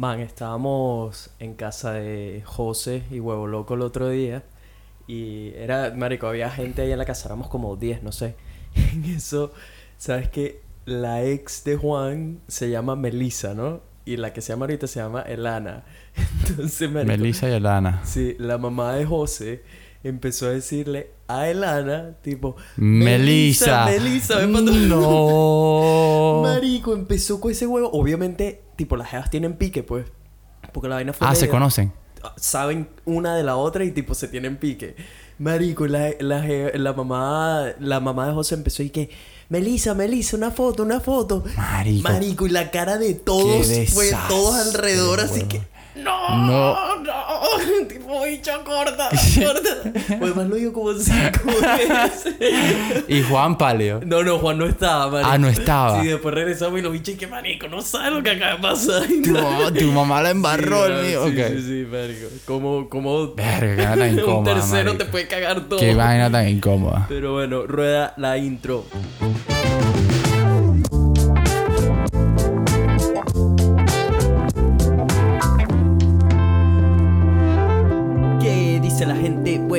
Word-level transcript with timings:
Man, 0.00 0.20
estábamos 0.20 1.28
en 1.40 1.52
casa 1.52 1.92
de 1.92 2.42
José 2.46 3.02
y 3.10 3.20
Huevo 3.20 3.46
Loco 3.46 3.74
el 3.74 3.82
otro 3.82 4.08
día. 4.08 4.42
Y 5.06 5.52
era, 5.56 5.92
marico, 5.94 6.26
había 6.26 6.48
gente 6.48 6.80
ahí 6.80 6.90
en 6.90 6.96
la 6.96 7.04
casa, 7.04 7.28
éramos 7.28 7.48
como 7.48 7.76
10, 7.76 8.02
no 8.02 8.10
sé. 8.10 8.34
En 8.94 9.04
eso, 9.04 9.52
¿sabes 9.98 10.30
qué? 10.30 10.62
La 10.86 11.22
ex 11.22 11.64
de 11.64 11.76
Juan 11.76 12.40
se 12.48 12.70
llama 12.70 12.96
Melissa, 12.96 13.52
¿no? 13.52 13.82
Y 14.06 14.16
la 14.16 14.32
que 14.32 14.40
se 14.40 14.54
llama 14.54 14.64
ahorita 14.64 14.86
se 14.86 15.00
llama 15.00 15.20
Elana. 15.20 15.84
Entonces, 16.48 16.90
marico, 16.90 17.18
Melissa 17.18 17.50
y 17.50 17.52
Elana. 17.52 18.00
Sí, 18.02 18.36
la 18.38 18.56
mamá 18.56 18.94
de 18.94 19.04
José 19.04 19.62
empezó 20.02 20.46
a 20.46 20.50
decirle 20.50 21.10
a 21.28 21.48
Elana, 21.48 22.16
tipo, 22.22 22.56
Melissa. 22.76 23.86
Melissa, 23.86 24.36
ven 24.38 24.52
pa' 24.52 24.58
tu-". 24.60 24.72
No. 24.72 26.40
Marico, 26.44 26.94
empezó 26.94 27.40
con 27.40 27.52
ese 27.52 27.66
huevo. 27.66 27.90
Obviamente, 27.92 28.62
tipo, 28.76 28.96
las 28.96 29.10
jevas 29.10 29.30
tienen 29.30 29.54
pique, 29.56 29.82
pues. 29.82 30.06
Porque 30.72 30.88
la 30.88 30.96
vaina 30.96 31.12
fue. 31.12 31.26
Ah, 31.26 31.34
se 31.34 31.42
medio- 31.42 31.52
conocen. 31.52 31.92
Saben 32.36 32.88
una 33.06 33.34
de 33.34 33.42
la 33.42 33.56
otra 33.56 33.82
y, 33.84 33.92
tipo, 33.92 34.14
se 34.14 34.28
tienen 34.28 34.58
pique. 34.58 34.94
Marico, 35.38 35.86
la, 35.86 36.10
la, 36.20 36.44
je- 36.44 36.74
la 36.76 36.92
mamá, 36.92 37.68
la 37.80 37.98
mamá 38.00 38.26
de 38.26 38.34
José 38.34 38.56
empezó 38.56 38.82
y 38.82 38.90
que, 38.90 39.08
Melissa, 39.48 39.94
Melissa, 39.94 40.36
una 40.36 40.50
foto, 40.50 40.82
una 40.82 41.00
foto. 41.00 41.42
Marico. 41.56 42.02
Marico, 42.08 42.46
y 42.46 42.50
la 42.50 42.70
cara 42.70 42.98
de 42.98 43.14
todos, 43.14 43.66
Qué 43.66 43.86
fue 43.86 44.04
desastre, 44.06 44.28
todos 44.36 44.54
alrededor, 44.54 45.20
así 45.20 45.32
huevón. 45.40 45.48
que, 45.48 45.62
no, 45.96 46.89
No, 47.40 47.86
tipo, 47.88 48.22
bicho, 48.24 48.50
corta, 48.64 49.08
corta. 49.08 49.70
Pues 50.20 50.32
además 50.32 50.46
lo 50.48 50.56
digo 50.56 50.72
como 50.72 50.92
cinco 50.94 51.40
veces. 51.46 52.34
Y 53.08 53.22
Juan 53.22 53.56
Palio. 53.56 54.00
No, 54.04 54.22
no, 54.22 54.38
Juan 54.38 54.58
no 54.58 54.66
estaba, 54.66 55.10
marico. 55.10 55.30
Ah, 55.30 55.38
no 55.38 55.48
estaba. 55.48 56.00
Sí, 56.02 56.08
después 56.08 56.34
regresamos 56.34 56.78
y 56.78 56.82
lo 56.82 56.90
bicho 56.90 57.12
y 57.12 57.16
que 57.16 57.26
marico, 57.26 57.68
no 57.68 57.80
sabe 57.82 58.10
lo 58.10 58.22
que 58.22 58.30
acaba 58.30 58.56
de 58.56 58.58
pasar. 58.62 59.02
Tu, 59.06 59.78
tu 59.78 59.92
mamá 59.92 60.22
la 60.22 60.30
embarró 60.30 60.86
Sí, 60.86 60.92
el 60.92 61.06
mío. 61.06 61.26
Sí, 61.28 61.58
sí, 61.60 61.62
sí, 61.66 61.86
marico. 61.90 62.26
Como, 62.44 62.88
como 62.88 63.34
Verga, 63.34 63.94
tan 63.96 64.02
un 64.14 64.18
incómoda, 64.18 64.54
tercero 64.54 64.84
marico. 64.92 65.04
te 65.04 65.10
puede 65.10 65.26
cagar 65.28 65.60
todo. 65.68 65.78
Qué 65.78 65.94
vaina 65.94 66.30
tan 66.30 66.48
incómoda. 66.48 67.06
Pero 67.08 67.32
bueno, 67.34 67.66
rueda 67.66 68.14
la 68.16 68.36
intro. 68.38 68.84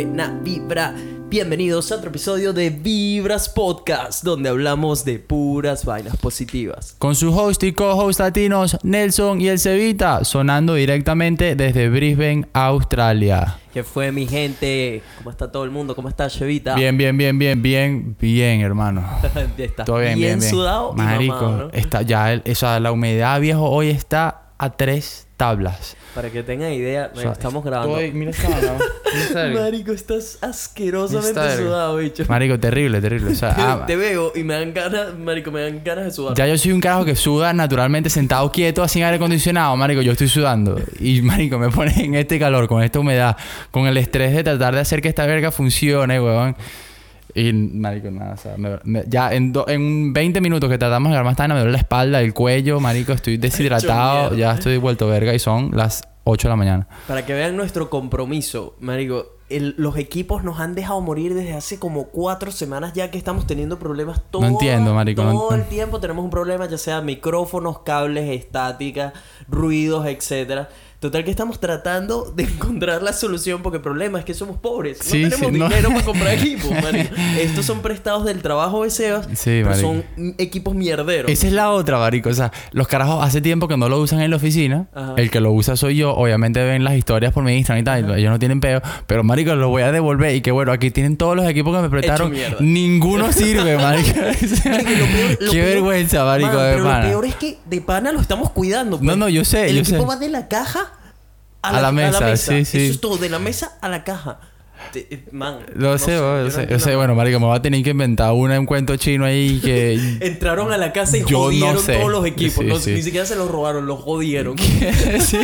Buena 0.03 0.39
vibra. 0.41 0.95
Bienvenidos 1.29 1.91
a 1.91 1.97
otro 1.97 2.09
episodio 2.09 2.53
de 2.53 2.71
Vibras 2.71 3.47
Podcast, 3.49 4.23
donde 4.23 4.49
hablamos 4.49 5.05
de 5.05 5.19
puras 5.19 5.85
vainas 5.85 6.17
positivas. 6.17 6.95
Con 6.97 7.13
su 7.13 7.31
host 7.37 7.63
y 7.65 7.71
co-host 7.73 8.19
latinos, 8.19 8.79
Nelson 8.81 9.39
y 9.41 9.49
el 9.49 9.59
Cevita, 9.59 10.23
sonando 10.25 10.73
directamente 10.73 11.55
desde 11.55 11.87
Brisbane, 11.89 12.47
Australia. 12.53 13.59
¿Qué 13.71 13.83
fue 13.83 14.11
mi 14.11 14.25
gente? 14.25 15.03
¿Cómo 15.19 15.29
está 15.29 15.51
todo 15.51 15.65
el 15.65 15.69
mundo? 15.69 15.95
¿Cómo 15.95 16.09
está 16.09 16.27
Chevita? 16.31 16.73
Bien, 16.73 16.97
bien, 16.97 17.15
bien, 17.15 17.37
bien, 17.37 17.61
bien, 17.61 18.17
bien, 18.19 18.61
hermano. 18.61 19.07
Estás 19.59 19.85
Todo 19.85 19.99
bien, 19.99 20.17
bien, 20.17 20.39
bien. 20.39 20.49
sudado 20.49 20.93
y 20.95 20.97
Marico, 20.97 21.35
mamado, 21.35 21.57
¿no? 21.65 21.69
está 21.73 22.01
ya, 22.01 22.33
el- 22.33 22.41
o 22.51 22.55
sea, 22.55 22.79
la 22.79 22.91
humedad, 22.91 23.39
viejo, 23.39 23.69
hoy 23.69 23.89
está 23.91 24.47
a 24.57 24.71
tres 24.71 25.27
tablas. 25.41 25.95
Para 26.13 26.29
que 26.29 26.43
tengan 26.43 26.71
idea, 26.73 27.09
O 27.15 27.19
sea, 27.19 27.31
estamos 27.31 27.63
grabando. 27.63 27.97
estoy- 27.97 28.11
mira 28.17 28.31
esta 28.31 28.49
verga. 28.49 29.59
Marico, 29.61 29.91
estás 29.93 30.37
asquerosamente 30.41 31.29
Esta 31.29 31.41
verga. 31.43 31.63
sudado, 31.63 31.97
bicho. 31.97 32.23
Marico, 32.27 32.59
terrible, 32.59 32.99
terrible. 33.01 33.31
O 33.31 33.35
sea, 33.35 33.55
Te, 33.55 33.61
ah, 33.65 33.83
te 33.87 33.95
veo 33.95 34.31
y 34.35 34.43
me 34.43 34.53
dan 34.55 34.73
ganas, 34.73 35.17
marico, 35.17 35.51
me 35.51 35.61
dan 35.61 35.81
ganas 35.83 36.05
de 36.05 36.11
sudar. 36.11 36.35
ya 36.35 36.45
yo 36.47 36.57
soy 36.57 36.73
un 36.73 36.81
carajo 36.81 37.05
que 37.05 37.15
suda 37.15 37.53
naturalmente 37.53 38.09
sentado 38.09 38.51
quieto, 38.51 38.85
sin 38.87 39.03
aire 39.03 39.15
acondicionado, 39.17 39.75
marico, 39.77 40.01
yo 40.01 40.11
estoy 40.11 40.27
sudando. 40.27 40.79
Y, 40.99 41.21
marico, 41.21 41.57
me 41.57 41.69
pone 41.69 41.93
en 42.03 42.15
este 42.15 42.37
calor, 42.37 42.67
con 42.67 42.83
esta 42.83 42.99
humedad, 42.99 43.37
con 43.71 43.87
el 43.87 43.97
estrés 43.97 44.33
de 44.35 44.43
tratar 44.43 44.73
de 44.75 44.81
hacer 44.81 45.01
que 45.01 45.07
esta 45.07 45.25
verga 45.25 45.51
funcione, 45.51 46.19
weón. 46.19 46.55
Y, 47.33 47.53
marico, 47.53 48.11
nada, 48.11 48.33
o 48.33 48.37
sea, 48.37 48.57
me- 48.57 48.79
me- 48.83 49.03
ya 49.07 49.33
en, 49.33 49.51
do- 49.53 49.67
en 49.67 50.13
20 50.13 50.41
minutos 50.41 50.69
que 50.69 50.77
tratamos 50.77 51.11
de 51.11 51.17
armar 51.17 51.31
esta 51.31 51.47
me 51.47 51.55
duele 51.55 51.71
la 51.71 51.77
espalda, 51.77 52.21
el 52.21 52.33
cuello, 52.33 52.79
marico, 52.79 53.13
estoy 53.13 53.37
deshidratado, 53.37 54.35
ya 54.35 54.53
estoy 54.53 54.77
vuelto 54.77 55.07
verga 55.07 55.33
y 55.33 55.39
son 55.39 55.71
las 55.73 56.01
8 56.23 56.47
de 56.47 56.49
la 56.49 56.55
mañana. 56.55 56.87
Para 57.07 57.25
que 57.25 57.33
vean 57.33 57.55
nuestro 57.57 57.89
compromiso, 57.89 58.75
marico. 58.79 59.37
el- 59.49 59.75
los 59.77 59.97
equipos 59.97 60.45
nos 60.45 60.61
han 60.61 60.75
dejado 60.75 61.01
morir 61.01 61.33
desde 61.33 61.53
hace 61.53 61.77
como 61.77 62.05
cuatro 62.05 62.51
semanas 62.53 62.93
ya 62.93 63.11
que 63.11 63.17
estamos 63.17 63.45
teniendo 63.47 63.77
problemas 63.79 64.21
todo, 64.31 64.45
entiendo, 64.45 64.93
marico, 64.93 65.23
no 65.25 65.31
todo 65.33 65.55
el 65.55 65.63
tiempo 65.65 65.99
tenemos 65.99 66.23
un 66.23 66.29
problema, 66.31 66.67
ya 66.69 66.77
sea 66.77 67.01
micrófonos, 67.01 67.79
cables, 67.79 68.29
estática, 68.29 69.11
ruidos, 69.49 70.05
etcétera. 70.05 70.69
Total 71.01 71.23
que 71.25 71.31
estamos 71.31 71.59
tratando 71.59 72.31
de 72.35 72.43
encontrar 72.43 73.01
la 73.01 73.11
solución 73.11 73.63
porque 73.63 73.77
el 73.77 73.81
problema 73.81 74.19
es 74.19 74.23
que 74.25 74.35
somos 74.35 74.57
pobres. 74.57 74.99
No 74.99 75.03
Sí, 75.03 75.23
tenemos 75.23 75.39
sí, 75.39 75.45
no. 75.57 75.67
dinero 75.67 75.89
para 75.89 76.05
comprar 76.05 76.33
equipos, 76.37 76.69
marico. 76.71 77.15
Estos 77.39 77.65
son 77.65 77.81
prestados 77.81 78.23
del 78.23 78.43
trabajo 78.43 78.83
de 78.83 78.91
Sebas, 78.91 79.25
Sí, 79.33 79.61
pero 79.63 79.69
marico. 79.71 79.87
son 79.87 80.35
equipos 80.37 80.75
mierderos. 80.75 81.31
Esa 81.31 81.47
es 81.47 81.53
la 81.53 81.71
otra, 81.71 81.97
marico. 81.97 82.29
O 82.29 82.33
sea, 82.35 82.51
los 82.71 82.87
carajos 82.87 83.25
hace 83.25 83.41
tiempo 83.41 83.67
que 83.67 83.77
no 83.77 83.89
lo 83.89 83.99
usan 83.99 84.21
en 84.21 84.29
la 84.29 84.35
oficina. 84.35 84.89
Ajá. 84.93 85.15
El 85.17 85.31
que 85.31 85.39
lo 85.39 85.51
usa 85.51 85.75
soy 85.75 85.95
yo. 85.95 86.13
Obviamente 86.15 86.63
ven 86.63 86.83
las 86.83 86.93
historias 86.95 87.33
por 87.33 87.43
mi 87.43 87.57
Instagram 87.57 87.81
y 87.81 87.83
tal. 87.83 88.19
Ellos 88.19 88.29
no 88.29 88.37
tienen 88.37 88.59
peo. 88.61 88.79
Pero, 89.07 89.23
marico, 89.23 89.55
lo 89.55 89.69
voy 89.69 89.81
a 89.81 89.91
devolver. 89.91 90.35
Y 90.35 90.41
que 90.41 90.51
bueno, 90.51 90.71
aquí 90.71 90.91
tienen 90.91 91.17
todos 91.17 91.35
los 91.35 91.47
equipos 91.49 91.75
que 91.75 91.81
me 91.81 91.89
prestaron. 91.89 92.31
Ninguno 92.59 93.31
sirve, 93.33 93.75
marico. 93.75 94.19
Marico, 94.21 94.91
y 94.91 94.95
lo 94.97 95.05
peor- 95.05 95.37
lo 95.41 95.51
Qué 95.51 95.57
peor- 95.57 95.65
vergüenza, 95.65 96.23
marico, 96.25 96.53
Man, 96.53 96.57
de 96.67 96.71
pero 96.73 96.83
pana. 96.83 97.03
lo 97.05 97.09
peor 97.09 97.25
es 97.25 97.35
que 97.35 97.57
de 97.65 97.81
pana 97.81 98.11
lo 98.11 98.21
estamos 98.21 98.51
cuidando. 98.51 98.97
pues. 98.99 99.07
No, 99.07 99.15
no, 99.15 99.27
yo 99.29 99.43
sé, 99.43 99.67
El 99.69 99.77
yo 99.77 99.81
equipo 99.81 100.01
sé. 100.03 100.05
va 100.05 100.15
de 100.17 100.29
la 100.29 100.47
caja 100.47 100.90
a, 101.61 101.69
A 101.77 101.81
la 101.81 101.91
mesa, 101.91 102.35
sí, 102.37 102.65
sí. 102.65 102.77
Eso 102.85 102.93
es 102.93 103.01
todo, 103.01 103.17
de 103.17 103.29
la 103.29 103.39
mesa 103.39 103.77
a 103.81 103.89
la 103.89 104.03
caja. 104.03 104.39
Eh, 104.95 105.23
man, 105.31 105.59
Lo 105.75 105.91
no 105.91 105.97
sé, 105.97 106.11
yo 106.11 106.37
yo 106.37 106.43
no 106.45 106.49
sé. 106.51 106.61
Entiendo 106.61 106.85
sé, 106.85 106.95
bueno, 106.95 107.15
marico, 107.15 107.39
me 107.39 107.45
voy 107.47 107.57
a 107.57 107.61
tener 107.61 107.83
que 107.83 107.91
inventar 107.91 108.33
una, 108.33 108.59
un 108.59 108.65
cuento 108.65 108.95
chino 108.97 109.25
ahí 109.25 109.59
que... 109.63 109.93
Entraron 110.21 110.71
a 110.71 110.77
la 110.77 110.91
casa 110.93 111.17
y 111.17 111.21
Yo 111.21 111.37
no 111.37 111.37
jodieron 111.45 111.79
sé. 111.79 111.93
todos 111.95 112.11
los 112.11 112.25
equipos. 112.25 112.63
Sí, 112.63 112.65
No- 112.65 112.77
sí. 112.79 112.91
Ni 112.93 113.01
siquiera 113.01 113.25
se 113.25 113.35
los 113.35 113.49
robaron, 113.49 113.85
los 113.85 113.99
jodieron. 114.01 114.57
sí. 115.19 115.37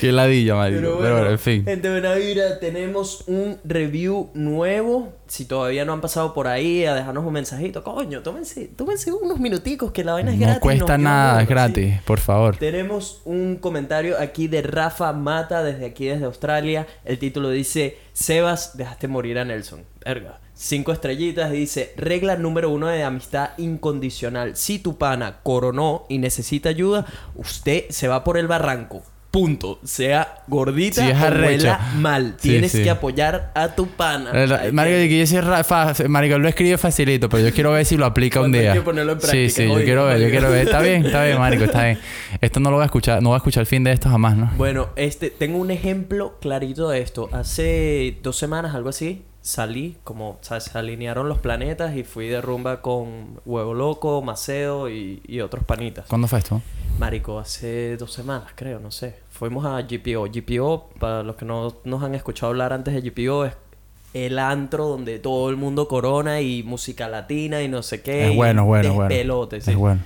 Qué 0.00 0.12
ladilla, 0.12 0.54
marico. 0.54 0.80
Pero 0.80 0.96
bueno, 0.98 1.30
en 1.30 1.38
fin. 1.38 1.64
Gente 1.64 1.90
buena 1.90 2.14
vibra, 2.14 2.58
tenemos 2.60 3.24
un 3.26 3.58
review 3.64 4.30
nuevo. 4.34 5.12
Si 5.26 5.46
todavía 5.46 5.86
no 5.86 5.94
han 5.94 6.02
pasado 6.02 6.34
por 6.34 6.46
ahí 6.46 6.84
a 6.84 6.94
dejarnos 6.94 7.24
un 7.24 7.32
mensajito, 7.32 7.82
coño, 7.82 8.20
tómense, 8.20 8.68
tómense 8.76 9.10
unos 9.12 9.40
minuticos 9.40 9.90
que 9.90 10.04
la 10.04 10.12
vaina 10.12 10.30
es 10.34 10.38
gratis. 10.38 10.56
No 10.56 10.60
cuesta 10.60 10.98
nada, 10.98 11.42
es 11.42 11.48
gratis. 11.48 11.94
Por 12.04 12.20
favor. 12.20 12.56
Tenemos 12.58 13.22
un 13.24 13.56
comentario 13.56 14.16
aquí 14.20 14.46
de 14.46 14.60
Rafa 14.60 15.10
Mata 15.14 15.62
desde 15.62 15.86
aquí, 15.86 16.04
desde 16.04 16.26
Australia. 16.26 16.86
El 17.06 17.18
título 17.18 17.48
dice: 17.48 17.96
Sebas, 18.12 18.76
dejaste 18.76 19.08
morir 19.08 19.38
a 19.38 19.44
Nelson. 19.44 19.84
Verga. 20.04 20.40
Cinco 20.54 20.92
estrellitas 20.92 21.50
dice: 21.50 21.94
Regla 21.96 22.36
número 22.36 22.70
uno 22.70 22.88
de 22.88 23.02
amistad 23.02 23.50
incondicional. 23.56 24.54
Si 24.56 24.78
tu 24.78 24.98
pana 24.98 25.40
coronó 25.42 26.04
y 26.08 26.18
necesita 26.18 26.68
ayuda, 26.68 27.06
usted 27.34 27.86
se 27.88 28.08
va 28.08 28.22
por 28.22 28.36
el 28.36 28.48
barranco. 28.48 29.02
Punto. 29.32 29.80
Sea 29.82 30.42
gordita 30.46 31.02
Sí, 31.04 31.10
es 31.10 31.64
o 31.64 31.96
mal. 31.98 32.34
Sí, 32.38 32.50
Tienes 32.50 32.70
sí. 32.72 32.82
que 32.82 32.90
apoyar 32.90 33.50
a 33.54 33.68
tu 33.74 33.86
pana. 33.88 34.30
Hay 34.30 34.70
Marico, 34.72 34.96
que- 34.98 35.18
yo 35.18 35.26
soy 35.26 36.08
Marico, 36.08 36.38
lo 36.38 36.48
escribe 36.48 36.76
facilito, 36.76 37.30
pero 37.30 37.48
yo 37.48 37.54
quiero 37.54 37.72
ver 37.72 37.86
si 37.86 37.96
lo 37.96 38.04
aplica 38.04 38.40
un 38.40 38.44
Cuando 38.44 38.58
hay 38.58 38.64
día. 38.64 38.72
que 38.74 38.82
ponerlo 38.82 39.12
en 39.12 39.18
práctica, 39.18 39.48
sí, 39.48 39.48
sí, 39.48 39.66
yo 39.68 39.74
quiero 39.82 40.04
ver, 40.04 40.20
yo 40.20 40.28
quiero 40.28 40.50
ver. 40.50 40.66
Está 40.66 40.82
bien, 40.82 41.06
está 41.06 41.24
bien, 41.24 41.38
Marico, 41.38 41.64
está 41.64 41.82
bien. 41.84 41.98
Esto 42.42 42.60
no 42.60 42.70
lo 42.70 42.76
voy 42.76 42.82
a 42.82 42.86
escuchar, 42.86 43.22
no 43.22 43.30
voy 43.30 43.36
a 43.36 43.38
escuchar 43.38 43.62
el 43.62 43.66
fin 43.66 43.82
de 43.84 43.92
esto 43.92 44.10
jamás, 44.10 44.36
¿no? 44.36 44.50
Bueno, 44.58 44.90
este, 44.96 45.30
tengo 45.30 45.56
un 45.58 45.70
ejemplo 45.70 46.36
clarito 46.38 46.90
de 46.90 47.00
esto. 47.00 47.30
Hace 47.32 48.18
dos 48.22 48.36
semanas, 48.36 48.74
algo 48.74 48.90
así, 48.90 49.22
salí, 49.42 49.98
como, 50.04 50.38
¿sabes? 50.40 50.64
Se 50.64 50.78
alinearon 50.78 51.28
los 51.28 51.38
planetas 51.38 51.96
y 51.96 52.04
fui 52.04 52.28
de 52.28 52.40
rumba 52.40 52.80
con 52.80 53.40
Huevo 53.44 53.74
Loco, 53.74 54.22
Maceo 54.22 54.88
y, 54.88 55.20
y 55.26 55.40
otros 55.40 55.64
panitas. 55.64 56.06
¿Cuándo 56.06 56.28
fue 56.28 56.38
esto? 56.38 56.62
Marico, 56.98 57.38
hace 57.38 57.96
dos 57.96 58.12
semanas, 58.12 58.52
creo, 58.54 58.78
no 58.78 58.90
sé. 58.90 59.16
Fuimos 59.30 59.66
a 59.66 59.82
GPO. 59.82 60.28
GPO, 60.32 60.90
para 60.98 61.22
los 61.22 61.36
que 61.36 61.44
no 61.44 61.76
nos 61.84 62.02
han 62.02 62.14
escuchado 62.14 62.50
hablar 62.50 62.72
antes 62.72 62.94
de 62.94 63.00
GPO, 63.10 63.46
es 63.46 63.54
el 64.14 64.38
antro 64.38 64.86
donde 64.86 65.18
todo 65.18 65.50
el 65.50 65.56
mundo 65.56 65.88
corona 65.88 66.40
y 66.40 66.62
música 66.62 67.08
latina 67.08 67.62
y 67.62 67.68
no 67.68 67.82
sé 67.82 68.02
qué. 68.02 68.30
Es 68.30 68.36
bueno, 68.36 68.64
bueno, 68.64 68.94
bueno. 68.94 69.48
sí. 69.50 69.70
Es 69.70 69.76
bueno. 69.76 70.00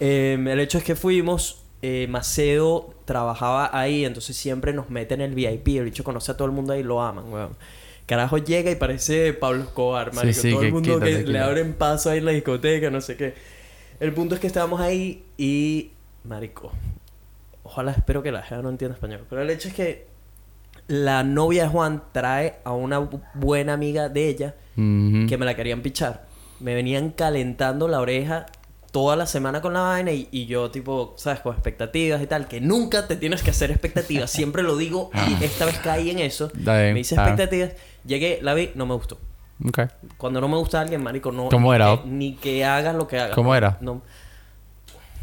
Eh, 0.00 0.42
el 0.48 0.60
hecho 0.60 0.78
es 0.78 0.84
que 0.84 0.96
fuimos, 0.96 1.62
eh, 1.82 2.06
Macedo 2.08 2.94
trabajaba 3.04 3.70
ahí, 3.78 4.04
entonces 4.04 4.36
siempre 4.36 4.72
nos 4.72 4.88
mete 4.88 5.14
en 5.14 5.20
el 5.20 5.34
VIP. 5.34 5.68
El 5.68 5.84
bicho 5.84 6.04
conoce 6.04 6.32
a 6.32 6.36
todo 6.36 6.46
el 6.46 6.52
mundo 6.52 6.72
ahí 6.72 6.80
y 6.80 6.84
lo 6.84 7.02
aman, 7.02 7.30
weón. 7.32 7.56
Carajo 8.10 8.38
llega 8.38 8.70
y 8.70 8.74
parece 8.74 9.32
Pablo 9.34 9.62
Escobar, 9.62 10.12
marico. 10.12 10.40
sí, 10.42 10.50
todo 10.50 10.60
el 10.62 10.66
que 10.66 10.72
mundo 10.72 10.94
quítate, 10.94 11.10
que 11.12 11.18
le 11.18 11.24
quítate. 11.26 11.38
abren 11.38 11.72
paso 11.74 12.10
ahí 12.10 12.18
en 12.18 12.24
la 12.24 12.32
discoteca, 12.32 12.90
no 12.90 13.00
sé 13.00 13.16
qué. 13.16 13.34
El 14.00 14.12
punto 14.12 14.34
es 14.34 14.40
que 14.40 14.46
estábamos 14.48 14.80
ahí 14.80 15.22
y, 15.38 15.90
marico, 16.24 16.72
ojalá 17.62 17.92
espero 17.92 18.22
que 18.22 18.32
la 18.32 18.42
gente 18.42 18.62
no 18.64 18.70
entienda 18.70 18.94
español. 18.96 19.20
Pero 19.30 19.42
el 19.42 19.50
hecho 19.50 19.68
es 19.68 19.74
que 19.74 20.06
la 20.88 21.22
novia 21.22 21.62
de 21.64 21.68
Juan 21.68 22.02
trae 22.12 22.56
a 22.64 22.72
una 22.72 22.98
bu- 23.00 23.22
buena 23.34 23.74
amiga 23.74 24.08
de 24.08 24.28
ella 24.28 24.54
Ujú. 24.76 25.26
que 25.28 25.36
me 25.38 25.46
la 25.46 25.54
querían 25.54 25.80
pichar. 25.82 26.26
Me 26.58 26.74
venían 26.74 27.10
calentando 27.10 27.86
la 27.88 28.00
oreja 28.00 28.46
toda 28.90 29.14
la 29.14 29.26
semana 29.26 29.60
con 29.60 29.72
la 29.72 29.82
vaina 29.82 30.10
y, 30.10 30.26
y 30.32 30.46
yo, 30.46 30.70
tipo, 30.72 31.14
¿sabes? 31.16 31.38
Con 31.40 31.52
expectativas 31.54 32.20
y 32.22 32.26
tal, 32.26 32.48
que 32.48 32.60
nunca 32.60 33.06
te 33.06 33.14
tienes 33.14 33.42
que 33.44 33.50
hacer 33.50 33.70
expectativas. 33.70 34.30
Siempre 34.32 34.64
lo 34.64 34.76
digo 34.76 35.10
y 35.40 35.44
esta 35.44 35.64
vez 35.64 35.78
caí 35.78 36.10
en 36.10 36.18
eso. 36.18 36.50
Me 36.54 36.98
hice 36.98 37.14
está 37.14 37.46
bien. 37.46 37.72
Llegué, 38.04 38.38
la 38.42 38.54
vi, 38.54 38.70
no 38.74 38.86
me 38.86 38.94
gustó. 38.94 39.18
Ok. 39.66 39.80
Cuando 40.16 40.40
no 40.40 40.48
me 40.48 40.56
gusta 40.56 40.80
alguien, 40.80 41.02
marico, 41.02 41.30
no... 41.32 41.48
¿Cómo 41.48 41.74
era? 41.74 41.96
que- 42.02 42.08
ni 42.08 42.34
que 42.34 42.64
hagas 42.64 42.94
lo 42.94 43.06
que 43.06 43.18
hagas. 43.18 43.34
¿Cómo 43.34 43.54
era? 43.54 43.76
No. 43.80 44.02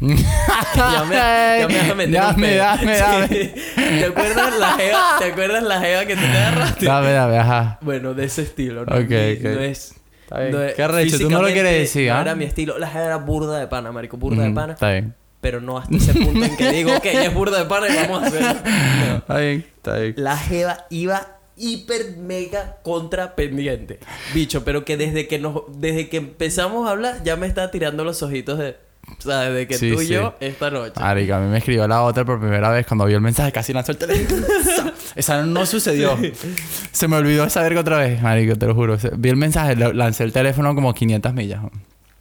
ya 0.00 1.04
me, 1.08 1.16
ya 1.16 1.66
me 1.68 2.18
a 2.18 2.22
Dame, 2.22 2.54
dame, 2.56 2.96
dame. 2.98 3.28
Sí. 3.28 3.52
¿Te 3.74 4.04
acuerdas 4.04 4.56
la 4.58 4.72
jeva? 4.74 5.16
¿Te 5.18 5.24
acuerdas 5.32 5.62
la 5.64 5.80
jeva 5.80 6.04
que 6.06 6.14
tú 6.14 6.20
te 6.22 6.28
agarraste? 6.38 6.86
Dame, 6.86 7.10
dame, 7.12 7.38
ajá. 7.38 7.78
Bueno, 7.80 8.14
de 8.14 8.24
ese 8.26 8.42
estilo, 8.42 8.84
¿no? 8.86 8.94
Ok, 8.96 9.10
Y 9.10 9.36
ok. 9.38 9.42
No 9.54 9.60
es... 9.60 9.94
Está 10.22 10.40
bien. 10.40 10.52
no 10.52 10.62
es- 10.62 10.74
Qué 10.74 10.82
arrecho, 10.84 11.18
tú 11.18 11.28
no 11.30 11.42
lo 11.42 11.48
quieres 11.48 11.72
decir, 11.72 12.10
¿ah? 12.12 12.20
era 12.20 12.34
mi 12.36 12.44
estilo. 12.44 12.78
La 12.78 12.86
jeva 12.88 13.06
era 13.06 13.16
burda 13.16 13.58
de 13.58 13.66
pana, 13.66 13.90
marico. 13.90 14.16
Burda 14.18 14.42
de 14.42 14.48
Ujú, 14.50 14.54
pana. 14.54 14.72
Está 14.74 14.90
bien. 14.92 15.14
Pero 15.40 15.60
no 15.60 15.78
hasta 15.78 15.96
ese 15.96 16.14
punto 16.14 16.44
en 16.44 16.56
que 16.56 16.70
digo, 16.72 16.94
ok, 16.96 17.04
ella 17.06 17.24
es 17.24 17.34
burda 17.34 17.58
de 17.58 17.64
pana 17.64 17.88
y 17.88 17.96
vamos 17.96 18.22
a 18.22 18.26
hacerlo. 18.26 18.60
No. 19.08 19.16
Está 19.16 19.38
bien, 19.38 19.66
está 19.76 19.96
bien. 19.98 20.14
La 20.16 20.36
jeva 20.36 20.86
iba 20.90 21.26
hiper 21.58 22.16
mega 22.16 22.76
contra 22.82 23.34
pendiente. 23.36 23.98
Bicho, 24.34 24.64
pero 24.64 24.84
que 24.84 24.96
desde 24.96 25.26
que 25.28 25.38
nos 25.38 25.62
desde 25.78 26.08
que 26.08 26.16
empezamos 26.18 26.88
a 26.88 26.92
hablar 26.92 27.22
ya 27.24 27.36
me 27.36 27.46
está 27.46 27.70
tirando 27.70 28.04
los 28.04 28.22
ojitos 28.22 28.58
de 28.58 28.76
o 29.18 29.22
sea, 29.22 29.40
desde 29.40 29.66
que 29.66 29.74
Sí, 29.78 29.90
tú 29.92 30.02
y 30.02 30.06
sí. 30.06 30.12
yo 30.12 30.34
esta 30.38 30.70
noche. 30.70 31.00
Marica, 31.00 31.38
a 31.38 31.40
mí 31.40 31.48
me 31.48 31.58
escribió 31.58 31.88
la 31.88 32.02
otra 32.02 32.24
por 32.26 32.38
primera 32.40 32.70
vez 32.70 32.86
cuando 32.86 33.06
vio 33.06 33.16
el 33.16 33.22
mensaje, 33.22 33.50
casi 33.52 33.72
lanzó 33.72 33.92
el 33.92 33.98
teléfono. 33.98 34.46
Esa 35.16 35.42
no 35.44 35.64
sucedió. 35.64 36.16
Se 36.92 37.08
me 37.08 37.16
olvidó 37.16 37.44
esa 37.44 37.62
verga 37.62 37.80
otra 37.80 37.96
vez, 37.98 38.20
marico, 38.22 38.56
te 38.56 38.66
lo 38.66 38.74
juro. 38.74 38.98
Vi 39.16 39.30
el 39.30 39.36
mensaje, 39.36 39.76
lancé 39.76 40.24
el 40.24 40.32
teléfono 40.32 40.74
como 40.74 40.92
500 40.92 41.32
millas. 41.32 41.60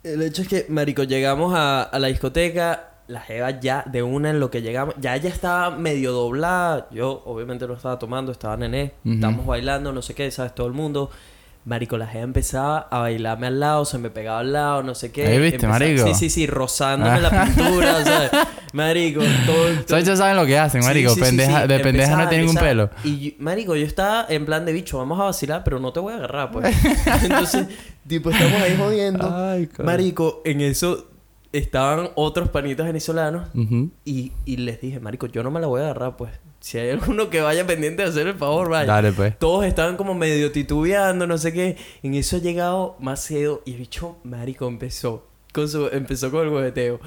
El 0.03 0.21
hecho 0.21 0.41
es 0.43 0.47
que, 0.47 0.65
marico, 0.69 1.03
llegamos 1.03 1.53
a, 1.53 1.83
a 1.83 1.99
la 1.99 2.07
discoteca, 2.07 2.91
la 3.07 3.21
jeva 3.21 3.59
ya 3.59 3.83
de 3.85 4.03
una 4.03 4.29
en 4.31 4.39
lo 4.39 4.51
que 4.51 4.61
llegamos, 4.61 4.95
ya 4.99 5.15
ella 5.15 5.29
estaba 5.29 5.69
medio 5.71 6.11
doblada, 6.11 6.87
yo 6.91 7.23
obviamente 7.25 7.65
no 7.67 7.73
estaba 7.73 7.97
tomando, 7.99 8.31
estaba 8.31 8.57
nené, 8.57 8.93
Ujú. 9.05 9.15
estábamos 9.15 9.45
bailando, 9.45 9.93
no 9.93 10.01
sé 10.01 10.13
qué, 10.13 10.29
sabes, 10.31 10.53
todo 10.53 10.67
el 10.67 10.73
mundo. 10.73 11.09
Marico, 11.65 11.97
la 11.97 12.07
jeva 12.07 12.23
empezaba 12.23 12.87
a 12.89 12.99
bailarme 12.99 13.47
al 13.47 13.59
lado, 13.59 13.83
se 13.83 13.97
me 13.97 14.09
pegaba 14.09 14.39
al 14.39 14.53
lado, 14.53 14.83
no 14.83 14.95
sé 14.95 15.11
qué. 15.11 15.27
Ahí 15.27 15.37
viste, 15.37 15.55
Empezaba- 15.65 15.79
marico. 15.79 16.07
Sí, 16.07 16.13
sí, 16.13 16.29
sí, 16.29 16.47
rozándome 16.47 17.19
la 17.19 17.43
pintura, 17.43 18.03
¿sabes? 18.05 18.31
Marico, 18.71 19.19
todo... 19.45 19.55
todo- 19.65 19.83
¿Sabes? 19.87 20.05
Ya 20.05 20.15
saben 20.15 20.37
lo 20.37 20.45
que 20.45 20.57
hacen, 20.57 20.81
marico. 20.81 21.09
sí, 21.09 21.15
sí, 21.15 21.21
pendeja, 21.21 21.63
sí. 21.63 21.67
De 21.67 21.79
pendeja 21.79 22.15
no 22.15 22.21
Empezaba, 22.23 22.29
un 22.29 22.49
empezaba. 22.49 22.67
pelo. 22.67 22.89
Y, 23.03 23.19
yo- 23.19 23.31
marico, 23.39 23.75
yo 23.75 23.85
estaba 23.85 24.25
en 24.29 24.45
plan 24.45 24.65
de 24.65 24.71
bicho, 24.71 24.97
vamos 24.97 25.19
a 25.19 25.23
vacilar, 25.25 25.63
pero 25.65 25.79
no 25.81 25.91
te 25.91 25.99
voy 25.99 26.13
a 26.13 26.17
agarrar, 26.17 26.51
pues. 26.51 26.73
Entonces, 27.23 27.67
tipo, 28.07 28.29
estamos 28.31 28.61
ahí 28.61 28.77
jodiendo. 28.77 29.29
Ay, 29.35 29.69
marico, 29.83 30.41
en 30.45 30.61
eso 30.61 31.09
estaban 31.51 32.09
otros 32.15 32.49
panitas 32.49 32.85
venezolanos 32.85 33.49
y, 34.05 34.31
y 34.45 34.57
les 34.57 34.81
dije, 34.81 34.99
marico, 34.99 35.27
yo 35.27 35.43
no 35.43 35.51
me 35.51 35.59
la 35.59 35.67
voy 35.67 35.81
a 35.81 35.85
agarrar, 35.85 36.17
pues. 36.17 36.31
Si 36.59 36.77
hay 36.77 36.89
alguno 36.89 37.29
que 37.29 37.41
vaya 37.41 37.67
pendiente 37.67 38.03
de 38.03 38.09
hacer 38.09 38.27
el 38.27 38.35
favor, 38.35 38.69
vaya. 38.69 38.91
Dale, 38.91 39.11
pues. 39.11 39.37
Todos 39.37 39.65
estaban 39.65 39.95
como 39.95 40.13
medio 40.13 40.51
titubeando, 40.51 41.27
no 41.27 41.37
sé 41.37 41.53
qué. 41.53 41.77
En 42.03 42.13
eso 42.15 42.37
ha 42.37 42.39
llegado 42.39 42.95
Macedo 42.99 43.61
y 43.65 43.73
el 43.73 43.77
bicho, 43.77 44.17
marico, 44.23 44.67
empezó 44.67 45.27
con 45.53 45.67
su, 45.69 45.87
empezó 45.87 46.31
con 46.31 46.45
el 46.45 46.53
hueveteo. 46.53 46.99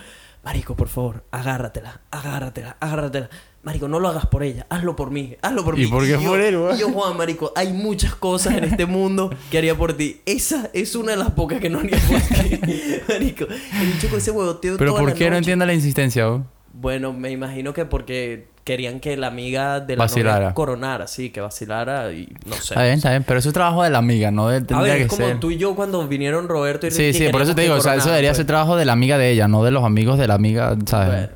Marico, 0.42 0.74
por 0.74 0.88
favor, 0.88 1.24
agárratela, 1.30 2.00
agárratela, 2.10 2.76
agárratela. 2.80 3.28
Marico, 3.62 3.88
no 3.88 4.00
lo 4.00 4.08
hagas 4.08 4.24
por 4.24 4.42
ella, 4.42 4.64
hazlo 4.70 4.96
por 4.96 5.10
mí, 5.10 5.36
hazlo 5.42 5.62
por 5.64 5.78
¿Y 5.78 5.82
mí. 5.84 5.88
por 5.90 6.02
qué 6.04 6.12
yo- 6.12 6.22
por 6.22 6.40
él, 6.40 6.58
y 6.74 6.78
yo, 6.78 6.88
Juan, 6.92 7.14
marico, 7.18 7.52
hay 7.54 7.72
muchas 7.74 8.14
cosas 8.14 8.54
en 8.56 8.64
este 8.64 8.86
mundo 8.86 9.28
que 9.50 9.58
haría 9.58 9.74
por 9.76 9.92
ti. 9.92 10.22
Esa 10.24 10.70
es 10.72 10.96
una 10.96 11.10
de 11.12 11.18
las 11.18 11.32
pocas 11.32 11.60
que 11.60 11.68
no 11.68 11.80
haría 11.80 11.98
por 12.08 12.18
ti. 12.20 12.58
marico, 13.08 13.44
el 13.44 13.86
bicho 13.92 14.08
con 14.08 14.18
ese 14.18 14.30
huevoteo 14.30 14.78
Pero 14.78 14.92
toda 14.92 15.00
¿por 15.02 15.10
la 15.10 15.14
qué 15.14 15.24
no 15.24 15.30
noche. 15.32 15.38
entiendo 15.38 15.66
la 15.66 15.74
insistencia, 15.74 16.24
vos? 16.26 16.40
Bueno, 16.72 17.12
me 17.12 17.30
imagino 17.32 17.74
que 17.74 17.84
porque 17.84 18.48
querían 18.64 18.98
que 19.00 19.16
la 19.18 19.26
amiga 19.26 19.80
de 19.80 19.96
la 19.96 20.04
Vacilara. 20.04 20.40
novia 20.40 20.54
coronara, 20.54 21.06
sí, 21.06 21.28
que 21.30 21.40
vacilara 21.42 22.12
y 22.12 22.28
no 22.46 22.54
sé. 22.54 22.72
Está 22.74 22.82
bien, 22.84 22.94
está 22.94 23.10
bien. 23.10 23.24
Pero 23.26 23.40
eso 23.40 23.48
es 23.48 23.52
trabajo 23.54 23.82
de 23.82 23.90
la 23.90 23.98
amiga, 23.98 24.30
no 24.30 24.48
de, 24.48 24.58
A 24.58 24.60
tendría 24.60 24.80
ver, 24.94 24.96
que 24.98 25.02
es 25.02 25.08
como 25.08 25.26
ser. 25.26 25.40
tú 25.40 25.50
y 25.50 25.58
yo 25.58 25.74
cuando 25.74 26.06
vinieron 26.08 26.48
Roberto 26.48 26.86
y 26.86 26.90
Sí, 26.92 27.08
Ricky 27.12 27.26
sí, 27.26 27.28
por 27.30 27.42
eso 27.42 27.54
te 27.54 27.62
digo, 27.62 27.74
o 27.74 27.80
sea, 27.80 27.96
eso 27.96 28.08
debería 28.08 28.30
pues. 28.30 28.38
ser 28.38 28.46
trabajo 28.46 28.76
de 28.76 28.84
la 28.86 28.92
amiga 28.92 29.18
de 29.18 29.30
ella, 29.32 29.48
no 29.48 29.64
de 29.64 29.70
los 29.72 29.84
amigos 29.84 30.18
de 30.18 30.28
la 30.28 30.34
amiga, 30.34 30.76
¿sabes? 30.86 31.08
Bueno, 31.08 31.28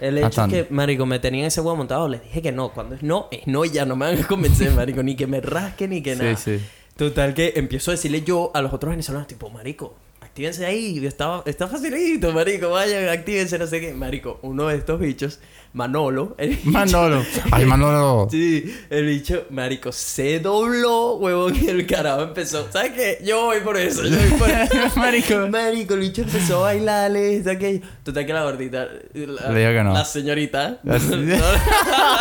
el 0.00 0.18
hecho 0.18 0.44
es 0.44 0.48
que, 0.52 0.66
marico, 0.70 1.06
me 1.06 1.18
tenían 1.18 1.46
ese 1.46 1.60
huevo 1.60 1.76
montado. 1.76 2.08
Les 2.08 2.22
dije 2.22 2.42
que 2.42 2.52
no. 2.52 2.72
Cuando 2.72 2.94
es 2.94 3.02
no, 3.02 3.28
es 3.30 3.46
no 3.46 3.64
ya. 3.64 3.84
No 3.84 3.96
me 3.96 4.06
van 4.06 4.22
a 4.22 4.26
convencer, 4.26 4.72
marico. 4.72 5.02
Ni 5.02 5.14
que 5.16 5.26
me 5.26 5.40
rasque, 5.40 5.86
ni 5.86 6.02
que 6.02 6.14
Sí, 6.16 6.22
nada. 6.22 6.36
sí. 6.36 6.58
Total 6.96 7.32
que 7.34 7.52
empiezo 7.56 7.90
a 7.90 7.94
decirle 7.94 8.22
yo 8.22 8.50
a 8.54 8.60
los 8.60 8.72
otros 8.72 8.90
venezolanos, 8.90 9.26
tipo, 9.26 9.48
marico, 9.48 9.94
actívense 10.20 10.66
ahí. 10.66 11.04
Está, 11.06 11.42
está 11.46 11.66
facilito, 11.68 12.32
marico. 12.32 12.68
Vayan, 12.70 13.08
actívense, 13.08 13.58
no 13.58 13.66
sé 13.66 13.80
qué. 13.80 13.94
Marico, 13.94 14.38
uno 14.42 14.66
de 14.68 14.76
estos 14.76 15.00
bichos, 15.00 15.40
Manolo. 15.72 16.34
el 16.38 16.50
bicho- 16.56 16.70
Manolo. 16.70 17.24
Ay, 17.50 17.64
Manolo. 17.64 18.28
Sí, 18.30 18.64
el 18.90 19.06
bicho, 19.06 19.44
marico, 19.50 19.92
se 19.92 20.40
dobló, 20.40 21.14
huevón, 21.16 21.54
y 21.60 21.68
el 21.68 21.86
carajo 21.86 22.22
empezó. 22.22 22.66
¿Sabes 22.72 22.92
qué? 22.92 23.18
Yo 23.24 23.44
voy 23.46 23.60
por 23.60 23.76
eso, 23.76 24.02
yo 24.04 24.16
voy 24.16 24.38
por 24.38 24.50
eso. 24.50 24.74
Marico. 24.96 25.48
Marico, 25.48 25.94
el 25.94 26.00
bicho 26.00 26.22
empezó 26.22 26.58
a 26.58 26.72
bailarle, 26.72 27.36
está 27.36 27.58
que... 27.58 27.80
Total 28.02 28.26
que 28.26 28.32
la 28.32 28.42
gordita... 28.44 28.86
La, 29.14 29.50
Le 29.52 29.60
digo 29.60 29.72
que 29.72 29.84
no. 29.84 29.92
La 29.94 30.04
señorita... 30.04 30.80
La. 30.82 30.98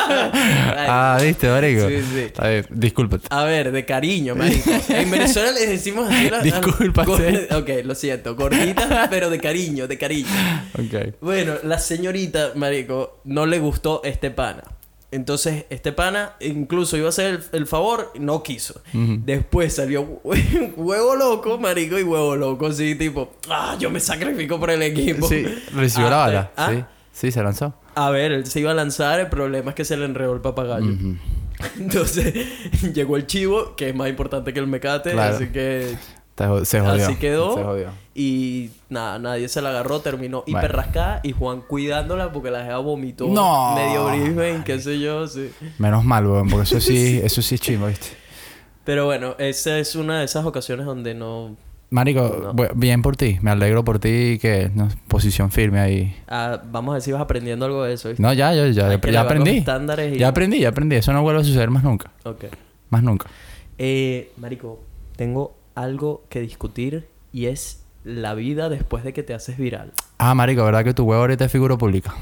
Ah, 0.92 1.20
¿viste, 1.22 1.48
marico? 1.50 1.88
Sí, 1.88 2.02
sí. 2.14 2.20
Está 2.22 2.48
bien, 2.50 2.66
discúlpate. 2.72 3.28
A 3.30 3.44
ver, 3.44 3.72
de 3.72 3.86
cariño, 3.86 4.36
marico. 4.36 4.70
En 4.90 5.10
Venezuela 5.12 5.52
les 5.52 5.70
decimos 5.70 6.10
así... 6.10 6.28
a 6.28 6.32
las- 6.32 6.44
Discúlpate. 6.44 7.48
Ok, 7.56 7.70
lo 7.86 7.96
siento. 7.96 8.36
Gordita, 8.36 9.08
pero 9.10 9.30
de 9.30 9.40
cariño, 9.40 9.88
de 9.88 9.98
cariño. 9.98 10.28
Ok. 10.74 11.16
Bueno, 11.22 11.54
la 11.64 11.80
señorita, 11.80 12.52
marico, 12.56 13.22
no 13.26 13.39
le 13.46 13.60
gustó 13.60 14.02
este 14.04 14.32
pana. 14.32 14.64
Entonces, 15.12 15.66
este 15.72 15.92
pana 15.92 16.34
incluso 16.40 16.96
iba 16.96 17.08
a 17.08 17.10
hacer 17.10 17.26
el, 17.36 17.44
el 17.54 17.66
favor, 17.68 18.12
no 18.20 18.44
quiso. 18.44 18.82
Después 18.94 19.74
salió 19.76 20.22
hue- 20.24 20.74
huevo 20.78 21.16
loco, 21.16 21.58
marico, 21.58 21.98
y 21.98 22.04
huevo 22.04 22.36
loco, 22.36 22.68
así 22.68 22.94
tipo, 22.96 23.32
ah, 23.50 23.76
yo 23.80 23.90
me 23.90 24.00
sacrifico 24.00 24.60
por 24.60 24.70
el 24.70 24.84
equipo. 24.84 25.28
Sí, 25.28 25.46
recibió 25.74 26.10
la 26.12 26.16
Ah, 26.24 26.26
bala. 26.28 26.52
ah, 26.58 26.72
Sí, 26.72 26.84
sí, 27.12 27.32
se 27.32 27.42
lanzó. 27.42 27.74
A 27.96 28.12
ver, 28.12 28.32
él 28.32 28.46
se 28.46 28.60
iba 28.60 28.70
a 28.70 28.76
lanzar, 28.76 29.20
el 29.20 29.28
problema 29.30 29.72
es 29.72 29.76
que 29.76 29.84
se 29.84 29.98
le 29.98 30.06
enredó 30.06 30.34
el 30.34 30.42
papagayo. 30.42 30.92
Entonces, 31.80 32.34
llegó 32.94 33.18
el 33.18 33.26
chivo, 33.26 33.76
que 33.76 33.90
es 33.90 33.96
más 33.96 34.10
importante 34.10 34.54
que 34.54 34.60
el 34.60 34.68
mecate, 34.68 35.12
Claro. 35.12 35.36
así 35.36 35.48
que 35.48 35.98
Se 36.66 36.80
jodió. 36.80 37.06
Así 37.06 37.16
quedó. 37.16 37.56
Se 37.56 37.64
jodió. 37.64 37.88
Y 38.16 38.72
nada, 38.90 39.18
nadie 39.20 39.48
se 39.48 39.62
la 39.62 39.70
agarró, 39.70 40.02
terminó 40.02 40.44
Bueno. 40.46 40.60
hiper 40.60 40.76
rascada 40.76 41.22
y 41.24 41.32
Juan 41.32 41.62
cuidándola 41.62 42.32
porque 42.32 42.52
la 42.52 42.64
jeva 42.64 42.80
vomitó 42.80 43.28
No. 43.28 43.76
medio 43.76 44.08
Brisbane, 44.08 44.64
qué 44.66 44.80
sé 44.80 45.00
yo, 45.00 45.26
sí. 45.28 45.52
Menos 45.78 46.04
mal, 46.04 46.26
weón, 46.28 46.50
porque 46.50 46.64
eso 46.64 46.80
sí, 46.82 47.20
eso 47.24 47.42
sí 47.42 47.56
es 47.56 47.62
chimbo, 47.62 47.88
¿viste? 47.88 48.08
Pero 48.84 49.06
bueno, 49.06 49.36
esa 49.38 49.78
es 49.80 49.96
una 49.96 50.20
de 50.20 50.26
esas 50.26 50.46
ocasiones 50.46 50.86
donde 50.86 51.14
no... 51.14 51.56
Marico, 51.92 52.54
No. 52.54 52.68
bien 52.76 53.02
por 53.02 53.16
ti. 53.16 53.40
Me 53.42 53.50
alegro 53.52 53.84
por 53.84 54.00
ti 54.00 54.38
que 54.42 54.70
no, 54.76 54.90
posición 55.08 55.50
firme 55.52 55.80
ahí. 55.80 56.16
ah, 56.28 56.62
vamos 56.72 56.92
a 56.94 56.96
decir, 56.96 57.14
vas 57.14 57.22
aprendiendo 57.24 57.66
algo 57.66 57.84
de 57.84 57.94
eso, 57.94 58.10
¿viste? 58.10 58.22
No, 58.22 58.32
ya, 58.34 58.54
ya, 58.54 58.68
ya, 58.68 58.72
ya, 58.72 58.88
los 58.98 59.16
aprendí. 59.18 59.58
estándares 59.58 60.16
y- 60.16 60.20
Ya 60.20 60.28
aprendí, 60.28 60.60
ya 60.60 60.70
aprendí. 60.70 60.96
Eso 60.98 61.14
no 61.14 61.22
vuelve 61.24 61.42
a 61.42 61.44
suceder 61.44 61.70
más 61.70 61.84
nunca. 61.84 62.12
Ok. 62.24 62.46
Más 62.90 63.02
nunca. 63.04 63.28
Eh, 63.78 64.32
marico, 64.38 64.80
tengo 65.16 65.56
algo 65.82 66.24
que 66.30 66.42
discutir 66.42 67.08
y 67.32 67.46
es 67.46 67.84
la 68.04 68.34
vida 68.34 68.70
después 68.70 69.04
de 69.04 69.14
que 69.14 69.24
te 69.24 69.34
haces 69.34 69.58
viral. 69.58 69.92
Ah, 70.18 70.34
marico, 70.36 70.64
¿verdad 70.64 70.84
que 70.84 70.94
tu 70.94 71.04
huevo 71.04 71.22
ahorita 71.22 71.46
es 71.46 71.52
figura 71.52 71.78
pública? 71.78 72.14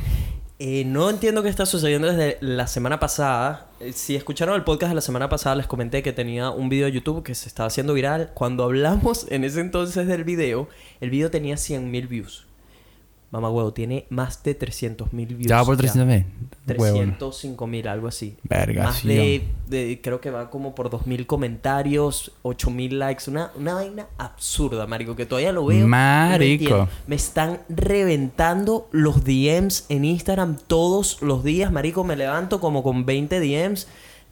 Eh, 0.60 0.86
no 0.86 1.08
entiendo 1.10 1.44
qué 1.44 1.50
está 1.50 1.68
sucediendo 1.68 2.08
desde 2.08 2.38
la 2.42 2.66
semana 2.66 3.00
pasada. 3.00 3.68
Eh, 3.80 3.94
si 3.94 4.16
escucharon 4.16 4.56
el 4.56 4.64
podcast 4.64 4.90
de 4.90 4.96
la 4.96 5.02
semana 5.02 5.30
pasada, 5.30 5.56
les 5.56 5.68
comenté 5.68 6.02
que 6.02 6.14
tenía 6.14 6.50
un 6.50 6.68
video 6.68 6.88
de 6.88 6.94
YouTube 6.94 7.22
que 7.22 7.36
se 7.36 7.48
estaba 7.48 7.68
haciendo 7.68 7.94
viral. 7.94 8.32
Cuando 8.34 8.64
hablamos 8.64 9.28
en 9.30 9.44
ese 9.44 9.62
entonces 9.62 10.08
del 10.08 10.24
video, 10.24 10.68
el 11.00 11.12
video 11.12 11.30
tenía 11.30 11.56
100.000 11.56 12.08
views. 12.08 12.47
Mamá 13.30 13.50
huevo, 13.50 13.74
tiene 13.74 14.06
más 14.10 14.42
de 14.44 14.58
300.000 14.58 15.28
views. 15.28 15.48
Ya 15.48 15.58
va 15.58 15.66
por 15.66 15.76
300 15.76 16.08
mil. 16.08 16.26
305.000, 16.66 17.88
algo 17.88 18.08
así. 18.08 18.38
Verga, 18.44 18.86
Más 18.86 19.04
de, 19.04 19.44
de- 19.68 20.00
creo 20.02 20.22
que 20.22 20.32
va 20.32 20.50
como 20.50 20.74
por 20.76 20.90
2.000 20.90 21.26
comentarios, 21.26 22.32
8.000 22.44 22.92
likes. 22.92 23.30
Una, 23.30 23.52
una 23.56 23.74
vaina 23.74 24.08
absurda, 24.18 24.88
marico, 24.88 25.16
que 25.18 25.26
todavía 25.26 25.52
lo 25.52 25.66
veo. 25.66 25.82
no 25.82 25.88
Marico. 25.90 26.88
Me 27.06 27.16
están 27.18 27.60
reventando 27.68 28.88
los 28.92 29.24
DMs 29.26 29.86
en 29.90 30.06
Instagram 30.06 30.58
todos 30.68 31.22
los 31.22 31.44
días, 31.44 31.70
marico. 31.72 32.06
Me 32.06 32.16
levanto 32.16 32.62
como 32.62 32.82
con 32.82 33.06
20 33.06 33.40
DMs, 33.42 33.88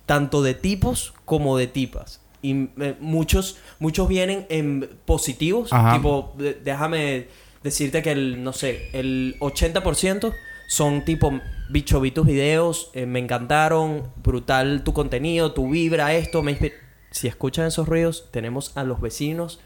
tanto 0.05 0.41
de 0.41 0.53
tipos 0.53 1.13
como 1.25 1.57
de 1.57 1.67
tipas. 1.67 2.21
Y 2.41 2.69
eh, 2.79 2.95
muchos, 3.01 3.57
muchos 3.79 4.07
vienen 4.07 4.45
en 4.49 4.89
positivos. 5.05 5.73
Ajá. 5.73 5.95
Tipo, 5.97 6.33
déjame 6.63 7.27
decirte 7.65 8.01
que 8.01 8.13
el, 8.13 8.43
no 8.43 8.53
sé, 8.53 8.89
el 8.93 9.35
80% 9.39 10.33
son 10.67 11.03
tipo, 11.03 11.41
bicho, 11.69 11.99
vi 11.99 12.11
tus 12.11 12.25
videos, 12.25 12.91
eh, 12.93 13.05
me 13.05 13.19
encantaron, 13.19 14.03
brutal 14.23 14.83
tu 14.83 14.93
contenido, 14.93 15.51
tu 15.51 15.69
vibra, 15.69 16.13
esto, 16.13 16.41
me 16.41 16.51
inspira. 16.51 16.75
Si 17.11 17.27
escuchan 17.27 17.65
esos 17.67 17.87
ruidos, 17.87 18.29
tenemos 18.31 18.75
a 18.77 18.83
los 18.83 19.01
vecinos 19.01 19.59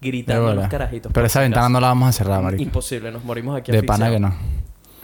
gritando 0.00 0.48
De 0.48 0.54
los 0.56 0.68
carajitos. 0.68 1.12
Pero 1.12 1.26
esa 1.26 1.40
ventana 1.40 1.68
no 1.68 1.80
la 1.80 1.88
vamos 1.88 2.08
a 2.08 2.12
cerrar, 2.12 2.42
marico. 2.42 2.62
Imposible, 2.62 3.12
nos 3.12 3.24
morimos 3.24 3.56
aquí 3.56 3.70
De 3.70 3.82
pana 3.82 4.10
que 4.10 4.18
no. 4.18 4.34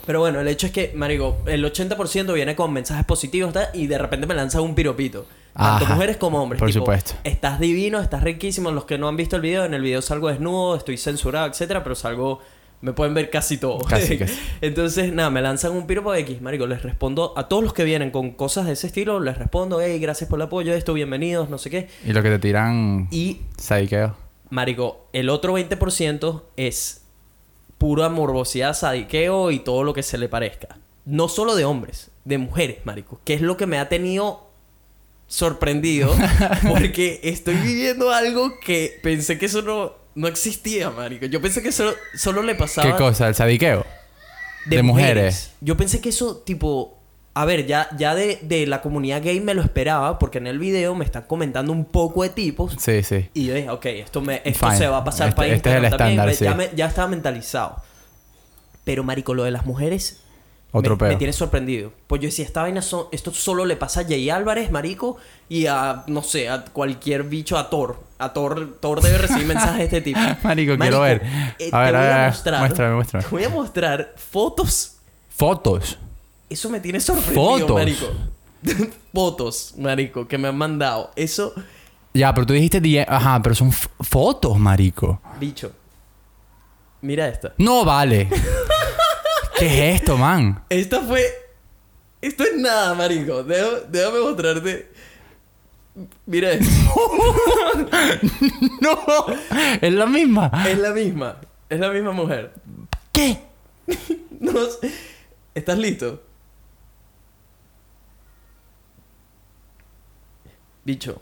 Pero 0.06 0.20
bueno, 0.20 0.40
el 0.40 0.48
hecho 0.48 0.66
es 0.66 0.72
que, 0.72 0.92
marico, 0.94 1.38
el 1.46 1.64
80% 1.64 2.32
viene 2.32 2.56
con 2.56 2.72
mensajes 2.72 3.04
positivos 3.04 3.52
¿tá? 3.52 3.68
y 3.74 3.86
de 3.86 3.98
repente 3.98 4.26
me 4.26 4.34
lanzan 4.34 4.62
un 4.62 4.74
piropito. 4.74 5.26
Tanto 5.54 5.84
Ajá. 5.84 5.94
mujeres 5.94 6.16
como 6.16 6.42
hombres. 6.42 6.58
Por 6.60 6.68
tipo, 6.68 6.80
supuesto. 6.80 7.14
Estás 7.24 7.58
divino, 7.58 8.00
estás 8.00 8.22
riquísimo. 8.22 8.70
Los 8.70 8.84
que 8.84 8.98
no 8.98 9.08
han 9.08 9.16
visto 9.16 9.36
el 9.36 9.42
video, 9.42 9.64
en 9.64 9.74
el 9.74 9.82
video 9.82 10.02
salgo 10.02 10.28
desnudo, 10.28 10.76
estoy 10.76 10.96
censurado, 10.96 11.48
etcétera, 11.48 11.82
pero 11.82 11.94
salgo... 11.94 12.40
Me 12.80 12.92
pueden 12.92 13.12
ver 13.12 13.28
casi 13.28 13.58
todo. 13.58 13.78
Casi, 13.80 14.16
casi. 14.18 14.38
Entonces, 14.60 15.12
nada, 15.12 15.30
me 15.30 15.42
lanzan 15.42 15.72
un 15.72 15.88
piropo 15.88 16.14
X, 16.14 16.40
marico. 16.40 16.64
Les 16.68 16.80
respondo 16.80 17.34
a 17.36 17.48
todos 17.48 17.64
los 17.64 17.72
que 17.72 17.82
vienen 17.82 18.12
con 18.12 18.30
cosas 18.30 18.66
de 18.66 18.74
ese 18.74 18.86
estilo. 18.86 19.18
Les 19.18 19.36
respondo, 19.36 19.80
hey, 19.80 19.98
gracias 19.98 20.30
por 20.30 20.38
el 20.38 20.42
apoyo, 20.44 20.72
esto, 20.72 20.94
bienvenidos, 20.94 21.50
no 21.50 21.58
sé 21.58 21.70
qué. 21.70 21.88
Y 22.04 22.12
lo 22.12 22.22
que 22.22 22.30
te 22.30 22.38
tiran... 22.38 23.08
Y 23.10 23.40
Sadiqueo. 23.56 24.14
Marico, 24.50 25.08
el 25.12 25.28
otro 25.28 25.58
20% 25.58 26.42
es 26.56 27.02
pura 27.78 28.08
morbosidad, 28.08 28.74
sadiqueo 28.74 29.50
y 29.50 29.60
todo 29.60 29.84
lo 29.84 29.92
que 29.92 30.02
se 30.02 30.18
le 30.18 30.28
parezca. 30.28 30.78
No 31.04 31.28
solo 31.28 31.54
de 31.54 31.64
hombres, 31.64 32.10
de 32.24 32.38
mujeres, 32.38 32.78
marico. 32.84 33.20
Que 33.24 33.34
es 33.34 33.40
lo 33.40 33.56
que 33.56 33.66
me 33.66 33.78
ha 33.78 33.88
tenido 33.88 34.47
sorprendido. 35.28 36.12
porque 36.68 37.20
estoy 37.22 37.54
viviendo 37.56 38.10
algo 38.10 38.58
que 38.58 38.98
pensé 39.02 39.38
que 39.38 39.46
eso 39.46 39.62
no, 39.62 39.92
no 40.16 40.26
existía, 40.26 40.90
marico. 40.90 41.26
Yo 41.26 41.40
pensé 41.40 41.62
que 41.62 41.68
eso 41.68 41.94
solo 42.16 42.42
le 42.42 42.56
pasaba 42.56 42.90
¿Qué 42.90 42.96
cosa? 42.96 43.28
¿El 43.28 43.34
sadiqueo? 43.36 43.86
de 44.66 44.82
mujeres. 44.82 45.52
Yo 45.60 45.76
pensé 45.76 46.00
que 46.00 46.08
eso, 46.08 46.38
tipo... 46.38 46.98
A 47.34 47.44
ver, 47.44 47.66
ya, 47.66 47.88
ya 47.96 48.16
de, 48.16 48.40
de 48.42 48.66
la 48.66 48.80
comunidad 48.82 49.22
gay 49.22 49.38
me 49.40 49.54
lo 49.54 49.62
esperaba 49.62 50.18
porque 50.18 50.38
en 50.38 50.48
el 50.48 50.58
video 50.58 50.96
me 50.96 51.04
están 51.04 51.22
comentando 51.22 51.72
un 51.72 51.84
poco 51.84 52.24
de 52.24 52.30
tipos 52.30 52.74
Sí, 52.80 53.04
sí. 53.04 53.30
y 53.32 53.46
yo 53.46 53.54
dije, 53.54 53.70
ok, 53.70 53.86
esto, 53.86 54.20
me, 54.20 54.42
esto 54.44 54.66
Fine. 54.66 54.76
se 54.78 54.88
va 54.88 54.96
a 54.98 55.04
pasar 55.04 55.28
Este- 55.28 55.36
para 55.36 55.48
este 55.54 55.70
es 55.70 55.76
el 55.76 55.84
estándar, 55.84 56.34
sí. 56.34 56.44
ya, 56.44 56.54
me- 56.56 56.70
ya 56.74 56.86
estaba 56.86 57.06
mentalizado. 57.06 57.76
Pero, 58.84 59.04
marico, 59.04 59.34
lo 59.34 59.44
de 59.44 59.52
las 59.52 59.64
mujeres... 59.66 60.20
Otro 60.70 60.96
me, 60.98 61.08
me 61.08 61.16
tiene 61.16 61.32
sorprendido. 61.32 61.92
Pues 62.06 62.20
yo 62.20 62.26
decía, 62.26 62.44
esta 62.44 62.60
vaina 62.62 62.82
son- 62.82 63.06
esto 63.10 63.32
solo 63.32 63.64
le 63.64 63.76
pasa 63.76 64.00
a 64.00 64.04
Jay 64.04 64.28
Álvarez, 64.28 64.70
marico, 64.70 65.16
y 65.48 65.66
a, 65.66 66.04
no 66.08 66.22
sé, 66.22 66.48
a 66.50 66.64
cualquier 66.66 67.22
bicho, 67.24 67.56
a 67.56 67.70
Thor. 67.70 67.98
A 68.18 68.32
Thor, 68.32 68.76
Thor 68.80 69.00
debe 69.00 69.16
recibir 69.18 69.46
mensajes 69.54 69.78
de 69.78 69.84
este 69.84 70.00
tipo. 70.02 70.20
Marico, 70.42 70.76
quiero 70.76 71.00
ver. 71.00 71.22
eh, 71.58 71.70
A 71.72 71.78
ver, 71.80 71.96
a 71.96 71.98
voy 72.00 72.08
ver, 72.08 72.26
mostrar, 72.28 72.60
Muéstrame, 72.60 72.94
muéstrame. 72.96 73.24
Te 73.24 73.30
voy 73.30 73.44
a 73.44 73.48
mostrar 73.48 74.14
fotos. 74.16 74.96
Fotos. 75.30 75.98
Eso 76.50 76.68
me 76.68 76.80
tiene 76.80 77.00
sorprendido, 77.00 77.58
Fotos. 77.58 77.76
marico. 77.76 78.06
fotos, 79.14 79.74
marico, 79.78 80.26
que 80.28 80.36
me 80.36 80.48
han 80.48 80.56
mandado. 80.58 81.12
Eso, 81.16 81.54
Ya, 82.12 82.34
pero 82.34 82.46
tú 82.46 82.52
dijiste... 82.54 82.80
die- 82.80 83.06
Ajá, 83.08 83.40
pero 83.42 83.54
son 83.54 83.70
fotos, 83.72 84.58
marico. 84.58 85.20
bicho. 85.38 85.72
Mira 87.00 87.28
esta. 87.28 87.54
No 87.58 87.84
vale. 87.84 88.28
¿Qué 89.58 89.90
es 89.94 90.00
esto, 90.00 90.16
man? 90.16 90.62
Esta 90.68 91.00
fue. 91.00 91.24
Esto 92.20 92.44
es 92.44 92.56
nada, 92.56 92.94
marico. 92.94 93.42
Déjame, 93.42 93.78
déjame 93.88 94.20
mostrarte. 94.20 94.92
Mira 96.26 96.52
esto. 96.52 96.66
No. 98.80 98.98
Es 99.80 99.92
la 99.92 100.06
misma. 100.06 100.50
es 100.68 100.78
la 100.78 100.90
misma. 100.92 101.40
Es 101.68 101.80
la 101.80 101.90
misma 101.90 102.12
mujer. 102.12 102.52
¿Qué? 103.12 103.38
No 104.40 104.52
sé. 104.66 104.92
¿Estás 105.54 105.78
listo? 105.78 106.22
Bicho. 110.84 111.20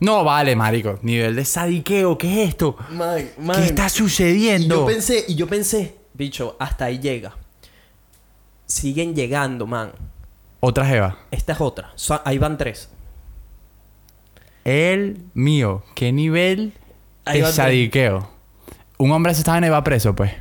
No 0.00 0.24
vale, 0.24 0.56
marico. 0.56 0.98
Nivel 1.02 1.36
de 1.36 1.44
sadiqueo. 1.44 2.18
¿Qué 2.18 2.42
es 2.42 2.48
esto? 2.50 2.76
Man, 2.90 3.30
man. 3.38 3.56
¿Qué 3.56 3.66
está 3.66 3.86
Y 3.86 3.90
sucediendo? 3.90 4.74
yo 4.80 4.86
pensé, 4.86 5.24
y 5.28 5.34
yo 5.36 5.46
pensé, 5.46 5.94
bicho, 6.14 6.56
hasta 6.58 6.86
ahí 6.86 6.98
llega. 6.98 7.32
Siguen 8.66 9.14
llegando, 9.14 9.66
man. 9.66 9.92
Otra 10.60 10.86
jeva. 10.86 11.18
Esta 11.30 11.52
es 11.52 11.60
otra. 11.60 11.90
So- 11.96 12.20
ahí 12.24 12.38
van 12.38 12.56
tres. 12.56 12.88
El 14.64 15.20
mío. 15.34 15.82
¿Qué 15.94 16.12
nivel 16.12 16.72
Ahí 17.24 17.40
de 17.40 17.52
sadiqueo? 17.52 18.30
Un 18.98 19.10
hombre 19.10 19.34
se 19.34 19.40
estaba 19.40 19.58
en 19.58 19.64
y 19.64 19.68
va 19.68 19.82
preso, 19.82 20.14
pues. 20.14 20.32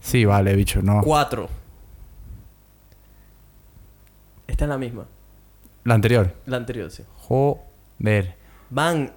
Sí, 0.00 0.24
vale, 0.24 0.54
bicho. 0.54 0.80
No. 0.82 1.00
Cuatro. 1.02 1.48
Esta 4.46 4.64
es 4.64 4.68
la 4.68 4.78
misma. 4.78 5.06
La 5.84 5.94
anterior. 5.94 6.34
La 6.46 6.56
anterior, 6.56 6.90
sí. 6.90 7.04
Joder. 7.18 8.34
Van. 8.70 9.12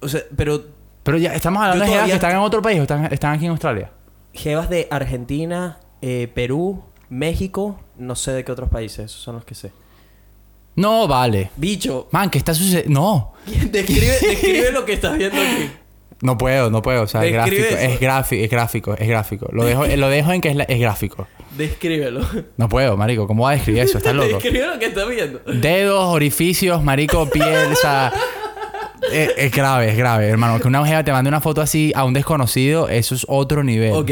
O 0.00 0.08
sea, 0.08 0.20
pero 0.36 0.64
Pero 1.02 1.18
ya, 1.18 1.34
estamos 1.34 1.62
hablando 1.62 1.84
de 1.84 1.90
todavía- 1.90 2.12
que 2.12 2.16
están 2.16 2.30
en 2.32 2.36
otro 2.38 2.62
país 2.62 2.78
o 2.78 2.82
están, 2.82 3.12
están 3.12 3.34
aquí 3.34 3.44
en 3.46 3.50
Australia. 3.52 3.90
Jevas 4.36 4.68
de 4.70 4.86
Argentina, 4.90 5.78
eh, 6.02 6.30
Perú, 6.34 6.82
México, 7.08 7.80
no 7.98 8.14
sé 8.16 8.32
de 8.32 8.44
qué 8.44 8.52
otros 8.52 8.68
países, 8.68 9.06
esos 9.06 9.20
son 9.20 9.36
los 9.36 9.44
que 9.44 9.54
sé. 9.54 9.72
No, 10.74 11.08
vale. 11.08 11.50
Bicho, 11.56 12.08
Man, 12.10 12.28
¿qué 12.30 12.38
está 12.38 12.52
sucediendo? 12.54 12.90
No. 13.00 13.32
describe, 13.70 14.18
describe 14.20 14.72
lo 14.72 14.84
que 14.84 14.92
estás 14.92 15.16
viendo 15.16 15.40
aquí. 15.40 15.70
No 16.22 16.38
puedo, 16.38 16.70
no 16.70 16.80
puedo. 16.82 17.02
O 17.02 17.06
sea, 17.06 17.24
es 17.26 17.32
gráfico, 17.32 17.62
es 17.62 18.00
gráfico, 18.00 18.42
es 18.44 18.50
gráfico, 18.50 18.94
es 18.94 19.08
gráfico. 19.08 19.48
Lo 19.52 19.64
dejo, 19.64 19.86
lo 19.86 20.08
dejo 20.08 20.32
en 20.32 20.40
que 20.40 20.48
es, 20.48 20.56
la- 20.56 20.64
es 20.64 20.80
gráfico. 20.80 21.26
Descríbelo. 21.56 22.20
No 22.56 22.68
puedo, 22.70 22.96
marico. 22.96 23.26
¿Cómo 23.26 23.42
voy 23.44 23.52
a 23.52 23.56
describir 23.56 23.82
eso? 23.82 23.98
Estás 23.98 24.14
loco. 24.14 24.28
Describe 24.38 24.66
lo 24.66 24.78
que 24.78 24.86
estás 24.86 25.08
viendo. 25.08 25.40
Dedos, 25.46 26.04
orificios, 26.14 26.82
marico, 26.82 27.28
piel, 27.28 27.72
o 27.72 27.76
sea... 27.76 28.12
Es, 29.16 29.30
es 29.36 29.52
grave, 29.52 29.90
es 29.90 29.96
grave, 29.96 30.28
hermano. 30.28 30.60
Que 30.60 30.68
una 30.68 30.80
mujer 30.80 31.04
te 31.04 31.12
mande 31.12 31.28
una 31.28 31.40
foto 31.40 31.60
así 31.60 31.92
a 31.94 32.04
un 32.04 32.12
desconocido, 32.12 32.88
eso 32.88 33.14
es 33.14 33.24
otro 33.28 33.62
nivel. 33.64 33.92
Ok. 33.92 34.10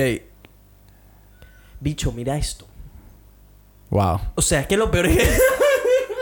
Bicho, 1.81 2.13
mira 2.13 2.37
esto. 2.37 2.67
Wow, 3.91 4.21
O 4.35 4.43
sea, 4.43 4.61
es 4.61 4.67
que 4.67 4.77
lo 4.77 4.91
peor 4.91 5.07
es, 5.07 5.41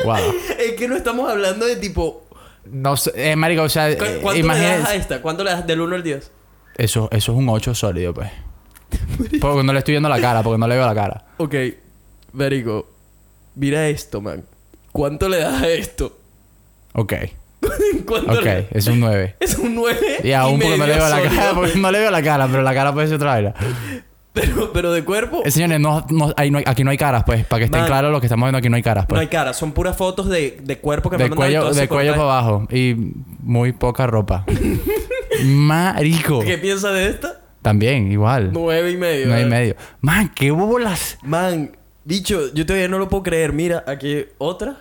wow. 0.05 0.17
es 0.59 0.73
que 0.73 0.89
no 0.89 0.97
estamos 0.97 1.31
hablando 1.31 1.65
de 1.65 1.77
tipo... 1.77 2.27
No 2.67 2.97
sé, 2.97 3.13
eh, 3.15 3.35
marico, 3.37 3.63
o 3.63 3.69
sea, 3.69 3.97
¿cu- 3.97 4.05
eh, 4.05 4.19
¿Cuánto 4.21 4.33
le 4.33 4.39
imagina... 4.41 4.79
das 4.79 4.89
a 4.89 4.95
esta? 4.95 5.23
¿Cuánto 5.23 5.43
le 5.45 5.51
das 5.53 5.67
del 5.67 5.81
1 5.81 5.95
al 5.97 6.03
10? 6.03 6.31
Eso, 6.77 7.09
eso 7.11 7.33
es 7.33 7.39
un 7.39 7.49
8 7.49 7.75
sólido, 7.75 8.13
pues. 8.13 8.31
Porque 9.41 9.63
no 9.63 9.73
le 9.73 9.79
estoy 9.79 9.93
viendo 9.93 10.09
la 10.09 10.21
cara, 10.21 10.43
porque 10.43 10.59
no 10.59 10.67
le 10.69 10.75
veo 10.77 10.87
la 10.87 10.95
cara. 10.95 11.25
Ok, 11.39 11.55
Verico, 12.35 12.89
mira 13.55 13.89
esto, 13.89 14.21
man. 14.21 14.45
¿Cuánto 14.91 15.29
le 15.29 15.39
das 15.39 15.63
a 15.63 15.69
esto? 15.69 16.19
Ok, 16.93 17.15
¿Cuánto 18.07 18.33
ok, 18.33 18.45
le- 18.45 18.69
es 18.73 18.87
un 18.87 19.01
9. 19.01 19.37
Es 19.41 19.57
un 19.59 19.75
9. 19.75 19.99
Y 20.25 20.33
aún 20.33 20.59
porque 20.61 20.77
no 20.79 20.87
le 20.87 20.95
veo 20.95 21.09
la 21.09 21.23
cara, 21.23 21.53
porque 21.55 21.79
no 21.79 21.91
le 21.91 21.99
veo 22.01 22.11
la 22.11 22.23
cara, 22.23 22.49
pero 22.49 22.63
la 22.63 22.75
cara 22.75 22.93
puede 22.93 23.07
ser 23.07 23.17
otra 23.17 23.31
vaina. 23.33 23.55
Pero, 24.35 24.73
pero 24.73 24.93
de 24.95 25.05
cuerpo, 25.05 25.43
Eh, 25.45 25.51
señores, 25.51 25.79
no, 25.79 26.07
no, 26.09 26.29
no 26.29 26.35
hay- 26.39 26.51
aquí 26.65 26.85
no 26.85 26.91
hay 26.91 26.97
caras, 26.97 27.23
pues, 27.25 27.45
para 27.45 27.59
que 27.59 27.65
estén 27.67 27.81
Man. 27.83 27.87
claros 27.91 28.11
lo 28.11 28.19
que 28.19 28.29
estamos 28.29 28.47
viendo, 28.47 28.57
aquí 28.57 28.71
no 28.71 28.77
hay 28.77 28.83
caras, 28.83 29.05
no 29.05 29.09
pues. 29.09 29.21
hay 29.21 29.27
cara. 29.27 29.53
Son 29.53 29.73
puras 29.73 29.95
fotos 29.95 30.27
de, 30.31 30.57
de 30.63 30.79
cuerpo 30.79 31.11
que 31.11 31.19
me 31.19 31.25
de 31.25 31.29
mandan 31.29 31.51
y 31.51 31.55
cuello, 31.55 31.75
de 31.75 31.87
cuello 31.87 32.13
para 32.13 32.23
abajo 32.23 32.67
y 32.71 32.97
muy 33.43 33.73
poca 33.73 34.07
ropa. 34.07 34.47
Marico. 35.45 36.41
¿Qué 36.41 36.57
piensas 36.57 36.95
de 36.95 37.09
esta? 37.09 37.41
También, 37.61 38.11
igual. 38.11 38.51
Nueve 38.55 38.91
y 38.93 38.97
medio. 38.97 39.27
No 39.29 39.35
hay 39.35 39.43
¿eh? 39.43 39.47
medio. 39.47 39.77
Man, 40.01 40.33
qué 40.35 40.51
bolas. 40.51 41.19
Man, 41.23 41.77
bicho, 42.05 42.55
yo 42.55 42.65
todavía 42.65 42.89
no 42.89 42.99
lo 42.99 43.09
puedo 43.11 43.23
creer. 43.25 43.53
Mira, 43.53 43.85
aquí 43.87 44.25
otra. 44.39 44.77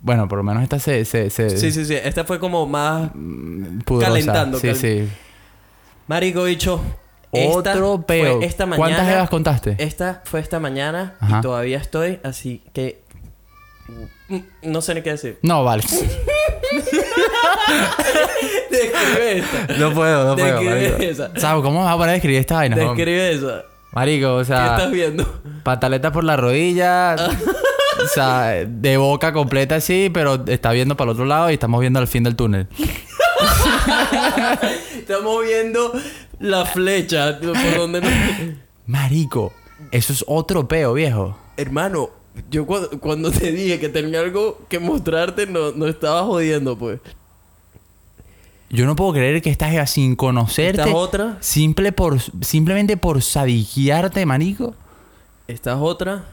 Bueno, 0.00 0.28
por 0.28 0.38
lo 0.38 0.44
menos 0.44 0.62
esta 0.62 0.78
se, 0.78 1.04
se, 1.04 1.28
se 1.30 1.50
Sí, 1.58 1.72
sí, 1.72 1.84
sí. 1.84 1.94
Esta 1.94 2.24
fue 2.24 2.38
como 2.38 2.66
más... 2.66 3.10
pudrosa. 3.84 4.06
calentando, 4.08 4.58
Sí, 4.58 4.68
cal- 4.68 4.76
sí. 4.76 5.08
Marico, 6.06 6.44
bicho. 6.44 6.80
esta 7.32 7.56
Otro 7.72 7.96
fue 7.96 8.06
peo. 8.06 8.40
Esta 8.42 8.64
mañana. 8.66 8.86
¿Cuántas 8.86 9.08
jevas 9.12 9.28
contaste? 9.30 9.74
Esta 9.78 10.22
fue 10.24 10.40
esta 10.40 10.60
mañana 10.60 11.14
Ajá. 11.20 11.38
y 11.38 11.40
todavía 11.42 11.78
estoy, 11.78 12.20
así 12.22 12.62
que... 12.72 13.02
mm, 14.28 14.36
No 14.62 14.80
sé 14.82 14.94
ni 14.94 15.02
qué 15.02 15.10
decir. 15.10 15.38
No, 15.42 15.64
vale. 15.64 15.82
Describe 18.70 19.38
esta. 19.38 19.66
no 19.78 19.92
puedo, 19.94 20.24
no 20.28 20.36
puedo. 20.36 20.60
Describe 20.60 20.90
marico. 20.90 21.02
esa. 21.02 21.30
¿Sabes 21.40 21.62
cómo 21.62 21.82
vas 21.84 21.92
a 21.94 21.96
poner 21.96 22.10
a 22.12 22.16
escribir 22.16 22.38
esta 22.40 22.54
vaina? 22.56 22.76
Describe 22.76 23.32
esa. 23.32 23.62
Marico, 23.92 24.36
o 24.36 24.38
¿Qué 24.40 24.44
sea, 24.44 24.76
estás 24.76 24.90
viendo? 24.90 25.40
pataletas 25.64 26.12
por 26.12 26.24
la 26.24 26.36
rodilla. 26.36 27.16
o 28.04 28.08
sea, 28.08 28.64
de 28.66 28.96
boca 28.96 29.32
completa 29.32 29.76
así, 29.76 30.10
pero 30.12 30.44
está 30.46 30.72
viendo 30.72 30.96
para 30.96 31.10
el 31.10 31.14
otro 31.14 31.24
lado 31.24 31.50
y 31.50 31.54
estamos 31.54 31.80
viendo 31.80 32.00
el 32.00 32.06
fin 32.06 32.22
del 32.24 32.36
túnel. 32.36 32.66
Estamos 34.96 35.44
viendo 35.44 35.92
la 36.40 36.64
flecha 36.66 37.38
por 37.40 37.76
donde. 37.76 38.02
Marico, 38.86 39.52
eso 39.90 40.12
es 40.12 40.24
otro 40.26 40.66
peo, 40.68 40.92
viejo. 40.92 41.38
Hermano, 41.56 42.10
yo 42.50 42.66
cuando, 42.66 42.90
cuando 43.00 43.30
te 43.30 43.52
dije 43.52 43.78
que 43.78 43.88
tenía 43.88 44.20
algo 44.20 44.60
que 44.68 44.78
mostrarte, 44.78 45.46
no, 45.46 45.72
no 45.72 45.86
estaba 45.86 46.24
jodiendo, 46.24 46.76
pues. 46.76 47.00
Yo 48.70 48.84
no 48.84 48.96
puedo 48.96 49.14
creer 49.14 49.40
que 49.40 49.54
jeva 49.54 49.86
sin 49.86 50.14
conocerte, 50.14 50.82
Esta 50.82 50.90
es 50.90 50.94
otra. 50.94 51.38
simple 51.40 51.90
por, 51.92 52.20
simplemente 52.42 52.98
por 52.98 53.22
sadiquearte, 53.22 54.26
marico. 54.26 54.74
Esta 55.46 55.72
es 55.72 55.78
otra. 55.80 56.26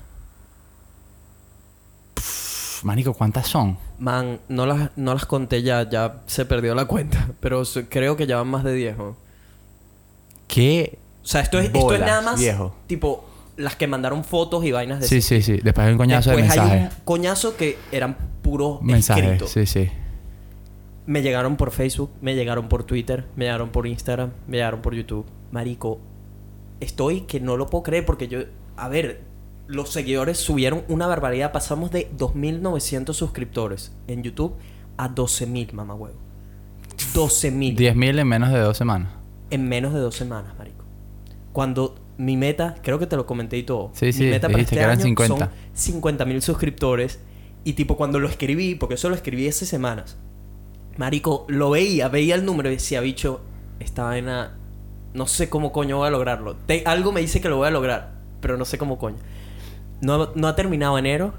Marico, 2.85 3.13
¿cuántas 3.15 3.47
son? 3.47 3.77
Man, 3.97 4.39
no 4.47 4.65
las, 4.67 4.91
no 4.95 5.13
las 5.15 5.25
conté 5.25 5.63
ya, 5.63 5.89
ya 5.89 6.21
se 6.27 6.45
perdió 6.45 6.75
la 6.75 6.85
cuenta. 6.85 7.29
Pero 7.39 7.63
creo 7.89 8.15
que 8.15 8.27
ya 8.27 8.37
van 8.37 8.47
más 8.47 8.63
de 8.63 8.73
10, 8.73 8.97
¿no? 8.97 9.15
¿Qué? 10.47 10.99
O 11.23 11.27
sea, 11.27 11.41
esto 11.41 11.57
es, 11.59 11.65
esto 11.65 11.79
es 11.79 11.83
Bolas, 11.83 12.01
nada 12.01 12.21
más 12.21 12.39
viejo. 12.39 12.75
tipo 12.87 13.25
las 13.57 13.75
que 13.75 13.87
mandaron 13.87 14.23
fotos 14.23 14.63
y 14.65 14.71
vainas 14.71 14.99
de 14.99 15.07
Sí, 15.07 15.21
sí, 15.21 15.41
sí. 15.41 15.59
Después 15.63 15.87
hay 15.87 15.93
un 15.93 15.97
coñazo 15.97 16.29
de 16.29 16.35
hay 16.35 16.41
mensajes. 16.43 16.93
un 16.93 17.03
coñazo 17.05 17.57
que 17.57 17.77
eran 17.91 18.15
puros 18.43 18.81
Mensajes, 18.83 19.23
escritos. 19.23 19.49
sí, 19.49 19.65
sí. 19.65 19.89
Me 21.07 21.21
llegaron 21.23 21.55
por 21.55 21.71
Facebook, 21.71 22.11
me 22.21 22.35
llegaron 22.35 22.67
por 22.69 22.83
Twitter, 22.83 23.25
me 23.35 23.45
llegaron 23.45 23.69
por 23.69 23.87
Instagram, 23.87 24.31
me 24.47 24.57
llegaron 24.57 24.81
por 24.81 24.93
YouTube. 24.93 25.25
Marico, 25.51 25.99
estoy 26.79 27.21
que 27.21 27.39
no 27.39 27.57
lo 27.57 27.67
puedo 27.67 27.83
creer 27.83 28.05
porque 28.05 28.27
yo, 28.27 28.39
a 28.77 28.89
ver, 28.89 29.21
los 29.67 29.89
seguidores 29.91 30.37
subieron 30.37 30.83
una 30.87 31.07
barbaridad. 31.07 31.51
Pasamos 31.51 31.91
de 31.91 32.11
2.900 32.17 33.13
suscriptores 33.13 33.91
en 34.07 34.23
YouTube 34.23 34.55
a 34.97 35.09
12.000, 35.09 35.71
mamá 35.73 35.93
huevo. 35.95 36.17
12.000 37.13 37.75
10.000 37.75 38.19
en 38.19 38.27
menos 38.27 38.51
de 38.51 38.59
dos 38.59 38.77
semanas. 38.77 39.09
en 39.51 39.67
menos 39.67 39.93
de 39.93 39.99
dos 39.99 40.15
semanas, 40.15 40.53
marico. 40.57 40.83
Cuando 41.53 41.95
mi 42.17 42.37
meta, 42.37 42.75
creo 42.81 42.99
que 42.99 43.07
te 43.07 43.15
lo 43.15 43.25
comenté 43.25 43.57
y 43.57 43.63
todo. 43.63 43.91
Sí, 43.93 44.11
sí, 44.13 44.23
mi 44.23 44.29
meta 44.31 44.47
para 44.49 44.61
este 44.61 44.81
año 44.83 45.01
50. 45.01 45.51
son 45.73 46.01
50.000 46.01 46.41
suscriptores. 46.41 47.19
Y 47.63 47.73
tipo, 47.73 47.97
cuando 47.97 48.19
lo 48.19 48.27
escribí, 48.29 48.75
porque 48.75 48.95
eso 48.95 49.09
lo 49.09 49.15
escribí 49.15 49.47
hace 49.47 49.65
semanas. 49.65 50.17
Marico, 50.97 51.45
lo 51.49 51.71
veía, 51.71 52.07
veía 52.07 52.35
el 52.35 52.45
número 52.45 52.69
y 52.69 52.73
decía, 52.75 53.01
bicho, 53.01 53.41
esta 53.79 54.03
vaina... 54.03 54.57
No 55.13 55.27
sé 55.27 55.49
cómo 55.49 55.71
coño 55.71 55.97
voy 55.97 56.07
a 56.07 56.11
lograrlo. 56.11 56.55
Te- 56.65 56.83
algo 56.85 57.11
me 57.13 57.21
dice 57.21 57.39
que 57.39 57.47
lo 57.47 57.55
voy 57.57 57.67
a 57.67 57.71
lograr, 57.71 58.15
pero 58.41 58.57
no 58.57 58.65
sé 58.65 58.77
cómo 58.77 58.97
coño. 58.97 59.15
No, 60.01 60.31
no 60.35 60.47
ha 60.47 60.55
terminado 60.55 60.97
enero 60.97 61.33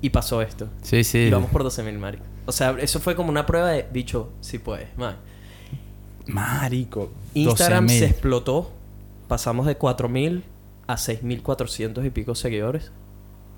y 0.00 0.10
pasó 0.10 0.42
esto. 0.42 0.68
Sí, 0.82 1.04
sí. 1.04 1.18
Y 1.18 1.30
vamos 1.30 1.50
por 1.50 1.62
12.000, 1.64 1.98
marico. 1.98 2.24
O 2.46 2.52
sea, 2.52 2.76
eso 2.80 3.00
fue 3.00 3.14
como 3.14 3.30
una 3.30 3.46
prueba 3.46 3.70
de, 3.70 3.86
bicho, 3.92 4.30
si 4.40 4.58
puedes, 4.58 4.96
man. 4.98 5.16
Marico. 6.26 7.10
Instagram 7.34 7.86
12.000. 7.86 7.98
se 7.98 8.04
explotó. 8.06 8.72
Pasamos 9.28 9.66
de 9.66 9.78
4.000 9.78 10.42
a 10.86 10.94
6.400 10.96 12.04
y 12.04 12.10
pico 12.10 12.34
seguidores. 12.34 12.90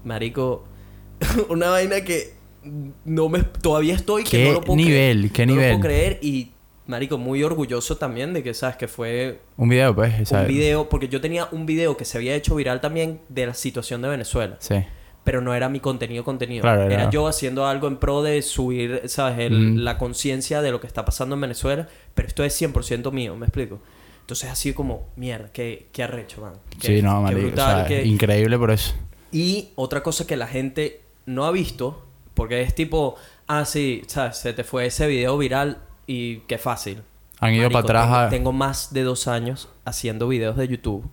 Marico, 0.04 0.64
una 1.48 1.70
vaina 1.70 2.02
que 2.02 2.34
no 3.04 3.28
me 3.28 3.42
todavía 3.42 3.94
estoy 3.94 4.24
que 4.24 4.30
¿Qué 4.30 4.44
no 4.46 4.52
lo 4.52 4.60
puedo 4.60 4.76
nivel? 4.76 5.18
creer. 5.18 5.32
¿Qué 5.32 5.46
no 5.46 5.52
nivel? 5.54 5.70
lo 5.72 5.78
puedo 5.78 5.88
creer 5.88 6.18
y 6.22 6.51
marico 6.86 7.16
muy 7.18 7.42
orgulloso 7.44 7.96
también 7.96 8.32
de 8.34 8.42
que 8.42 8.54
sabes 8.54 8.76
que 8.76 8.88
fue 8.88 9.40
Un 9.56 9.68
video, 9.68 9.94
pues. 9.94 10.20
o 10.20 10.24
sea, 10.26 10.40
un 10.40 10.48
video 10.48 10.88
porque 10.88 11.08
yo 11.08 11.20
tenía 11.20 11.48
un 11.52 11.64
video 11.66 11.96
que 11.96 12.04
se 12.04 12.18
había 12.18 12.34
hecho 12.34 12.54
viral 12.56 12.80
también 12.80 13.20
de 13.28 13.46
la 13.46 13.54
situación 13.54 14.02
de 14.02 14.08
Venezuela 14.08 14.56
Sí. 14.58 14.76
pero 15.24 15.40
no 15.40 15.54
era 15.54 15.68
mi 15.68 15.78
contenido 15.78 16.24
contenido. 16.24 16.62
Claro, 16.62 16.82
era- 16.82 17.02
era... 17.02 17.10
yo 17.10 17.28
haciendo 17.28 17.66
algo 17.66 17.86
en 17.86 17.96
pro 17.98 18.22
de 18.22 18.42
subir, 18.42 19.02
¿sabes? 19.06 19.38
El- 19.38 19.74
Mm. 19.74 19.76
La 19.84 19.96
conciencia 19.96 20.60
de 20.62 20.72
lo 20.72 20.80
que 20.80 20.88
está 20.88 21.04
pasando 21.04 21.36
en 21.36 21.40
Venezuela. 21.42 21.86
Pero 22.14 22.26
esto 22.26 22.42
es 22.42 22.52
100% 22.60 23.12
mío, 23.12 23.36
¿me 23.36 23.46
explico? 23.46 23.80
Entonces 24.22 24.50
así 24.50 24.72
como, 24.72 25.06
mierda, 25.16 25.50
qué, 25.52 25.86
qué 25.92 26.02
arrecho, 26.02 26.40
man. 26.40 26.54
Qué- 26.80 26.86
Sí, 26.96 27.02
no, 27.02 27.18
qué 27.18 27.22
marico. 27.22 27.40
brutal, 27.46 27.74
o 27.74 27.78
sea, 27.78 27.86
qué- 27.86 28.04
increíble 28.04 28.58
por 28.58 28.70
eso. 28.72 28.94
Y 29.30 29.68
otra 29.76 30.02
cosa 30.02 30.26
que 30.26 30.36
la 30.36 30.48
gente 30.48 31.00
no 31.26 31.44
ha 31.44 31.52
visto, 31.52 32.04
porque 32.34 32.60
es 32.62 32.74
tipo, 32.74 33.14
ah, 33.46 33.64
sí, 33.64 34.02
¿sabes? 34.08 34.36
Se 34.38 34.52
te 34.52 34.64
fue 34.64 34.86
ese 34.86 35.06
video 35.06 35.38
viral 35.38 35.78
y 36.12 36.42
qué 36.46 36.58
fácil. 36.58 37.02
Han 37.40 37.54
ido 37.54 37.64
Marico, 37.70 37.86
para 37.86 38.02
atrás 38.04 38.30
tengo, 38.30 38.30
tengo 38.30 38.52
más 38.52 38.92
de 38.92 39.02
dos 39.02 39.26
años 39.28 39.68
haciendo 39.84 40.28
videos 40.28 40.56
de 40.56 40.68
YouTube 40.68 41.08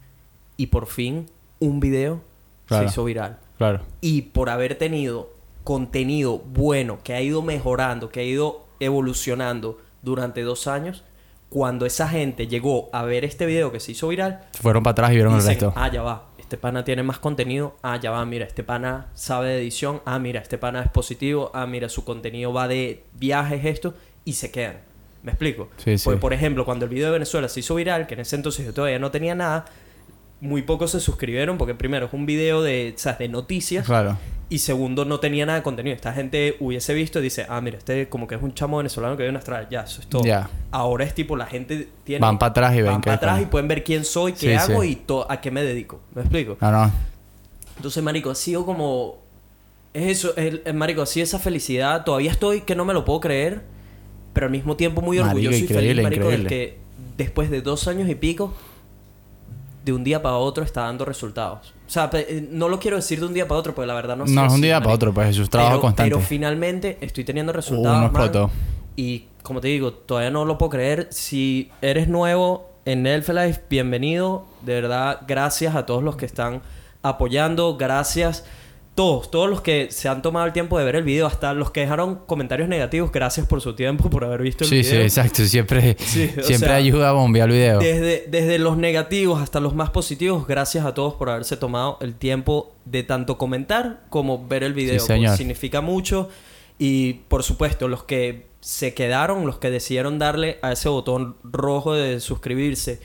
y 0.57 0.67
por 0.67 0.87
fin 0.87 1.25
un 1.59 1.79
video 1.79 2.21
Claro. 2.65 2.83
se 2.87 2.91
hizo 2.93 3.03
viral. 3.05 3.39
Claro. 3.57 3.81
Y 4.01 4.21
por 4.23 4.49
haber 4.49 4.75
tenido 4.75 5.31
contenido 5.63 6.37
bueno, 6.37 6.99
que 7.03 7.13
ha 7.13 7.21
ido 7.21 7.41
mejorando, 7.41 8.09
que 8.09 8.19
ha 8.19 8.23
ido 8.23 8.67
evolucionando 8.79 9.79
durante 10.03 10.41
dos 10.43 10.67
años, 10.67 11.03
cuando 11.49 11.85
esa 11.87 12.07
gente 12.07 12.47
llegó 12.47 12.89
a 12.93 13.03
ver 13.03 13.25
este 13.25 13.45
video 13.47 13.71
que 13.71 13.79
se 13.79 13.93
hizo 13.93 14.07
viral, 14.09 14.41
Fueron 14.61 14.83
para 14.83 14.91
atrás 14.91 15.11
y 15.11 15.15
vieron 15.15 15.33
el 15.33 15.39
dicen, 15.39 15.53
resto. 15.55 15.73
ah, 15.75 15.89
ya 15.91 16.03
va, 16.03 16.27
este 16.37 16.57
pana 16.57 16.83
tiene 16.83 17.01
más 17.01 17.17
contenido, 17.17 17.75
ah, 17.81 17.97
ya 17.97 18.11
va, 18.11 18.23
mira, 18.25 18.45
este 18.45 18.63
pana 18.63 19.07
sabe 19.15 19.49
de 19.49 19.57
edición, 19.61 20.01
ah, 20.05 20.19
mira, 20.19 20.41
este 20.41 20.59
pana 20.59 20.81
es 20.83 20.89
positivo, 20.91 21.49
ah, 21.55 21.65
mira, 21.65 21.89
su 21.89 22.05
contenido 22.05 22.53
va 22.53 22.67
de 22.67 23.03
viajes, 23.13 23.65
esto, 23.65 23.95
y 24.25 24.33
se 24.33 24.51
quedan. 24.51 24.77
¿Me 25.23 25.31
explico? 25.31 25.69
Sí, 25.77 25.97
sí. 25.97 26.03
Porque, 26.05 26.19
por 26.19 26.33
ejemplo, 26.33 26.63
cuando 26.65 26.85
el 26.85 26.89
video 26.91 27.07
de 27.07 27.13
Venezuela 27.13 27.49
se 27.49 27.59
hizo 27.59 27.75
viral, 27.75 28.07
que 28.07 28.13
en 28.13 28.21
ese 28.21 28.35
entonces 28.35 28.65
yo 28.65 28.73
todavía 28.73 28.99
no 28.99 29.11
tenía 29.11 29.35
nada, 29.35 29.65
muy 30.41 30.61
pocos 30.61 30.91
se 30.91 30.99
suscribieron 31.01 31.57
porque 31.57 31.75
primero 31.75 32.05
es 32.05 32.13
un 32.13 32.25
video 32.25 32.61
de, 32.61 32.93
¿sabes? 32.95 33.19
de 33.19 33.27
noticias 33.27 33.85
Claro. 33.85 34.17
y 34.47 34.59
segundo 34.59 35.03
no 35.03 35.19
tenía 35.19 35.45
nada 35.45 35.59
de 35.59 35.63
contenido. 35.63 35.93
Esta 35.93 36.13
gente 36.13 36.55
hubiese 36.61 36.93
visto 36.93 37.19
y 37.19 37.23
dice, 37.23 37.45
ah, 37.49 37.59
mira, 37.59 37.77
este 37.79 38.07
como 38.07 38.25
que 38.27 38.35
es 38.35 38.41
un 38.41 38.53
chamo 38.53 38.77
venezolano 38.77 39.17
que 39.17 39.23
vive 39.23 39.31
en 39.31 39.35
Australia. 39.35 39.67
Ya, 39.69 39.81
eso 39.81 39.99
es 39.99 40.07
todo. 40.07 40.23
Ya. 40.23 40.49
Ahora 40.71 41.03
es 41.03 41.13
tipo, 41.13 41.35
la 41.35 41.45
gente 41.45 41.89
tiene... 42.05 42.21
Van 42.21 42.39
para 42.39 42.51
atrás 42.51 42.73
y 42.75 42.81
ven 42.81 42.91
van 42.93 43.01
para 43.01 43.15
atrás 43.17 43.41
y 43.41 43.45
pueden 43.47 43.67
ver 43.67 43.83
quién 43.83 44.05
soy, 44.05 44.31
qué 44.31 44.39
Sí, 44.39 44.53
hago 44.53 44.81
y 44.85 45.01
a 45.27 45.41
qué 45.41 45.51
me 45.51 45.61
dedico. 45.63 45.99
¿Me 46.15 46.21
explico? 46.21 46.57
No, 46.61 46.71
no. 46.71 46.91
Entonces, 47.75 48.01
marico, 48.01 48.29
ha 48.29 48.35
sido 48.35 48.65
como... 48.65 49.17
Es 49.93 50.19
eso, 50.19 50.37
es, 50.37 50.61
es, 50.63 50.73
marico, 50.73 51.01
así 51.01 51.19
esa 51.19 51.39
felicidad. 51.39 52.05
Todavía 52.05 52.31
estoy 52.31 52.61
que 52.61 52.75
no 52.75 52.85
me 52.85 52.93
lo 52.93 53.03
puedo 53.03 53.19
creer, 53.19 53.63
pero 54.33 54.45
al 54.47 54.51
mismo 54.51 54.75
tiempo 54.75 55.01
muy 55.01 55.17
Marico, 55.17 55.29
orgulloso 55.29 55.57
y 55.57 55.61
increíble, 55.61 55.87
feliz, 55.89 56.03
marico, 56.03 56.27
de 56.27 56.35
increíble. 56.35 56.49
que 56.49 56.77
después 57.17 57.49
de 57.49 57.61
dos 57.61 57.87
años 57.87 58.09
y 58.09 58.15
pico, 58.15 58.53
de 59.85 59.93
un 59.93 60.03
día 60.03 60.21
para 60.21 60.35
otro 60.35 60.63
está 60.63 60.81
dando 60.81 61.05
resultados. 61.05 61.73
O 61.87 61.89
sea, 61.91 62.09
eh, 62.13 62.47
no 62.51 62.67
lo 62.69 62.79
quiero 62.79 62.97
decir 62.97 63.19
de 63.19 63.25
un 63.25 63.33
día 63.33 63.47
para 63.47 63.59
otro, 63.59 63.73
porque 63.73 63.87
la 63.87 63.93
verdad 63.95 64.15
no 64.15 64.27
sé 64.27 64.33
No, 64.33 64.45
es 64.45 64.53
un 64.53 64.61
día 64.61 64.75
para 64.75 64.87
marico. 64.89 64.95
otro, 64.95 65.13
pues. 65.13 65.29
Es 65.29 65.39
un 65.39 65.47
trabajo 65.47 65.71
pero, 65.71 65.81
constante. 65.81 66.11
Pero 66.11 66.21
finalmente 66.25 66.97
estoy 67.01 67.23
teniendo 67.23 67.51
Uh, 67.51 67.55
resultados. 67.55 68.11
no 68.11 68.11
man, 68.11 68.51
y 68.95 69.25
como 69.41 69.61
te 69.61 69.69
digo, 69.69 69.93
todavía 69.93 70.29
no 70.29 70.45
lo 70.45 70.57
puedo 70.57 70.69
creer. 70.71 71.07
Si 71.11 71.71
eres 71.81 72.07
nuevo 72.09 72.69
en 72.85 73.07
Elfelife, 73.07 73.61
bienvenido. 73.69 74.45
De 74.61 74.73
verdad, 74.73 75.21
gracias 75.27 75.75
a 75.75 75.85
todos 75.85 76.03
los 76.03 76.15
que 76.17 76.25
están 76.25 76.61
apoyando. 77.01 77.77
Gracias. 77.77 78.45
Todos, 78.95 79.31
todos 79.31 79.49
los 79.49 79.61
que 79.61 79.87
se 79.91 80.09
han 80.09 80.21
tomado 80.21 80.45
el 80.45 80.51
tiempo 80.51 80.77
de 80.77 80.83
ver 80.83 80.97
el 80.97 81.03
video, 81.03 81.25
hasta 81.25 81.53
los 81.53 81.71
que 81.71 81.79
dejaron 81.79 82.15
comentarios 82.25 82.67
negativos, 82.67 83.11
gracias 83.13 83.47
por 83.47 83.61
su 83.61 83.73
tiempo, 83.73 84.09
por 84.09 84.25
haber 84.25 84.41
visto 84.41 84.65
el 84.65 84.69
Sí, 84.69 84.83
sí, 84.83 84.91
video. 84.91 85.03
exacto. 85.03 85.45
Siempre, 85.45 85.95
Sí, 85.99 86.27
siempre 86.41 86.57
sea, 86.67 86.75
ayuda 86.75 87.09
a 87.09 87.11
bombear 87.13 87.47
el 87.49 87.55
video. 87.55 87.79
Desde, 87.79 88.25
desde 88.27 88.59
los 88.59 88.75
negativos 88.75 89.41
hasta 89.41 89.61
los 89.61 89.73
más 89.73 89.89
positivos, 89.91 90.45
gracias 90.47 90.85
a 90.85 90.93
todos 90.93 91.13
por 91.13 91.29
haberse 91.29 91.55
tomado 91.55 91.97
el 92.01 92.13
tiempo 92.15 92.73
de 92.83 93.03
tanto 93.03 93.37
comentar 93.37 94.01
como 94.09 94.45
ver 94.47 94.63
el 94.63 94.73
video. 94.73 94.99
Sí, 94.99 95.05
señor. 95.07 95.27
porque 95.27 95.37
significa 95.37 95.79
mucho. 95.79 96.27
Y 96.77 97.13
por 97.29 97.43
supuesto, 97.43 97.87
los 97.87 98.03
que 98.03 98.47
se 98.59 98.93
quedaron, 98.93 99.45
los 99.45 99.59
que 99.59 99.69
decidieron 99.69 100.19
darle 100.19 100.59
a 100.61 100.73
ese 100.73 100.89
botón 100.89 101.37
rojo 101.45 101.93
de 101.93 102.19
suscribirse 102.19 102.99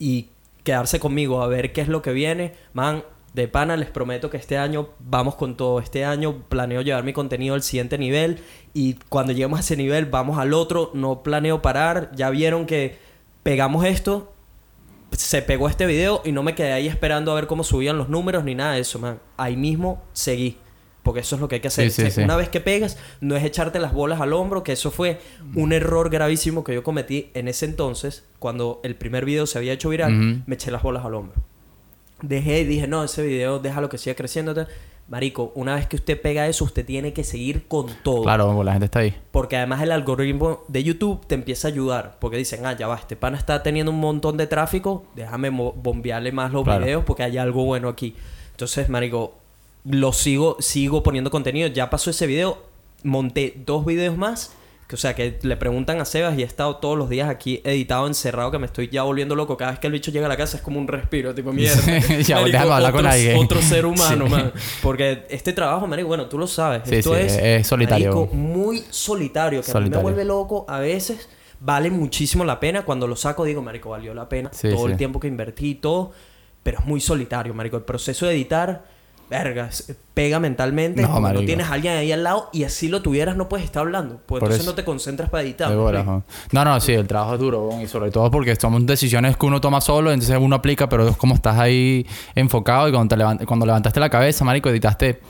y 0.00 0.26
quedarse 0.64 0.98
conmigo 0.98 1.42
a 1.42 1.46
ver 1.46 1.72
qué 1.72 1.80
es 1.80 1.88
lo 1.88 2.02
que 2.02 2.12
viene, 2.12 2.54
man. 2.72 3.04
De 3.34 3.46
pana, 3.46 3.76
les 3.76 3.90
prometo 3.90 4.30
que 4.30 4.36
este 4.36 4.58
año 4.58 4.88
vamos 4.98 5.36
con 5.36 5.56
todo. 5.56 5.80
Este 5.80 6.04
año 6.04 6.44
planeo 6.48 6.80
llevar 6.82 7.04
mi 7.04 7.12
contenido 7.12 7.54
al 7.54 7.62
siguiente 7.62 7.98
nivel 7.98 8.40
y 8.74 8.94
cuando 9.08 9.32
lleguemos 9.32 9.58
a 9.58 9.60
ese 9.60 9.76
nivel 9.76 10.06
vamos 10.06 10.38
al 10.38 10.54
otro. 10.54 10.90
No 10.94 11.22
planeo 11.22 11.62
parar. 11.62 12.10
Ya 12.14 12.30
vieron 12.30 12.66
que 12.66 12.98
pegamos 13.42 13.84
esto, 13.84 14.32
se 15.12 15.42
pegó 15.42 15.68
este 15.68 15.86
video 15.86 16.22
y 16.24 16.32
no 16.32 16.42
me 16.42 16.54
quedé 16.54 16.72
ahí 16.72 16.86
esperando 16.86 17.32
a 17.32 17.34
ver 17.34 17.46
cómo 17.46 17.64
subían 17.64 17.96
los 17.96 18.08
números 18.08 18.44
ni 18.44 18.54
nada 18.54 18.74
de 18.74 18.80
eso, 18.80 18.98
man. 18.98 19.20
Ahí 19.36 19.56
mismo 19.56 20.02
seguí. 20.12 20.56
Porque 21.02 21.20
eso 21.20 21.36
es 21.36 21.40
lo 21.40 21.48
que 21.48 21.56
hay 21.56 21.60
que 21.62 21.68
hacer. 21.68 21.90
Sí, 21.90 21.96
sí, 21.96 22.02
O 22.02 22.04
sea, 22.06 22.14
sí. 22.16 22.22
Una 22.22 22.36
vez 22.36 22.50
que 22.50 22.60
pegas, 22.60 22.98
no 23.22 23.34
es 23.34 23.44
echarte 23.44 23.78
las 23.78 23.94
bolas 23.94 24.20
al 24.20 24.34
hombro, 24.34 24.62
que 24.62 24.72
eso 24.72 24.90
fue 24.90 25.18
un 25.54 25.72
error 25.72 26.10
gravísimo 26.10 26.64
que 26.64 26.74
yo 26.74 26.82
cometí 26.82 27.30
en 27.32 27.48
ese 27.48 27.64
entonces, 27.64 28.26
cuando 28.38 28.80
el 28.84 28.94
primer 28.96 29.24
video 29.24 29.46
se 29.46 29.56
había 29.56 29.72
hecho 29.72 29.88
viral, 29.88 30.42
me 30.46 30.54
eché 30.54 30.70
las 30.70 30.82
bolas 30.82 31.06
al 31.06 31.14
hombro. 31.14 31.47
Dejé 32.22 32.60
y 32.60 32.64
dije, 32.64 32.86
no, 32.86 33.04
ese 33.04 33.22
video 33.22 33.58
déjalo 33.58 33.88
que 33.88 33.98
siga 33.98 34.14
creciendo. 34.16 34.54
tal. 34.54 34.68
Marico, 35.08 35.52
una 35.54 35.74
vez 35.76 35.86
que 35.86 35.96
usted 35.96 36.20
pega 36.20 36.46
eso, 36.48 36.64
usted 36.64 36.84
tiene 36.84 37.14
que 37.14 37.24
seguir 37.24 37.66
con 37.66 37.86
todo. 38.02 38.22
Claro, 38.24 38.62
la 38.62 38.72
gente 38.72 38.84
está 38.86 38.98
ahí. 38.98 39.16
Porque 39.30 39.56
además 39.56 39.80
el 39.82 39.90
algoritmo 39.92 40.64
de 40.68 40.84
YouTube 40.84 41.26
te 41.26 41.34
empieza 41.34 41.68
a 41.68 41.70
ayudar. 41.70 42.18
Porque 42.20 42.36
dicen, 42.36 42.66
ah, 42.66 42.76
ya 42.76 42.88
va, 42.88 42.96
este 42.96 43.16
pana 43.16 43.38
está 43.38 43.62
teniendo 43.62 43.90
un 43.90 44.00
montón 44.00 44.36
de 44.36 44.46
tráfico, 44.46 45.04
déjame 45.16 45.48
bombearle 45.48 46.30
más 46.32 46.52
los 46.52 46.64
Claro. 46.64 46.84
videos 46.84 47.04
porque 47.04 47.22
hay 47.22 47.38
algo 47.38 47.64
bueno 47.64 47.88
aquí. 47.88 48.14
Entonces, 48.50 48.90
marico, 48.90 49.34
lo 49.84 50.12
sigo, 50.12 50.56
sigo 50.60 51.02
poniendo 51.02 51.30
contenido. 51.30 51.68
Ya 51.68 51.88
pasó 51.88 52.10
ese 52.10 52.26
video, 52.26 52.58
monté 53.02 53.54
dos 53.64 53.86
videos 53.86 54.16
más. 54.18 54.52
Que, 54.88 54.94
o 54.94 54.98
sea, 54.98 55.14
que 55.14 55.38
le 55.42 55.56
preguntan 55.58 56.00
a 56.00 56.06
Sebas 56.06 56.38
y 56.38 56.42
he 56.42 56.46
estado 56.46 56.76
todos 56.78 56.96
los 56.96 57.10
días 57.10 57.28
aquí 57.28 57.60
editado, 57.62 58.06
encerrado, 58.06 58.50
que 58.50 58.58
me 58.58 58.64
estoy 58.64 58.88
ya 58.88 59.02
volviendo 59.02 59.36
loco. 59.36 59.56
Cada 59.58 59.72
vez 59.72 59.80
que 59.80 59.86
el 59.86 59.92
bicho 59.92 60.10
llega 60.10 60.24
a 60.24 60.28
la 60.30 60.36
casa 60.38 60.56
es 60.56 60.62
como 60.62 60.78
un 60.80 60.88
respiro, 60.88 61.34
tipo 61.34 61.52
mierda. 61.52 61.76
Ya, 62.26 62.36
Marico, 62.36 62.52
déjame 62.52 62.72
hablar 62.72 62.92
con 62.92 63.00
otro- 63.00 63.10
alguien. 63.12 63.36
Otro 63.36 63.60
ser 63.60 63.84
humano, 63.84 64.24
Sí. 64.26 64.30
man. 64.32 64.52
Porque 64.82 65.26
este 65.28 65.52
trabajo, 65.52 65.86
marico, 65.86 66.08
bueno, 66.08 66.24
tú 66.26 66.38
lo 66.38 66.46
sabes. 66.46 66.82
Sí, 66.86 66.96
Esto 66.96 67.14
sí, 67.14 67.20
es, 67.20 67.36
es 67.36 67.66
solitario. 67.66 68.14
marico, 68.14 68.34
muy 68.34 68.82
solitario, 68.88 69.60
que 69.60 69.66
a 69.70 69.74
mí 69.74 69.80
Solitario. 69.80 69.98
me 69.98 70.02
vuelve 70.02 70.24
loco 70.24 70.64
a 70.68 70.78
veces. 70.80 71.28
Vale 71.60 71.90
muchísimo 71.90 72.44
la 72.46 72.58
pena. 72.58 72.86
Cuando 72.86 73.06
lo 73.06 73.14
saco 73.16 73.44
digo, 73.44 73.60
marico, 73.60 73.90
valió 73.90 74.14
la 74.14 74.26
pena. 74.28 74.50
Todo 74.50 74.86
el 74.86 74.96
tiempo 74.96 75.20
que 75.20 75.28
invertí 75.28 75.70
y 75.70 75.74
todo. 75.74 76.12
Pero 76.62 76.78
es 76.78 76.86
muy 76.86 77.02
solitario, 77.02 77.52
marico. 77.52 77.76
El 77.76 77.82
proceso 77.84 78.24
de 78.26 78.32
editar 78.32 78.84
verga, 79.30 79.68
pega 80.14 80.40
mentalmente. 80.40 81.02
No, 81.02 81.20
cuando 81.20 81.40
tienes 81.44 81.66
a 81.68 81.74
alguien 81.74 81.94
ahí 81.94 82.10
al 82.12 82.24
lado 82.24 82.48
y 82.52 82.64
así 82.64 82.88
lo 82.88 83.02
tuvieras, 83.02 83.36
no 83.36 83.48
puedes 83.48 83.64
estar 83.66 83.80
hablando. 83.82 84.14
Pues 84.26 84.40
Por 84.40 84.48
entonces 84.48 84.60
eso. 84.62 84.70
no 84.70 84.74
te 84.74 84.84
concentras 84.84 85.28
para 85.30 85.42
editar. 85.42 85.70
¿no? 85.70 86.24
no, 86.52 86.64
no, 86.64 86.80
sí, 86.80 86.92
el 86.92 87.06
trabajo 87.06 87.34
es 87.34 87.40
duro, 87.40 87.70
y 87.82 87.86
sobre 87.86 88.10
todo 88.10 88.30
porque 88.30 88.56
son 88.56 88.86
decisiones 88.86 89.36
que 89.36 89.46
uno 89.46 89.60
toma 89.60 89.80
solo, 89.80 90.10
entonces 90.12 90.36
uno 90.40 90.56
aplica, 90.56 90.88
pero 90.88 91.08
es 91.08 91.16
como 91.16 91.34
estás 91.34 91.58
ahí 91.58 92.06
enfocado 92.34 92.88
y 92.88 92.92
cuando, 92.92 93.14
te 93.16 93.22
levant- 93.22 93.44
cuando 93.44 93.66
levantaste 93.66 94.00
la 94.00 94.08
cabeza, 94.10 94.44
marico, 94.44 94.68
editaste, 94.70 95.20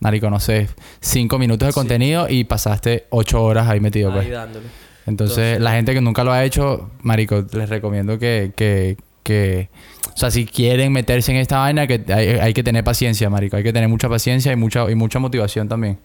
marico, 0.00 0.30
no 0.30 0.40
sé, 0.40 0.68
cinco 1.00 1.38
minutos 1.38 1.66
de 1.66 1.72
Sí. 1.72 1.74
contenido 1.74 2.26
y 2.28 2.44
pasaste 2.44 3.06
ocho 3.10 3.42
horas 3.42 3.68
ahí 3.68 3.80
metido, 3.80 4.12
pues. 4.12 4.24
Ahí 4.26 4.30
dándole. 4.32 4.66
Entonces, 5.06 5.38
Entonces- 5.38 5.60
la 5.60 5.72
gente 5.72 5.94
que 5.94 6.00
nunca 6.00 6.22
lo 6.24 6.32
ha 6.32 6.44
hecho, 6.44 6.90
marico, 7.02 7.44
les 7.52 7.68
recomiendo 7.68 8.18
que, 8.18 8.52
que, 8.54 8.96
que... 9.28 9.68
O 10.14 10.16
sea, 10.18 10.30
si 10.30 10.46
quieren 10.46 10.92
meterse 10.92 11.30
en 11.30 11.38
esta 11.38 11.58
vaina, 11.58 11.86
que 11.86 12.02
hay, 12.12 12.28
hay 12.28 12.54
que 12.54 12.64
tener 12.64 12.82
paciencia, 12.82 13.30
marico. 13.30 13.56
Hay 13.56 13.62
que 13.62 13.72
tener 13.72 13.88
mucha 13.88 14.08
paciencia 14.08 14.50
y 14.50 14.56
mucha, 14.56 14.90
y 14.90 14.94
mucha 14.96 15.18
motivación 15.20 15.68
también. 15.68 15.98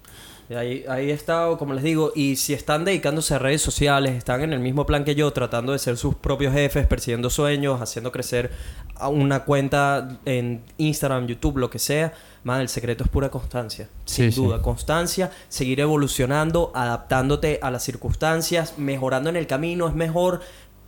Ahí, 0.55 0.83
ahí 0.89 1.09
he 1.09 1.13
estado, 1.13 1.57
como 1.57 1.73
les 1.73 1.83
digo, 1.83 2.11
y 2.15 2.35
si 2.35 2.53
están 2.53 2.83
dedicándose 2.85 3.33
a 3.33 3.39
redes 3.39 3.61
sociales, 3.61 4.13
están 4.15 4.41
en 4.41 4.51
el 4.53 4.59
mismo 4.59 4.85
plan 4.85 5.03
que 5.05 5.15
yo, 5.15 5.31
tratando 5.31 5.71
de 5.71 5.79
ser 5.79 5.97
sus 5.97 6.15
propios 6.15 6.53
jefes, 6.53 6.85
persiguiendo 6.85 7.29
sueños, 7.29 7.81
haciendo 7.81 8.11
crecer 8.11 8.51
una 9.01 9.45
cuenta 9.45 10.19
en 10.25 10.61
Instagram, 10.77 11.27
YouTube, 11.27 11.57
lo 11.57 11.69
que 11.69 11.79
sea, 11.79 12.13
man, 12.43 12.61
el 12.61 12.69
secreto 12.69 13.05
es 13.05 13.09
pura 13.09 13.29
constancia. 13.29 13.87
Sin 14.05 14.25
Sí, 14.25 14.31
sí. 14.35 14.41
duda, 14.43 14.61
constancia, 14.61 15.31
seguir 15.47 15.79
evolucionando, 15.79 16.71
adaptándote 16.75 17.59
a 17.61 17.71
las 17.71 17.83
circunstancias, 17.83 18.75
mejorando 18.77 19.29
en 19.29 19.37
el 19.37 19.47
camino, 19.47 19.87
es 19.87 19.95
mejor, 19.95 20.41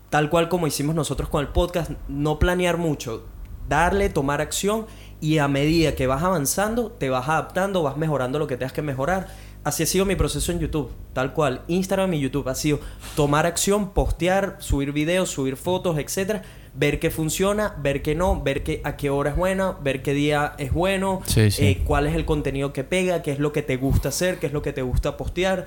tal 0.10 0.30
cual 0.30 0.50
como 0.50 0.68
hicimos 0.68 0.96
nosotros 0.96 1.30
con 1.30 1.42
el 1.42 1.48
podcast, 1.52 1.92
no 2.08 2.40
planear 2.40 2.78
mucho, 2.78 3.24
darle, 3.68 4.10
tomar 4.10 4.42
acción 4.42 4.86
y 5.22 5.38
a 5.40 5.48
medida 5.48 5.96
que 5.96 6.08
vas 6.08 6.24
avanzando, 6.24 6.92
te 6.92 7.10
vas 7.10 7.28
adaptando, 7.28 7.84
vas 7.84 7.98
mejorando 7.98 8.38
lo 8.40 8.48
que 8.48 8.58
tengas 8.58 8.74
que 8.74 8.82
mejorar. 8.82 9.28
Así 9.64 9.82
ha 9.82 9.88
sido 9.88 10.06
mi 10.06 10.16
proceso 10.16 10.52
en 10.52 10.60
YouTube, 10.60 10.92
tal 11.14 11.34
cual. 11.34 11.62
Instagram 11.68 12.14
y 12.14 12.20
YouTube 12.20 12.48
ha 12.50 12.54
sido 12.54 12.80
tomar 13.16 13.48
acción, 13.48 13.90
postear, 13.94 14.58
subir 14.60 14.92
videos, 14.92 15.30
subir 15.32 15.56
fotos, 15.58 15.98
etcétera, 15.98 16.44
ver 16.76 17.00
qué 17.00 17.10
funciona, 17.10 17.74
ver 17.82 18.04
qué 18.04 18.14
no, 18.14 18.40
ver 18.44 18.62
qué, 18.62 18.82
a 18.84 18.96
qué 18.96 19.10
hora 19.10 19.32
es 19.32 19.36
buena, 19.36 19.72
ver 19.82 20.04
qué 20.04 20.14
día 20.14 20.54
es 20.60 20.72
bueno, 20.72 21.22
Sí, 21.26 21.50
sí. 21.50 21.66
eh, 21.66 21.82
cuál 21.84 22.06
es 22.06 22.14
el 22.14 22.26
contenido 22.26 22.74
que 22.74 22.84
pega, 22.84 23.24
qué 23.24 23.32
es 23.32 23.40
lo 23.40 23.52
que 23.54 23.64
te 23.64 23.78
gusta 23.78 24.10
hacer, 24.10 24.38
qué 24.38 24.46
es 24.46 24.54
lo 24.54 24.62
que 24.62 24.72
te 24.72 24.84
gusta 24.84 25.18
postear. 25.18 25.66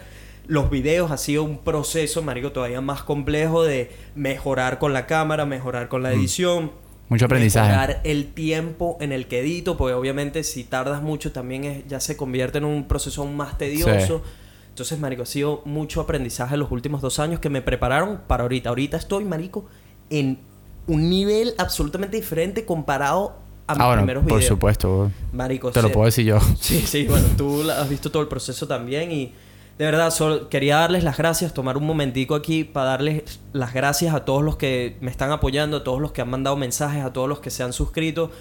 Los 0.49 0.71
videos 0.71 1.11
ha 1.11 1.17
sido 1.19 1.45
un 1.45 1.59
proceso, 1.59 2.23
marico, 2.23 2.51
todavía 2.53 2.81
más 2.81 3.03
complejo 3.03 3.63
de 3.65 3.91
mejorar 4.17 4.79
con 4.79 4.93
la 4.93 5.07
cámara, 5.07 5.45
mejorar 5.47 5.89
con 5.89 6.03
la 6.03 6.13
edición. 6.13 6.73
Mucho 7.11 7.27
aprendizaje. 7.27 7.69
Mejorar 7.71 8.01
el 8.05 8.33
tiempo 8.33 8.97
en 9.01 9.13
el 9.13 9.27
que 9.29 9.41
edito, 9.41 9.77
porque 9.77 9.95
obviamente 9.95 10.43
si 10.45 10.65
tardas 10.65 11.03
mucho 11.03 11.33
también 11.33 11.65
es- 11.65 11.87
ya 11.87 12.01
se 12.01 12.17
convierte 12.17 12.59
en 12.59 12.65
un 12.65 12.89
proceso 12.89 13.23
aún 13.23 13.37
más 13.37 13.57
tedioso. 13.59 14.23
Entonces, 14.71 14.99
marico, 14.99 15.23
ha 15.23 15.27
sido 15.27 15.61
mucho 15.65 16.01
aprendizaje 16.01 16.55
en 16.55 16.61
los 16.61 16.71
últimos 16.71 17.01
dos 17.03 17.19
años 17.19 17.41
que 17.41 17.51
me 17.51 17.61
prepararon 17.63 18.21
para 18.27 18.43
ahorita. 18.45 18.69
Ahorita 18.71 18.97
estoy, 18.97 19.25
marico, 19.25 19.67
en 20.11 20.39
un 20.87 21.11
nivel 21.11 21.55
absolutamente 21.59 22.17
diferente 22.17 22.65
comparado 22.65 23.37
a 23.67 23.75
mis 23.75 23.83
Ah, 23.83 23.87
bueno, 23.87 24.03
primeros 24.03 24.23
por 24.25 24.33
videos. 24.39 24.47
supuesto, 24.49 24.89
weón. 24.97 25.15
Marico, 25.33 25.71
Te 25.73 25.83
lo 25.83 25.91
puedo 25.93 26.07
decir 26.07 26.25
yo. 26.25 26.39
Sí, 26.61 26.81
sí, 26.87 27.07
bueno, 27.07 27.27
tú 27.37 27.71
has 27.71 27.89
visto 27.89 28.11
todo 28.11 28.23
el 28.23 28.29
proceso 28.29 28.67
también 28.67 29.11
y 29.13 29.33
de 29.79 29.85
verdad 29.85 30.11
solo 30.11 30.49
quería 30.49 30.77
darles 30.77 31.05
las 31.05 31.17
gracias, 31.17 31.55
tomar 31.55 31.77
un 31.77 31.87
momentico 31.87 32.35
aquí 32.35 32.65
para 32.65 32.91
darles 32.91 33.41
las 33.53 33.73
gracias 33.73 34.13
a 34.13 34.25
todos 34.25 34.43
los 34.43 34.57
que 34.57 34.97
me 35.01 35.09
están 35.09 35.31
apoyando, 35.31 35.79
a 35.79 35.85
todos 35.85 36.01
los 36.01 36.11
que 36.11 36.21
han 36.21 36.29
mandado 36.29 36.57
mensajes, 36.57 37.05
a 37.05 37.13
todos 37.13 37.29
los 37.29 37.39
que 37.39 37.51
se 37.51 37.63
han 37.63 37.73
suscrito. 37.73 38.33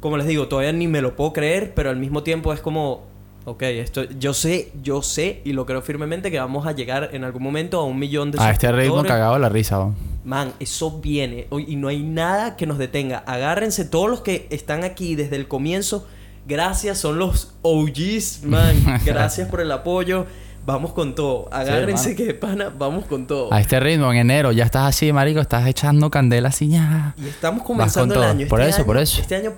Como 0.00 0.18
les 0.18 0.26
digo, 0.26 0.46
todavía 0.46 0.74
ni 0.74 0.86
me 0.86 1.00
lo 1.00 1.16
puedo 1.16 1.32
creer, 1.32 1.72
pero 1.74 1.88
al 1.88 1.96
mismo 1.96 2.22
tiempo 2.22 2.52
es 2.52 2.60
como, 2.60 3.04
ok, 3.46 3.62
esto, 3.62 4.04
yo 4.04 4.34
sé, 4.34 4.72
yo 4.82 5.00
sé 5.00 5.40
y 5.44 5.54
lo 5.54 5.64
creo 5.64 5.80
firmemente 5.80 6.30
que 6.30 6.38
vamos 6.38 6.66
a 6.66 6.72
llegar 6.72 7.08
en 7.14 7.24
algún 7.24 7.42
momento 7.42 7.80
a 7.80 7.84
un 7.84 7.98
millón 7.98 8.30
de 8.30 8.38
A 8.38 8.50
este 8.50 8.70
ritmo 8.70 9.02
cagado 9.04 9.38
la 9.38 9.48
risa, 9.48 9.78
weón. 9.78 9.96
Man, 10.22 10.52
eso 10.60 11.00
viene 11.00 11.48
y 11.66 11.76
no 11.76 11.88
hay 11.88 12.02
nada 12.02 12.56
que 12.56 12.66
nos 12.66 12.76
detenga. 12.76 13.18
Agárrense 13.26 13.86
todos 13.86 14.10
los 14.10 14.20
que 14.20 14.46
están 14.50 14.84
aquí 14.84 15.14
desde 15.14 15.36
el 15.36 15.48
comienzo. 15.48 16.06
Gracias, 16.46 16.98
son 16.98 17.18
los 17.18 17.54
OGs, 17.62 18.42
man. 18.42 19.00
Gracias 19.06 19.48
por 19.48 19.62
el 19.62 19.72
apoyo. 19.72 20.26
Vamos 20.66 20.92
con 20.92 21.14
todo. 21.14 21.48
Agárrense 21.52 22.10
mano. 22.14 22.16
que 22.24 22.34
pana, 22.34 22.72
vamos 22.76 23.04
con 23.04 23.26
todo. 23.26 23.52
A 23.52 23.60
este 23.60 23.78
ritmo, 23.80 24.10
en 24.12 24.18
enero, 24.18 24.50
ya 24.52 24.64
estás 24.64 24.84
así, 24.88 25.12
marico, 25.12 25.40
estás 25.40 25.66
echando 25.66 26.10
candela 26.10 26.48
así 26.48 26.68
ya. 26.68 27.14
Y 27.18 27.26
estamos 27.28 27.62
comenzando 27.64 28.14
el 28.14 28.20
todo. 28.20 28.30
año. 28.30 28.46
Por 28.48 28.60
Este 28.60 28.70
eso, 28.76 28.86
por 28.86 28.96
año- 28.96 29.02
eso. 29.02 29.20
Este 29.20 29.36
año 29.36 29.52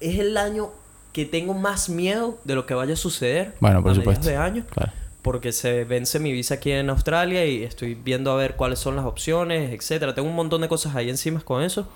es 0.00 0.18
el 0.18 0.36
año 0.36 0.68
que 1.12 1.24
tengo 1.24 1.54
más 1.54 1.88
miedo 1.88 2.38
de 2.44 2.54
lo 2.54 2.66
que 2.66 2.74
vaya 2.74 2.92
a 2.94 2.96
suceder. 2.96 3.54
Bueno, 3.60 3.82
por 3.82 3.92
a 3.92 3.94
supuesto. 3.94 4.28
de 4.28 4.36
año. 4.36 4.64
Claro. 4.70 4.92
porque 5.22 5.52
se 5.52 5.84
vence 5.84 6.18
mi 6.18 6.32
visa 6.32 6.54
aquí 6.54 6.72
en 6.72 6.88
Australia 6.88 7.44
y 7.44 7.62
estoy 7.62 7.94
viendo 7.94 8.32
a 8.32 8.36
ver 8.36 8.56
cuáles 8.56 8.78
son 8.78 8.96
las 8.96 9.04
opciones, 9.04 9.70
etcétera. 9.70 10.14
Tengo 10.14 10.26
un 10.30 10.34
montón 10.34 10.62
de 10.62 10.68
cosas 10.68 10.94
ahí 10.96 11.10
encima 11.10 11.40
con 11.42 11.62
eso, 11.62 11.86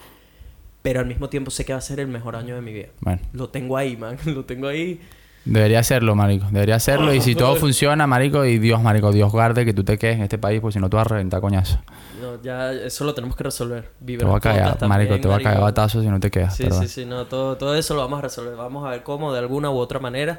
pero 0.82 1.00
al 1.00 1.06
mismo 1.06 1.30
tiempo 1.30 1.50
sé 1.50 1.64
que 1.64 1.72
va 1.72 1.78
a 1.78 1.82
ser 1.82 2.00
el 2.00 2.06
mejor 2.08 2.36
año 2.36 2.54
de 2.54 2.60
mi 2.60 2.74
vida. 2.74 2.88
Bueno, 3.00 3.20
Lo 3.32 3.48
tengo 3.48 3.78
ahí, 3.78 3.96
man, 3.96 4.18
lo 4.26 4.44
tengo 4.44 4.68
ahí. 4.68 5.00
Debería 5.44 5.78
hacerlo, 5.80 6.14
marico. 6.14 6.46
Debería 6.50 6.76
hacerlo. 6.76 7.12
Y 7.14 7.20
si 7.20 7.34
todo 7.34 7.56
funciona, 7.56 8.06
marico, 8.06 8.44
y 8.44 8.58
Dios, 8.58 8.82
marico, 8.82 9.12
Dios 9.12 9.30
guarde 9.32 9.64
que 9.64 9.72
tú 9.74 9.84
te 9.84 9.98
quedes 9.98 10.16
en 10.16 10.22
este 10.22 10.38
país, 10.38 10.60
pues 10.60 10.74
si 10.74 10.80
no 10.80 10.88
tú 10.88 10.96
vas 10.96 11.06
a 11.06 11.10
reventar 11.10 11.40
coñazo. 11.40 11.78
No, 12.20 12.40
ya 12.42 12.72
eso 12.72 13.04
lo 13.04 13.14
tenemos 13.14 13.36
que 13.36 13.44
resolver. 13.44 13.90
Te 14.04 14.16
voy 14.24 14.36
a 14.36 14.40
caer, 14.40 14.88
marico, 14.88 15.18
te 15.20 15.28
voy 15.28 15.40
a 15.40 15.42
caer 15.42 15.60
batazos 15.60 16.02
si 16.02 16.08
no 16.10 16.18
te 16.20 16.30
quedas. 16.30 16.56
Sí, 16.56 16.64
pero 16.64 16.80
sí, 16.80 16.88
sí, 16.88 17.04
no, 17.04 17.26
todo, 17.26 17.56
todo 17.56 17.74
eso 17.74 17.94
lo 17.94 18.00
vamos 18.00 18.18
a 18.20 18.22
resolver. 18.22 18.56
Vamos 18.56 18.86
a 18.86 18.90
ver 18.90 19.02
cómo, 19.02 19.32
de 19.32 19.38
alguna 19.40 19.70
u 19.70 19.76
otra 19.76 19.98
manera. 19.98 20.38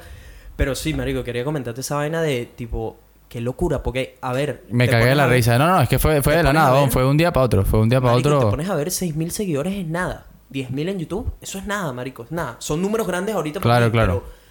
Pero 0.56 0.74
sí, 0.74 0.94
marico, 0.94 1.24
quería 1.24 1.44
comentarte 1.44 1.82
esa 1.82 1.96
vaina 1.96 2.22
de 2.22 2.46
tipo, 2.56 2.98
qué 3.28 3.42
locura, 3.42 3.84
porque, 3.84 4.18
a 4.22 4.32
ver. 4.32 4.64
Me 4.70 4.88
cagué 4.88 5.08
de 5.08 5.16
la 5.16 5.26
ver- 5.28 5.36
risa. 5.36 5.58
No, 5.58 5.68
no, 5.68 5.82
es 5.82 5.90
que 5.90 6.00
fue, 6.00 6.22
fue 6.22 6.38
de 6.38 6.44
la 6.44 6.54
nada, 6.54 6.80
ver- 6.82 6.90
fue 6.90 7.02
de 7.04 7.10
un 7.10 7.18
día 7.18 7.34
para 7.34 7.46
otro. 7.46 7.66
Fue 7.66 7.78
de 7.80 7.84
un 7.84 7.90
día 7.90 8.00
para 8.00 8.14
Marico, 8.14 8.30
otro. 8.30 8.40
te 8.40 8.52
pones 8.52 8.70
a 8.70 8.76
ver 8.76 8.88
6.000 8.88 9.30
seguidores 9.32 9.74
es 9.74 9.86
nada. 9.86 10.28
10.000 10.52 10.88
en 10.90 11.00
YouTube, 11.00 11.34
eso 11.42 11.58
es 11.58 11.66
nada, 11.66 11.92
marico, 11.92 12.24
es 12.24 12.32
nada. 12.32 12.56
Son 12.60 12.82
números 12.82 13.06
grandes 13.06 13.36
ahorita. 13.36 13.60
para 13.60 13.78
Claro, 13.78 13.92
claro. 13.92 14.24
pero 14.24 14.45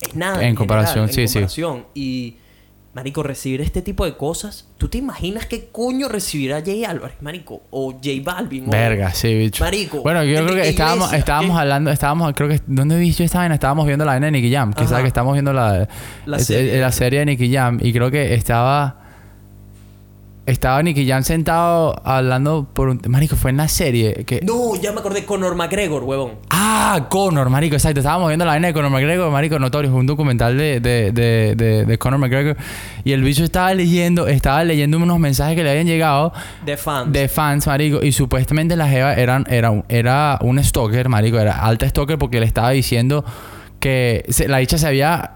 es 0.00 0.14
nada. 0.14 0.42
En 0.46 0.54
comparación, 0.54 1.08
general, 1.08 1.14
sí, 1.14 1.20
en 1.22 1.28
sí. 1.28 1.34
comparación. 1.62 1.86
Y, 1.94 2.36
marico, 2.94 3.22
recibir 3.22 3.60
este 3.62 3.80
tipo 3.80 4.04
de 4.04 4.16
cosas, 4.16 4.68
¿tú 4.76 4.88
te 4.88 4.98
imaginas 4.98 5.46
qué 5.46 5.68
coño 5.72 6.08
recibirá 6.08 6.60
Jay 6.62 6.84
Álvarez, 6.84 7.16
marico? 7.22 7.62
O 7.70 7.92
J 7.92 8.08
Balvin. 8.22 8.68
o- 8.68 8.70
Verga, 8.70 9.12
sí, 9.14 9.32
bicho. 9.34 9.64
Marico, 9.64 10.02
Bueno, 10.02 10.22
yo 10.24 10.40
¿de 10.40 10.44
creo 10.44 10.62
que 10.62 10.68
estábamos, 10.68 11.06
iglesia? 11.06 11.18
estábamos 11.18 11.56
¿Qué? 11.56 11.60
hablando, 11.62 11.90
estábamos, 11.90 12.32
creo 12.34 12.48
que, 12.50 12.60
¿dónde 12.66 12.98
vi 12.98 13.12
yo 13.12 13.24
esta 13.24 13.38
vaina? 13.38 13.54
Estábamos 13.54 13.86
viendo 13.86 14.04
la 14.04 14.12
vaina 14.12 14.26
de 14.26 14.32
Nicky 14.32 14.52
Jam, 14.52 14.72
que 14.74 14.80
Ajá. 14.82 14.88
sabes 14.90 15.02
que 15.04 15.08
estamos 15.08 15.32
viendo 15.32 15.52
la, 15.54 15.88
La 16.26 16.36
es- 16.36 16.46
serie. 16.46 16.78
la 16.80 16.92
serie 16.92 17.20
de 17.20 17.26
Nicky 17.26 17.52
Jam, 17.52 17.78
y 17.82 17.92
creo 17.94 18.10
que 18.10 18.34
estaba, 18.34 19.01
estaba 20.44 20.82
Nicky 20.82 21.06
Jam 21.06 21.22
sentado 21.22 21.94
hablando 22.04 22.66
por 22.72 22.88
un, 22.88 23.00
marico, 23.08 23.36
fue 23.36 23.52
en 23.52 23.58
la 23.58 23.68
serie, 23.68 24.24
que, 24.26 24.40
No, 24.42 24.74
ya 24.74 24.90
me 24.92 24.98
acordé, 24.98 25.24
Conor 25.24 25.54
McGregor, 25.54 26.02
huevón. 26.02 26.32
ah, 26.50 27.06
Conor, 27.10 27.48
marico, 27.48 27.76
exacto, 27.76 28.00
estábamos 28.00 28.26
viendo 28.28 28.44
la 28.44 28.52
vaina 28.52 28.66
de 28.68 28.74
Conor 28.74 28.90
McGregor, 28.90 29.30
marico, 29.30 29.58
notorio, 29.60 29.90
fue 29.90 30.00
un 30.00 30.06
documental 30.06 30.58
de, 30.58 30.80
de, 30.80 31.12
de, 31.12 31.54
de, 31.56 31.84
de 31.84 31.98
Conor 31.98 32.18
McGregor, 32.18 32.56
y 33.04 33.12
el 33.12 33.22
bicho 33.22 33.44
estaba 33.44 33.72
leyendo, 33.72 34.26
estaba 34.26 34.64
leyendo 34.64 34.96
unos 34.96 35.18
mensajes 35.20 35.54
que 35.54 35.62
le 35.62 35.70
habían 35.70 35.86
llegado, 35.86 36.32
De 36.66 36.76
fans. 36.76 37.12
de 37.12 37.28
fans, 37.28 37.66
marico, 37.68 38.02
y 38.04 38.10
supuestamente 38.10 38.74
la 38.74 38.88
jeva 38.88 39.14
eran, 39.14 39.46
era, 39.48 39.70
un- 39.70 39.84
era 39.88 40.38
un 40.42 40.62
stalker, 40.62 41.08
marico, 41.08 41.38
era 41.38 41.64
alta 41.64 41.88
stalker 41.88 42.18
porque 42.18 42.40
le 42.40 42.46
estaba 42.46 42.70
diciendo 42.70 43.24
que 43.78 44.24
se- 44.28 44.48
la 44.48 44.58
dicha 44.58 44.76
se 44.76 44.86
había 44.88 45.30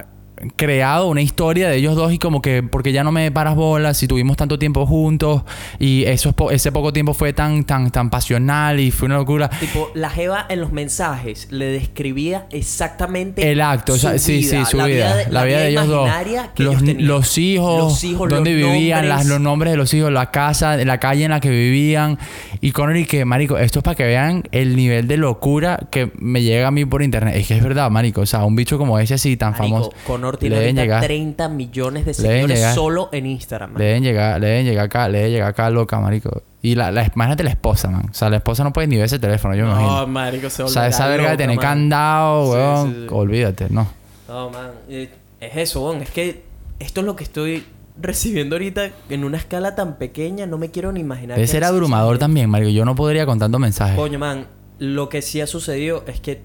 creado 0.56 1.08
una 1.08 1.22
historia 1.22 1.68
de 1.68 1.76
ellos 1.76 1.94
dos 1.96 2.12
y 2.12 2.18
como 2.18 2.42
que 2.42 2.62
porque 2.62 2.92
ya 2.92 3.02
no 3.04 3.12
me 3.12 3.30
paras 3.30 3.54
bolas 3.54 4.02
y 4.02 4.06
tuvimos 4.06 4.36
tanto 4.36 4.58
tiempo 4.58 4.86
juntos 4.86 5.42
y 5.78 6.04
eso 6.04 6.34
ese 6.50 6.72
poco 6.72 6.92
tiempo 6.92 7.14
fue 7.14 7.32
tan 7.32 7.64
tan 7.64 7.90
tan 7.90 8.10
pasional 8.10 8.78
y 8.80 8.90
fue 8.90 9.06
una 9.06 9.16
locura. 9.16 9.48
Tipo, 9.48 9.90
la 9.94 10.10
Jeva 10.10 10.46
en 10.48 10.60
los 10.60 10.72
mensajes 10.72 11.48
le 11.50 11.66
describía 11.66 12.46
exactamente 12.50 13.50
el 13.50 13.60
acto, 13.60 13.94
o 13.94 13.96
sea, 13.96 14.12
su 14.12 14.18
sí, 14.26 14.42
sí, 14.42 14.64
su 14.66 14.76
la 14.76 14.86
vida, 14.86 15.16
de, 15.16 15.30
la 15.32 15.44
vida 15.44 15.60
de 15.60 15.68
ellos 15.68 15.86
dos, 15.88 16.10
los, 16.56 16.82
ellos 16.82 17.02
los 17.02 17.38
hijos, 17.38 17.78
Los 17.78 18.04
hijos, 18.04 18.28
dónde 18.28 18.52
los 18.58 18.72
vivían, 18.72 19.08
las- 19.08 19.26
los 19.26 19.40
nombres 19.40 19.72
de 19.72 19.76
los 19.76 19.92
hijos, 19.94 20.12
la 20.12 20.30
casa, 20.30 20.76
la 20.76 20.98
calle 20.98 21.24
en 21.24 21.30
la 21.30 21.40
que 21.40 21.50
vivían. 21.50 22.18
Y 22.60 22.72
Conor 22.72 22.96
y 22.96 23.06
que, 23.06 23.24
marico, 23.24 23.58
esto 23.58 23.78
es 23.80 23.82
para 23.82 23.94
que 23.94 24.04
vean 24.04 24.44
el 24.52 24.76
nivel 24.76 25.08
de 25.08 25.16
locura 25.16 25.80
que 25.90 26.12
me 26.18 26.42
llega 26.42 26.68
a 26.68 26.70
mí 26.70 26.84
por 26.84 27.02
internet, 27.02 27.34
es 27.36 27.46
que 27.48 27.56
es 27.56 27.62
verdad, 27.62 27.90
marico, 27.90 28.20
o 28.20 28.26
sea, 28.26 28.44
un 28.44 28.54
bicho 28.56 28.78
como 28.78 28.98
ese 28.98 29.14
así 29.14 29.36
tan 29.36 29.52
Marico, 29.52 29.64
famoso, 29.68 29.92
Conor 30.26 30.36
tiene 30.38 30.56
le 30.56 30.60
deben 30.62 30.78
ahorita 30.78 30.94
llegar, 30.94 31.04
30 31.04 31.48
millones 31.48 32.04
de 32.06 32.14
seguidores 32.14 32.74
solo 32.74 33.08
en 33.12 33.26
Instagram. 33.26 33.70
man. 33.72 33.78
le 33.80 33.84
deben 33.86 34.02
llegar, 34.02 34.40
le 34.40 34.46
deben 34.48 34.66
llegar 34.66 34.84
acá, 34.86 35.08
le 35.08 35.18
deben 35.18 35.32
llegar 35.32 35.48
acá 35.48 35.70
loca, 35.70 36.00
marico, 36.00 36.42
y 36.62 36.74
la, 36.74 36.90
la, 36.90 37.04
imagínate 37.14 37.42
la 37.44 37.50
esposa, 37.50 37.88
man, 37.90 38.08
o 38.10 38.14
sea, 38.14 38.28
la 38.28 38.36
esposa 38.36 38.64
no 38.64 38.72
puede 38.72 38.88
ni 38.88 38.96
ver 38.96 39.04
ese 39.06 39.18
teléfono, 39.18 39.54
yo 39.54 39.64
me 39.66 39.70
imagino. 39.72 40.00
No, 40.00 40.06
marico, 40.06 40.50
se 40.50 40.62
O 40.64 40.68
sea, 40.68 40.86
esa 40.88 41.06
verga 41.08 41.30
de 41.30 41.36
tener 41.36 41.56
man. 41.56 41.64
candado, 41.64 42.50
weón. 42.52 42.88
sí, 42.94 43.00
sí. 43.02 43.06
Olvídate, 43.10 43.66
no. 43.70 43.86
No, 44.28 44.50
man. 44.50 44.70
eh, 44.88 45.08
Es 45.40 45.56
eso, 45.56 45.84
weón. 45.84 46.02
Es 46.02 46.10
que 46.10 46.42
esto 46.80 47.00
es 47.00 47.06
lo 47.06 47.14
que 47.14 47.22
estoy 47.24 47.64
recibiendo 48.00 48.56
ahorita 48.56 48.90
en 49.08 49.24
una 49.24 49.36
escala 49.38 49.74
tan 49.76 49.96
pequeña. 49.96 50.46
No 50.46 50.58
me 50.58 50.70
quiero 50.70 50.90
ni 50.92 51.00
imaginar. 51.00 51.36
Debe 51.36 51.46
ser 51.46 51.62
abrumador 51.64 52.18
también, 52.18 52.50
marico. 52.50 52.70
Yo 52.70 52.84
no 52.84 52.94
podría 52.94 53.24
con 53.26 53.38
tantos 53.38 53.60
mensajes. 53.60 53.96
Coño, 53.96 54.18
man. 54.18 54.46
Lo 54.78 55.08
que 55.08 55.22
sí 55.22 55.40
ha 55.40 55.46
sucedido 55.46 56.04
es 56.06 56.20
que 56.20 56.42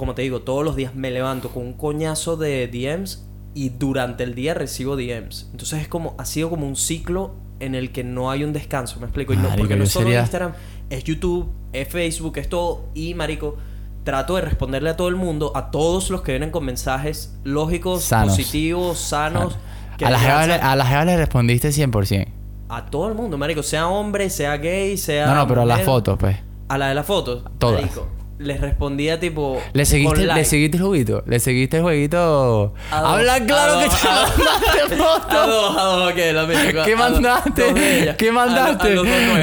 como 0.00 0.14
te 0.16 0.22
digo, 0.22 0.40
todos 0.42 0.64
los 0.64 0.74
días 0.74 0.94
me 0.96 1.10
levanto 1.12 1.50
con 1.50 1.64
un 1.64 1.74
coñazo 1.74 2.36
de 2.36 2.66
DMs 2.66 3.24
y 3.54 3.68
durante 3.68 4.24
el 4.24 4.34
día 4.34 4.54
recibo 4.54 4.96
DMs. 4.96 5.48
Entonces 5.52 5.82
es 5.82 5.88
como, 5.88 6.14
ha 6.18 6.24
sido 6.24 6.50
como 6.50 6.66
un 6.66 6.74
ciclo 6.76 7.34
en 7.60 7.74
el 7.76 7.92
que 7.92 8.02
no 8.02 8.30
hay 8.30 8.42
un 8.42 8.52
descanso, 8.52 8.98
me 8.98 9.06
explico. 9.06 9.32
Y 9.32 9.36
no, 9.36 9.42
Marico, 9.44 9.58
porque 9.60 9.76
no 9.76 9.84
es 9.84 9.90
solo 9.90 10.06
sería- 10.06 10.20
Instagram, 10.20 10.52
es 10.88 11.04
YouTube, 11.04 11.50
es 11.72 11.86
Facebook, 11.88 12.38
es 12.38 12.48
todo. 12.48 12.86
Y 12.94 13.14
marico, 13.14 13.56
trato 14.02 14.34
de 14.36 14.40
responderle 14.42 14.90
a 14.90 14.96
todo 14.96 15.08
el 15.08 15.16
mundo, 15.16 15.52
a 15.54 15.70
todos 15.70 16.10
los 16.10 16.22
que 16.22 16.32
vienen 16.32 16.50
con 16.50 16.64
mensajes 16.64 17.34
lógicos, 17.44 18.02
Sanos. 18.02 18.30
positivos, 18.36 18.98
sanos. 18.98 19.56
que 19.98 20.06
A 20.06 20.10
la, 20.10 20.16
les 20.16 20.26
jeva 20.26 21.04
le, 21.04 21.12
a 21.12 21.16
respondiste 21.18 21.68
100%. 21.68 22.26
a 22.70 22.86
todo 22.86 23.08
el 23.08 23.14
mundo, 23.14 23.36
marico, 23.36 23.62
sea 23.62 23.88
hombre, 23.88 24.30
sea 24.30 24.56
gay, 24.56 24.96
sea 24.96 25.26
No, 25.26 25.34
no, 25.34 25.46
pero 25.46 25.60
a 25.62 25.66
las 25.66 25.82
fotos, 25.82 26.16
pues. 26.18 26.38
A 26.68 26.78
la 26.78 26.88
de 26.88 26.94
las 26.94 27.04
fotos. 27.04 27.44
Todas. 27.58 27.82
marico, 27.82 28.06
les 28.40 28.60
respondía 28.60 29.20
tipo. 29.20 29.60
¿Le 29.74 29.84
seguiste, 29.84 30.26
¿Le 30.26 30.44
seguiste 30.44 30.76
el 30.78 30.82
jueguito? 30.82 31.22
¿Le 31.26 31.38
seguiste 31.38 31.76
el 31.76 31.82
jueguito? 31.82 32.74
Habla 32.90 33.44
claro 33.44 33.78
a 33.78 33.82
que 33.82 33.88
te 33.88 33.94
mandaste 34.08 34.94
A 34.94 34.96
fotos. 34.96 35.46
dos, 35.46 35.76
a 35.76 35.82
dos, 35.84 36.12
ok, 36.12 36.18
la 36.32 36.46
misma. 36.46 36.84
¿Qué 36.84 36.96
mandaste? 36.96 38.14
¿Qué 38.18 38.32
mandaste? 38.32 38.94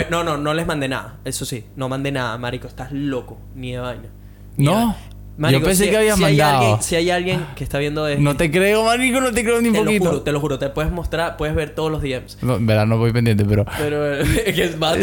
no, 0.10 0.24
no, 0.24 0.38
no 0.38 0.54
les 0.54 0.66
mandé 0.66 0.88
nada. 0.88 1.18
Eso 1.24 1.46
sí, 1.46 1.66
no 1.76 1.88
mandé 1.90 2.12
nada, 2.12 2.38
marico. 2.38 2.68
Estás 2.68 2.92
loco. 2.92 3.40
Ni 3.56 3.72
de 3.74 3.80
vaina. 3.80 4.10
Ni 4.58 4.66
de 4.66 4.72
No. 4.72 4.78
vaina. 4.78 4.98
Marico, 5.38 5.60
Yo 5.62 5.66
pensé 5.68 5.84
si- 5.86 5.90
que 5.92 5.98
habías 5.98 6.18
si 6.18 6.24
hay 6.24 6.38
mandado. 6.38 6.60
alguien- 6.64 6.82
si 6.82 6.96
hay 6.96 7.10
alguien 7.12 7.46
que 7.56 7.64
está 7.64 7.78
viendo 7.78 8.08
esto. 8.08 8.22
No 8.24 8.36
te 8.36 8.50
creo, 8.50 8.84
marico, 8.84 9.22
no 9.22 9.32
te 9.32 9.44
creo 9.44 9.62
ni 9.62 9.68
un 9.68 9.74
te 9.76 9.80
lo 9.82 9.86
poquito. 9.86 10.06
juro, 10.10 10.22
te 10.24 10.32
lo 10.32 10.40
juro. 10.40 10.58
Te 10.60 10.70
puedes 10.70 10.92
mostrar, 10.92 11.38
puedes 11.38 11.54
ver 11.56 11.76
todos 11.76 11.92
los 11.92 12.02
DMs. 12.02 12.40
No, 12.42 12.56
en 12.56 12.66
verdad 12.66 12.88
no 12.88 12.98
voy 12.98 13.12
pendiente, 13.14 13.46
pero... 13.46 13.64
Pero 13.78 14.16
es 14.16 14.56
que 14.56 14.64
es 14.64 14.78
más. 14.80 14.98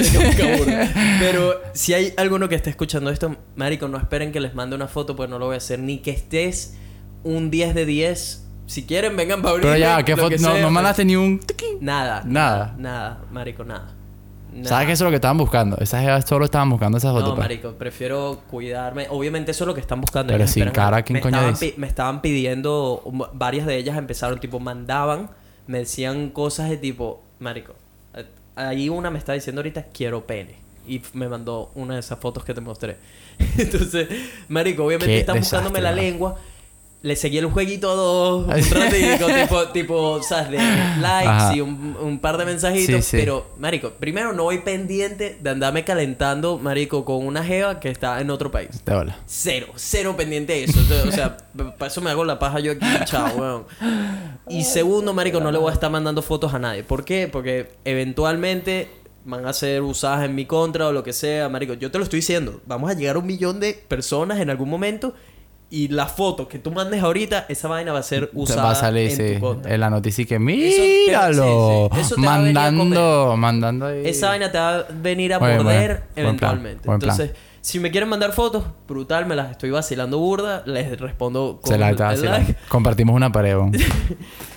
Pero 1.20 1.60
si 1.72 1.94
hay 1.94 2.12
alguno 2.16 2.48
que 2.48 2.54
esté 2.56 2.70
escuchando 2.70 3.10
esto, 3.10 3.36
marico, 3.56 3.88
no 3.88 3.96
esperen 3.98 4.32
que 4.32 4.40
les 4.40 4.54
mande 4.54 4.74
una 4.76 4.88
foto, 4.88 5.14
pues 5.16 5.28
no 5.30 5.38
lo 5.38 5.46
voy 5.46 5.54
a 5.54 5.58
hacer. 5.58 5.78
Ni 5.78 5.98
que 5.98 6.10
estés 6.10 6.76
un 7.22 7.50
10 7.50 7.74
de 7.74 7.86
10. 7.86 8.40
Si 8.66 8.84
quieren, 8.86 9.16
vengan 9.16 9.40
para 9.42 9.52
abrir. 9.52 9.66
Pero 9.66 9.78
ya, 9.78 10.02
¿qué 10.02 10.16
foto? 10.16 10.34
No, 10.40 10.58
no 10.58 10.70
mandaste 10.70 11.04
ni 11.04 11.16
un... 11.16 11.40
Nada. 11.80 12.22
Nada. 12.24 12.74
Nada, 12.78 13.20
marico, 13.30 13.62
nada. 13.62 13.93
¿Sabes 14.62 14.86
que 14.86 14.92
eso 14.92 15.04
es 15.04 15.06
lo 15.06 15.10
que 15.10 15.16
estaban 15.16 15.38
buscando? 15.38 15.76
Esas 15.78 16.02
jevas 16.02 16.24
solo 16.26 16.44
estaban 16.44 16.70
buscando 16.70 16.98
esas 16.98 17.12
fotos. 17.12 17.30
No, 17.30 17.36
marico, 17.36 17.72
prefiero 17.72 18.42
cuidarme. 18.48 19.06
Obviamente 19.10 19.50
eso 19.50 19.64
es 19.64 19.68
lo 19.68 19.74
que 19.74 19.80
están 19.80 20.00
buscando. 20.00 20.32
Pero 20.32 20.44
Ellas 20.44 20.52
sin 20.52 20.70
cara, 20.70 21.02
¿quién 21.02 21.14
me 21.14 21.20
coño 21.20 21.36
estaban, 21.36 21.54
dice? 21.54 21.74
me 21.76 21.86
estaban 21.86 22.22
pidiendo, 22.22 23.02
um, 23.04 23.22
varias 23.32 23.66
de 23.66 23.76
ellas 23.76 23.96
empezaron, 23.96 24.38
tipo, 24.38 24.60
mandaban, 24.60 25.30
me 25.66 25.78
decían 25.78 26.30
cosas 26.30 26.70
de 26.70 26.76
tipo, 26.76 27.22
marico, 27.38 27.74
eh, 28.14 28.26
ahí 28.56 28.88
una 28.88 29.10
me 29.10 29.18
está 29.18 29.32
diciendo 29.32 29.60
ahorita, 29.60 29.86
quiero 29.92 30.26
pene. 30.26 30.56
Y 30.86 31.00
me 31.14 31.28
mandó 31.28 31.70
una 31.74 31.94
de 31.94 32.00
esas 32.00 32.18
fotos 32.18 32.44
que 32.44 32.52
te 32.52 32.60
mostré. 32.60 32.98
Entonces, 33.58 34.08
marico, 34.48 34.84
obviamente 34.84 35.12
Qué 35.12 35.20
están 35.20 35.38
buscándome 35.38 35.80
la 35.80 35.92
lengua. 35.92 36.36
Le 37.04 37.16
seguí 37.16 37.36
el 37.36 37.44
jueguito 37.44 37.90
a 37.90 37.94
dos, 37.96 38.46
un 38.46 38.50
ratico, 38.70 39.26
tipo, 39.26 39.68
tipo, 39.68 40.22
¿sabes? 40.22 40.52
De 40.52 40.56
likes 41.02 41.28
Ajá. 41.28 41.54
y 41.54 41.60
un, 41.60 41.94
un 42.00 42.18
par 42.18 42.38
de 42.38 42.46
mensajitos. 42.46 43.04
Sí, 43.04 43.10
sí. 43.10 43.16
Pero, 43.18 43.46
marico, 43.58 43.90
primero 43.90 44.32
no 44.32 44.44
voy 44.44 44.60
pendiente 44.60 45.36
de 45.38 45.50
andarme 45.50 45.84
calentando, 45.84 46.56
marico, 46.56 47.04
con 47.04 47.26
una 47.26 47.44
jeva 47.44 47.78
que 47.78 47.90
está 47.90 48.22
en 48.22 48.30
otro 48.30 48.50
país. 48.50 48.82
De 48.86 48.94
bola. 48.94 49.18
Cero, 49.26 49.66
cero 49.76 50.14
pendiente 50.16 50.54
de 50.54 50.64
eso. 50.64 50.80
O 50.80 51.08
o 51.08 51.12
sea, 51.12 51.36
para 51.78 51.88
eso 51.88 52.00
me 52.00 52.08
hago 52.08 52.24
la 52.24 52.38
paja 52.38 52.58
yo 52.60 52.72
aquí, 52.72 52.86
chao, 53.04 53.36
weón. 53.36 53.64
Y 54.48 54.64
segundo, 54.64 55.12
marico, 55.12 55.40
no 55.40 55.52
le 55.52 55.58
voy 55.58 55.72
a 55.72 55.74
estar 55.74 55.90
mandando 55.90 56.22
fotos 56.22 56.54
a 56.54 56.58
nadie. 56.58 56.84
¿Por 56.84 57.04
qué? 57.04 57.28
Porque 57.30 57.68
eventualmente 57.84 58.88
van 59.26 59.44
a 59.44 59.52
ser 59.52 59.82
usadas 59.82 60.24
en 60.24 60.34
mi 60.34 60.46
contra 60.46 60.88
o 60.88 60.92
lo 60.92 61.02
que 61.02 61.12
sea, 61.12 61.50
marico. 61.50 61.74
Yo 61.74 61.90
te 61.90 61.98
lo 61.98 62.04
estoy 62.04 62.20
diciendo. 62.20 62.62
Vamos 62.64 62.90
a 62.90 62.94
llegar 62.94 63.16
a 63.16 63.18
un 63.18 63.26
millón 63.26 63.60
de 63.60 63.74
personas 63.74 64.40
en 64.40 64.48
algún 64.48 64.70
momento 64.70 65.14
y 65.74 65.88
la 65.88 66.06
foto 66.06 66.46
que 66.48 66.58
tú 66.58 66.70
mandes 66.70 67.02
ahorita, 67.02 67.46
esa 67.48 67.68
vaina 67.68 67.92
va 67.92 67.98
a 67.98 68.02
ser 68.02 68.30
usada 68.34 68.62
va 68.62 68.70
a 68.70 68.74
salir, 68.74 69.10
en 69.10 69.16
sí, 69.16 69.34
tu 69.34 69.40
contra. 69.40 69.74
en 69.74 69.80
la 69.80 69.90
noticia 69.90 70.24
que 70.24 70.34
te- 70.34 70.38
míralo. 70.38 71.88
sí, 71.90 71.96
sí. 71.96 72.00
Eso 72.00 72.14
te 72.14 72.20
va 72.26 72.34
a 72.34 72.38
mandando, 72.38 73.34
mandando 73.36 73.86
ahí. 73.86 74.02
Esa 74.06 74.28
vaina 74.28 74.52
te 74.52 74.58
va 74.58 74.76
a 74.78 74.84
venir 74.92 75.34
a 75.34 75.38
morder 75.38 75.56
buen- 75.58 75.66
buen 75.66 75.96
plan, 75.96 76.02
eventualmente. 76.16 76.82
plan. 76.84 76.94
Entonces, 77.00 77.30
si 77.60 77.80
me 77.80 77.90
quieren 77.90 78.08
mandar 78.08 78.32
fotos, 78.32 78.64
brutal, 78.86 79.26
me 79.26 79.34
las 79.34 79.50
estoy 79.50 79.70
vacilando 79.70 80.18
burda, 80.18 80.62
les 80.66 81.00
respondo 81.00 81.58
con 81.62 81.72
Se 81.72 81.78
la 81.78 81.88
el 81.88 81.94
está 81.94 82.14
se 82.16 82.24
la- 82.26 82.38
like. 82.38 82.54
Compartimos 82.68 83.16
una 83.16 83.32
pared. 83.32 83.56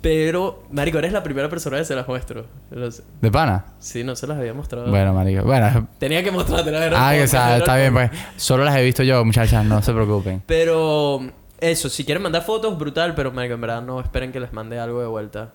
Pero, 0.00 0.64
marico, 0.70 0.98
eres 0.98 1.12
la 1.12 1.22
primera 1.22 1.48
persona 1.48 1.76
que 1.76 1.84
se 1.84 1.94
las 1.94 2.08
muestro. 2.08 2.46
No 2.70 2.90
sé. 2.90 3.02
¿De 3.20 3.30
pana? 3.30 3.66
Sí, 3.78 4.02
no 4.02 4.16
se 4.16 4.26
las 4.26 4.38
había 4.38 4.54
mostrado. 4.54 4.88
Bueno, 4.88 5.12
marico. 5.12 5.42
Bueno, 5.44 5.88
Tenía 5.98 6.24
que 6.24 6.30
mostrarte 6.30 6.70
la 6.70 6.80
verdad. 6.80 6.98
ah, 7.02 7.12
que, 7.12 7.26
sea, 7.28 7.58
está 7.58 7.76
bien, 7.76 7.92
pues. 7.92 8.10
Solo 8.36 8.64
las 8.64 8.76
he 8.76 8.82
visto 8.82 9.02
yo, 9.02 9.22
muchachas, 9.24 9.64
no 9.64 9.82
se 9.82 9.92
preocupen. 9.92 10.42
Pero, 10.46 11.20
eso, 11.60 11.90
si 11.90 12.04
quieren 12.04 12.22
mandar 12.22 12.44
fotos, 12.44 12.78
brutal, 12.78 13.14
pero, 13.14 13.30
marico, 13.30 13.54
en 13.54 13.60
verdad 13.60 13.82
no 13.82 14.00
esperen 14.00 14.32
que 14.32 14.40
les 14.40 14.52
mande 14.54 14.78
algo 14.78 15.00
de 15.00 15.06
vuelta. 15.06 15.52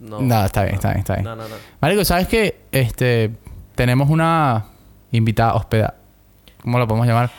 No. 0.00 0.20
No, 0.20 0.44
está 0.44 0.62
bien, 0.64 0.76
está 0.76 0.88
bien, 0.88 1.00
está 1.00 1.14
bien. 1.14 1.24
No, 1.24 1.36
no, 1.36 1.46
no. 1.46 1.54
Marico, 1.80 2.04
¿sabes 2.04 2.26
qué? 2.26 2.62
Este, 2.72 3.30
tenemos 3.74 4.08
una 4.08 4.66
invitada 5.10 5.54
hospeda. 5.54 5.94
¿Cómo 6.62 6.78
lo 6.78 6.88
podemos 6.88 7.06
llamar? 7.06 7.30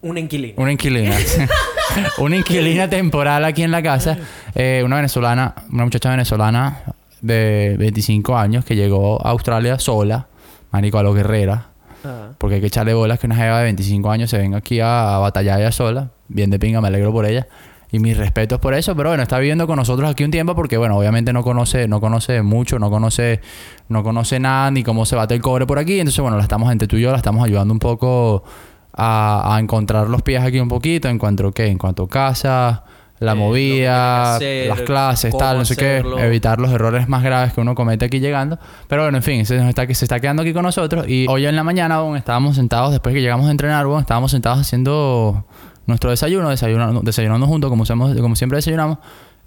Un 0.00 0.16
inquilino. 0.16 0.54
Una 0.62 0.70
inquilina. 0.70 1.16
una 2.18 2.36
inquilina 2.36 2.88
temporal 2.88 3.44
aquí 3.44 3.62
en 3.62 3.70
la 3.70 3.82
casa. 3.82 4.18
Eh, 4.54 4.82
una 4.84 4.96
venezolana, 4.96 5.54
una 5.72 5.84
muchacha 5.84 6.10
venezolana 6.10 6.82
de 7.20 7.76
25 7.78 8.36
años 8.36 8.64
que 8.64 8.76
llegó 8.76 9.24
a 9.24 9.30
Australia 9.30 9.78
sola, 9.78 10.28
marico, 10.70 10.98
a 10.98 11.02
lo 11.02 11.14
guerrera. 11.14 11.68
Ah. 12.04 12.30
Porque 12.38 12.56
hay 12.56 12.60
que 12.60 12.68
echarle 12.68 12.94
bolas 12.94 13.18
que 13.18 13.26
una 13.26 13.36
jeva 13.36 13.58
de 13.58 13.64
25 13.64 14.10
años 14.10 14.30
se 14.30 14.38
venga 14.38 14.58
aquí 14.58 14.80
a, 14.80 15.16
a 15.16 15.18
batallar 15.18 15.60
ella 15.60 15.72
sola. 15.72 16.10
Bien 16.28 16.50
de 16.50 16.58
pinga, 16.58 16.80
me 16.80 16.88
alegro 16.88 17.12
por 17.12 17.26
ella. 17.26 17.46
Y 17.90 18.00
mis 18.00 18.16
respetos 18.18 18.60
por 18.60 18.74
eso, 18.74 18.94
pero 18.94 19.08
bueno, 19.08 19.22
está 19.22 19.38
viviendo 19.38 19.66
con 19.66 19.76
nosotros 19.76 20.10
aquí 20.10 20.22
un 20.22 20.30
tiempo 20.30 20.54
porque, 20.54 20.76
bueno, 20.76 20.98
obviamente 20.98 21.32
no 21.32 21.42
conoce, 21.42 21.88
no 21.88 22.00
conoce 22.00 22.42
mucho, 22.42 22.78
no 22.78 22.90
conoce, 22.90 23.40
no 23.88 24.02
conoce 24.02 24.38
nada 24.38 24.70
ni 24.70 24.82
cómo 24.82 25.06
se 25.06 25.16
bate 25.16 25.34
el 25.34 25.40
cobre 25.40 25.66
por 25.66 25.78
aquí. 25.78 25.98
Entonces, 25.98 26.20
bueno, 26.20 26.36
la 26.36 26.42
estamos, 26.42 26.70
entre 26.70 26.86
tú 26.86 26.96
y 26.96 27.00
yo, 27.00 27.10
la 27.10 27.16
estamos 27.16 27.42
ayudando 27.42 27.72
un 27.72 27.78
poco 27.78 28.44
a, 28.98 29.54
a 29.54 29.60
encontrar 29.60 30.08
los 30.08 30.20
pies 30.22 30.42
aquí 30.42 30.60
un 30.60 30.68
poquito 30.68 31.08
en 31.08 31.18
cuanto, 31.18 31.52
¿qué? 31.52 31.68
En 31.68 31.78
cuanto 31.78 32.02
a 32.02 32.08
casa, 32.08 32.84
la 33.20 33.32
Eh, 33.32 33.34
movida, 33.34 34.36
hacer, 34.36 34.68
las 34.68 34.80
clases, 34.82 35.36
tal, 35.36 35.58
no 35.58 35.64
sé 35.64 35.76
qué. 35.76 36.04
Evitar 36.18 36.60
los 36.60 36.70
errores 36.70 37.08
más 37.08 37.22
graves 37.22 37.52
que 37.52 37.60
uno 37.60 37.74
comete 37.74 38.04
aquí 38.04 38.20
llegando. 38.20 38.58
Pero 38.86 39.02
bueno, 39.02 39.18
en 39.18 39.22
fin, 39.24 39.46
se, 39.46 39.56
nos 39.56 39.68
está, 39.68 39.86
que 39.86 39.94
se 39.94 40.04
está 40.04 40.20
quedando 40.20 40.42
aquí 40.42 40.52
con 40.52 40.62
nosotros. 40.62 41.08
Y 41.08 41.26
hoy 41.28 41.46
en 41.46 41.56
la 41.56 41.64
mañana, 41.64 41.96
aún 41.96 42.16
estábamos 42.16 42.56
sentados, 42.56 42.92
después 42.92 43.14
que 43.14 43.20
llegamos 43.20 43.48
a 43.48 43.50
entrenar, 43.50 43.86
bueno, 43.86 44.00
estábamos 44.00 44.30
sentados 44.30 44.60
haciendo 44.60 45.46
nuestro 45.86 46.10
desayuno, 46.10 46.50
desayunando, 46.50 47.00
desayunando 47.02 47.46
juntos, 47.46 47.70
como, 47.70 47.84
como 48.20 48.36
siempre 48.36 48.56
desayunamos. 48.56 48.98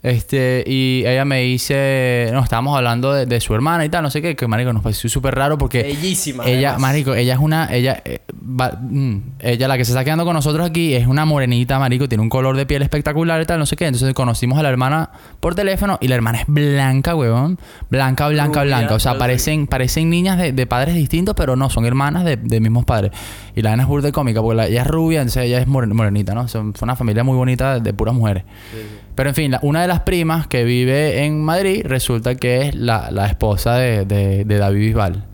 Este, 0.04 0.64
y 0.66 1.04
ella 1.06 1.26
me 1.26 1.42
dice, 1.42 2.30
no, 2.34 2.40
estábamos 2.44 2.76
hablando 2.76 3.14
de, 3.14 3.28
de 3.28 3.40
su 3.40 3.54
hermana 3.54 3.86
y 3.86 3.90
tal, 3.90 4.02
no 4.02 4.10
sé 4.10 4.20
qué, 4.22 4.36
que 4.36 4.48
marico 4.48 4.74
nos 4.74 4.82
pareció 4.82 5.08
súper 5.12 5.36
raro 5.36 5.60
porque 5.60 5.84
Bellísima. 5.84 6.44
ella, 6.48 6.70
además. 6.72 6.82
marico, 6.82 7.14
ella 7.14 7.34
es 7.34 7.40
una, 7.40 7.72
ella, 7.72 8.02
eh, 8.04 8.20
va- 8.34 8.80
mm, 8.82 9.18
ella 9.42 9.68
la 9.68 9.78
que 9.78 9.86
se 9.86 9.92
está 9.92 10.04
quedando 10.04 10.26
con 10.26 10.34
nosotros 10.34 10.68
aquí 10.68 10.96
es 10.96 11.06
una 11.06 11.26
morenita, 11.26 11.78
marico, 11.78 12.10
tiene 12.10 12.24
un 12.24 12.30
color 12.30 12.58
de 12.58 12.66
piel 12.66 12.82
espectacular 12.82 13.40
y 13.44 13.46
tal, 13.46 13.60
no 13.60 13.68
sé 13.68 13.76
qué. 13.76 13.86
Entonces 13.86 14.12
conocimos 14.16 14.58
a 14.58 14.64
la 14.64 14.70
hermana 14.70 15.12
por 15.40 15.54
teléfono 15.54 16.00
y 16.02 16.08
la 16.08 16.16
hermana 16.16 16.40
es 16.40 16.46
blanca, 16.48 17.14
huevón, 17.16 17.60
blanca, 17.92 18.28
blanca, 18.28 18.62
Rubia, 18.64 18.78
blanca. 18.78 18.96
O 18.96 19.00
sea, 19.00 19.20
parecen, 19.20 19.68
parecen 19.68 20.10
niñas 20.10 20.40
de, 20.40 20.52
de 20.52 20.66
padres 20.66 20.96
distintos, 20.96 21.36
pero 21.36 21.56
no, 21.56 21.70
son 21.70 21.86
hermanas 21.86 22.26
de, 22.26 22.38
de 22.38 22.60
mismos 22.60 22.86
padres. 22.86 23.12
Y 23.56 23.62
la 23.62 23.70
nena 23.72 23.84
es 23.84 23.90
burda 23.90 24.12
cómica 24.12 24.42
porque 24.42 24.56
la- 24.56 24.68
ella 24.68 24.82
es 24.82 24.88
rubia, 24.88 25.20
entonces 25.22 25.44
ella 25.44 25.60
es 25.60 25.68
moren- 25.68 25.94
morenita, 25.94 26.34
¿no? 26.34 26.48
Son, 26.48 26.74
fue 26.74 26.88
una 26.88 26.96
familia 26.96 27.24
muy 27.24 27.36
bonita 27.38 27.76
de, 27.76 27.82
de 27.82 27.94
puras 27.94 28.16
mujeres. 28.16 28.46
Sí, 28.72 28.78
sí. 28.80 28.98
Pero 29.21 29.29
en 29.29 29.36
fin, 29.36 29.51
la- 29.51 29.60
una 29.62 29.84
de 29.84 29.88
las 29.88 29.99
primas 29.99 30.47
que 30.47 30.63
vive 30.63 31.25
en 31.25 31.43
Madrid 31.43 31.84
resulta 31.86 32.34
que 32.34 32.63
es 32.69 32.73
la, 32.73 33.12
la 33.12 33.27
esposa 33.27 33.75
de, 33.75 34.03
de, 34.03 34.45
de 34.45 34.57
David 34.57 34.79
Bisbal. 34.88 35.25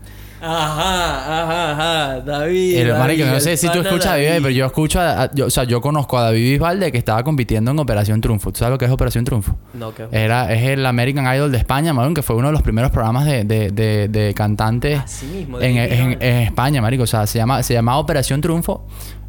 Ajá, 0.42 1.42
ajá, 1.42 1.72
ajá. 1.72 2.20
David. 2.20 2.76
El, 2.76 2.88
David, 2.88 2.98
marico, 3.00 3.24
no 3.26 3.40
sé 3.40 3.56
si 3.56 3.66
tú 3.70 3.80
escuchas 3.80 4.08
a 4.08 4.10
David, 4.18 4.28
pero 4.42 4.50
yo 4.50 4.66
escucho 4.66 5.00
a, 5.00 5.22
a- 5.22 5.30
yo, 5.34 5.46
o 5.46 5.50
sea, 5.50 5.64
yo 5.64 5.80
conozco 5.80 6.18
a 6.18 6.24
David 6.24 6.50
Bisbal 6.52 6.78
de 6.80 6.92
que 6.92 6.98
estaba 6.98 7.24
compitiendo 7.24 7.70
en 7.70 7.78
Operación 7.78 8.20
Triunfo. 8.20 8.52
¿Tú 8.52 8.58
sabes 8.58 8.72
lo 8.72 8.78
que 8.78 8.84
es 8.84 8.90
Operación 8.90 9.24
Triunfo? 9.24 9.56
No, 9.72 9.94
que. 9.94 10.06
Era, 10.12 10.52
es 10.52 10.62
el 10.68 10.84
American 10.84 11.24
Idol 11.34 11.50
de 11.50 11.56
España, 11.58 11.94
marico, 11.94 12.14
que 12.14 12.22
fue 12.22 12.36
uno 12.36 12.48
de 12.48 12.52
los 12.52 12.62
primeros 12.62 12.90
programas 12.90 13.24
de, 13.24 13.44
de, 13.44 13.70
de, 13.70 14.08
de 14.08 14.34
cantantes 14.34 15.00
Así 15.00 15.24
mismo. 15.26 15.58
de 15.58 15.66
en, 15.66 16.22
en 16.22 16.42
España, 16.42 16.82
marico. 16.82 17.04
O 17.04 17.06
sea, 17.06 17.26
se 17.26 17.38
llama, 17.38 17.62
se 17.62 17.72
llamaba 17.74 17.98
Operación 17.98 18.40
Triunfo. 18.42 18.86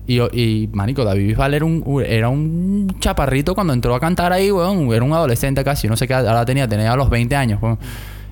Y, 0.09 0.19
y 0.19 0.67
marico, 0.73 1.05
David 1.05 1.27
Bisbal 1.27 1.53
era 1.53 1.65
un, 1.65 2.03
era 2.03 2.29
un 2.29 2.95
chaparrito 2.99 3.53
cuando 3.53 3.73
entró 3.73 3.93
a 3.93 3.99
cantar 3.99 4.33
ahí, 4.33 4.51
weón. 4.51 4.91
Era 4.91 5.05
un 5.05 5.13
adolescente 5.13 5.63
casi, 5.63 5.87
no 5.87 5.95
sé 5.95 6.07
qué, 6.07 6.15
ahora 6.15 6.43
tenía, 6.45 6.67
tenía 6.67 6.91
a 6.91 6.95
los 6.95 7.11
20 7.11 7.35
años, 7.35 7.61
weón. 7.61 7.77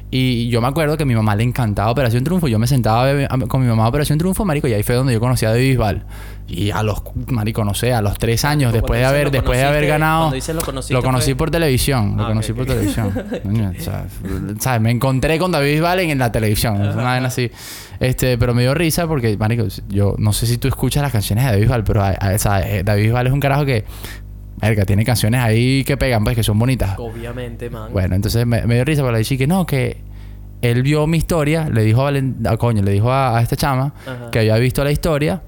Y 0.10 0.48
yo 0.48 0.62
me 0.62 0.68
acuerdo 0.70 0.96
que 0.96 1.04
a 1.04 1.06
mi 1.06 1.16
mamá 1.16 1.36
le 1.36 1.44
encantaba 1.44 1.92
Operación 1.92 2.24
Triunfo. 2.24 2.48
Yo 2.48 2.60
me 2.60 2.68
sentaba 2.68 3.02
a 3.04 3.12
ver- 3.14 3.28
a- 3.30 3.38
con 3.48 3.62
mi 3.62 3.68
mamá 3.68 3.84
a 3.86 3.88
Operación 3.90 4.18
Triunfo, 4.18 4.46
marico, 4.46 4.68
y 4.68 4.74
ahí 4.74 4.82
fue 4.84 4.96
donde 4.96 5.12
yo 5.14 5.20
conocí 5.20 5.46
a 5.46 5.50
David 5.50 5.70
Bisbal. 5.72 6.06
Y 6.48 6.72
a 6.72 6.82
los, 6.82 7.02
marico, 7.28 7.66
no 7.66 7.74
sé, 7.74 7.94
a 7.94 8.02
los 8.02 8.18
tres 8.18 8.46
años, 8.46 8.72
después 8.72 9.02
de 9.02 9.06
haber, 9.06 9.32
después 9.32 9.58
de 9.60 9.66
haber 9.66 9.86
ganado... 9.86 10.32
lo 10.32 10.62
lo 10.92 11.02
conocí 11.04 11.26
fue- 11.32 11.36
por 11.36 11.52
televisión. 11.52 12.16
Lo 12.16 12.24
Ah, 12.24 12.28
conocí 12.30 12.54
por 12.54 12.66
televisión. 12.66 13.12
Coño, 13.44 13.74
o 13.78 13.82
sea, 13.82 14.06
¿sabes? 14.60 14.80
Me 14.82 14.92
encontré 14.92 15.38
con 15.40 15.52
David 15.52 15.74
Bisbal 15.74 16.00
en, 16.00 16.12
en 16.12 16.20
la 16.20 16.32
televisión. 16.32 16.78
Una 16.80 16.94
vaina 17.04 17.28
así. 17.28 17.52
Este, 18.00 18.38
pero 18.38 18.54
me 18.54 18.62
dio 18.62 18.74
risa 18.74 19.08
porque, 19.08 19.36
marico, 19.38 19.66
yo 19.90 20.16
no 20.20 20.32
sé 20.32 20.46
si 20.46 20.58
tú 20.58 20.70
escuchas 20.70 21.04
las 21.04 21.12
canciones 21.12 21.44
de 21.44 21.52
David 21.52 21.64
Bisbal, 21.64 21.84
pero 21.84 22.02
a- 22.02 22.12
a- 22.12 22.34
o 22.34 22.38
sea, 22.40 22.62
eh, 22.62 22.84
David 22.84 23.04
Bisbal 23.04 23.28
es 23.28 23.34
un 23.34 23.42
carajo 23.42 23.66
que... 23.66 23.84
Verga, 24.60 24.86
tiene 24.86 25.06
canciones 25.06 25.40
ahí 25.42 25.84
que 25.84 25.98
pegan, 25.98 26.24
pues, 26.24 26.36
que 26.36 26.44
son 26.44 26.58
bonitas. 26.58 26.98
Obviamente, 26.98 27.70
man. 27.70 27.92
Bueno, 27.94 28.16
entonces 28.16 28.46
me, 28.46 28.64
me 28.66 28.76
dio 28.76 28.86
risa 28.86 29.10
le 29.12 29.20
dije 29.20 29.38
que 29.38 29.48
no, 29.48 29.66
que 29.66 29.98
él 30.62 30.82
vio 30.82 31.06
mi 31.08 31.18
historia, 31.18 31.70
le 31.70 31.84
dijo 31.84 32.06
a, 32.06 32.12
Valen- 32.12 32.48
a 32.48 32.58
coño, 32.58 32.82
le 32.82 32.92
dijo 32.92 33.12
a, 33.12 33.38
a 33.38 33.42
esta 33.42 33.56
chama 33.56 33.94
Ajá. 34.06 34.32
que 34.32 34.40
había 34.40 34.56
visto 34.58 34.84
la 34.84 34.92
historia 34.92 35.44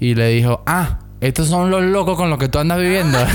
y 0.00 0.14
le 0.16 0.28
dijo, 0.30 0.62
ah, 0.66 0.98
estos 1.20 1.46
son 1.48 1.70
los 1.70 1.82
locos 1.82 2.16
con 2.16 2.30
los 2.30 2.38
que 2.38 2.48
tú 2.48 2.58
andas 2.58 2.78
viviendo. 2.80 3.18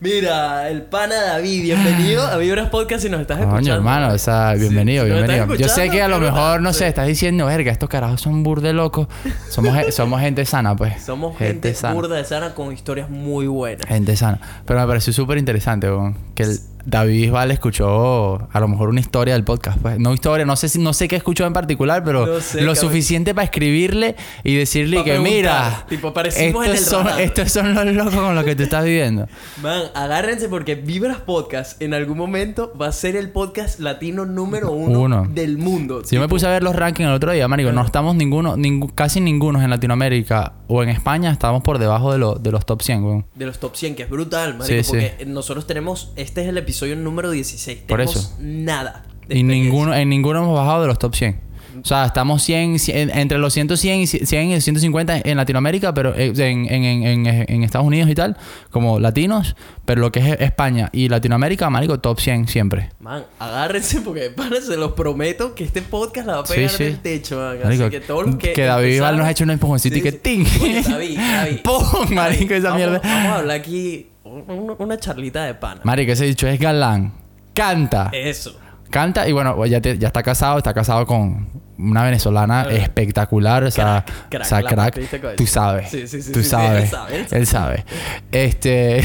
Mira, 0.00 0.68
el 0.68 0.82
pana 0.82 1.16
David, 1.16 1.62
bienvenido 1.62 2.24
a 2.24 2.36
Vibras 2.36 2.70
Podcast 2.70 3.02
si 3.02 3.08
nos 3.08 3.20
estás 3.20 3.40
escuchando. 3.40 3.62
coño, 3.62 3.74
hermano, 3.74 4.14
o 4.14 4.18
sea, 4.18 4.54
bienvenido, 4.54 5.04
si 5.04 5.10
bienvenido. 5.10 5.56
Yo 5.56 5.68
sé 5.68 5.90
que 5.90 6.00
a 6.00 6.06
lo 6.06 6.20
mejor, 6.20 6.60
no 6.60 6.72
sé, 6.72 6.86
estás 6.86 7.08
diciendo, 7.08 7.46
verga, 7.46 7.72
estos 7.72 7.88
carajos 7.88 8.20
son 8.20 8.44
burde 8.44 8.72
locos. 8.72 9.08
Somos, 9.48 9.74
somos 9.92 10.20
gente 10.20 10.44
sana, 10.44 10.76
pues. 10.76 11.02
Somos 11.02 11.36
gente, 11.36 11.74
sana. 11.74 11.94
burda 11.94 12.14
de 12.14 12.24
sana 12.24 12.54
con 12.54 12.72
historias 12.72 13.10
muy 13.10 13.48
buenas. 13.48 13.88
Gente 13.88 14.16
sana. 14.16 14.38
Pero 14.64 14.78
me 14.78 14.86
pareció 14.86 15.12
súper 15.12 15.36
interesante, 15.36 15.88
que 16.36 16.44
el 16.44 16.60
David 16.84 17.20
Bisbal 17.22 17.50
escuchó 17.50 18.48
a 18.52 18.60
lo 18.60 18.68
mejor 18.68 18.88
una 18.88 19.00
historia 19.00 19.34
del 19.34 19.44
podcast. 19.44 19.78
Pues. 19.78 19.98
No 19.98 20.14
historia, 20.14 20.44
no 20.46 20.56
sé 20.56 20.68
si 20.68 20.78
no 20.78 20.92
sé 20.92 21.08
qué 21.08 21.16
escuchó 21.16 21.46
en 21.46 21.52
particular, 21.52 22.02
pero 22.04 22.26
No 22.26 22.40
sé, 22.40 22.62
lo 22.62 22.72
cabrón. 22.74 22.76
suficiente 22.90 23.34
para 23.34 23.44
escribirle 23.44 24.16
y 24.44 24.54
decirle 24.56 24.98
Pa' 24.98 25.04
que 25.04 25.18
mira, 25.18 25.84
Tipo, 25.88 26.12
estos, 26.22 26.80
son, 26.80 27.04
radar". 27.06 27.20
estos 27.20 27.52
son 27.52 27.74
los 27.74 27.86
locos 27.86 28.14
con 28.14 28.34
los 28.34 28.44
que 28.44 28.56
tú 28.56 28.62
estás 28.62 28.84
viviendo. 28.84 29.26
Man, 29.62 29.82
agárrense 29.94 30.48
porque 30.48 30.74
Vibras 30.76 31.18
Podcast 31.18 31.80
en 31.82 31.94
algún 31.94 32.16
momento 32.16 32.72
va 32.80 32.88
a 32.88 32.92
ser 32.92 33.16
el 33.16 33.30
podcast 33.30 33.80
latino 33.80 34.24
número 34.24 34.70
uno, 34.72 35.00
Uno. 35.00 35.26
del 35.28 35.58
mundo. 35.58 36.02
Si 36.04 36.14
yo 36.14 36.20
me 36.20 36.28
puse 36.28 36.46
a 36.46 36.50
ver 36.50 36.62
los 36.62 36.74
rankings 36.74 37.08
el 37.08 37.14
otro 37.14 37.32
día, 37.32 37.46
marico, 37.48 37.72
no 37.72 37.84
estamos 37.84 38.14
ninguno, 38.16 38.56
ningú- 38.56 38.92
casi 38.94 39.20
ninguno 39.20 39.60
en 39.62 39.70
Latinoamérica 39.70 40.54
o 40.68 40.82
en 40.82 40.88
España 40.88 41.30
estamos 41.30 41.62
por 41.62 41.78
debajo 41.78 42.12
de, 42.12 42.18
lo- 42.18 42.34
de 42.36 42.50
los 42.50 42.64
top 42.64 42.82
100, 42.82 43.04
weón. 43.04 43.26
De 43.34 43.46
los 43.46 43.58
top 43.58 43.76
100, 43.76 43.94
que 43.94 44.04
es 44.04 44.10
brutal, 44.10 44.56
marico, 44.56 44.64
Sí, 44.66 44.84
sí. 44.84 44.90
porque 44.90 45.26
nosotros 45.26 45.66
tenemos, 45.66 46.12
este 46.16 46.42
es 46.42 46.48
el 46.48 46.56
episodio 46.58 46.77
número 46.86 47.30
16. 47.30 47.78
Por 47.86 47.98
tenemos 47.98 48.16
eso. 48.16 48.36
nada. 48.40 49.04
Y 49.28 49.42
ninguno, 49.42 49.94
en 49.94 50.08
ninguno 50.08 50.38
hemos 50.42 50.54
bajado 50.58 50.82
de 50.82 50.88
los 50.88 50.98
top 50.98 51.14
100. 51.14 51.48
O 51.80 51.84
sea, 51.86 52.06
estamos 52.06 52.42
100, 52.42 52.80
100 52.80 53.10
entre 53.10 53.38
los 53.38 53.52
100 53.52 53.68
y 53.70 54.06
100 54.08 54.50
y 54.50 54.60
150 54.60 55.20
en 55.24 55.36
Latinoamérica, 55.36 55.94
pero 55.94 56.12
eh, 56.16 56.32
en, 56.36 56.66
en, 56.68 56.84
en, 56.84 57.26
en- 57.26 57.46
en 57.48 57.62
Estados 57.62 57.86
Unidos 57.86 58.10
y 58.10 58.16
tal, 58.16 58.36
como 58.72 58.98
latinos, 58.98 59.54
pero 59.84 60.00
lo 60.00 60.10
que 60.10 60.18
es 60.18 60.40
España 60.40 60.88
y 60.92 61.08
Latinoamérica, 61.08 61.70
marico, 61.70 62.00
top 62.00 62.18
100 62.18 62.48
siempre. 62.48 62.90
Man, 62.98 63.24
agárrense 63.38 64.00
porque, 64.00 64.30
pana, 64.30 64.56
se 64.60 64.76
los 64.76 64.92
prometo 64.94 65.54
que 65.54 65.62
este 65.62 65.82
podcast 65.82 66.26
la 66.26 66.34
va 66.36 66.40
a 66.42 66.46
Sí, 66.46 66.54
pegar 66.54 66.70
sí. 66.70 66.84
del 66.84 66.98
techo, 66.98 67.36
man. 67.36 67.58
Marico, 67.62 67.84
Así 67.84 67.90
que 67.92 68.00
todos 68.00 68.26
los 68.26 68.36
que. 68.36 68.52
que 68.54 68.62
David 68.64 68.86
empezaron- 68.94 69.18
nos 69.18 69.26
ha 69.26 69.30
hecho 69.30 69.44
un 69.44 69.50
empujoncito 69.50 69.98
y 69.98 70.00
que 70.00 70.12
¡ting! 70.12 70.46
Oye, 70.60 70.82
David, 70.82 71.16
David. 71.18 71.58
¡Pum! 71.62 72.10
Marico, 72.12 72.54
esa 72.54 72.70
vamos, 72.70 72.78
mierda. 72.78 73.00
Vamos 73.04 73.26
a 73.28 73.34
hablar 73.36 73.56
aquí 73.56 74.08
un- 74.46 74.76
una 74.78 74.96
charlita 74.98 75.44
de 75.44 75.54
pana. 75.54 75.80
Marico, 75.84 76.12
ese 76.12 76.24
dicho 76.26 76.46
es 76.46 76.58
galán. 76.60 77.12
Canta. 77.54 78.10
Eso. 78.12 78.58
Canta 78.90 79.28
y 79.28 79.32
bueno, 79.32 79.66
ya, 79.66 79.80
te- 79.80 79.98
ya 79.98 80.06
está 80.08 80.22
casado, 80.22 80.58
está 80.58 80.72
casado 80.72 81.04
con 81.06 81.48
una 81.78 82.02
venezolana 82.04 82.62
Ah. 82.62 82.72
espectacular, 82.72 83.62
o 83.64 83.70
sea, 83.70 84.04
Crack, 84.04 84.28
crack, 84.30 84.42
o 84.42 84.44
sea, 84.48 84.60
la 84.62 84.70
crack. 84.70 84.94
partiste 84.94 85.20
con 85.20 85.36
Tú 85.36 85.46
sabes. 85.46 85.90
Sí, 85.90 86.06
sí, 86.08 86.22
sí, 86.22 86.32
tú 86.32 86.42
sabes. 86.42 86.84
él 86.84 86.88
sabe, 86.88 87.16
él 87.20 87.26
Él 87.30 87.46
sabe. 87.46 87.84
Este. 88.32 89.02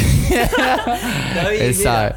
David, 1.35 1.57
él 1.61 1.75
mira, 1.77 1.91
sabe. 1.91 2.15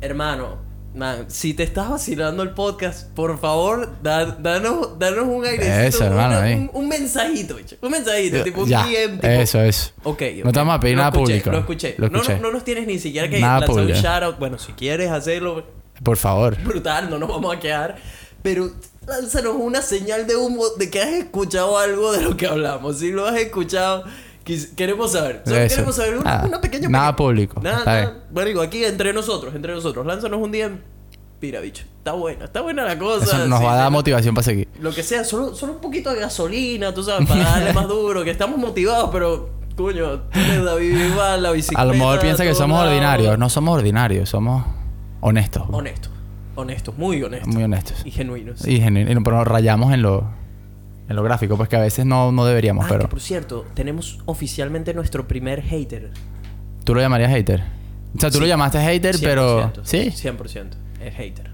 Hermano, 0.00 0.58
man, 0.94 1.26
si 1.28 1.54
te 1.54 1.62
estás 1.62 1.88
vacilando 1.90 2.42
el 2.42 2.50
podcast, 2.50 3.08
por 3.14 3.38
favor, 3.38 4.02
da- 4.02 4.24
danos, 4.26 4.98
danos 4.98 5.26
un 5.28 5.44
airecito. 5.44 5.74
Eso, 5.80 6.04
hermano, 6.04 6.38
una- 6.38 6.56
un, 6.56 6.70
un 6.72 6.88
mensajito, 6.88 7.54
bicho. 7.56 7.76
Un 7.80 7.90
mensajito, 7.90 8.42
tipo 8.42 8.62
un. 8.62 8.68
DM, 8.68 9.20
Eso, 9.22 9.60
eso. 9.62 9.90
Ok, 10.04 10.22
No 10.44 10.52
te 10.52 10.58
vamos 10.58 10.76
a 10.76 10.80
pedir 10.80 10.96
Lo 10.96 11.02
nada 11.02 11.10
escuché, 11.16 11.32
público. 11.34 11.50
Lo 11.50 11.58
escuché. 11.58 11.94
Lo 11.98 12.08
No, 12.08 12.18
escuché. 12.20 12.36
no, 12.36 12.42
no 12.48 12.52
nos 12.52 12.64
tienes 12.64 12.86
ni 12.86 12.98
siquiera 12.98 13.28
que 13.28 13.38
Nada 13.40 13.60
lanzar 13.60 13.76
un 13.84 13.92
shoutout. 13.92 14.38
Bueno, 14.38 14.58
si 14.58 14.72
quieres 14.72 15.10
hacerlo, 15.10 15.64
Por 16.02 16.16
favor. 16.16 16.56
brutal, 16.62 17.08
no 17.10 17.18
nos 17.18 17.28
vamos 17.28 17.54
a 17.56 17.60
quedar. 17.60 17.96
Pero 18.42 18.70
lánzanos 19.06 19.56
una 19.58 19.82
señal 19.82 20.26
de 20.26 20.36
humo 20.36 20.62
de 20.78 20.90
que 20.90 21.00
has 21.02 21.08
escuchado 21.08 21.76
algo 21.78 22.12
de 22.12 22.22
lo 22.22 22.36
que 22.36 22.46
hablamos. 22.46 22.98
Si 22.98 23.10
lo 23.10 23.26
has 23.26 23.36
escuchado, 23.36 24.04
queremos 24.76 25.12
saber. 25.12 25.42
Solo 25.44 25.56
Eso. 25.56 25.74
queremos 25.76 25.96
saber 25.96 26.14
una, 26.16 26.24
Nada. 26.24 26.46
una 26.48 26.60
pequeña 26.60 26.88
Nada 26.88 27.16
público. 27.16 27.60
Nada, 27.62 27.78
Está 27.78 27.90
nada. 27.92 28.00
bien. 28.10 28.22
Marico, 28.34 28.60
aquí 28.60 28.84
entre 28.84 29.12
nosotros, 29.12 29.54
entre 29.54 29.72
nosotros. 29.74 30.04
Lánzanos 30.06 30.40
un 30.40 30.50
día. 30.52 30.70
Mira, 31.40 31.60
bicho. 31.60 31.84
Está 31.98 32.12
buena, 32.12 32.46
está 32.46 32.60
buena 32.62 32.84
la 32.84 32.98
cosa. 32.98 33.24
Eso 33.24 33.46
nos 33.46 33.58
sí, 33.60 33.64
va 33.64 33.74
a 33.74 33.76
dar 33.76 33.90
motivación 33.92 34.34
para 34.34 34.44
seguir. 34.44 34.66
Lo 34.80 34.92
que 34.92 35.02
sea, 35.02 35.22
solo, 35.24 35.54
solo 35.54 35.74
un 35.74 35.80
poquito 35.80 36.12
de 36.12 36.20
gasolina, 36.20 36.92
tú 36.92 37.02
sabes, 37.04 37.28
para 37.28 37.44
darle 37.44 37.72
más 37.72 37.86
duro. 37.86 38.24
Que 38.24 38.30
estamos 38.30 38.58
motivados, 38.58 39.10
pero, 39.12 39.50
coño, 39.76 40.22
tienes 40.32 40.64
David 40.64 40.94
Bisbal, 40.94 41.42
la 41.42 41.50
bicicleta. 41.52 41.82
A 41.82 41.84
lo 41.84 41.92
mejor 41.94 42.18
piensa 42.20 42.42
que 42.44 42.54
somos 42.54 42.80
ordinarios. 42.84 43.38
No 43.38 43.48
somos 43.48 43.76
ordinarios, 43.78 44.28
somos 44.28 44.64
honestos. 45.20 45.62
Honestos. 45.70 46.12
Honestos, 46.56 46.98
muy 46.98 47.22
honestos. 47.22 47.54
Muy 47.54 47.62
honestos. 47.62 48.02
Y 48.04 48.10
genuinos. 48.10 48.66
Y, 48.66 48.80
genu- 48.80 49.02
y- 49.08 49.22
pero 49.22 49.36
nos 49.36 49.46
rayamos 49.46 49.92
en 49.94 50.02
lo, 50.02 50.24
en 51.08 51.16
lo 51.16 51.22
gráfico, 51.22 51.56
pues 51.56 51.68
que 51.68 51.76
a 51.76 51.80
veces 51.80 52.04
no, 52.06 52.30
no 52.32 52.44
deberíamos, 52.44 52.84
Ah, 52.84 52.88
pero. 52.90 53.00
que 53.02 53.08
por 53.08 53.20
cierto, 53.20 53.64
tenemos 53.74 54.18
oficialmente 54.26 54.92
nuestro 54.94 55.26
primer 55.26 55.62
hater. 55.62 56.10
¿Tú 56.84 56.94
lo 56.94 57.00
llamarías 57.00 57.30
hater? 57.30 57.62
O 58.16 58.20
sea, 58.20 58.30
tú 58.30 58.34
Sí. 58.36 58.40
lo 58.40 58.46
llamaste 58.46 58.78
hater, 58.80 59.16
pero. 59.22 59.70
100%, 59.72 59.80
¿Sí? 59.84 60.10
100%. 60.10 60.76
Es 61.02 61.14
hater. 61.14 61.48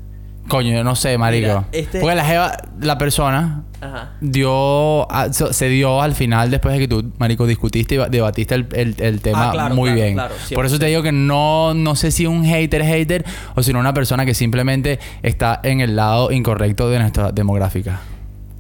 Coño, 0.49 0.73
yo 0.75 0.85
no 0.85 0.95
sé, 0.95 1.17
marico. 1.17 1.47
Mira, 1.49 1.65
este- 1.73 2.01
Porque 2.01 2.15
la 2.17 2.25
jeva, 2.25 2.57
la 2.81 2.99
persona 2.99 3.65
Ajá. 3.81 4.13
dio, 4.21 5.11
a- 5.11 5.33
se 5.33 5.69
dio 5.69 6.03
al 6.03 6.15
final 6.15 6.51
después 6.51 6.75
de 6.75 6.81
que 6.81 6.89
tú, 6.89 7.13
marico, 7.19 7.47
discutiste 7.47 7.95
y 7.95 7.99
ba- 7.99 8.09
debatiste 8.09 8.55
el, 8.55 8.67
el- 8.75 8.95
el 8.99 9.21
tema 9.23 9.49
Ah, 9.49 9.53
claro, 9.53 9.75
muy 9.75 9.89
claro, 9.91 10.03
bien. 10.03 10.15
claro, 10.15 10.35
Por 10.55 10.67
eso 10.67 10.79
te 10.79 10.85
digo 10.87 11.03
que 11.03 11.13
no, 11.13 11.73
no 11.73 11.97
sé 11.97 12.11
si 12.11 12.27
un 12.27 12.45
hater 12.45 12.83
es 12.83 12.89
hater 12.89 13.25
o 13.55 13.63
si 13.63 13.73
no 13.73 13.79
una 13.81 13.95
persona 13.95 14.27
que 14.27 14.35
simplemente 14.35 14.99
está 15.23 15.61
en 15.63 15.81
el 15.81 15.97
lado 15.97 16.31
incorrecto 16.31 16.91
de 16.91 16.99
nuestra 16.99 17.33
demográfica. 17.33 18.01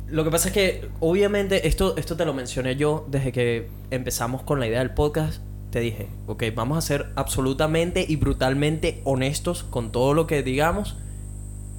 Lo 0.08 0.22
que 0.24 0.30
pasa 0.30 0.48
es 0.48 0.54
que, 0.54 0.88
obviamente, 1.00 1.66
esto, 1.66 1.96
esto 1.96 2.16
te 2.16 2.24
lo 2.24 2.34
mencioné 2.34 2.76
yo 2.76 3.06
desde 3.08 3.32
que 3.32 3.68
empezamos 3.90 4.42
con 4.42 4.60
la 4.60 4.66
idea 4.66 4.80
del 4.80 4.90
podcast. 4.90 5.40
Te 5.70 5.80
dije, 5.80 6.08
ok, 6.26 6.44
vamos 6.54 6.78
a 6.78 6.82
ser 6.82 7.06
absolutamente 7.16 8.04
y 8.08 8.16
brutalmente 8.16 9.00
honestos 9.04 9.64
con 9.64 9.90
todo 9.90 10.14
lo 10.14 10.26
que 10.26 10.42
digamos. 10.42 10.96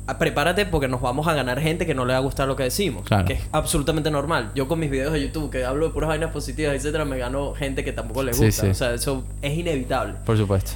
Ah, 0.08 0.18
Prepárate 0.20 0.66
porque 0.66 0.88
nos 0.88 1.02
vamos 1.02 1.28
a 1.28 1.34
ganar 1.34 1.60
gente 1.62 1.86
que 1.86 1.96
no 1.96 2.06
le 2.06 2.14
va 2.14 2.18
a 2.20 2.22
gustar 2.22 2.48
lo 2.48 2.56
que 2.56 2.64
decimos. 2.64 3.06
Claro. 3.06 3.26
Que 3.26 3.34
es 3.34 3.42
absolutamente 3.54 4.12
normal. 4.12 4.52
Yo 4.54 4.68
con 4.68 4.80
mis 4.80 4.92
videos 4.92 5.14
de 5.14 5.22
YouTube, 5.22 5.50
que 5.50 5.64
hablo 5.64 5.88
de 5.88 5.94
puras 5.94 6.10
vainas 6.10 6.32
positivas, 6.32 6.76
etcétera, 6.76 7.06
me 7.06 7.18
gano 7.18 7.54
gente 7.54 7.84
que 7.84 7.92
tampoco 7.94 8.22
le 8.22 8.34
Sí, 8.34 8.46
gusta. 8.48 8.64
sí. 8.64 8.70
O 8.70 8.74
sea, 8.76 8.94
eso 8.94 9.24
es 9.42 9.58
inevitable. 9.58 10.16
Por 10.26 10.38
supuesto. 10.38 10.72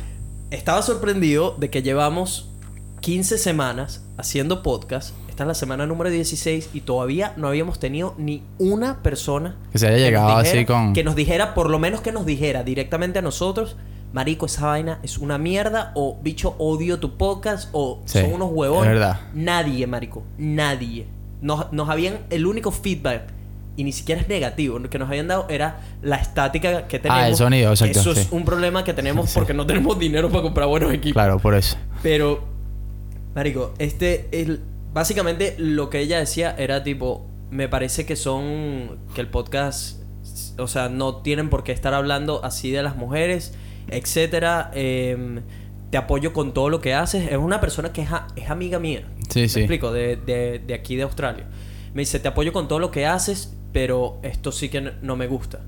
Estaba 0.49 0.81
sorprendido 0.81 1.55
de 1.59 1.69
que 1.69 1.83
llevamos 1.83 2.49
15 3.01 3.38
semanas 3.38 4.03
haciendo 4.17 4.63
podcast. 4.63 5.13
Esta 5.39 5.45
es 5.45 5.47
la 5.47 5.54
semana 5.54 5.86
número 5.88 6.10
16 6.10 6.71
y 6.73 6.82
todavía 6.82 7.32
no 7.38 7.47
habíamos 7.47 7.80
tenido 7.80 8.13
ni 8.17 8.43
una 8.58 9.02
persona 9.02 9.56
Que 9.71 9.78
se 9.78 9.88
haya 9.88 9.95
llegado 9.97 10.28
dijera- 10.38 10.49
así 10.49 10.65
con... 10.65 10.91
que 10.91 11.06
nos 11.06 11.15
dijera, 11.15 11.54
por 11.54 11.69
lo 11.69 11.80
menos 11.80 12.02
que 12.02 12.12
nos 12.12 12.25
dijera 12.25 12.65
directamente 12.65 13.19
a 13.19 13.21
nosotros, 13.21 13.78
marico, 14.12 14.47
esa 14.47 14.65
vaina 14.67 14.99
es 15.02 15.17
una 15.17 15.38
mierda 15.38 15.93
o 15.95 16.17
bicho 16.21 16.56
odio 16.58 16.99
tu 16.99 17.15
podcast 17.15 17.69
o 17.71 18.02
Sí, 18.04 18.19
son 18.19 18.34
unos 18.34 18.49
huevones. 18.52 18.88
es 18.91 18.99
verdad. 18.99 19.21
Nadie, 19.34 19.88
marico, 19.88 20.23
nadie. 20.38 21.08
Nos, 21.41 21.71
nos 21.71 21.88
habían 21.88 22.17
el 22.32 22.45
único 22.45 22.71
feedback 22.71 23.30
y 23.78 23.86
ni 23.86 23.93
siquiera 23.93 24.19
es 24.19 24.28
negativo, 24.28 24.78
lo 24.78 24.89
que 24.89 24.99
nos 24.99 25.08
habían 25.08 25.30
dado 25.30 25.45
era 25.47 25.80
la 26.02 26.17
estática 26.17 26.86
que 26.89 26.99
tenemos. 26.99 27.23
Ah, 27.23 27.30
el 27.30 27.38
sonido, 27.38 27.69
exacto, 27.69 28.02
Eso 28.02 28.13
sí. 28.13 28.19
es 28.19 28.28
un 28.32 28.43
problema 28.43 28.84
que 28.84 28.93
tenemos 28.93 29.30
Sí. 29.30 29.39
porque 29.39 29.54
no 29.54 29.65
tenemos 29.65 29.97
dinero 29.97 30.28
para 30.30 30.41
comprar 30.41 30.67
buenos 30.67 30.91
equipos. 30.91 31.13
Claro, 31.13 31.39
por 31.39 31.56
eso. 31.56 31.78
Pero, 32.04 32.43
Marico, 33.34 33.73
este, 33.78 34.28
el, 34.34 34.63
básicamente 34.93 35.56
lo 35.58 35.89
que 35.89 35.99
ella 35.99 36.19
decía 36.19 36.56
era 36.58 36.84
tipo, 36.84 37.28
me 37.52 37.67
parece 37.67 38.06
que 38.06 38.15
son, 38.15 38.99
que 39.15 39.21
el 39.21 39.28
podcast, 39.28 40.02
o 40.58 40.67
sea, 40.67 40.89
no 40.89 41.17
tienen 41.17 41.49
por 41.49 41.63
qué 41.63 41.71
estar 41.71 41.93
hablando 41.93 42.43
así 42.43 42.71
de 42.71 42.84
las 42.84 42.95
mujeres, 42.95 43.54
etcétera. 43.89 44.71
Em, 44.73 45.41
te 45.89 45.97
apoyo 45.97 46.34
con 46.34 46.54
todo 46.54 46.69
lo 46.69 46.82
que 46.82 46.93
haces. 46.93 47.32
Es 47.32 47.38
una 47.38 47.60
persona 47.60 47.91
que 47.91 48.02
es, 48.04 48.12
a- 48.12 48.28
es 48.36 48.49
amiga 48.49 48.78
mía. 48.80 49.04
Sí, 49.30 49.41
¿Me 49.41 49.49
sí. 49.49 49.60
explico? 49.62 49.91
De, 49.91 50.17
de, 50.17 50.60
de 50.60 50.73
aquí 50.75 50.95
de 50.95 51.04
Australia. 51.04 51.46
Me 51.94 52.02
dice, 52.04 52.19
te 52.19 52.27
apoyo 52.27 52.54
con 52.54 52.67
todo 52.67 52.77
lo 52.79 52.92
que 52.92 53.08
haces, 53.08 53.56
pero 53.73 54.19
esto 54.21 54.52
sí 54.52 54.69
que 54.69 54.81
no- 54.81 54.92
no 55.02 55.15
me 55.15 55.25
gusta. 55.27 55.62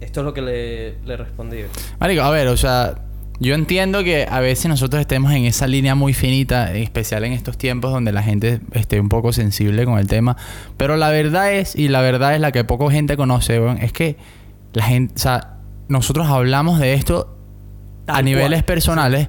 Esto 0.00 0.20
es 0.20 0.24
lo 0.26 0.34
que 0.34 0.42
le, 0.42 0.98
le 1.06 1.16
respondí. 1.16 1.58
Marico, 2.00 2.22
a 2.22 2.30
ver, 2.30 2.48
o 2.48 2.56
sea, 2.56 3.05
Yo 3.38 3.54
entiendo 3.54 4.02
que 4.02 4.26
a 4.30 4.40
veces 4.40 4.66
nosotros 4.66 5.00
estemos 5.00 5.32
en 5.32 5.44
esa 5.44 5.66
línea 5.66 5.94
muy 5.94 6.14
finita, 6.14 6.70
en 6.70 6.82
especial 6.82 7.24
en 7.24 7.32
estos 7.32 7.58
tiempos 7.58 7.92
donde 7.92 8.12
la 8.12 8.22
gente 8.22 8.60
esté 8.72 8.98
un 8.98 9.08
poco 9.08 9.32
sensible 9.32 9.84
con 9.84 9.98
el 9.98 10.06
tema. 10.06 10.36
Pero 10.76 10.96
la 10.96 11.10
verdad 11.10 11.52
es, 11.52 11.76
y 11.76 11.88
la 11.88 12.00
verdad 12.00 12.34
es 12.34 12.40
la 12.40 12.50
que 12.52 12.64
poca 12.64 12.90
gente 12.90 13.16
conoce, 13.16 13.60
es 13.80 13.92
que 13.92 14.16
la 14.72 14.84
gente, 14.84 15.14
o 15.16 15.18
sea, 15.18 15.58
nosotros 15.88 16.28
hablamos 16.28 16.78
de 16.78 16.94
esto 16.94 17.36
Tal 18.06 18.16
a 18.16 18.22
niveles 18.22 18.60
cual. 18.60 18.64
personales 18.64 19.28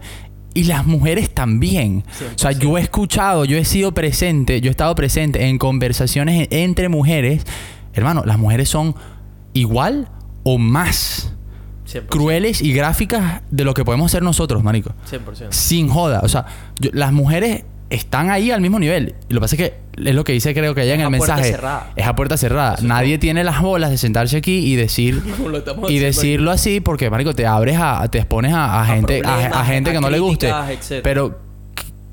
y 0.54 0.64
las 0.64 0.86
mujeres 0.86 1.34
también. 1.34 2.04
O 2.36 2.38
sea, 2.38 2.52
yo 2.52 2.78
he 2.78 2.82
escuchado, 2.82 3.46
yo 3.46 3.58
he 3.58 3.66
sido 3.66 3.94
presente, 3.94 4.62
yo 4.62 4.70
he 4.70 4.72
estado 4.72 4.96
presente 4.96 5.48
en 5.48 5.58
conversaciones 5.58 6.48
entre 6.50 6.90
mujeres. 6.90 7.44
Hermano, 7.94 8.24
las 8.26 8.40
mujeres 8.40 8.70
son 8.70 8.96
igual 9.54 10.10
o 10.44 10.58
más 10.58 11.37
100%. 11.88 12.08
crueles 12.08 12.62
y 12.62 12.74
gráficas 12.74 13.42
de 13.50 13.64
lo 13.64 13.74
que 13.74 13.84
podemos 13.86 14.12
ser 14.12 14.22
nosotros, 14.24 14.64
marico. 14.64 14.92
100%. 15.10 15.48
Sin 15.52 15.88
joda. 15.90 16.22
O 16.24 16.28
sea, 16.28 16.46
yo- 16.80 16.90
las 16.94 17.12
mujeres 17.14 17.64
están 17.90 18.30
ahí 18.30 18.52
al 18.52 18.60
mismo 18.60 18.80
nivel. 18.80 19.16
Y 19.30 19.34
lo 19.34 19.40
que 19.40 19.44
pasa 19.46 19.56
es 19.56 19.62
que 19.62 19.74
es 20.10 20.14
lo 20.14 20.24
que 20.26 20.34
dice 20.34 20.54
creo 20.54 20.76
que 20.76 20.84
ella 20.84 20.96
en 20.96 21.00
Es 21.02 21.08
el 21.08 21.14
a 21.14 21.18
puerta 21.18 21.36
mensaje. 21.36 21.52
cerrada. 21.56 21.92
Es 21.96 22.06
a 22.06 22.16
puerta 22.16 22.36
cerrada. 22.38 22.74
Eso 22.74 22.84
es 22.84 22.88
Nadie 22.90 23.18
tiene 23.18 23.44
las 23.46 23.62
bolas 23.62 23.90
de 23.90 23.98
sentarse 23.98 24.36
aquí 24.38 24.58
y 24.58 24.76
decir 24.76 25.24
y 25.88 25.98
decirlo 26.00 26.52
así 26.52 26.82
porque 26.82 27.10
marico 27.10 27.34
te 27.34 27.48
abres 27.48 27.78
a 27.80 28.06
te 28.10 28.18
expones 28.18 28.54
a, 28.54 28.82
a 28.82 28.86
gente 28.86 29.22
a, 29.26 29.64
gente 29.66 29.92
que 29.94 30.02
no 30.02 30.10
le 30.10 30.20
guste 30.20 30.52
pero 31.02 31.40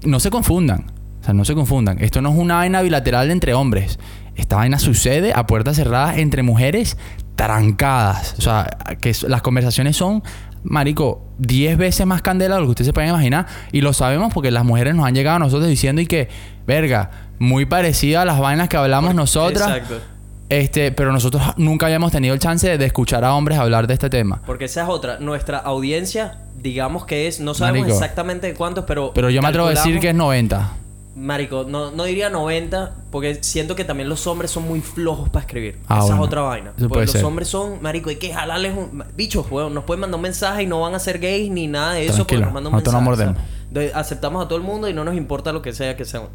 no 0.05 0.21
se 0.21 0.31
confundan 0.31 0.87
o 1.21 1.25
sea 1.25 1.35
no 1.35 1.45
se 1.45 1.55
confundan 1.55 1.99
esto 2.01 2.23
no 2.23 2.31
es 2.31 2.37
una 2.37 2.57
vaina 2.57 2.81
bilateral 2.83 3.31
entre 3.31 3.53
hombres 3.55 3.99
esta 4.37 4.57
vaina 4.57 4.79
sucede 4.79 5.33
a 5.35 5.47
puertas 5.47 5.77
cerradas 5.77 6.19
entre 6.19 6.43
mujeres 6.43 6.97
trancadas 7.37 8.35
o 8.39 8.43
sea 8.43 8.77
que 9.01 9.13
las 9.27 9.43
conversaciones 9.43 9.97
son 9.97 10.23
marico 10.63 11.27
10 11.39 11.77
veces 11.77 12.07
más 12.07 12.23
candela 12.23 12.55
de 12.55 12.61
lo 12.61 12.67
que 12.69 12.71
ustedes 12.71 12.87
se 12.87 12.93
pueden 12.93 13.11
imaginar 13.11 13.47
y 13.73 13.81
lo 13.81 13.93
sabemos 13.93 14.33
porque 14.33 14.51
las 14.51 14.65
mujeres 14.65 14.95
nos 14.95 15.07
han 15.07 15.15
llegado 15.15 15.37
a 15.37 15.39
nosotros 15.41 15.69
diciendo 15.69 16.01
y 16.01 16.07
que 16.07 16.29
verga 16.67 17.11
muy 17.39 17.67
parecida 17.67 18.23
a 18.23 18.25
las 18.25 18.39
vainas 18.39 18.69
que 18.69 18.77
hablamos 18.77 19.15
nosotras 19.15 19.69
Exacto. 19.69 20.01
este, 20.49 20.93
pero 20.93 21.13
nosotros 21.13 21.43
nunca 21.57 21.87
habíamos 21.87 22.13
tenido 22.13 22.35
el 22.35 22.41
chance 22.41 22.79
de 22.79 22.87
escuchar 22.87 23.25
a 23.25 23.35
hombres 23.35 23.59
hablar 23.59 23.87
de 23.87 23.95
este 23.95 24.09
tema. 24.09 24.41
Porque 24.47 24.67
esa 24.67 24.85
es 24.85 24.89
otra. 24.89 25.19
Nuestra 25.19 25.59
audiencia, 25.59 26.39
digamos 26.57 27.05
que 27.05 27.27
es, 27.27 27.41
no 27.41 27.55
sabemos 27.55 27.81
Marico. 27.89 27.99
exactamente 27.99 28.55
cuántos, 28.55 28.85
pero. 28.85 29.13
Pero 29.15 29.31
yo 29.31 29.43
me 29.43 29.49
atrevo 29.49 29.67
a 29.67 29.71
decir 29.71 29.99
que 30.01 30.11
es 30.11 30.15
90. 30.15 30.73
Marico, 31.17 31.65
no, 31.69 31.93
no 31.93 32.05
diría 32.05 32.29
90, 32.29 32.95
porque 33.13 33.37
siento 33.45 33.77
que 33.77 33.85
también 33.85 34.09
los 34.09 34.27
hombres 34.27 34.51
son 34.51 34.67
muy 34.67 34.81
flojos 34.81 35.29
para 35.29 35.45
escribir. 35.47 35.79
Ah, 35.87 35.99
Esa 35.99 36.07
bueno. 36.07 36.23
es 36.23 36.27
otra 36.27 36.41
vaina. 36.43 36.73
Eso 36.77 36.89
puede 36.89 37.03
los 37.07 37.13
ser. 37.13 37.25
hombres 37.25 37.47
son, 37.49 37.81
marico, 37.83 38.11
hay 38.11 38.17
que 38.17 38.33
jalarles 38.35 38.77
un... 38.77 39.05
Bichos, 39.17 39.47
weón, 39.51 39.75
nos 39.75 39.85
pueden 39.85 40.01
mandar 40.01 40.17
un 40.17 40.23
mensaje 40.23 40.65
y 40.65 40.67
no 40.67 40.81
van 40.81 40.95
a 40.95 40.99
ser 40.99 41.21
gays 41.21 41.51
ni 41.53 41.69
nada 41.69 41.93
de 41.95 42.07
eso 42.07 42.19
porque 42.19 42.39
nos 42.39 42.53
mandan 42.53 42.67
un 42.75 42.79
no 42.81 42.83
mensaje. 42.83 43.05
mordemos. 43.05 43.37
o 43.37 43.39
sea, 43.73 43.81
de- 43.83 43.93
aceptamos 43.95 44.45
a 44.45 44.49
todo 44.49 44.59
el 44.59 44.65
mundo 44.65 44.89
y 44.89 44.93
no 44.93 45.05
nos 45.05 45.15
importa 45.17 45.53
lo 45.53 45.63
que 45.63 45.73
sea 45.73 45.97
que 45.97 46.05
seamos. 46.05 46.31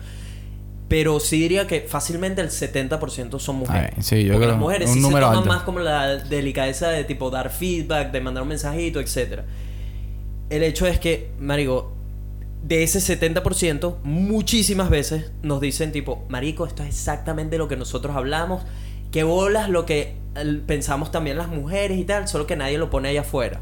Pero 0.87 1.19
sí 1.19 1.39
diría 1.41 1.67
que 1.67 1.81
fácilmente 1.81 2.41
el 2.41 2.49
70% 2.49 3.37
son 3.37 3.57
mujeres. 3.57 3.91
Ay, 3.97 4.01
sí, 4.01 4.23
yo 4.23 4.31
Porque 4.33 4.45
creo 4.45 4.49
las 4.51 4.59
mujeres 4.59 4.87
un 4.89 4.95
sí 4.95 5.01
número 5.01 5.27
se 5.27 5.33
toman 5.33 5.37
alto. 5.43 5.53
más 5.55 5.63
como 5.63 5.79
la 5.81 6.15
delicadeza 6.15 6.87
de 6.89 7.03
tipo 7.03 7.29
dar 7.29 7.51
feedback, 7.51 8.11
de 8.11 8.21
mandar 8.21 8.41
un 8.43 8.49
mensajito, 8.49 8.99
etcétera. 8.99 9.43
El 10.49 10.63
hecho 10.63 10.87
es 10.87 10.99
que, 10.99 11.31
Marico, 11.39 11.91
de 12.63 12.83
ese 12.83 12.99
70%, 12.99 13.97
muchísimas 14.03 14.89
veces 14.89 15.31
nos 15.41 15.61
dicen 15.61 15.91
tipo, 15.91 16.25
Marico, 16.29 16.65
esto 16.65 16.83
es 16.83 16.89
exactamente 16.89 17.57
lo 17.57 17.67
que 17.67 17.77
nosotros 17.77 18.15
hablamos, 18.15 18.63
que 19.11 19.23
bolas 19.23 19.69
lo 19.69 19.85
que 19.85 20.15
pensamos 20.67 21.11
también 21.11 21.37
las 21.37 21.47
mujeres 21.47 21.97
y 21.97 22.03
tal, 22.03 22.27
solo 22.27 22.47
que 22.47 22.55
nadie 22.55 22.77
lo 22.77 22.89
pone 22.89 23.09
allá 23.09 23.21
afuera. 23.21 23.59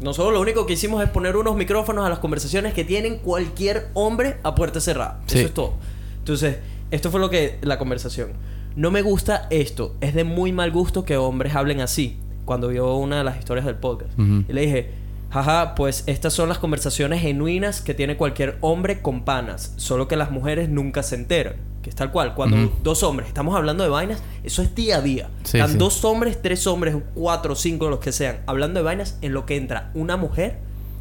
Nosotros 0.00 0.32
lo 0.32 0.40
único 0.40 0.66
que 0.66 0.72
hicimos 0.72 1.02
es 1.02 1.10
poner 1.10 1.36
unos 1.36 1.56
micrófonos 1.56 2.04
a 2.04 2.08
las 2.08 2.18
conversaciones 2.18 2.74
que 2.74 2.84
tienen 2.84 3.18
cualquier 3.18 3.88
hombre 3.94 4.38
a 4.42 4.54
puerta 4.54 4.80
cerrada. 4.80 5.20
Sí. 5.26 5.38
Eso 5.38 5.46
es 5.46 5.54
todo. 5.54 5.74
Entonces, 6.18 6.56
esto 6.90 7.10
fue 7.10 7.20
lo 7.20 7.30
que 7.30 7.58
la 7.62 7.78
conversación. 7.78 8.32
No 8.74 8.90
me 8.90 9.02
gusta 9.02 9.46
esto. 9.50 9.94
Es 10.00 10.14
de 10.14 10.24
muy 10.24 10.50
mal 10.50 10.72
gusto 10.72 11.04
que 11.04 11.16
hombres 11.16 11.54
hablen 11.54 11.80
así. 11.80 12.16
Cuando 12.44 12.68
vio 12.68 12.96
una 12.96 13.18
de 13.18 13.24
las 13.24 13.38
historias 13.38 13.64
del 13.64 13.76
podcast. 13.76 14.10
Y 14.18 14.52
le 14.52 14.62
dije, 14.62 14.90
jaja, 15.32 15.74
pues 15.74 16.04
estas 16.06 16.32
son 16.32 16.48
las 16.48 16.58
conversaciones 16.58 17.20
genuinas 17.22 17.80
que 17.80 17.94
tiene 17.94 18.16
cualquier 18.16 18.58
hombre 18.60 19.00
con 19.02 19.24
panas. 19.24 19.72
Solo 19.76 20.06
que 20.08 20.16
las 20.16 20.30
mujeres 20.30 20.68
nunca 20.68 21.02
se 21.02 21.14
enteran. 21.16 21.54
Que 21.82 21.90
es 21.90 21.96
tal 21.96 22.12
cual. 22.12 22.34
Cuando 22.34 22.72
dos 22.84 23.02
hombres 23.02 23.26
estamos 23.28 23.56
hablando 23.56 23.82
de 23.82 23.90
vainas, 23.90 24.22
eso 24.44 24.62
es 24.62 24.72
día 24.74 24.98
a 24.98 25.00
día. 25.00 25.30
Sí, 25.42 25.58
Están 25.58 25.72
sí. 25.72 25.78
dos 25.78 26.04
hombres, 26.04 26.40
tres 26.40 26.66
hombres, 26.68 26.94
cuatro, 27.14 27.56
cinco, 27.56 27.88
los 27.90 27.98
que 27.98 28.12
sean, 28.12 28.38
hablando 28.46 28.78
de 28.78 28.84
vainas, 28.84 29.18
en 29.20 29.32
lo 29.32 29.46
que 29.46 29.56
entra 29.56 29.90
una 29.94 30.16
mujer, 30.16 30.58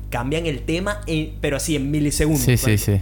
cambian 0.10 0.48
el 0.48 0.64
tema, 0.64 1.02
en- 1.06 1.36
pero 1.40 1.58
así 1.58 1.76
en 1.76 1.92
milisegundos. 1.92 2.42
Sí, 2.46 2.58
sí, 2.58 2.78
sí. 2.80 3.00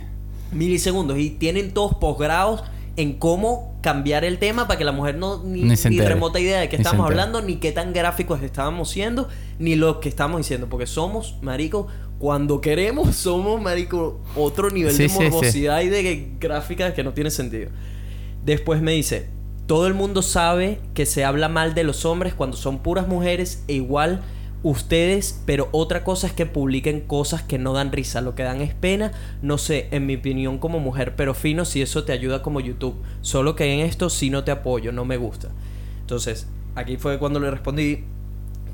milisegundos 0.51 1.19
y 1.19 1.29
tienen 1.29 1.73
todos 1.73 1.93
posgrados 1.95 2.63
en 2.95 3.13
cómo 3.13 3.77
cambiar 3.81 4.25
el 4.25 4.39
tema 4.39 4.67
para 4.67 4.77
que 4.77 4.83
la 4.83 4.91
mujer 4.91 5.15
no 5.15 5.43
ni, 5.43 5.63
Ni 5.63 5.99
remota 6.01 6.39
idea 6.39 6.59
de 6.59 6.69
qué 6.69 6.75
estamos 6.75 7.05
hablando 7.05 7.41
ni 7.41 7.57
qué 7.57 7.71
tan 7.71 7.93
gráficos 7.93 8.41
estábamos 8.41 8.89
siendo 8.89 9.29
ni 9.57 9.75
lo 9.75 9.99
que 9.99 10.09
estamos 10.09 10.39
diciendo 10.39 10.67
porque 10.69 10.85
somos 10.85 11.37
marico 11.41 11.87
cuando 12.19 12.61
queremos 12.61 13.15
somos 13.15 13.61
marico 13.61 14.19
otro 14.35 14.69
nivel 14.69 14.93
Sí, 14.93 15.03
de 15.03 15.09
sí, 15.09 15.15
sí. 15.17 15.23
morbosidad 15.23 15.81
y 15.81 15.89
de 15.89 16.31
gráficas 16.39 16.93
que 16.93 17.03
no 17.03 17.13
tiene 17.13 17.31
sentido. 17.31 17.69
Después 18.43 18.81
me 18.81 18.91
dice 18.91 19.29
todo 19.65 19.85
el 19.85 19.93
mundo 19.93 20.21
sabe 20.23 20.79
que 20.95 21.05
se 21.05 21.23
habla 21.23 21.47
mal 21.47 21.75
de 21.75 21.83
los 21.83 22.03
hombres 22.03 22.33
cuando 22.33 22.57
son 22.57 22.79
puras 22.79 23.07
mujeres 23.07 23.63
e 23.67 23.73
igual 23.73 24.21
ustedes, 24.63 25.41
pero 25.45 25.69
otra 25.71 26.03
cosa 26.03 26.27
es 26.27 26.33
que 26.33 26.45
publiquen 26.45 27.01
cosas 27.01 27.43
que 27.43 27.57
no 27.57 27.73
dan 27.73 27.91
risa, 27.91 28.21
lo 28.21 28.35
que 28.35 28.43
dan 28.43 28.61
es 28.61 28.73
pena, 28.73 29.11
no 29.41 29.57
sé, 29.57 29.87
en 29.91 30.05
mi 30.05 30.15
opinión 30.15 30.57
como 30.57 30.79
mujer, 30.79 31.15
pero 31.15 31.33
fino 31.33 31.65
si 31.65 31.81
eso 31.81 32.03
te 32.03 32.11
ayuda 32.11 32.41
como 32.41 32.59
YouTube, 32.59 32.95
solo 33.21 33.55
que 33.55 33.73
en 33.73 33.79
esto 33.81 34.09
sí 34.09 34.29
no 34.29 34.43
te 34.43 34.51
apoyo, 34.51 34.91
no 34.91 35.05
me 35.05 35.17
gusta. 35.17 35.49
Entonces, 36.01 36.47
aquí 36.75 36.97
fue 36.97 37.19
cuando 37.19 37.39
le 37.39 37.51
respondí, 37.51 38.03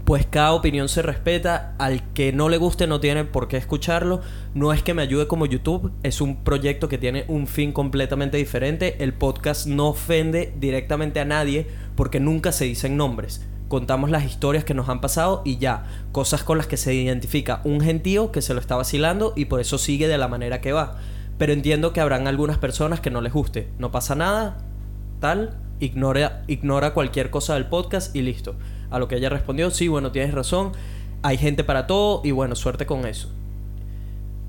pues 0.06 0.28
cada 0.28 0.54
opinión 0.54 0.88
se 0.88 1.02
respeta, 1.02 1.76
al 1.80 2.14
que 2.14 2.32
no 2.32 2.48
le 2.48 2.58
guste 2.58 2.86
no 2.86 3.00
tiene 3.00 3.24
por 3.24 3.48
qué 3.48 3.58
escucharlo, 3.58 4.22
no 4.54 4.72
es 4.72 4.84
que 4.84 4.94
me 4.94 5.02
ayude 5.02 5.28
como 5.28 5.48
YouTube, 5.48 5.92
es 6.04 6.22
un 6.22 6.44
proyecto 6.44 6.88
que 6.88 7.00
tiene 7.00 7.26
un 7.28 7.48
fin 7.48 7.72
completamente 7.72 8.38
diferente, 8.38 9.04
el 9.04 9.14
podcast 9.14 9.66
no 9.66 9.90
ofende 9.90 10.54
directamente 10.60 11.20
a 11.20 11.26
nadie 11.26 11.66
porque 11.96 12.20
nunca 12.20 12.52
se 12.52 12.66
dicen 12.66 12.98
nombres, 12.98 13.42
contamos 13.76 14.10
las 14.10 14.24
historias 14.24 14.64
que 14.64 14.74
nos 14.74 14.88
han 14.88 15.02
pasado 15.02 15.42
y 15.44 15.58
ya, 15.58 15.84
cosas 16.14 16.46
con 16.46 16.58
las 16.58 16.66
que 16.66 16.78
se 16.78 16.94
identifica 16.94 17.60
un 17.66 17.82
gentío 17.82 18.32
que 18.32 18.42
se 18.42 18.54
lo 18.54 18.62
está 18.62 18.78
vacilando 18.78 19.34
y 19.36 19.46
por 19.46 19.60
eso 19.60 19.78
sigue 19.78 20.08
de 20.08 20.18
la 20.18 20.30
manera 20.30 20.62
que 20.62 20.72
va, 20.72 20.96
pero 21.38 21.52
entiendo 21.52 21.92
que 21.92 22.00
habrán 22.00 22.26
algunas 22.26 22.58
personas 22.58 23.02
que 23.02 23.12
no 23.12 23.20
les 23.20 23.34
guste, 23.34 23.68
no 23.78 23.92
pasa 23.92 24.16
nada, 24.16 24.60
tal, 25.20 25.58
ignora, 25.82 26.46
ignora 26.48 26.94
cualquier 26.94 27.30
cosa 27.32 27.56
del 27.56 27.66
podcast 27.66 28.16
y 28.16 28.22
listo. 28.22 28.56
A 28.92 28.98
lo 28.98 29.10
que 29.10 29.18
ella 29.18 29.28
respondió, 29.28 29.70
sí, 29.72 29.90
bueno, 29.90 30.14
tienes 30.14 30.34
razón, 30.34 30.72
hay 31.22 31.38
gente 31.38 31.66
para 31.66 31.86
todo 31.86 32.22
y 32.24 32.32
bueno, 32.32 32.56
suerte 32.56 32.86
con 32.86 33.06
eso. 33.06 33.28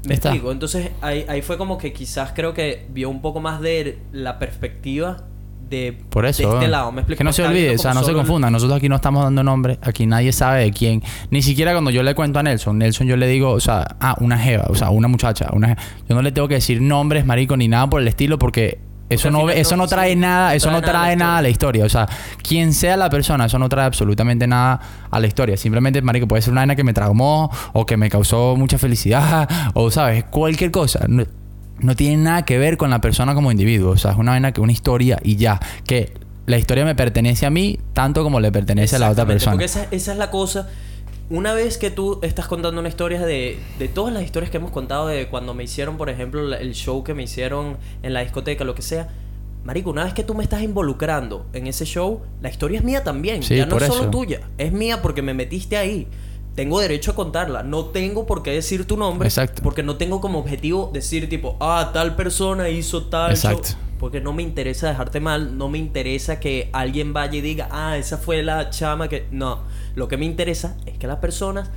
Me 0.07 0.14
Está. 0.14 0.29
explico, 0.29 0.53
entonces 0.53 0.93
ahí, 1.01 1.24
ahí 1.29 1.43
fue 1.43 1.59
como 1.59 1.79
que 1.79 1.93
quizás 1.93 2.31
creo 2.33 2.55
que 2.55 2.87
vio 2.91 3.11
un 3.11 3.22
poco 3.22 3.41
más 3.41 3.61
de 3.61 3.99
la 4.12 4.39
perspectiva 4.39 5.24
de, 5.69 5.97
Por 6.11 6.27
eso. 6.27 6.49
de 6.49 6.55
este 6.55 6.69
lado. 6.69 6.93
¿Me 6.93 7.01
explico? 7.01 7.19
Que 7.19 7.25
no 7.25 7.33
se 7.33 7.43
olvide, 7.45 7.75
o 7.75 7.79
sea, 7.79 7.93
no 7.95 8.01
se 8.01 8.07
solo 8.07 8.19
el- 8.21 8.25
confundan. 8.27 8.53
Nosotros 8.53 8.77
aquí 8.79 8.89
no 8.89 8.97
estamos 8.97 9.25
dando 9.25 9.43
nombre, 9.43 9.79
aquí 9.83 10.07
nadie 10.07 10.33
sabe 10.33 10.62
de 10.62 10.71
quién. 10.71 11.03
Ni 11.31 11.43
siquiera 11.43 11.73
cuando 11.73 11.91
yo 11.91 12.03
le 12.03 12.14
cuento 12.14 12.39
a 12.39 12.43
Nelson, 12.43 12.79
Nelson 12.79 13.07
yo 13.07 13.17
le 13.17 13.27
digo, 13.27 13.51
o 13.53 13.61
sea, 13.61 13.87
ah, 14.01 14.17
una 14.21 14.39
jeva, 14.39 14.67
o 14.69 14.75
sea, 14.75 14.91
una 14.91 15.09
muchacha, 15.09 15.49
una 15.53 15.75
je- 15.75 15.79
Yo 16.09 16.14
no 16.14 16.23
le 16.23 16.33
tengo 16.33 16.49
que 16.49 16.55
decir 16.55 16.81
nombres, 16.81 17.27
marico, 17.27 17.57
ni 17.57 17.69
nada 17.69 17.89
por 17.89 18.01
el 18.01 18.09
estilo, 18.09 18.39
porque 18.39 18.79
eso 19.09 19.31
no, 19.31 19.49
eso 19.51 19.77
no- 19.77 19.87
trae 19.87 20.17
nada, 20.17 20.55
eso 20.57 20.71
no 20.71 20.83
trae 20.83 21.14
nada 21.14 21.39
a 21.39 21.43
la 21.43 21.49
historia. 21.49 21.85
O 21.85 21.89
sea, 21.89 22.09
quien 22.43 22.73
sea 22.73 22.97
la 22.97 23.09
persona, 23.09 23.45
eso 23.47 23.57
no 23.59 23.69
trae 23.69 23.87
absolutamente 23.87 24.47
nada 24.49 24.81
a 25.11 25.21
la 25.21 25.27
historia. 25.29 25.57
Simplemente, 25.57 26.03
marico, 26.03 26.27
puede 26.27 26.43
ser 26.43 26.51
una 26.53 26.62
vaina 26.62 26.75
que 26.75 26.83
me 26.85 26.93
traumó, 26.93 27.51
o 27.73 27.87
que 27.87 27.97
me 27.97 28.09
causó 28.11 28.57
mucha 28.57 28.79
felicidad, 28.79 29.49
o 29.75 29.91
sabes, 29.93 30.25
cualquier 30.25 30.71
cosa. 30.73 31.07
No, 31.79 31.95
tiene 31.95 32.16
nada 32.22 32.45
que 32.45 32.59
ver 32.59 32.77
con 32.77 32.91
la 32.91 33.01
persona 33.01 33.35
como 33.35 33.51
individuo. 33.51 33.91
O 33.93 33.97
sea, 33.97 34.12
es 34.12 34.16
una 34.16 34.33
vaina 34.33 34.53
que 34.53 34.61
una 34.61 34.72
historia 34.72 35.18
y 35.22 35.37
ya. 35.37 35.61
Que 35.87 36.12
la 36.47 36.59
historia 36.59 36.85
me 36.85 36.95
pertenece 36.95 37.47
a 37.47 37.51
mí 37.51 37.79
tanto 37.93 38.22
como 38.22 38.41
le 38.41 38.53
pertenece 38.53 38.97
a 38.97 38.99
la 38.99 39.11
otra 39.11 39.27
persona. 39.27 39.53
Porque 39.53 39.66
esa, 39.66 39.87
esa 39.91 40.12
es 40.12 40.18
la 40.18 40.31
cosa. 40.31 40.68
Una 41.29 41.55
vez 41.55 41.77
que 41.77 41.91
tú 41.91 42.20
estás 42.22 42.47
contando 42.47 42.81
una 42.81 42.89
historia 42.89 43.20
de, 43.20 43.59
de 43.81 43.89
todas 43.89 44.14
las 44.14 44.22
historias 44.22 44.51
que 44.51 44.59
hemos 44.59 44.70
contado, 44.70 45.09
de 45.09 45.27
cuando 45.27 45.55
me 45.55 45.64
hicieron, 45.64 45.97
por 45.97 46.09
ejemplo, 46.09 46.55
el 46.55 46.72
show 46.74 47.03
que 47.03 47.14
me 47.14 47.24
hicieron 47.24 47.79
en 48.03 48.14
la 48.14 48.20
discoteca, 48.20 48.64
lo 48.64 48.74
que 48.77 48.83
sea. 48.83 49.09
Marico, 49.64 49.91
una 49.91 50.05
vez 50.05 50.14
que 50.14 50.22
tú 50.22 50.35
me 50.35 50.45
estás 50.45 50.62
involucrando 50.62 51.47
en 51.53 51.66
ese 51.66 51.85
show, 51.85 52.22
la 52.41 52.49
historia 52.49 52.79
es 52.79 52.85
mía 52.85 53.03
también. 53.03 53.43
Sí, 53.43 53.57
ya 53.57 53.66
no 53.66 53.77
es 53.79 53.87
solo 53.87 54.03
eso. 54.03 54.11
tuya. 54.11 54.41
Es 54.57 54.72
mía 54.72 55.03
porque 55.03 55.22
me 55.22 55.35
metiste 55.35 55.77
ahí. 55.77 56.07
Tengo 56.57 56.81
derecho 56.81 57.13
a 57.13 57.15
contarla. 57.15 57.63
No 57.63 57.85
tengo 57.87 58.27
por 58.27 58.43
qué 58.43 58.51
decir 58.53 58.87
tu 58.87 58.97
nombre. 58.97 59.29
Exacto. 59.29 59.63
Porque 59.63 59.83
no 59.83 59.97
tengo 59.97 60.21
como 60.21 60.41
objetivo 60.41 60.91
decir 60.93 61.29
tipo, 61.29 61.57
ah, 61.61 61.91
tal 61.93 62.17
persona 62.17 62.69
hizo 62.71 63.05
tal 63.05 63.31
Exacto. 63.31 63.69
show. 63.69 63.77
Porque 64.01 64.21
no 64.21 64.33
me 64.33 64.43
interesa 64.43 64.89
dejarte 64.89 65.21
mal, 65.21 65.57
no 65.57 65.69
me 65.69 65.79
interesa 65.79 66.41
que 66.41 66.69
alguien 66.73 67.13
vaya 67.13 67.37
y 67.37 67.41
diga, 67.41 67.69
ah, 67.71 67.97
esa 67.97 68.19
fue 68.19 68.43
la 68.43 68.71
chama 68.71 69.09
que... 69.09 69.27
No, 69.31 69.61
lo 69.95 70.09
que 70.09 70.17
me 70.17 70.25
interesa 70.27 70.77
es 70.87 70.99
que 70.99 71.07
las 71.07 71.19
personas 71.19 71.71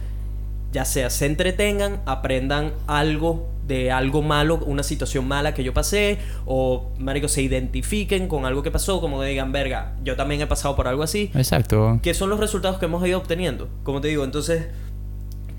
ya 0.71 0.85
sea 0.85 1.09
se 1.09 1.25
entretengan, 1.25 2.01
aprendan 2.05 2.73
algo 2.87 3.47
de 3.69 3.91
algo 3.91 4.21
malo, 4.21 4.57
una 4.65 4.83
situación 4.83 5.27
mala 5.27 5.53
que 5.53 5.63
yo 5.63 5.73
pasé, 5.73 6.17
o, 6.45 6.89
marico, 6.97 7.29
se 7.29 7.41
identifiquen 7.43 8.27
con 8.27 8.45
algo 8.45 8.63
que 8.63 8.71
pasó, 8.71 8.99
como 8.99 9.21
que 9.21 9.27
digan, 9.27 9.53
verga, 9.53 9.95
yo 10.03 10.15
también 10.17 10.41
he 10.41 10.47
pasado 10.47 10.75
por 10.75 10.87
algo 10.87 11.03
así. 11.03 11.31
Exacto. 11.35 11.99
¿Qué 12.01 12.13
son 12.13 12.29
los 12.29 12.39
resultados 12.39 12.79
que 12.79 12.85
hemos 12.85 13.07
ido 13.07 13.19
obteniendo? 13.19 13.69
Como 13.83 14.01
te 14.01 14.07
digo, 14.07 14.23
entonces, 14.25 14.67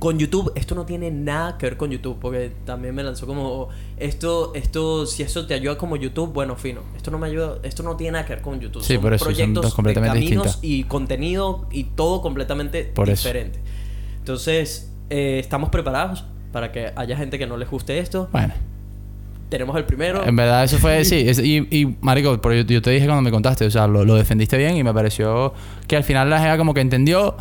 con 0.00 0.18
YouTube, 0.18 0.50
esto 0.56 0.74
no 0.74 0.86
tiene 0.86 1.12
nada 1.12 1.56
que 1.56 1.66
ver 1.66 1.76
con 1.76 1.90
YouTube, 1.90 2.18
porque 2.20 2.52
también 2.64 2.94
me 2.94 3.04
lanzó 3.04 3.26
como, 3.26 3.68
esto, 3.96 4.52
esto, 4.54 5.06
si 5.06 5.22
eso 5.22 5.46
te 5.46 5.54
ayuda 5.54 5.78
como 5.78 5.94
YouTube, 5.94 6.32
bueno, 6.32 6.56
fino. 6.56 6.80
Esto 6.96 7.12
no 7.12 7.18
me 7.18 7.28
ayuda, 7.28 7.58
esto 7.62 7.84
no 7.84 7.96
tiene 7.96 8.12
nada 8.12 8.26
que 8.26 8.34
ver 8.34 8.42
con 8.42 8.58
YouTube. 8.58 8.82
Sí, 8.82 8.94
son 8.94 9.02
por 9.02 9.14
eso, 9.14 9.24
son 9.24 9.34
proyectos 9.34 9.62
dos 9.62 9.74
completamente 9.74 10.18
de 10.18 10.24
caminos 10.24 10.46
distintas. 10.46 10.64
y 10.64 10.84
contenido 10.84 11.68
y 11.70 11.84
todo 11.84 12.22
completamente 12.22 12.84
Por 12.84 13.08
eso. 13.08 13.28
diferente. 13.28 13.60
Entonces, 14.18 14.90
eh, 15.10 15.38
estamos 15.38 15.70
preparados 15.70 16.24
para 16.52 16.72
que 16.72 16.90
haya 16.96 17.16
gente 17.16 17.38
que 17.38 17.46
no 17.46 17.56
les 17.56 17.68
guste 17.70 17.98
esto. 17.98 18.28
Bueno. 18.32 18.54
Tenemos 19.48 19.76
el 19.76 19.84
primero. 19.84 20.24
En 20.24 20.36
verdad, 20.36 20.62
eso 20.62 20.78
fue, 20.78 21.04
sí. 21.04 21.24
es- 21.28 21.40
y, 21.40 21.56
y, 21.70 21.96
marico, 22.00 22.40
pero 22.40 22.54
yo, 22.54 22.62
yo 22.62 22.80
te 22.82 22.90
dije 22.90 23.06
cuando 23.06 23.22
me 23.22 23.32
contaste, 23.32 23.64
o 23.66 23.70
sea, 23.70 23.88
lo, 23.88 24.04
lo 24.04 24.14
defendiste 24.14 24.56
bien 24.56 24.76
y 24.76 24.84
me 24.84 24.94
pareció 24.94 25.52
que 25.88 25.96
al 25.96 26.04
final 26.04 26.30
la 26.30 26.40
jeva 26.40 26.56
como 26.56 26.72
que 26.72 26.80
entendió. 26.80 27.34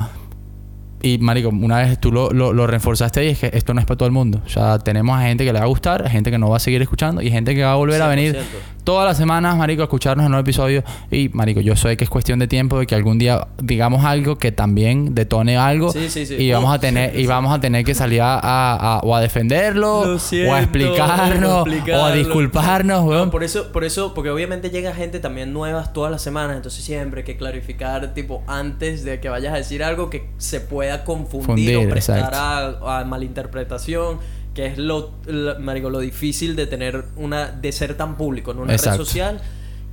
Y, 1.02 1.18
marico, 1.20 1.50
una 1.50 1.78
vez 1.78 2.00
tú 2.00 2.12
lo, 2.12 2.32
lo, 2.32 2.52
lo 2.54 2.68
reforzaste 2.68 3.24
y 3.26 3.30
es 3.30 3.40
que 3.40 3.50
esto 3.54 3.74
no 3.74 3.80
es 3.80 3.86
para 3.86 3.98
todo 3.98 4.08
el 4.08 4.12
mundo. 4.14 4.42
O 4.46 4.50
sea, 4.50 4.80
tenemos 4.80 5.18
a 5.18 5.22
gente 5.24 5.46
que 5.46 5.54
le 5.54 5.60
va 5.60 5.66
a 5.66 5.70
gustar, 5.70 6.06
a 6.06 6.10
gente 6.10 6.30
que 6.32 6.38
no 6.38 6.50
va 6.50 6.58
a 6.58 6.60
seguir 6.60 6.82
escuchando 6.82 7.22
y 7.22 7.32
gente 7.32 7.56
que 7.56 7.64
va 7.64 7.72
a 7.72 7.76
volver 7.76 8.02
a 8.02 8.08
venir 8.08 8.34
100%. 8.36 8.40
todas 8.84 9.06
las 9.08 9.18
semanas, 9.18 9.56
marico, 9.56 9.82
a 9.82 9.86
escucharnos 9.86 10.26
en 10.26 10.32
nuevos 10.32 10.44
episodios. 10.44 10.84
Y, 11.10 11.30
marico, 11.30 11.62
yo 11.62 11.76
sé 11.78 11.96
que 11.96 12.04
es 12.04 12.10
cuestión 12.10 12.40
de 12.40 12.48
tiempo 12.48 12.80
de 12.80 12.86
que 12.88 12.96
algún 12.96 13.18
día 13.18 13.48
digamos 13.62 14.04
algo 14.04 14.38
que 14.38 14.52
también 14.52 15.16
detone 15.16 15.56
algo. 15.58 15.92
Sí, 15.94 16.10
sí, 16.10 16.26
sí. 16.26 16.36
Y 16.36 16.52
vamos 16.52 16.70
Oh, 16.70 16.74
a 16.74 16.80
tener, 16.80 17.18
y 17.18 17.26
vamos 17.28 17.54
a 17.56 17.62
tener 17.62 17.86
que 17.86 17.96
salir 17.96 18.22
a, 18.22 18.36
a- 18.38 18.98
a- 18.98 19.00
o 19.00 19.16
a 19.16 19.22
defenderlo, 19.22 20.20
siento, 20.20 20.52
o 20.52 20.56
a 20.56 20.60
explicarnos, 20.62 21.68
o 21.94 22.04
a 22.06 22.12
disculparnos, 22.14 23.04
No, 23.04 23.10
weón. 23.10 23.32
por 23.32 23.44
eso, 23.44 23.72
por 23.72 23.84
eso, 23.84 24.14
porque 24.14 24.30
obviamente 24.30 24.70
llega 24.70 24.94
gente 24.94 25.20
también 25.20 25.54
nuevas 25.54 25.94
todas 25.94 26.12
las 26.12 26.22
semanas, 26.22 26.56
entonces 26.58 26.84
siempre 26.84 27.22
hay 27.22 27.26
que 27.26 27.38
clarificar, 27.38 28.14
tipo, 28.14 28.44
antes 28.48 29.04
de 29.04 29.20
que 29.20 29.30
vayas 29.30 29.54
a 29.54 29.58
decir 29.58 29.84
algo 29.84 30.10
que 30.10 30.30
se 30.38 30.60
pueda 30.60 30.89
confundir 31.04 31.74
Fundir, 31.76 31.78
o 31.78 31.90
prestar 31.90 32.34
a, 32.34 33.00
a 33.00 33.06
malinterpretación, 33.06 34.20
que 34.54 34.66
es 34.66 34.78
lo, 34.78 35.12
lo- 35.26 35.60
marico, 35.60 35.90
lo 35.90 36.00
difícil 36.00 36.56
de 36.56 36.68
tener 36.68 37.06
una, 37.16 37.48
de 37.48 37.72
ser 37.72 37.96
tan 37.96 38.16
público 38.18 38.52
en 38.52 38.60
una 38.60 38.74
Exacto. 38.74 39.00
red 39.00 39.06
social. 39.06 39.42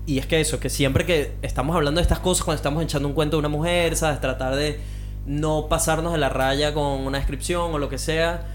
Y 0.06 0.18
es 0.18 0.26
que 0.26 0.40
eso, 0.40 0.60
que 0.60 0.70
siempre 0.70 1.04
que 1.04 1.32
estamos 1.42 1.74
hablando 1.74 1.98
de 1.98 2.02
estas 2.02 2.20
cosas, 2.20 2.44
cuando 2.44 2.56
estamos 2.58 2.82
echando 2.82 3.08
un 3.08 3.14
cuento 3.14 3.36
de 3.36 3.40
una 3.40 3.48
mujer, 3.48 3.96
¿sabes? 3.96 4.20
Tratar 4.20 4.54
de 4.54 4.78
no 5.26 5.66
pasarnos 5.68 6.12
de 6.12 6.18
la 6.18 6.28
raya 6.28 6.72
con 6.72 6.84
una 7.00 7.18
descripción 7.18 7.72
o 7.74 7.78
lo 7.78 7.88
que 7.88 7.98
sea. 7.98 8.46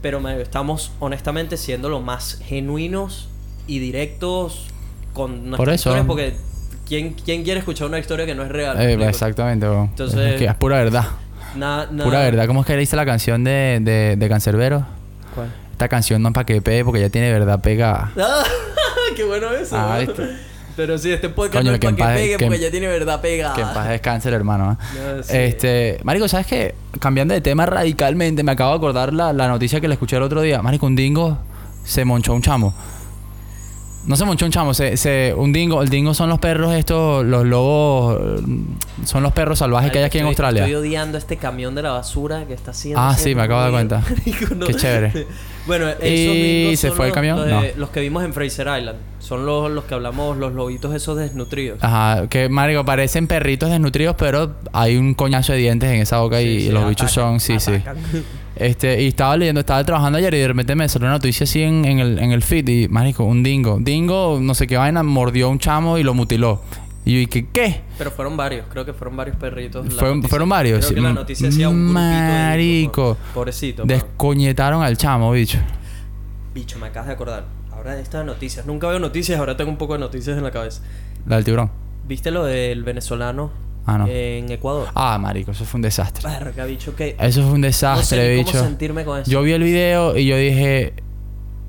Pero 0.00 0.26
estamos 0.28 0.92
honestamente 1.00 1.56
siendo 1.56 1.88
lo 1.88 2.00
más 2.00 2.38
genuinos 2.44 3.28
y 3.66 3.78
directos 3.78 4.66
con 5.12 5.50
nuestras 5.50 5.56
Por 5.58 5.68
eso. 5.70 5.90
historias 5.90 6.06
porque 6.06 6.34
¿quién, 6.88 7.14
¿quién 7.14 7.44
quiere 7.44 7.58
escuchar 7.60 7.86
una 7.88 7.98
historia 7.98 8.24
que 8.26 8.34
no 8.34 8.42
es 8.42 8.48
real? 8.48 8.80
Eh, 8.80 8.94
exactamente. 9.08 9.66
Entonces- 9.66 10.18
es, 10.34 10.38
que 10.38 10.46
es 10.46 10.54
pura 10.54 10.78
verdad. 10.78 11.04
Nada, 11.56 11.88
nada- 11.90 12.04
Pura 12.04 12.20
verdad. 12.20 12.46
¿Cómo 12.46 12.60
es 12.60 12.66
que 12.66 12.74
le 12.74 12.80
dice 12.80 12.96
la 12.96 13.04
canción 13.06 13.44
de, 13.44 13.78
de, 13.82 14.16
de 14.16 14.28
Cancerbero? 14.28 14.86
¿Cuál? 15.34 15.48
Esta 15.72 15.88
canción 15.88 16.22
no 16.22 16.28
es 16.28 16.34
para 16.34 16.46
que 16.46 16.60
pegue 16.62 16.84
porque 16.84 17.00
ya 17.00 17.08
tiene 17.10 17.32
verdad 17.32 17.60
pegada. 17.60 18.10
Ah, 18.18 18.42
¡Qué 19.16 19.24
bueno 19.24 19.50
eso! 19.52 19.76
Ah. 19.76 19.98
Pero 20.74 20.96
sí, 20.96 21.12
este 21.12 21.28
podcast 21.28 21.58
Coño, 21.58 21.70
no 21.70 21.74
es 21.74 21.80
que 21.80 21.86
para 21.88 21.96
que 21.96 22.02
paz- 22.02 22.14
pegue 22.14 22.36
que 22.38 22.44
porque 22.46 22.60
ya 22.60 22.70
tiene 22.70 22.86
verdad 22.88 23.20
pegada. 23.20 23.54
Que 23.54 23.60
en 23.60 23.68
paz 23.74 23.88
descanse 23.88 24.28
el 24.28 24.34
hermano. 24.34 24.72
¿eh? 24.72 24.98
No, 25.16 25.22
sí. 25.22 25.36
Este, 25.36 25.98
Marico, 26.02 26.28
¿sabes 26.28 26.46
qué? 26.46 26.74
Cambiando 26.98 27.34
de 27.34 27.40
tema 27.42 27.66
radicalmente, 27.66 28.42
me 28.42 28.52
acabo 28.52 28.70
de 28.70 28.76
acordar 28.78 29.12
la, 29.12 29.32
la 29.34 29.48
noticia 29.48 29.80
que 29.82 29.88
le 29.88 29.94
escuché 29.94 30.16
el 30.16 30.22
otro 30.22 30.40
día. 30.40 30.62
Marico, 30.62 30.86
un 30.86 30.96
dingo 30.96 31.38
se 31.84 32.04
monchó 32.06 32.32
un 32.32 32.40
chamo. 32.42 32.72
No 34.04 34.16
se 34.16 34.24
monchó 34.24 34.44
un 34.46 34.50
chamo, 34.50 34.74
se, 34.74 34.96
se, 34.96 35.32
un 35.36 35.52
dingo. 35.52 35.80
El 35.82 35.88
dingo 35.88 36.12
son 36.12 36.28
los 36.28 36.40
perros 36.40 36.74
estos, 36.74 37.24
los 37.24 37.46
lobos, 37.46 38.42
son 39.04 39.22
los 39.22 39.32
perros 39.32 39.60
salvajes 39.60 39.92
que 39.92 39.98
hay 39.98 40.04
aquí 40.04 40.18
en 40.18 40.26
Australia. 40.26 40.62
Estoy 40.64 40.74
odiando 40.74 41.18
este 41.18 41.36
camión 41.36 41.74
de 41.76 41.82
la 41.82 41.92
basura 41.92 42.44
que 42.46 42.52
está 42.54 42.72
haciendo. 42.72 43.00
Ah, 43.00 43.14
sí, 43.16 43.34
me 43.34 43.42
acabo 43.42 43.60
de 43.60 43.64
dar 43.64 43.72
cuenta. 43.72 44.02
Marico, 44.26 44.54
no. 44.56 44.66
Qué 44.66 44.74
chévere. 44.74 45.26
bueno, 45.66 45.88
esos 45.88 46.04
¿Y 46.04 46.62
dingos 46.64 46.80
se 46.80 46.88
son 46.88 46.96
fue 46.96 47.06
el 47.06 47.12
camión? 47.12 47.38
Los, 47.38 47.48
No. 47.48 47.62
los 47.76 47.90
que 47.90 48.00
vimos 48.00 48.24
en 48.24 48.32
Fraser 48.32 48.66
Island. 48.78 48.98
Son 49.20 49.46
los, 49.46 49.70
los 49.70 49.84
que 49.84 49.94
hablamos, 49.94 50.36
los 50.36 50.52
lobitos 50.52 50.92
esos 50.94 51.16
desnutridos. 51.16 51.78
Ajá, 51.80 52.26
que 52.26 52.48
marico, 52.48 52.84
parecen 52.84 53.28
perritos 53.28 53.70
desnutridos, 53.70 54.16
pero 54.18 54.56
hay 54.72 54.96
un 54.96 55.14
coñazo 55.14 55.52
de 55.52 55.58
dientes 55.60 55.88
en 55.88 56.00
esa 56.00 56.18
boca 56.18 56.42
y 56.42 56.62
Sí, 56.62 56.70
los 56.70 56.88
bichos 56.88 57.12
son, 57.12 57.38
sí, 57.38 57.60
sí. 57.60 57.72
Este, 58.62 59.02
y 59.02 59.08
estaba 59.08 59.36
leyendo, 59.36 59.60
estaba 59.60 59.82
trabajando 59.84 60.18
ayer 60.18 60.32
y 60.34 60.38
de 60.38 60.48
repente 60.48 60.74
me 60.74 60.88
salió 60.88 61.06
una 61.06 61.14
noticia 61.16 61.44
así 61.44 61.62
en, 61.62 61.84
en 61.84 61.98
el, 61.98 62.18
en 62.18 62.32
el 62.32 62.42
feed 62.42 62.68
y, 62.68 62.88
marico, 62.88 63.24
un 63.24 63.42
dingo. 63.42 63.78
Dingo, 63.80 64.38
no 64.40 64.54
sé 64.54 64.66
qué 64.66 64.76
vaina, 64.76 65.02
mordió 65.02 65.46
a 65.46 65.50
un 65.50 65.58
chamo 65.58 65.98
y 65.98 66.02
lo 66.02 66.14
mutiló. 66.14 66.60
Y 67.04 67.14
yo 67.14 67.18
dije, 67.28 67.48
¿qué? 67.52 67.80
Pero 67.98 68.12
fueron 68.12 68.36
varios, 68.36 68.66
creo 68.70 68.84
que 68.84 68.92
fueron 68.92 69.16
varios 69.16 69.36
perritos. 69.36 69.84
Fueron- 69.94 70.18
noticia. 70.18 70.28
fueron 70.28 70.48
varios, 70.48 70.78
Creo 70.78 70.88
sí. 70.90 70.94
que 70.94 71.00
la 71.00 71.12
noticia 71.12 71.46
decía 71.48 71.68
un 71.68 71.88
de 71.88 71.92
Marico. 71.92 73.14
po- 73.14 73.34
Pobrecito. 73.34 73.82
Descoñetaron 73.84 74.82
al 74.84 74.96
chamo, 74.96 75.32
bicho. 75.32 75.58
Bicho, 76.54 76.78
me 76.78 76.86
acabas 76.86 77.08
de 77.08 77.14
acordar. 77.14 77.44
Ahora 77.72 77.96
de 77.96 78.02
estas 78.02 78.24
noticias. 78.24 78.66
Nunca 78.66 78.86
veo 78.86 79.00
noticias, 79.00 79.38
ahora 79.40 79.56
tengo 79.56 79.70
un 79.72 79.78
poco 79.78 79.94
de 79.94 79.98
noticias 79.98 80.36
en 80.38 80.44
la 80.44 80.52
cabeza. 80.52 80.82
La 81.26 81.36
del 81.36 81.44
tiburón. 81.44 81.70
¿Viste 82.06 82.30
lo 82.30 82.44
del 82.44 82.84
venezolano 82.84 83.50
Ah, 83.86 83.98
no. 83.98 84.06
en 84.06 84.50
Ecuador? 84.50 84.88
Ah, 84.94 85.18
marico, 85.18 85.50
eso 85.50 85.64
fue 85.64 85.78
un 85.78 85.82
desastre. 85.82 86.28
Verga, 86.28 86.64
bicho, 86.66 86.94
que... 86.94 87.16
Eso 87.18 87.42
fue 87.42 87.52
un 87.54 87.60
no 87.62 87.66
desastre, 87.66 88.18
sé 88.18 88.36
cómo 88.36 88.46
bicho. 88.52 88.64
sentirme 88.64 89.04
con 89.04 89.20
eso. 89.20 89.30
Yo 89.30 89.42
vi 89.42 89.52
el 89.52 89.62
video 89.62 90.16
y 90.16 90.26
yo 90.26 90.36
dije, 90.36 90.94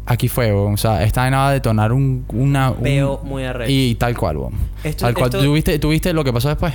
aquí 0.05 0.27
fue. 0.27 0.51
O 0.51 0.77
sea, 0.77 1.03
esta 1.03 1.21
vaina 1.21 1.37
va 1.37 1.49
a 1.49 1.53
detonar 1.53 1.91
un, 1.91 2.25
una... 2.33 2.71
un- 2.71 2.83
Veo 2.83 3.19
muy 3.23 3.43
arrecho. 3.45 3.71
Y 3.71 3.95
tal 3.95 4.15
cual. 4.17 4.37
Esto- 4.83 5.05
tal 5.05 5.13
cual. 5.15 5.25
esto- 5.25 5.43
¿Tú, 5.43 5.53
viste, 5.53 5.79
¿Tú 5.79 5.89
viste 5.89 6.13
lo 6.13 6.23
que 6.23 6.31
pasó 6.33 6.49
después? 6.49 6.73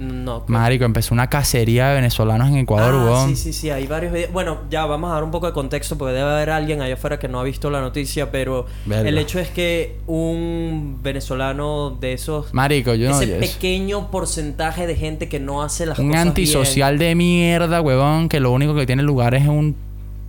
No. 0.00 0.44
Marico, 0.46 0.86
empezó 0.86 1.12
una 1.12 1.28
cacería 1.28 1.88
de 1.90 1.96
venezolanos 1.96 2.48
en 2.48 2.56
Ecuador, 2.56 2.94
ah, 2.94 3.04
weón. 3.04 3.28
sí, 3.28 3.36
sí, 3.36 3.52
sí, 3.52 3.68
hay 3.70 3.86
varios 3.86 4.14
videos. 4.14 4.32
Bueno, 4.32 4.62
ya 4.70 4.86
vamos 4.86 5.10
a 5.10 5.14
dar 5.14 5.22
un 5.24 5.30
poco 5.30 5.46
de 5.46 5.52
contexto 5.52 5.98
porque 5.98 6.14
debe 6.14 6.30
haber 6.30 6.48
alguien 6.48 6.80
allá 6.80 6.94
afuera 6.94 7.18
que 7.18 7.28
no 7.28 7.38
ha 7.38 7.44
visto 7.44 7.68
la 7.70 7.82
noticia, 7.82 8.30
pero 8.30 8.64
el 8.90 9.18
hecho 9.18 9.38
es 9.38 9.48
que 9.50 9.98
un 10.06 11.00
venezolano 11.02 11.90
de 12.00 12.14
esos... 12.14 12.54
Marico, 12.54 12.94
yo 12.94 13.10
no... 13.10 13.20
ese 13.20 13.38
es- 13.44 13.52
pequeño 13.52 14.10
porcentaje 14.10 14.86
de 14.86 14.96
gente 14.96 15.28
que 15.28 15.38
no 15.38 15.62
hace 15.62 15.84
las 15.84 15.98
un 15.98 16.08
cosas 16.08 16.26
antisocial 16.26 16.98
de 16.98 17.14
mierda, 17.14 17.82
weón, 17.82 18.30
que 18.30 18.40
lo 18.40 18.52
único 18.52 18.74
que 18.74 18.86
tiene 18.86 19.02
lugar 19.02 19.34
es 19.34 19.46
un 19.46 19.76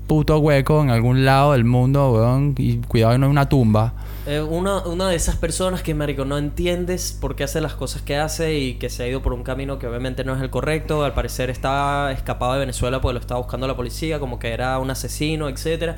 puto 0.08 0.38
hueco 0.40 0.82
en 0.82 0.90
algún 0.90 1.24
lado 1.24 1.54
del 1.54 1.64
mundo, 1.64 2.12
weón. 2.12 2.56
Y 2.58 2.76
cuidado, 2.80 3.18
no 3.18 3.28
es 3.28 3.32
una 3.32 3.48
tumba. 3.48 3.94
Eh, 4.32 4.42
una, 4.42 4.80
una 4.88 5.10
de 5.10 5.16
esas 5.16 5.36
personas 5.36 5.82
que, 5.84 5.94
marico, 5.94 6.24
no 6.24 6.38
entiendes 6.38 7.18
por 7.20 7.36
qué 7.36 7.44
hace 7.44 7.60
las 7.60 7.74
cosas 7.74 8.02
que 8.02 8.16
hace 8.16 8.58
y 8.58 8.76
que 8.76 8.90
se 8.90 9.04
ha 9.04 9.08
ido 9.08 9.22
por 9.22 9.34
un 9.34 9.44
camino 9.44 9.78
que 9.78 9.88
obviamente 9.88 10.24
no 10.24 10.34
es 10.36 10.42
el 10.42 10.50
correcto. 10.50 11.04
Al 11.04 11.14
parecer 11.14 11.50
está 11.50 12.12
escapado 12.14 12.54
de 12.54 12.60
Venezuela 12.60 13.02
porque 13.02 13.16
lo 13.16 13.20
estaba 13.20 13.42
buscando 13.42 13.68
la 13.68 13.76
policía, 13.76 14.20
como 14.20 14.40
que 14.40 14.50
era 14.54 14.80
un 14.80 14.90
asesino, 14.90 15.50
etcétera. 15.50 15.98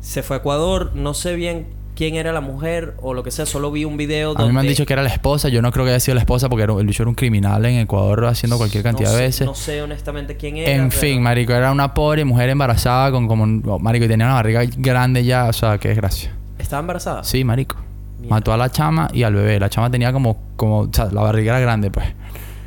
Se 0.00 0.22
fue 0.22 0.36
a 0.36 0.38
Ecuador, 0.38 0.92
no 0.94 1.14
sé 1.14 1.34
bien 1.34 1.66
quién 1.96 2.14
era 2.16 2.32
la 2.32 2.40
mujer 2.40 2.94
o 3.02 3.14
lo 3.14 3.22
que 3.22 3.30
sea, 3.30 3.46
solo 3.46 3.70
vi 3.72 3.84
un 3.84 3.96
video 3.96 4.30
A 4.32 4.34
mí 4.34 4.38
me 4.44 4.48
han 4.50 4.54
donde- 4.56 4.68
dicho 4.70 4.84
que 4.86 4.92
era 4.92 5.02
la 5.02 5.08
esposa. 5.08 5.48
Yo 5.48 5.60
no 5.62 5.72
creo 5.72 5.84
que 5.84 5.90
haya 5.92 6.00
sido 6.00 6.14
la 6.14 6.20
esposa 6.20 6.48
porque 6.48 6.62
era- 6.64 6.74
el 6.74 6.86
bicho 6.86 7.02
era 7.02 7.08
un 7.10 7.14
criminal 7.16 7.64
en 7.66 7.78
Ecuador 7.78 8.26
haciendo 8.26 8.56
cualquier 8.56 8.84
cantidad 8.84 9.10
no 9.10 9.16
de 9.16 9.22
veces. 9.22 9.46
No 9.46 9.54
sé 9.56 9.82
honestamente 9.82 10.36
quién 10.36 10.58
era. 10.58 10.70
En 10.70 10.90
pero- 10.90 11.00
fin, 11.00 11.20
marico, 11.22 11.52
era 11.54 11.72
una 11.72 11.92
pobre 11.94 12.24
mujer 12.24 12.50
embarazada 12.50 13.10
con 13.10 13.26
como... 13.26 13.42
un- 13.44 13.64
oh, 13.66 13.78
marico, 13.80 14.04
y 14.04 14.08
tenía 14.08 14.26
una 14.26 14.34
barriga 14.34 14.62
grande 14.76 15.24
ya. 15.24 15.46
O 15.48 15.52
sea, 15.52 15.78
qué 15.78 15.88
desgracia. 15.88 16.32
¿Estaba 16.64 16.80
embarazada? 16.80 17.22
Sí, 17.24 17.44
marico. 17.44 17.76
Mierda. 18.18 18.34
Mató 18.34 18.52
a 18.52 18.56
la 18.56 18.70
chama 18.70 19.08
y 19.12 19.22
al 19.22 19.34
bebé. 19.34 19.60
La 19.60 19.68
chama 19.68 19.90
tenía 19.90 20.12
como... 20.12 20.38
como 20.56 20.80
o 20.80 20.90
sea, 20.90 21.06
la 21.12 21.20
barriga 21.20 21.52
era 21.52 21.60
grande, 21.60 21.90
pues. 21.90 22.06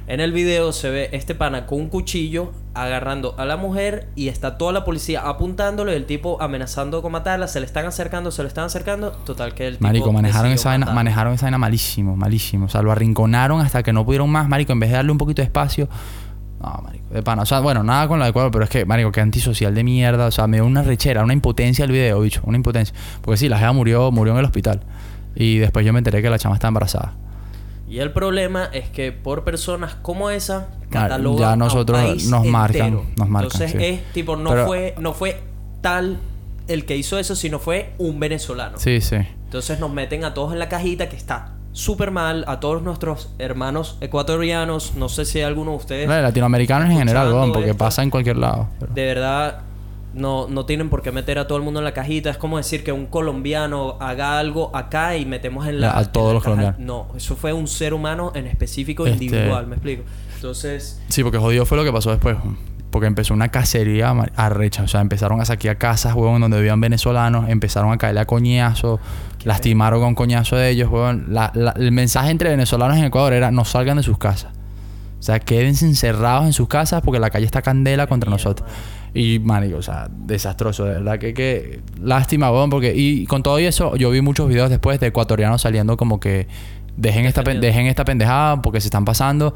En 0.05 0.21
el 0.21 0.31
video 0.31 0.71
se 0.71 0.89
ve 0.89 1.09
este 1.11 1.35
pana 1.35 1.65
con 1.65 1.81
un 1.81 1.89
cuchillo 1.89 2.53
agarrando 2.73 3.35
a 3.37 3.43
la 3.43 3.57
mujer 3.57 4.07
y 4.15 4.29
está 4.29 4.57
toda 4.57 4.71
la 4.71 4.85
policía 4.85 5.27
apuntándole, 5.27 5.97
el 5.97 6.05
tipo 6.05 6.41
amenazando 6.41 7.01
con 7.01 7.11
matarla, 7.11 7.49
se 7.49 7.59
le 7.59 7.65
están 7.65 7.85
acercando, 7.87 8.31
se 8.31 8.41
le 8.43 8.47
están 8.47 8.65
acercando, 8.65 9.11
total 9.11 9.53
que 9.53 9.67
el 9.67 9.73
tipo 9.73 9.83
Marico, 9.83 10.13
manejaron 10.13 10.51
esa, 10.51 10.69
vaina, 10.69 10.93
manejaron 10.93 11.33
esa 11.33 11.47
vaina 11.47 11.57
malísimo, 11.57 12.15
malísimo. 12.15 12.67
O 12.67 12.69
sea, 12.69 12.83
lo 12.83 12.91
arrinconaron 12.91 13.59
hasta 13.59 13.83
que 13.83 13.91
no 13.91 14.05
pudieron 14.05 14.29
más, 14.29 14.47
marico. 14.47 14.71
En 14.71 14.79
vez 14.79 14.91
de 14.91 14.95
darle 14.97 15.11
un 15.11 15.17
poquito 15.17 15.41
de 15.41 15.47
espacio... 15.47 15.89
No, 16.61 16.81
marico, 16.83 17.13
de 17.13 17.21
pana. 17.21 17.43
O 17.43 17.45
sea, 17.45 17.59
bueno, 17.59 17.83
nada 17.83 18.07
con 18.07 18.17
la 18.19 18.25
de 18.25 18.29
Ecuador, 18.31 18.51
pero 18.51 18.63
es 18.63 18.69
que, 18.69 18.85
marico, 18.85 19.11
qué 19.11 19.21
antisocial 19.21 19.75
de 19.75 19.83
mierda. 19.83 20.25
O 20.25 20.31
sea, 20.31 20.47
me 20.47 20.57
dio 20.57 20.65
una 20.65 20.81
rechera, 20.81 21.23
una 21.23 21.33
impotencia 21.33 21.85
el 21.85 21.91
video, 21.91 22.19
bicho. 22.21 22.41
Una 22.45 22.57
impotencia. 22.57 22.95
Porque 23.21 23.37
sí, 23.37 23.47
la 23.49 23.59
jeva 23.59 23.73
murió, 23.73 24.11
murió 24.11 24.33
en 24.33 24.39
el 24.39 24.45
hospital. 24.45 24.81
Y 25.35 25.59
después 25.59 25.85
yo 25.85 25.93
me 25.93 25.99
enteré 25.99 26.21
que 26.21 26.29
la 26.31 26.39
chama 26.39 26.55
está 26.55 26.67
embarazada. 26.67 27.13
Y 27.87 27.99
el 27.99 28.11
problema 28.11 28.65
es 28.73 28.89
que 28.89 29.11
por 29.11 29.43
personas 29.43 29.95
como 29.95 30.29
esa 30.29 30.67
catalogan 30.89 31.39
ya 31.39 31.49
a 31.51 31.53
un 31.53 31.59
nosotros 31.59 31.99
país 32.01 32.27
nos 32.29 32.45
marcan, 32.45 32.87
entero. 32.87 33.05
nos 33.17 33.29
marcan, 33.29 33.61
Entonces 33.61 33.71
sí. 33.79 33.85
es 33.85 34.13
tipo 34.13 34.35
no 34.35 34.49
Pero- 34.49 34.65
fue 34.67 34.95
no 34.99 35.13
fue 35.13 35.41
tal 35.81 36.17
el 36.67 36.83
que 36.85 36.97
hizo 36.97 37.17
eso, 37.17 37.33
sino 37.35 37.59
fue 37.59 37.93
un 37.97 38.19
venezolano. 38.19 38.77
Sí, 38.77 38.99
sí. 38.99 39.15
Entonces 39.45 39.79
nos 39.79 39.93
meten 39.93 40.25
a 40.25 40.33
todos 40.33 40.51
en 40.51 40.59
la 40.59 40.67
cajita 40.67 41.07
que 41.07 41.15
está 41.15 41.53
súper 41.77 42.11
mal, 42.11 42.43
a 42.47 42.59
todos 42.59 42.81
nuestros 42.81 43.29
hermanos 43.39 43.97
ecuatorianos, 44.01 44.93
no 44.95 45.09
sé 45.09 45.25
si 45.25 45.37
hay 45.37 45.43
alguno 45.45 45.71
de 45.71 45.77
ustedes 45.77 46.07
Los 46.07 46.21
latinoamericanos 46.21 46.89
en 46.89 46.97
general, 46.97 47.31
porque 47.53 47.69
esto. 47.69 47.77
pasa 47.77 48.01
en 48.03 48.09
cualquier 48.09 48.37
lado. 48.37 48.67
pero- 48.79 48.93
de 48.93 49.05
verdad 49.05 49.59
No, 50.13 50.47
no 50.49 50.65
tienen 50.65 50.89
por 50.89 51.03
qué 51.03 51.11
meter 51.11 51.37
a 51.37 51.45
todo 51.45 51.59
el 51.59 51.63
mundo 51.63 51.79
en 51.79 51.83
la 51.83 51.93
cajita. 51.93 52.31
Es 52.31 52.37
como 52.37 52.57
decir 52.57 52.83
que 52.83 52.91
un 52.91 53.05
colombiano 53.05 53.97
haga 53.99 54.39
algo 54.39 54.75
acá 54.75 55.15
y 55.15 55.25
metemos 55.27 55.67
en 55.67 55.79
la. 55.81 55.95
A 55.95 56.05
todos 56.11 56.33
los 56.33 56.41
caja. 56.41 56.55
colombianos. 56.55 56.79
No, 57.11 57.15
eso 57.15 57.35
fue 57.35 57.53
un 57.53 57.67
ser 57.67 57.93
humano 57.93 58.31
en 58.33 58.47
específico 58.47 59.05
Este- 59.05 59.25
individual, 59.25 59.67
me 59.67 59.75
explico. 59.75 60.03
Entonces, 60.35 60.99
Sí, 61.09 61.21
porque 61.21 61.37
jodido 61.37 61.67
fue 61.67 61.77
lo 61.77 61.83
que 61.83 61.91
pasó 61.91 62.09
después. 62.09 62.35
Porque 62.89 63.05
empezó 63.05 63.33
una 63.35 63.49
cacería 63.49 64.09
arrecha. 64.35 64.81
O 64.81 64.87
sea, 64.87 65.01
empezaron 65.01 65.39
a 65.39 65.45
saquear 65.45 65.77
casas, 65.77 66.15
huevón, 66.15 66.41
donde 66.41 66.57
vivían 66.57 66.81
venezolanos. 66.81 67.47
Empezaron 67.49 67.91
a 67.91 67.97
caerle 67.97 68.21
a 68.21 68.25
coñazo. 68.25 68.99
Lastimaron 69.47 70.01
con 70.01 70.13
coñazo 70.15 70.57
de 70.57 70.69
ellos, 70.69 70.89
huevón. 70.91 71.27
La- 71.29 71.51
la- 71.55 71.71
el 71.77 71.91
mensaje 71.93 72.29
entre 72.31 72.49
venezolanos 72.49 72.97
en 72.97 73.05
Ecuador 73.05 73.31
era 73.33 73.49
no 73.49 73.63
salgan 73.63 73.95
de 73.97 74.03
sus 74.03 74.17
casas. 74.17 74.51
O 75.19 75.23
sea, 75.23 75.39
quédense 75.39 75.85
encerrados 75.85 76.45
en 76.45 76.53
sus 76.53 76.67
casas 76.67 77.01
porque 77.01 77.19
la 77.19 77.29
calle 77.29 77.45
está 77.45 77.61
candela 77.61 78.07
contra 78.07 78.29
mierda, 78.29 78.43
nosotros. 78.43 78.69
Y, 79.13 79.39
marico, 79.39 79.77
o 79.77 79.81
sea, 79.81 80.09
desastroso, 80.11 80.83
de 80.83 80.91
verdad 80.95 81.17
que, 81.17 81.33
que 81.33 81.79
lástima, 82.03 82.51
huevón, 82.51 82.69
porque... 82.69 82.93
Y 82.95 83.25
con 83.25 83.41
todo 83.41 83.57
eso, 83.57 83.95
yo 83.95 84.11
vi 84.11 84.21
muchos 84.21 84.47
videos 84.49 84.69
después 84.69 84.99
de 84.99 85.07
ecuatorianos 85.07 85.61
saliendo 85.61 85.95
como 85.97 86.19
que... 86.19 86.47
Dejen 86.97 87.25
esta, 87.25 87.41
dejen 87.43 87.85
esta 87.87 88.03
pendejada 88.05 88.61
porque 88.61 88.81
se 88.81 88.87
están 88.87 89.05
pasando. 89.05 89.53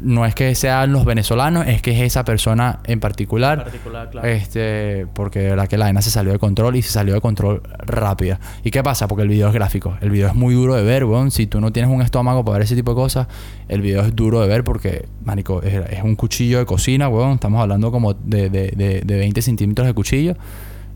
No 0.00 0.24
es 0.24 0.34
que 0.34 0.54
sean 0.54 0.92
los 0.92 1.04
venezolanos, 1.04 1.66
es 1.66 1.82
que 1.82 1.90
es 1.90 2.00
esa 2.00 2.24
persona 2.24 2.78
en 2.84 3.00
particular. 3.00 3.64
particular, 3.64 4.10
claro. 4.10 4.28
Este, 4.28 5.06
porque 5.12 5.40
de 5.40 5.50
verdad 5.50 5.68
que 5.68 5.76
la 5.76 5.86
vaina 5.86 6.02
se 6.02 6.10
salió 6.10 6.32
de 6.32 6.38
control 6.38 6.76
y 6.76 6.82
se 6.82 6.90
salió 6.90 7.14
de 7.14 7.20
control 7.20 7.62
rápida. 7.78 8.38
¿Y 8.62 8.70
qué 8.70 8.82
pasa? 8.82 9.08
Porque 9.08 9.22
el 9.22 9.28
video 9.28 9.48
es 9.48 9.54
gráfico. 9.54 9.96
El 10.00 10.10
video 10.10 10.28
es 10.28 10.34
muy 10.34 10.54
duro 10.54 10.74
de 10.76 10.82
ver, 10.82 11.04
weón. 11.04 11.30
Si 11.30 11.46
tú 11.46 11.60
no 11.60 11.72
tienes 11.72 11.90
un 11.90 12.00
estómago 12.02 12.44
para 12.44 12.58
ver 12.58 12.64
ese 12.64 12.76
tipo 12.76 12.92
de 12.92 12.96
cosas, 12.96 13.26
el 13.68 13.80
video 13.80 14.02
es 14.02 14.14
duro 14.14 14.40
de 14.40 14.48
ver 14.48 14.62
porque, 14.62 15.06
marico, 15.24 15.62
es, 15.62 15.74
es 15.90 16.02
un 16.04 16.14
cuchillo 16.14 16.58
de 16.58 16.66
cocina, 16.66 17.08
weón. 17.08 17.32
Estamos 17.32 17.60
hablando 17.60 17.90
como 17.90 18.14
de, 18.14 18.50
de, 18.50 18.72
de, 18.76 19.02
de 19.04 19.18
20 19.18 19.42
centímetros 19.42 19.86
de 19.86 19.94
cuchillo. 19.94 20.36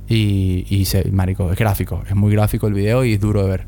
Y, 0.08 0.66
y 0.68 0.84
se, 0.84 1.10
marico, 1.10 1.50
es 1.50 1.58
gráfico. 1.58 2.02
Es 2.08 2.14
muy 2.14 2.32
gráfico 2.32 2.66
el 2.68 2.74
video 2.74 3.04
y 3.04 3.14
es 3.14 3.20
duro 3.20 3.42
de 3.42 3.48
ver. 3.48 3.66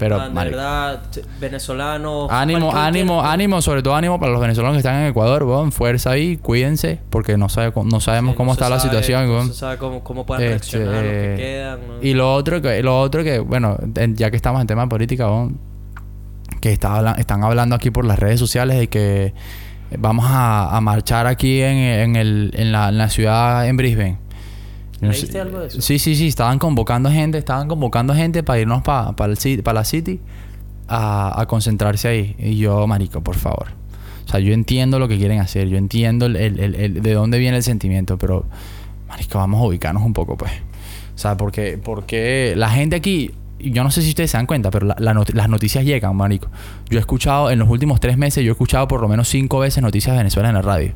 Pero, 0.00 0.18
de 0.18 0.30
marico. 0.30 0.56
verdad, 0.56 1.00
venezolanos. 1.40 2.28
Ánimo, 2.30 2.74
ánimo, 2.74 3.22
ánimo, 3.22 3.62
sobre 3.62 3.82
todo 3.82 3.94
ánimo 3.94 4.18
para 4.18 4.32
los 4.32 4.40
venezolanos 4.40 4.74
que 4.74 4.78
están 4.78 4.96
en 5.02 5.06
Ecuador, 5.08 5.44
weón. 5.44 5.70
Fuerza 5.70 6.10
ahí, 6.10 6.38
cuídense, 6.38 6.98
porque 7.10 7.36
no, 7.36 7.48
sabe, 7.48 7.72
no 7.84 8.00
sabemos 8.00 8.32
Sí, 8.32 8.36
cómo 8.38 8.48
no 8.48 8.52
está 8.54 8.68
la 8.68 8.80
situación, 8.80 9.26
no 9.26 9.32
weón. 9.34 9.46
se 9.48 9.54
sabe 9.54 9.76
cómo, 9.76 10.02
cómo 10.02 10.26
pueden 10.26 10.52
Este, 10.54 10.78
reaccionar 10.78 11.04
los 11.04 11.12
que 11.12 11.34
quedan. 11.36 11.80
¿no? 11.86 11.94
Y 12.02 12.14
lo 12.14 12.34
otro 12.34 12.60
que, 12.62 12.82
lo 12.82 12.98
otro 13.00 13.22
que, 13.22 13.38
bueno, 13.38 13.76
en- 13.94 14.16
ya 14.16 14.30
que 14.30 14.36
estamos 14.36 14.60
en 14.60 14.66
tema 14.66 14.82
de 14.82 14.88
política, 14.88 15.28
weón, 15.28 15.58
que 16.60 16.72
está 16.72 17.14
están 17.18 17.44
hablando 17.44 17.76
aquí 17.76 17.90
por 17.90 18.04
las 18.04 18.18
redes 18.18 18.40
sociales 18.40 18.78
de 18.78 18.88
que 18.88 19.34
vamos 19.98 20.24
a, 20.28 20.76
a 20.76 20.80
marchar 20.80 21.26
aquí 21.26 21.60
en, 21.62 21.76
en 21.76 22.16
el, 22.16 22.52
en, 22.54 22.72
la, 22.72 22.88
en 22.88 22.98
la 22.98 23.08
ciudad 23.10 23.66
en 23.68 23.76
Brisbane. 23.76 24.18
No 25.00 25.08
¿Leíste 25.10 25.40
algo 25.40 25.60
de 25.60 25.68
eso? 25.68 25.80
Sí, 25.80 25.98
sí, 25.98 26.14
sí. 26.14 26.28
Estaban 26.28 26.58
convocando 26.58 27.10
gente, 27.10 27.38
estaban 27.38 27.68
convocando 27.68 28.14
gente 28.14 28.42
para 28.42 28.60
irnos 28.60 28.82
para 28.82 29.12
pa 29.12 29.26
pa 29.64 29.72
la 29.72 29.84
City 29.84 30.20
a, 30.88 31.40
a 31.40 31.46
concentrarse 31.46 32.08
ahí. 32.08 32.36
Y 32.38 32.56
yo, 32.58 32.86
marico, 32.86 33.22
por 33.22 33.36
favor. 33.36 33.68
O 34.26 34.28
sea, 34.30 34.40
yo 34.40 34.52
entiendo 34.52 34.98
lo 34.98 35.08
que 35.08 35.16
quieren 35.18 35.40
hacer. 35.40 35.68
Yo 35.68 35.76
entiendo 35.78 36.26
el, 36.26 36.36
el- 36.36 36.60
el- 36.60 36.74
el- 36.74 37.02
de 37.02 37.12
dónde 37.14 37.38
viene 37.38 37.56
el 37.56 37.62
sentimiento. 37.62 38.18
Pero, 38.18 38.44
marico, 39.08 39.38
vamos 39.38 39.60
a 39.62 39.64
ubicarnos 39.66 40.02
un 40.02 40.12
poco, 40.12 40.36
pues. 40.36 40.52
O 41.14 41.18
sea, 41.18 41.36
porque, 41.36 41.78
porque 41.82 42.54
la 42.56 42.68
gente 42.70 42.96
aquí... 42.96 43.32
Yo 43.62 43.84
no 43.84 43.90
sé 43.90 44.00
si 44.00 44.08
ustedes 44.08 44.30
se 44.30 44.38
dan 44.38 44.46
cuenta, 44.46 44.70
pero 44.70 44.86
la- 44.86 44.96
la 44.98 45.12
not- 45.12 45.34
las 45.34 45.48
noticias 45.50 45.84
llegan, 45.84 46.16
marico. 46.16 46.48
Yo 46.88 46.96
he 46.96 47.00
escuchado, 47.00 47.50
en 47.50 47.58
los 47.58 47.68
últimos 47.68 48.00
tres 48.00 48.16
meses, 48.16 48.42
yo 48.42 48.50
he 48.50 48.52
escuchado 48.52 48.88
por 48.88 49.02
lo 49.02 49.08
menos 49.08 49.28
cinco 49.28 49.58
veces 49.58 49.82
noticias 49.82 50.14
de 50.14 50.18
Venezuela 50.18 50.48
en 50.48 50.54
la 50.54 50.62
radio. 50.62 50.92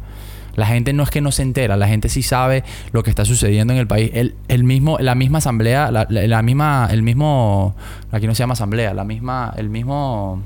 La 0.57 0.67
gente 0.67 0.93
no 0.93 1.03
es 1.03 1.11
que 1.11 1.21
no 1.21 1.33
se 1.33 1.43
entera, 1.43 1.77
la 1.77 1.89
gente 1.89 2.09
sí 2.09 2.23
sabe 2.23 2.65
lo 2.93 3.03
que 3.03 3.11
está 3.11 3.25
sucediendo 3.25 3.73
en 3.73 3.79
el 3.79 3.87
país. 3.87 4.11
El, 4.15 4.35
el 4.49 4.65
mismo, 4.65 4.99
la 4.99 5.15
misma 5.15 5.39
asamblea, 5.39 5.91
la, 5.91 6.07
la- 6.09 6.27
la 6.27 6.43
misma, 6.43 6.89
el 6.91 7.03
mismo, 7.03 7.75
aquí 8.13 8.27
no 8.27 8.35
se 8.35 8.41
llama 8.41 8.53
asamblea, 8.55 8.95
la 8.95 9.05
misma, 9.05 9.53
el 9.57 9.69
mismo, 9.69 10.43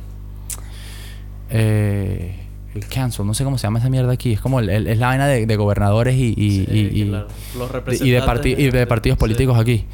eh, 1.50 2.34
el 2.74 2.86
council, 2.86 3.26
no 3.26 3.34
sé 3.34 3.44
cómo 3.44 3.58
se 3.58 3.62
llama 3.66 3.78
esa 3.78 3.88
mierda 3.90 4.12
aquí. 4.12 4.32
Es 4.32 4.40
como 4.40 4.60
el, 4.60 4.68
el- 4.68 4.86
es 4.86 4.98
la 4.98 5.08
vaina 5.08 5.26
de, 5.26 5.46
de 5.46 5.56
gobernadores 5.56 6.14
y, 6.14 6.34
y, 6.36 6.50
Sí, 6.50 6.66
y- 6.70 7.02
y- 7.02 7.08
claro. 7.08 7.28
Los 7.56 7.72
de, 7.72 8.62
y 8.62 8.70
de 8.70 8.78
de- 8.80 8.86
partidos 8.86 9.16
sí. 9.16 9.20
políticos 9.20 9.58
aquí. 9.58 9.84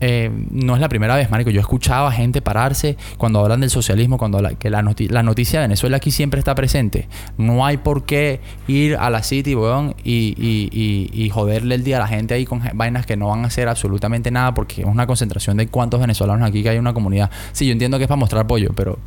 Eh, 0.00 0.30
no 0.50 0.74
es 0.74 0.80
la 0.80 0.88
primera 0.88 1.16
vez, 1.16 1.30
marico. 1.30 1.50
Yo 1.50 1.60
escuchaba 1.60 2.12
gente 2.12 2.42
pararse 2.42 2.96
cuando 3.16 3.40
hablan 3.40 3.60
del 3.60 3.70
socialismo, 3.70 4.18
cuando 4.18 4.38
hablan 4.38 4.56
que 4.56 4.68
la, 4.68 4.82
noti- 4.82 5.08
la 5.08 5.22
noticia 5.22 5.60
de 5.60 5.64
Venezuela 5.68 5.96
aquí 5.96 6.10
siempre 6.10 6.38
está 6.38 6.54
presente. 6.54 7.08
No 7.38 7.64
hay 7.64 7.78
por 7.78 8.04
qué 8.04 8.40
ir 8.68 8.96
a 8.96 9.08
la 9.08 9.22
City, 9.22 9.54
weón, 9.54 9.94
y, 10.04 10.34
y, 10.36 10.68
y, 10.70 11.24
y 11.24 11.30
joderle 11.30 11.76
el 11.76 11.84
día 11.84 11.96
a 11.96 12.00
la 12.00 12.08
gente 12.08 12.34
ahí 12.34 12.44
con 12.44 12.62
vainas 12.74 13.06
que 13.06 13.16
no 13.16 13.28
van 13.28 13.44
a 13.44 13.46
hacer 13.46 13.68
absolutamente 13.68 14.30
nada 14.30 14.52
porque 14.52 14.82
es 14.82 14.86
una 14.86 15.06
concentración 15.06 15.56
de 15.56 15.68
cuántos 15.68 16.00
venezolanos 16.00 16.46
aquí 16.48 16.62
que 16.62 16.68
hay 16.68 16.76
en 16.76 16.82
una 16.82 16.92
comunidad. 16.92 17.30
Sí, 17.52 17.66
yo 17.66 17.72
entiendo 17.72 17.96
que 17.96 18.04
es 18.04 18.08
para 18.08 18.18
mostrar 18.18 18.44
apoyo, 18.44 18.72
pero... 18.76 18.98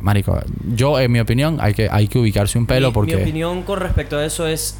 Marico, 0.00 0.38
yo 0.74 1.00
en 1.00 1.10
mi 1.10 1.20
opinión 1.20 1.58
hay 1.60 1.72
que, 1.72 1.88
hay 1.90 2.08
que 2.08 2.18
ubicarse 2.18 2.58
un 2.58 2.66
pelo 2.66 2.88
mi, 2.88 2.92
porque... 2.92 3.16
Mi 3.16 3.22
opinión 3.22 3.62
con 3.62 3.80
respecto 3.80 4.18
a 4.18 4.24
eso 4.26 4.46
es: 4.46 4.76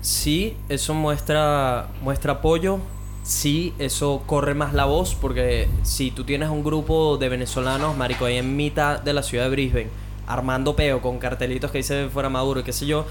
sí, 0.00 0.56
eso 0.68 0.94
muestra, 0.94 1.88
muestra 2.00 2.34
apoyo. 2.34 2.78
Sí, 3.22 3.74
eso 3.78 4.22
corre 4.26 4.54
más 4.54 4.74
la 4.74 4.84
voz. 4.84 5.14
Porque 5.14 5.68
si 5.82 6.10
tú 6.10 6.24
tienes 6.24 6.48
un 6.48 6.64
grupo 6.64 7.16
de 7.18 7.28
venezolanos, 7.28 7.96
marico, 7.96 8.24
ahí 8.24 8.36
en 8.36 8.56
mitad 8.56 9.00
de 9.00 9.12
la 9.12 9.22
ciudad 9.22 9.44
de 9.44 9.50
Brisbane, 9.50 9.88
armando 10.26 10.76
peo 10.76 11.00
con 11.00 11.18
cartelitos 11.18 11.70
que 11.70 11.78
dice 11.78 12.08
fuera 12.08 12.28
Maduro 12.28 12.60
y 12.60 12.62
qué 12.62 12.72
sé 12.72 12.86
yo. 12.86 13.06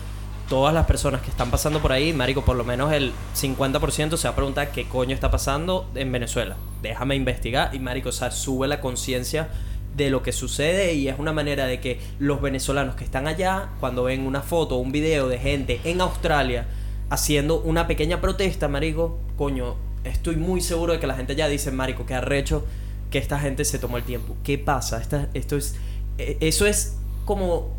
Todas 0.50 0.74
las 0.74 0.86
personas 0.86 1.22
que 1.22 1.30
están 1.30 1.52
pasando 1.52 1.82
por 1.82 1.92
ahí, 1.92 2.14
marico, 2.14 2.46
por 2.46 2.56
lo 2.56 2.64
menos 2.64 2.94
el 2.94 3.12
50% 3.36 4.16
se 4.16 4.28
va 4.30 4.32
a 4.32 4.36
preguntar 4.36 4.72
qué 4.72 4.88
coño 4.88 5.14
está 5.14 5.30
pasando 5.30 5.90
en 5.94 6.10
Venezuela. 6.10 6.56
Déjame 6.82 7.16
investigar 7.16 7.76
y, 7.76 7.80
marico, 7.80 8.10
o 8.10 8.14
sea, 8.14 8.32
sube 8.32 8.66
la 8.70 8.80
conciencia 8.80 9.50
de 9.98 10.10
lo 10.10 10.24
que 10.24 10.32
sucede 10.32 10.94
y 10.94 11.10
es 11.10 11.20
una 11.20 11.34
manera 11.34 11.66
de 11.66 11.82
que 11.82 12.00
los 12.20 12.40
venezolanos 12.40 12.96
que 12.96 13.04
están 13.04 13.28
allá, 13.28 13.72
cuando 13.82 14.04
ven 14.04 14.26
una 14.26 14.42
foto 14.42 14.76
o 14.76 14.80
un 14.80 14.92
video 14.92 15.28
de 15.28 15.40
gente 15.40 15.82
en 15.84 16.00
Australia 16.00 16.68
haciendo 17.10 17.60
una 17.60 17.88
pequeña 17.88 18.22
protesta, 18.22 18.68
marico, 18.68 19.18
coño, 19.38 19.76
estoy 20.10 20.36
muy 20.36 20.62
seguro 20.62 20.94
de 20.94 21.00
que 21.00 21.08
la 21.08 21.16
gente 21.16 21.36
ya 21.36 21.48
dice, 21.48 21.72
marico, 21.72 22.06
que 22.06 22.14
arrecho 22.14 22.66
que 23.12 23.18
esta 23.18 23.40
gente 23.40 23.64
se 23.66 23.80
tomó 23.80 23.98
el 23.98 24.04
tiempo. 24.04 24.36
¿Qué 24.44 24.58
pasa? 24.58 25.02
Esta- 25.02 25.30
esto 25.34 25.56
es, 25.58 25.76
eh, 26.18 26.38
eso 26.42 26.66
es 26.66 26.98
como 27.26 27.76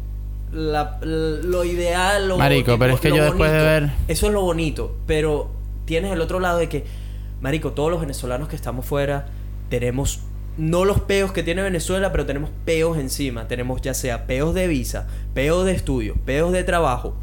la- 0.52 0.98
lo 1.02 1.64
ideal, 1.64 2.28
lo 2.28 2.38
Marico, 2.38 2.78
pero 2.78 2.94
es 2.94 3.00
que 3.00 3.08
yo 3.10 3.16
después 3.24 3.50
de 3.52 3.58
ver- 3.58 3.90
Eso 4.08 4.26
es 4.28 4.32
lo 4.32 4.40
bonito, 4.42 4.96
pero 5.06 5.50
tienes 5.84 6.12
el 6.12 6.20
otro 6.20 6.40
lado 6.40 6.58
de 6.58 6.68
que, 6.68 6.84
marico, 7.40 7.72
todos 7.72 7.90
los 7.90 8.00
venezolanos 8.00 8.48
que 8.48 8.56
estamos 8.56 8.86
fuera 8.86 9.26
tenemos 9.68 10.20
no 10.56 10.84
los 10.84 11.00
peos 11.00 11.30
que 11.32 11.42
tiene 11.44 11.62
Venezuela, 11.62 12.10
pero 12.10 12.26
tenemos 12.26 12.50
peos 12.64 12.98
encima. 12.98 13.46
Tenemos 13.46 13.80
ya 13.80 13.94
sea 13.94 14.26
peos 14.26 14.54
de 14.54 14.66
visa, 14.66 15.06
peos 15.34 15.64
de 15.64 15.72
estudio, 15.72 16.16
peos 16.24 16.50
de 16.52 16.64
trabajo. 16.64 17.14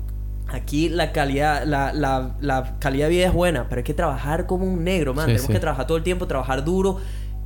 Aquí 0.47 0.89
la 0.89 1.11
calidad, 1.11 1.65
la, 1.65 1.91
la, 1.91 2.35
la 2.39 2.77
calidad 2.79 3.07
de 3.07 3.15
vida 3.15 3.27
es 3.27 3.33
buena, 3.33 3.67
pero 3.67 3.79
hay 3.79 3.83
que 3.83 3.93
trabajar 3.93 4.45
como 4.45 4.65
un 4.65 4.83
negro, 4.83 5.13
man. 5.13 5.25
Sí, 5.25 5.31
tenemos 5.31 5.47
sí. 5.47 5.53
que 5.53 5.59
trabajar 5.59 5.87
todo 5.87 5.97
el 5.97 6.03
tiempo, 6.03 6.27
trabajar 6.27 6.63
duro. 6.63 6.99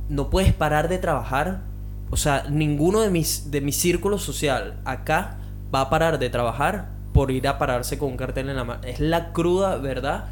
No 0.08 0.28
puedes 0.30 0.52
parar 0.52 0.88
de 0.88 0.98
trabajar. 0.98 1.62
O 2.10 2.16
sea, 2.16 2.44
ninguno 2.50 3.00
de 3.00 3.10
mis, 3.10 3.50
de 3.50 3.60
mi 3.60 3.72
círculo 3.72 4.18
social 4.18 4.80
acá 4.84 5.38
va 5.74 5.82
a 5.82 5.90
parar 5.90 6.18
de 6.18 6.28
trabajar 6.28 6.88
por 7.14 7.30
ir 7.30 7.48
a 7.48 7.58
pararse 7.58 7.98
con 7.98 8.10
un 8.10 8.16
cartel 8.16 8.48
en 8.50 8.56
la 8.56 8.64
mano. 8.64 8.82
Es 8.84 9.00
la 9.00 9.32
cruda 9.32 9.76
verdad. 9.76 10.26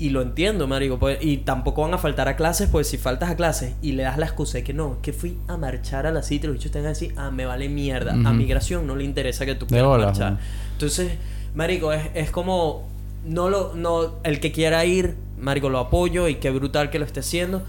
Y 0.00 0.10
lo 0.10 0.22
entiendo, 0.22 0.68
marico. 0.68 1.00
pues, 1.00 1.18
y 1.20 1.38
tampoco 1.38 1.82
van 1.82 1.92
a 1.92 1.98
faltar 1.98 2.28
a 2.28 2.36
clases, 2.36 2.68
pues 2.70 2.86
si 2.88 2.98
faltas 2.98 3.30
a 3.30 3.36
clases 3.36 3.74
y 3.82 3.92
le 3.92 4.04
das 4.04 4.16
la 4.16 4.26
excusa 4.26 4.58
de 4.58 4.62
que 4.64 4.72
no, 4.72 5.02
que 5.02 5.12
fui 5.12 5.38
a 5.48 5.56
marchar 5.56 6.06
a 6.06 6.12
la 6.12 6.22
cita, 6.22 6.46
y 6.46 6.50
los 6.50 6.56
bichos 6.58 6.70
te 6.70 6.78
van 6.78 6.86
a 6.86 6.90
decir, 6.90 7.12
ah, 7.16 7.32
me 7.32 7.46
vale 7.46 7.68
mierda. 7.68 8.12
A 8.12 8.16
Ujú. 8.16 8.32
migración 8.34 8.86
no 8.86 8.94
le 8.94 9.02
interesa 9.02 9.44
que 9.44 9.56
tú 9.56 9.66
bolas, 9.66 10.06
marchar. 10.16 10.38
Entonces, 10.74 11.14
marico, 11.58 11.92
es, 11.92 12.08
es 12.14 12.30
como, 12.30 12.86
no 13.26 13.48
lo, 13.48 13.74
no, 13.74 14.14
el 14.22 14.38
que 14.38 14.52
quiera 14.52 14.84
ir, 14.84 15.16
marico, 15.40 15.68
lo 15.68 15.80
apoyo 15.80 16.28
y 16.28 16.36
qué 16.36 16.50
brutal 16.50 16.88
que 16.88 17.00
lo 17.00 17.04
esté 17.04 17.18
haciendo, 17.18 17.64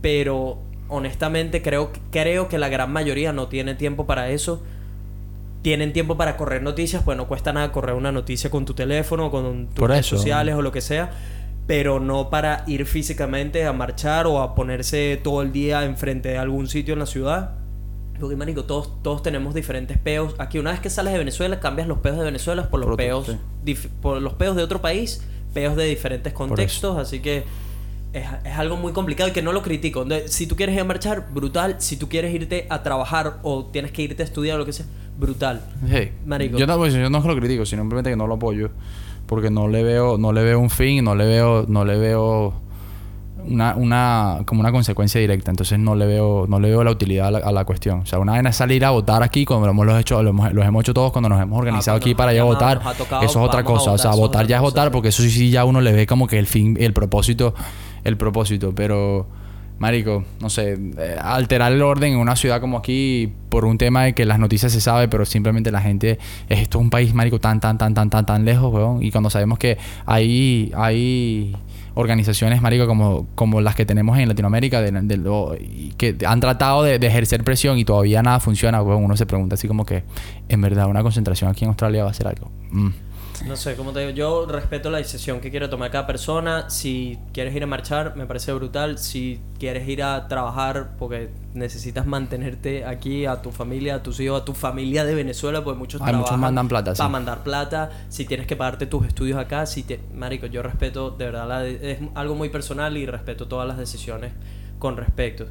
pero 0.00 0.58
honestamente 0.88 1.62
creo, 1.62 1.92
creo 2.10 2.48
que 2.48 2.58
la 2.58 2.68
gran 2.68 2.92
mayoría 2.92 3.32
no 3.32 3.46
tiene 3.46 3.76
tiempo 3.76 4.04
para 4.04 4.30
eso. 4.30 4.60
Tienen 5.62 5.92
tiempo 5.92 6.16
para 6.16 6.36
correr 6.36 6.62
noticias, 6.62 7.04
pues 7.04 7.16
no 7.16 7.28
cuesta 7.28 7.52
nada 7.52 7.70
correr 7.70 7.94
una 7.94 8.10
noticia 8.10 8.50
con 8.50 8.64
tu 8.64 8.74
teléfono, 8.74 9.30
con 9.30 9.66
tus 9.66 9.74
Por 9.76 9.90
redes 9.90 10.06
eso. 10.06 10.16
sociales 10.16 10.56
o 10.56 10.62
lo 10.62 10.72
que 10.72 10.80
sea, 10.80 11.12
pero 11.68 12.00
no 12.00 12.30
para 12.30 12.64
ir 12.66 12.84
físicamente 12.84 13.64
a 13.64 13.72
marchar 13.72 14.26
o 14.26 14.40
a 14.40 14.56
ponerse 14.56 15.20
todo 15.22 15.42
el 15.42 15.52
día 15.52 15.84
enfrente 15.84 16.30
de 16.30 16.38
algún 16.38 16.66
sitio 16.66 16.94
en 16.94 16.98
la 16.98 17.06
ciudad. 17.06 17.59
Porque, 18.20 18.36
marico, 18.36 18.64
todos, 18.64 19.02
todos 19.02 19.22
tenemos 19.22 19.54
diferentes 19.54 19.98
peos. 19.98 20.34
Aquí, 20.38 20.58
una 20.58 20.70
vez 20.70 20.80
que 20.80 20.90
sales 20.90 21.12
de 21.12 21.18
Venezuela, 21.18 21.58
cambias 21.58 21.88
los 21.88 21.98
peos 21.98 22.16
de 22.18 22.24
Venezuela 22.24 22.68
por 22.70 22.78
los 22.80 22.88
Por 22.88 22.96
peos 22.96 23.26
dif- 23.64 23.88
por 24.02 24.20
los 24.22 24.34
peos 24.34 24.54
de 24.56 24.62
otro 24.62 24.80
país, 24.80 25.22
peos 25.54 25.74
de 25.76 25.84
diferentes 25.86 26.32
contextos, 26.32 26.96
así 26.98 27.20
que 27.20 27.44
es, 28.12 28.24
es 28.44 28.58
algo 28.58 28.76
muy 28.76 28.92
complicado 28.92 29.30
y 29.30 29.32
que 29.32 29.42
no 29.42 29.52
lo 29.52 29.62
critico. 29.62 30.04
Si 30.26 30.46
tú 30.46 30.54
quieres 30.56 30.74
ir 30.74 30.80
a 30.80 30.84
marchar, 30.84 31.28
brutal. 31.32 31.76
Si 31.78 31.96
tú 31.96 32.08
quieres 32.08 32.34
irte 32.34 32.66
a 32.68 32.82
trabajar 32.82 33.38
o 33.42 33.64
tienes 33.66 33.92
que 33.92 34.02
irte 34.02 34.22
a 34.22 34.26
estudiar 34.26 34.56
o 34.56 34.58
lo 34.60 34.66
que 34.66 34.72
sea, 34.72 34.86
brutal. 35.18 35.60
Marico. 36.26 36.58
Yo, 36.58 36.66
no, 36.66 36.86
yo 36.86 37.08
no 37.10 37.20
lo 37.20 37.36
critico, 37.36 37.64
sino 37.66 37.82
simplemente 37.82 38.10
que 38.10 38.16
no 38.16 38.26
lo 38.26 38.34
apoyo. 38.34 38.70
porque 39.26 39.48
no 39.50 39.68
le 39.68 39.84
veo, 39.84 40.18
no 40.18 40.32
le 40.32 40.42
veo 40.42 40.58
un 40.58 40.70
fin, 40.70 41.04
no 41.04 41.14
le 41.14 41.24
veo, 41.24 41.64
no 41.68 41.84
le 41.84 41.96
veo 41.98 42.52
una, 43.46 43.74
una, 43.74 44.38
como 44.46 44.60
una 44.60 44.72
consecuencia 44.72 45.20
directa. 45.20 45.50
Entonces 45.50 45.78
no 45.78 45.94
le 45.94 46.06
veo, 46.06 46.46
no 46.48 46.60
le 46.60 46.68
veo 46.68 46.82
la 46.84 46.90
utilidad 46.90 47.28
a 47.28 47.30
la, 47.30 47.38
a 47.38 47.52
la 47.52 47.64
cuestión. 47.64 48.00
O 48.00 48.06
sea, 48.06 48.18
una 48.18 48.32
vez 48.34 48.44
es 48.44 48.56
salir 48.56 48.84
a 48.84 48.90
votar 48.90 49.22
aquí, 49.22 49.44
cuando 49.44 49.66
lo 49.66 49.72
hemos 49.72 50.00
hecho, 50.00 50.22
lo 50.22 50.30
hemos, 50.30 50.52
los 50.52 50.64
hemos 50.66 50.82
hecho 50.82 50.94
todos 50.94 51.12
cuando 51.12 51.28
nos 51.28 51.40
hemos 51.40 51.58
organizado 51.58 51.96
cuando 51.98 52.04
aquí 52.06 52.14
para 52.14 52.34
ir 52.34 52.40
a 52.40 52.44
votar. 52.44 52.80
tocado, 52.96 53.22
eso 53.22 53.40
es 53.40 53.46
otra 53.48 53.62
cosa. 53.64 53.92
O 53.92 53.98
sea, 53.98 54.10
votar, 54.10 54.14
es 54.14 54.20
votar 54.20 54.46
ya 54.46 54.56
es 54.56 54.62
cosa, 54.62 54.70
votar, 54.72 54.92
porque 54.92 55.08
eso 55.08 55.22
sí, 55.22 55.30
sí 55.30 55.50
ya 55.50 55.64
uno 55.64 55.80
le 55.80 55.92
ve 55.92 56.06
como 56.06 56.26
que 56.26 56.38
el 56.38 56.46
fin, 56.46 56.76
el 56.80 56.92
propósito, 56.92 57.54
el 58.04 58.16
propósito. 58.16 58.72
Pero, 58.74 59.26
marico, 59.78 60.24
no 60.40 60.50
sé, 60.50 60.78
eh, 60.98 61.16
alterar 61.22 61.72
el 61.72 61.80
orden 61.82 62.12
en 62.12 62.18
una 62.18 62.36
ciudad 62.36 62.60
como 62.60 62.76
aquí 62.78 63.32
por 63.48 63.64
un 63.64 63.78
tema 63.78 64.04
de 64.04 64.12
que 64.14 64.24
las 64.26 64.38
noticias 64.38 64.70
se 64.72 64.80
sabe, 64.80 65.08
pero 65.08 65.24
simplemente 65.24 65.70
la 65.70 65.80
gente, 65.80 66.18
es- 66.48 66.60
esto 66.60 66.78
es 66.78 66.82
un 66.84 66.90
país, 66.90 67.14
marico, 67.14 67.38
tan, 67.38 67.60
tan, 67.60 67.78
tan, 67.78 67.94
tan, 67.94 68.10
tan, 68.10 68.26
tan 68.26 68.44
lejos, 68.44 68.72
weón. 68.72 69.02
Y 69.02 69.10
cuando 69.10 69.30
sabemos 69.30 69.58
que 69.58 69.78
hay, 70.06 70.70
hay 70.76 71.56
organizaciones, 71.94 72.62
marico, 72.62 72.86
como, 72.86 73.26
como 73.34 73.60
las 73.60 73.74
que 73.74 73.86
tenemos 73.86 74.18
en 74.18 74.28
Latinoamérica, 74.28 74.82
que 75.96 76.16
han 76.26 76.40
tratado 76.40 76.82
de, 76.82 76.96
ejercer 76.96 77.44
presión 77.44 77.78
y 77.78 77.84
todavía 77.84 78.22
nada 78.22 78.40
funciona, 78.40 78.82
weón, 78.82 79.04
uno 79.04 79.16
se 79.16 79.26
pregunta 79.26 79.54
así 79.54 79.66
como 79.68 79.84
que, 79.84 80.04
en 80.48 80.60
verdad, 80.60 80.86
una 80.86 81.02
concentración 81.02 81.50
aquí 81.50 81.64
en 81.64 81.68
Australia 81.68 82.04
va 82.04 82.10
a 82.10 82.14
ser 82.14 82.28
algo. 82.28 82.50
Mm. 82.70 82.88
No 83.46 83.56
sé, 83.56 83.74
como 83.74 83.92
te 83.92 84.00
digo, 84.00 84.10
yo 84.10 84.44
respeto 84.46 84.90
la 84.90 84.98
decisión 84.98 85.40
que 85.40 85.50
quiere 85.50 85.66
tomar 85.68 85.90
cada 85.90 86.06
persona. 86.06 86.68
Si 86.68 87.18
quieres 87.32 87.54
ir 87.56 87.62
a 87.62 87.66
marchar, 87.66 88.14
me 88.14 88.26
parece 88.26 88.52
brutal. 88.52 88.98
Si 88.98 89.40
quieres 89.58 89.88
ir 89.88 90.02
a 90.02 90.28
trabajar 90.28 90.90
porque 90.98 91.30
necesitas 91.54 92.06
mantenerte 92.06 92.84
aquí 92.84 93.24
a 93.24 93.40
tu 93.40 93.50
familia, 93.50 93.96
a 93.96 94.02
tus 94.02 94.20
hijos, 94.20 94.42
a 94.42 94.44
tu 94.44 94.52
familia 94.52 95.04
de 95.04 95.14
Venezuela, 95.14 95.64
pues 95.64 95.76
muchos 95.76 96.00
Hay 96.02 96.08
muchos 96.12 96.26
trabajan 96.26 96.40
mandan 96.40 96.68
plata, 96.68 96.94
sí. 96.94 96.98
Para 96.98 97.08
mandar 97.08 97.42
plata. 97.42 97.90
Si 98.10 98.26
tienes 98.26 98.46
que 98.46 98.56
pagarte 98.56 98.86
tus 98.86 99.06
estudios 99.06 99.38
acá, 99.38 99.64
si 99.64 99.84
te... 99.84 100.00
Marico, 100.14 100.46
yo 100.46 100.62
respeto, 100.62 101.10
de 101.10 101.24
verdad, 101.24 101.48
la 101.48 101.60
de- 101.60 101.92
es 101.92 101.98
algo 102.14 102.34
muy 102.34 102.50
personal 102.50 102.96
y 102.98 103.06
respeto 103.06 103.48
todas 103.48 103.66
las 103.66 103.78
decisiones 103.78 104.32
con 104.78 104.96
respecto 104.98 105.46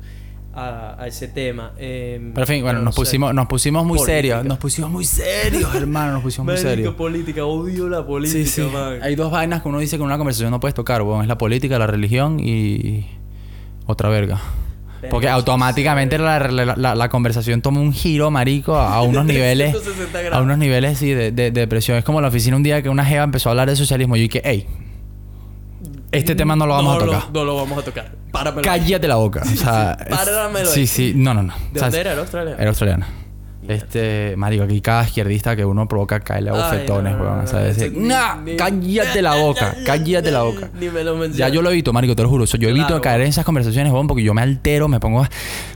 a, 0.53 0.95
a 1.01 1.07
ese 1.07 1.27
tema. 1.27 1.73
Eh, 1.77 2.19
Pero 2.33 2.43
en 2.43 2.47
fin, 2.47 2.63
bueno, 2.63 2.79
nos 2.79 2.85
no 2.85 2.91
sé. 2.91 2.95
pusimos, 3.01 3.33
nos 3.33 3.47
pusimos 3.47 3.85
muy 3.85 3.97
Política. 3.97 4.15
serios. 4.15 4.45
Nos 4.45 4.57
pusimos 4.57 4.89
muy 4.91 5.05
serios, 5.05 5.73
hermano. 5.75 6.13
Nos 6.13 6.23
pusimos 6.23 6.45
muy 6.45 6.57
serios. 6.57 6.95
política, 6.95 7.45
odio 7.45 7.87
la 7.89 8.05
política, 8.05 8.39
Sí, 8.45 8.63
sí. 8.63 8.69
man. 8.73 8.99
Hay 9.01 9.15
dos 9.15 9.31
vainas 9.31 9.61
que 9.61 9.69
uno 9.69 9.79
dice 9.79 9.97
que 9.97 10.01
en 10.03 10.07
una 10.07 10.17
conversación 10.17 10.51
no 10.51 10.59
puedes 10.59 10.73
tocar, 10.75 11.01
weón. 11.01 11.21
Es 11.21 11.27
la 11.27 11.37
política, 11.37 11.77
la 11.79 11.87
religión 11.87 12.39
y 12.39 13.05
otra 13.85 14.09
verga. 14.09 14.39
Porque 15.09 15.29
automáticamente 15.29 16.17
la, 16.17 16.39
la- 16.39 16.75
la- 16.75 16.93
la 16.95 17.09
conversación 17.09 17.61
toma 17.61 17.79
un 17.79 17.93
giro, 17.93 18.31
marico, 18.31 18.75
a, 18.75 19.01
unos 19.03 19.23
niveles... 19.25 19.71
360 19.71 20.35
a 20.35 20.41
unos 20.41 20.57
niveles, 20.57 20.97
sí, 20.97 21.11
de, 21.11 21.31
de, 21.31 21.51
de 21.51 21.61
depresión. 21.61 21.97
Es 21.97 22.03
como 22.03 22.19
la 22.19 22.27
oficina 22.27 22.57
un 22.57 22.63
día 22.63 22.81
que 22.81 22.89
una 22.89 23.05
jeva 23.05 23.23
empezó 23.23 23.47
a 23.47 23.51
hablar 23.51 23.69
de 23.69 23.77
socialismo. 23.77 24.17
Y 24.17 24.19
yo 24.19 24.23
dije, 24.23 24.41
hey, 24.43 24.67
este 26.11 26.35
tema 26.35 26.55
no 26.55 26.65
lo 26.65 26.73
vamos 26.73 26.95
a 26.95 27.05
tocar. 27.05 27.23
No, 27.33 27.43
lo 27.45 27.55
vamos 27.55 27.77
a 27.77 27.81
tocar. 27.83 28.11
Páramelo. 28.31 28.63
Cállate 28.63 29.07
la 29.07 29.15
boca. 29.15 29.41
O 29.41 29.55
sea, 29.55 29.97
sí, 30.03 30.05
páramelo 30.09 30.69
sí, 30.69 30.87
sí, 30.87 31.13
no, 31.15 31.33
no, 31.33 31.43
no. 31.43 31.53
¿De 31.53 31.59
O 31.71 31.73
sea, 31.73 31.81
dónde 31.83 31.99
era? 32.01 32.11
¿Era 32.13 32.21
australiana? 32.21 32.57
Era 32.59 32.69
australiana. 32.69 33.07
Este, 33.67 34.33
marico, 34.35 34.63
aquí 34.63 34.81
cada 34.81 35.03
izquierdista 35.03 35.55
que 35.55 35.63
uno 35.63 35.87
provoca 35.87 36.19
caerle 36.21 36.49
a 36.49 36.53
bofetones, 36.53 37.15
no, 37.15 37.21
weón. 37.23 37.37
no, 37.39 37.43
O 37.43 37.47
sea, 37.47 37.59
decir, 37.59 37.93
"Nah, 37.95 38.37
cállate 38.57 39.21
la 39.21 39.35
boca, 39.35 39.75
cállate 39.85 40.31
la 40.31 40.41
boca. 40.41 40.69
Ni 40.79 40.89
me 40.89 41.03
lo. 41.03 41.23
Ya 41.27 41.49
yo 41.49 41.61
lo 41.61 41.69
evito, 41.69 41.93
marico, 41.93 42.15
te 42.15 42.23
lo 42.23 42.29
juro. 42.29 42.45
O 42.45 42.47
sea, 42.47 42.59
yo 42.59 42.67
evito 42.69 42.87
Claro, 42.87 43.01
caer 43.01 43.21
en 43.21 43.27
esas 43.27 43.45
conversaciones, 43.45 43.93
weón, 43.93 44.07
porque 44.07 44.23
yo 44.23 44.33
me 44.33 44.41
altero, 44.41 44.87
me 44.87 44.99
pongo, 44.99 45.23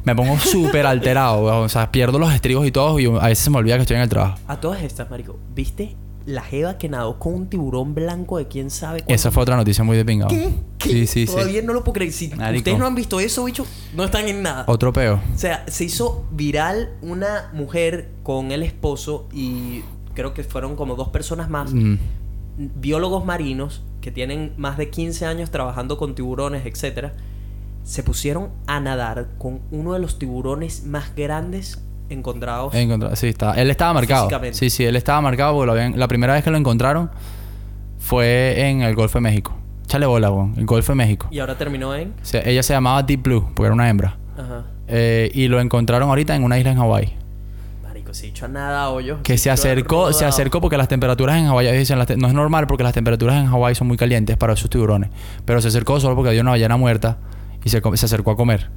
me 0.06 0.16
pongo 0.16 0.40
súper 0.40 0.88
alterado, 0.88 1.44
weón. 1.46 1.66
O 1.66 1.70
sea, 1.70 1.92
pierdo 1.92 2.18
los 2.18 2.34
estribos 2.34 2.66
y 2.66 2.72
todo 2.72 3.00
y 3.00 3.06
a 3.06 3.28
veces 3.28 3.44
se 3.44 3.52
me 3.52 3.58
olvida 3.58 3.76
que 3.76 3.82
estoy 3.82 3.98
en 3.98 4.04
el 4.04 4.10
trabajo. 4.10 4.40
A 4.48 4.56
todas 4.60 4.82
estas, 4.82 5.12
marico, 5.12 5.38
¿viste 5.54 5.96
la 6.26 6.42
jeva 6.42 6.78
que 6.78 6.90
nadó 6.90 7.20
con 7.20 7.34
un 7.34 7.48
tiburón 7.48 7.94
blanco 7.94 8.38
de 8.38 8.48
quién 8.48 8.70
sabe 8.70 9.00
cuánto? 9.00 9.14
Esa 9.14 9.32
fue 9.32 9.44
otra 9.44 9.56
noticia 9.56 9.84
muy 9.84 9.98
de 9.98 10.06
pingado. 10.06 10.30
¿Qué? 10.30 10.54
¿Qué? 10.78 10.90
Sí, 10.90 11.08
sí, 11.08 11.26
Todavía 11.26 11.62
sí. 11.62 11.68
no 11.68 11.74
lo 11.74 11.84
puedo 11.84 11.94
creer. 11.94 12.12
Si 12.12 12.30
Marico. 12.30 12.58
ustedes 12.60 12.80
no 12.80 12.86
han 12.86 12.96
visto 12.96 13.20
eso, 13.20 13.44
bicho, 13.46 13.66
no 13.96 14.04
están 14.04 14.28
en 14.28 14.42
nada. 14.42 14.66
Otro 14.68 14.94
peo. 14.94 15.22
O 15.34 15.38
sea, 15.38 15.66
se 15.68 15.86
hizo 15.86 16.26
viral 16.32 16.92
una 17.02 17.50
mujer 17.54 18.10
con 18.24 18.52
el 18.52 18.64
esposo 18.64 19.28
y 19.34 19.82
creo 20.14 20.34
que 20.34 20.44
fueron 20.44 20.76
como 20.76 20.96
dos 20.96 21.10
personas 21.10 21.50
más. 21.50 21.74
Mm. 21.74 21.98
biólogos 22.58 23.26
marinos 23.26 23.84
que 24.00 24.12
tienen 24.12 24.54
más 24.58 24.78
de 24.78 24.90
15 24.90 25.26
años 25.26 25.50
trabajando 25.50 25.98
con 25.98 26.14
tiburones, 26.14 26.66
etcétera, 26.66 27.14
se 27.84 28.04
pusieron 28.04 28.50
a 28.68 28.80
nadar 28.80 29.30
con 29.38 29.62
uno 29.72 29.94
de 29.94 30.00
los 30.00 30.20
tiburones 30.20 30.86
más 30.86 31.16
grandes 31.16 31.84
encontrados. 32.14 32.74
Encontra- 32.74 33.16
sí, 33.16 33.28
está. 33.28 33.54
Él 33.54 33.70
estaba 33.70 33.94
marcado. 33.94 34.30
Sí, 34.52 34.70
sí, 34.70 34.86
él 34.86 34.96
estaba 34.96 35.20
marcado 35.22 35.54
porque 35.54 35.66
lo 35.68 35.72
habían- 35.74 36.00
la 36.00 36.08
primera 36.08 36.34
vez 36.34 36.44
que 36.44 36.52
lo 36.52 36.58
encontraron 36.58 37.10
fue 38.00 38.70
en 38.70 38.82
el 38.82 38.96
Golfo 38.96 39.18
de 39.18 39.22
México. 39.22 39.54
Chale 39.88 40.06
bola. 40.06 40.30
El 40.58 40.66
Golfo 40.66 40.92
de 40.94 40.96
México. 40.96 41.28
Y 41.32 41.40
ahora 41.40 41.58
terminó 41.58 41.94
en. 41.96 42.14
Ella 42.46 42.64
se 42.64 42.74
llamaba 42.74 43.04
Deep 43.04 43.22
Blue 43.24 43.42
porque 43.54 43.66
era 43.66 43.74
una 43.74 43.90
hembra. 43.90 44.18
Ajá. 44.38 44.64
Eh, 44.88 45.32
y 45.34 45.48
lo 45.48 45.60
encontraron 45.62 46.10
ahorita 46.10 46.36
en 46.36 46.44
una 46.44 46.58
isla 46.58 46.72
en 46.72 46.78
Hawái. 46.80 47.14
Marico, 47.84 48.14
se 48.14 48.34
a 48.42 48.48
nada 48.48 48.90
hoyo. 48.90 49.22
Que 49.24 49.38
se 49.38 49.50
acercó, 49.52 50.12
se 50.14 50.26
acercó 50.26 50.60
porque 50.62 50.78
las 50.78 50.88
temperaturas 50.88 51.38
en 51.38 51.48
Hawái, 51.48 51.72
dicen, 51.78 51.98
las 52.00 52.08
te- 52.08 52.18
no 52.18 52.28
es 52.28 52.34
normal 52.34 52.68
porque 52.68 52.84
las 52.84 52.94
temperaturas 52.94 53.36
en 53.36 53.48
Hawái 53.48 53.76
son 53.76 53.88
muy 53.88 53.98
calientes 53.98 54.36
para 54.38 54.54
esos 54.54 54.70
tiburones. 54.70 55.10
Pero 55.46 55.62
se 55.62 55.68
acercó 55.70 56.00
solo 56.00 56.16
porque 56.16 56.30
había 56.30 56.42
una 56.42 56.52
ballena 56.52 56.76
muerta 56.78 57.18
y 57.64 57.70
se, 57.70 57.82
se 57.96 58.06
acercó 58.06 58.32
a 58.32 58.36
comer. 58.36 58.70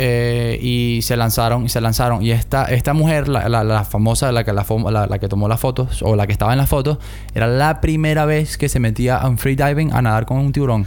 Eh, 0.00 0.58
y 0.62 1.00
se 1.02 1.16
lanzaron, 1.16 1.64
y 1.64 1.68
se 1.68 1.80
lanzaron. 1.80 2.22
Y 2.22 2.30
esta, 2.30 2.66
esta 2.66 2.92
mujer, 2.94 3.28
la, 3.28 3.48
la- 3.48 3.64
la 3.64 3.84
famosa, 3.84 4.30
la 4.32 4.44
que, 4.44 4.52
la, 4.52 4.64
la- 5.08 5.18
que 5.18 5.28
tomó 5.28 5.48
las 5.48 5.58
fotos, 5.60 6.02
o 6.02 6.14
la 6.16 6.26
que 6.26 6.32
estaba 6.32 6.52
en 6.52 6.58
las 6.58 6.68
fotos, 6.68 6.98
era 7.34 7.46
la 7.48 7.80
primera 7.80 8.24
vez 8.24 8.56
que 8.58 8.68
se 8.68 8.78
metía 8.80 9.16
a 9.16 9.28
un 9.28 9.38
freediving 9.38 9.92
a 9.92 10.00
nadar 10.02 10.24
con 10.26 10.38
un 10.38 10.52
tiburón. 10.52 10.86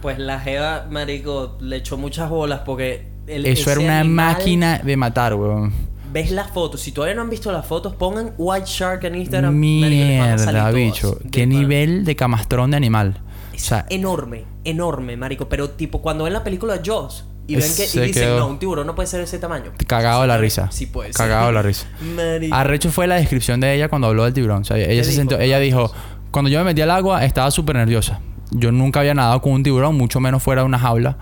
Pues 0.00 0.18
la 0.18 0.38
jeva, 0.40 0.86
marico, 0.90 1.56
le 1.60 1.76
echó 1.76 1.96
muchas 1.96 2.28
bolas 2.30 2.60
porque... 2.64 3.08
el- 3.26 3.46
Eso 3.46 3.70
era 3.72 3.80
una 3.80 4.00
animal- 4.00 4.34
máquina 4.36 4.78
de 4.78 4.96
matar, 4.96 5.34
weón. 5.34 5.72
Ves 6.12 6.30
las 6.30 6.50
fotos. 6.50 6.80
Si 6.82 6.92
todavía 6.92 7.14
no 7.14 7.22
han 7.22 7.30
visto 7.30 7.50
las 7.52 7.64
fotos, 7.66 7.94
pongan 7.94 8.34
White 8.36 8.66
Shark 8.66 9.02
en 9.04 9.14
Instagram. 9.16 9.54
Mierda, 9.58 10.70
bicho. 10.70 11.16
De 11.22 11.30
Qué 11.30 11.46
pana. 11.46 11.58
nivel 11.58 12.04
de 12.04 12.16
camastrón 12.16 12.70
de 12.72 12.76
animal. 12.76 13.20
O 13.52 13.54
Es 13.54 13.62
sea, 13.62 13.86
enorme, 13.88 14.44
enorme, 14.64 15.16
marico. 15.16 15.48
Pero 15.48 15.70
tipo, 15.70 16.02
cuando 16.02 16.24
ven 16.24 16.32
la 16.34 16.44
película 16.44 16.80
Jaws 16.84 17.24
y 17.46 17.56
ven 17.56 17.64
que 17.76 17.82
y 17.84 18.00
dicen, 18.00 18.12
quedó- 18.12 18.38
no, 18.38 18.46
un 18.48 18.58
tiburón 18.58 18.86
no 18.86 18.94
puede 18.94 19.06
ser 19.08 19.20
ese 19.20 19.38
tamaño. 19.38 19.72
Cagado 19.86 20.22
de 20.22 20.28
la 20.28 20.38
risa. 20.38 20.70
Sí 20.70 20.86
puede 20.86 21.12
ser. 21.12 21.16
Cagado 21.16 21.48
de 21.48 21.52
la 21.52 21.62
risa. 21.62 21.86
Marico. 22.14 22.54
Arrecho 22.54 22.90
fue 22.90 23.06
la 23.06 23.16
descripción 23.16 23.60
de 23.60 23.74
ella 23.74 23.88
cuando 23.88 24.06
habló 24.08 24.24
del 24.24 24.32
tiburón. 24.32 24.62
O 24.62 24.64
sea, 24.64 24.76
ella 24.76 25.02
se 25.04 25.10
dijo? 25.10 25.20
sentó, 25.20 25.38
ella 25.40 25.58
dijo, 25.58 25.92
cuando 26.30 26.48
yo 26.50 26.58
me 26.58 26.64
metí 26.64 26.80
al 26.82 26.90
agua 26.90 27.24
estaba 27.24 27.50
súper 27.50 27.76
nerviosa. 27.76 28.20
Yo 28.50 28.70
nunca 28.70 29.00
había 29.00 29.14
nadado 29.14 29.40
con 29.40 29.52
un 29.52 29.62
tiburón, 29.62 29.96
mucho 29.96 30.20
menos 30.20 30.42
fuera 30.42 30.62
de 30.62 30.66
una 30.66 30.78
jaula. 30.78 31.18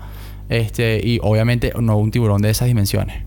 Este, 0.49 0.99
y 1.03 1.19
obviamente 1.23 1.71
no 1.79 1.97
un 1.97 2.11
tiburón 2.11 2.41
de 2.41 2.49
esas 2.49 2.67
dimensiones. 2.67 3.23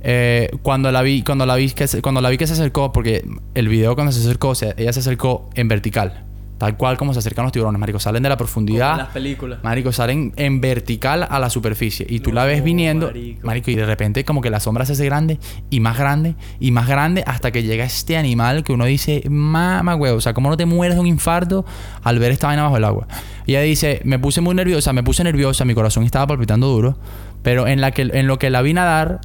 Eh, 0.00 0.50
cuando 0.62 0.92
la 0.92 1.02
vi, 1.02 1.22
cuando 1.22 1.44
la 1.46 1.56
vi 1.56 1.70
que 1.70 1.86
se, 1.88 2.02
cuando 2.02 2.20
la 2.20 2.28
vi 2.30 2.36
que 2.38 2.46
se 2.46 2.52
acercó, 2.52 2.92
porque 2.92 3.24
el 3.54 3.68
video 3.68 3.94
cuando 3.94 4.12
se 4.12 4.20
acercó, 4.20 4.52
ella 4.76 4.92
se 4.92 5.00
acercó 5.00 5.50
en 5.54 5.68
vertical. 5.68 6.24
Tal 6.58 6.76
cual 6.76 6.96
como 6.98 7.12
se 7.12 7.20
acercan 7.20 7.44
los 7.44 7.52
tiburones, 7.52 7.78
marico. 7.78 8.00
Salen 8.00 8.20
de 8.22 8.28
la 8.28 8.34
Como 8.34 8.44
profundidad. 8.46 8.92
en 8.92 8.98
las 8.98 9.08
películas. 9.08 9.60
Marico, 9.62 9.92
salen 9.92 10.32
en 10.36 10.60
vertical 10.60 11.24
a 11.30 11.38
la 11.38 11.50
superficie. 11.50 12.04
Y 12.08 12.18
tú 12.18 12.30
No, 12.30 12.34
la 12.34 12.44
ves 12.46 12.64
viniendo, 12.64 13.06
marico. 13.06 13.46
marico. 13.46 13.70
y 13.70 13.76
de 13.76 13.86
repente 13.86 14.24
como 14.24 14.40
que 14.40 14.50
la 14.50 14.58
sombra 14.58 14.84
se 14.84 14.92
hace 14.94 15.04
grande 15.04 15.38
y 15.70 15.78
más 15.78 15.96
grande 15.96 16.34
y 16.58 16.72
más 16.72 16.88
grande 16.88 17.22
hasta 17.26 17.52
que 17.52 17.62
llega 17.62 17.84
este 17.84 18.16
animal 18.16 18.64
que 18.64 18.72
uno 18.72 18.86
dice, 18.86 19.22
mamá, 19.30 19.94
huevo, 19.94 20.18
o 20.18 20.20
sea, 20.20 20.34
¿cómo 20.34 20.50
no 20.50 20.56
te 20.56 20.66
mueres 20.66 20.96
de 20.96 21.00
un 21.00 21.06
infarto 21.06 21.64
al 22.02 22.18
ver 22.18 22.32
esta 22.32 22.48
vaina 22.48 22.64
bajo 22.64 22.76
el 22.76 22.84
agua? 22.84 23.06
Y 23.46 23.52
ella 23.52 23.60
dice, 23.62 24.00
me 24.04 24.18
puse 24.18 24.40
muy 24.40 24.54
nerviosa, 24.56 24.92
me 24.92 25.04
puse 25.04 25.22
nerviosa, 25.22 25.64
mi 25.64 25.74
corazón 25.74 26.02
estaba 26.02 26.26
palpitando 26.26 26.66
duro, 26.66 26.98
pero 27.44 27.68
en, 27.68 27.80
la 27.80 27.92
que, 27.92 28.02
en 28.02 28.26
lo 28.26 28.38
que 28.40 28.50
la 28.50 28.62
vi 28.62 28.74
nadar, 28.74 29.20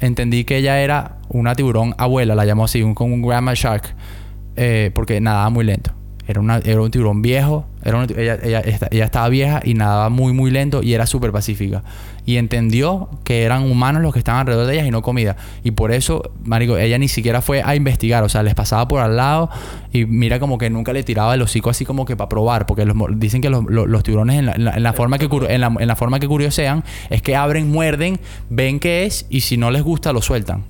entendí 0.00 0.42
que 0.44 0.56
ella 0.56 0.80
era 0.80 1.18
una 1.28 1.54
tiburón 1.54 1.94
abuela, 1.98 2.34
la 2.34 2.44
llamó 2.44 2.64
así, 2.64 2.82
un, 2.82 2.94
un 2.98 3.22
grandma 3.22 3.52
shark, 3.54 3.94
eh, 4.56 4.90
porque 4.92 5.20
nadaba 5.20 5.50
muy 5.50 5.64
lento. 5.64 5.92
Era, 6.26 6.40
una, 6.40 6.56
era 6.58 6.80
un 6.80 6.90
tiburón 6.90 7.20
viejo, 7.20 7.66
era 7.84 7.98
una- 7.98 8.06
ella, 8.16 8.38
ella, 8.42 8.62
ella 8.90 9.04
estaba 9.04 9.28
vieja 9.28 9.60
y 9.62 9.74
nadaba 9.74 10.08
muy, 10.08 10.32
muy 10.32 10.50
lento 10.50 10.82
y 10.82 10.94
era 10.94 11.06
súper 11.06 11.32
pacífica. 11.32 11.82
Y 12.26 12.38
entendió 12.38 13.10
que 13.24 13.42
eran 13.42 13.70
humanos 13.70 14.00
los 14.00 14.14
que 14.14 14.18
estaban 14.20 14.40
alrededor 14.40 14.66
de 14.66 14.72
ella 14.74 14.86
y 14.86 14.90
no 14.90 15.02
comida. 15.02 15.36
Y 15.62 15.72
por 15.72 15.92
eso, 15.92 16.22
marico, 16.44 16.78
ella 16.78 16.96
ni 16.96 17.08
siquiera 17.08 17.42
fue 17.42 17.62
a 17.62 17.76
investigar. 17.76 18.24
O 18.24 18.30
sea, 18.30 18.42
les 18.42 18.54
pasaba 18.54 18.88
por 18.88 19.00
al 19.00 19.16
lado 19.16 19.50
y 19.92 20.06
mira 20.06 20.40
como 20.40 20.56
que 20.56 20.70
nunca 20.70 20.94
le 20.94 21.02
tiraba 21.02 21.34
el 21.34 21.42
hocico 21.42 21.68
así 21.68 21.84
como 21.84 22.06
que 22.06 22.16
para 22.16 22.30
probar. 22.30 22.64
Porque 22.64 22.86
los 22.86 22.96
dicen 23.20 23.42
que 23.42 23.50
los, 23.50 23.62
los- 23.68 24.02
tiburones 24.02 24.38
en 24.38 24.46
la, 24.46 24.54
la- 24.56 24.70
en 24.76 24.82
la 24.82 24.92
forma 24.94 25.18
que 25.18 25.28
en, 25.50 25.60
la, 25.60 25.74
en 25.78 25.86
la 25.86 25.96
forma 25.96 26.18
que 26.18 26.26
curiosean 26.26 26.82
es 27.10 27.20
que 27.20 27.36
abren, 27.36 27.70
muerden, 27.70 28.18
ven 28.48 28.80
qué 28.80 29.04
es 29.04 29.26
y 29.28 29.42
si 29.42 29.58
no 29.58 29.70
les 29.70 29.82
gusta 29.82 30.14
lo 30.14 30.22
sueltan. 30.22 30.64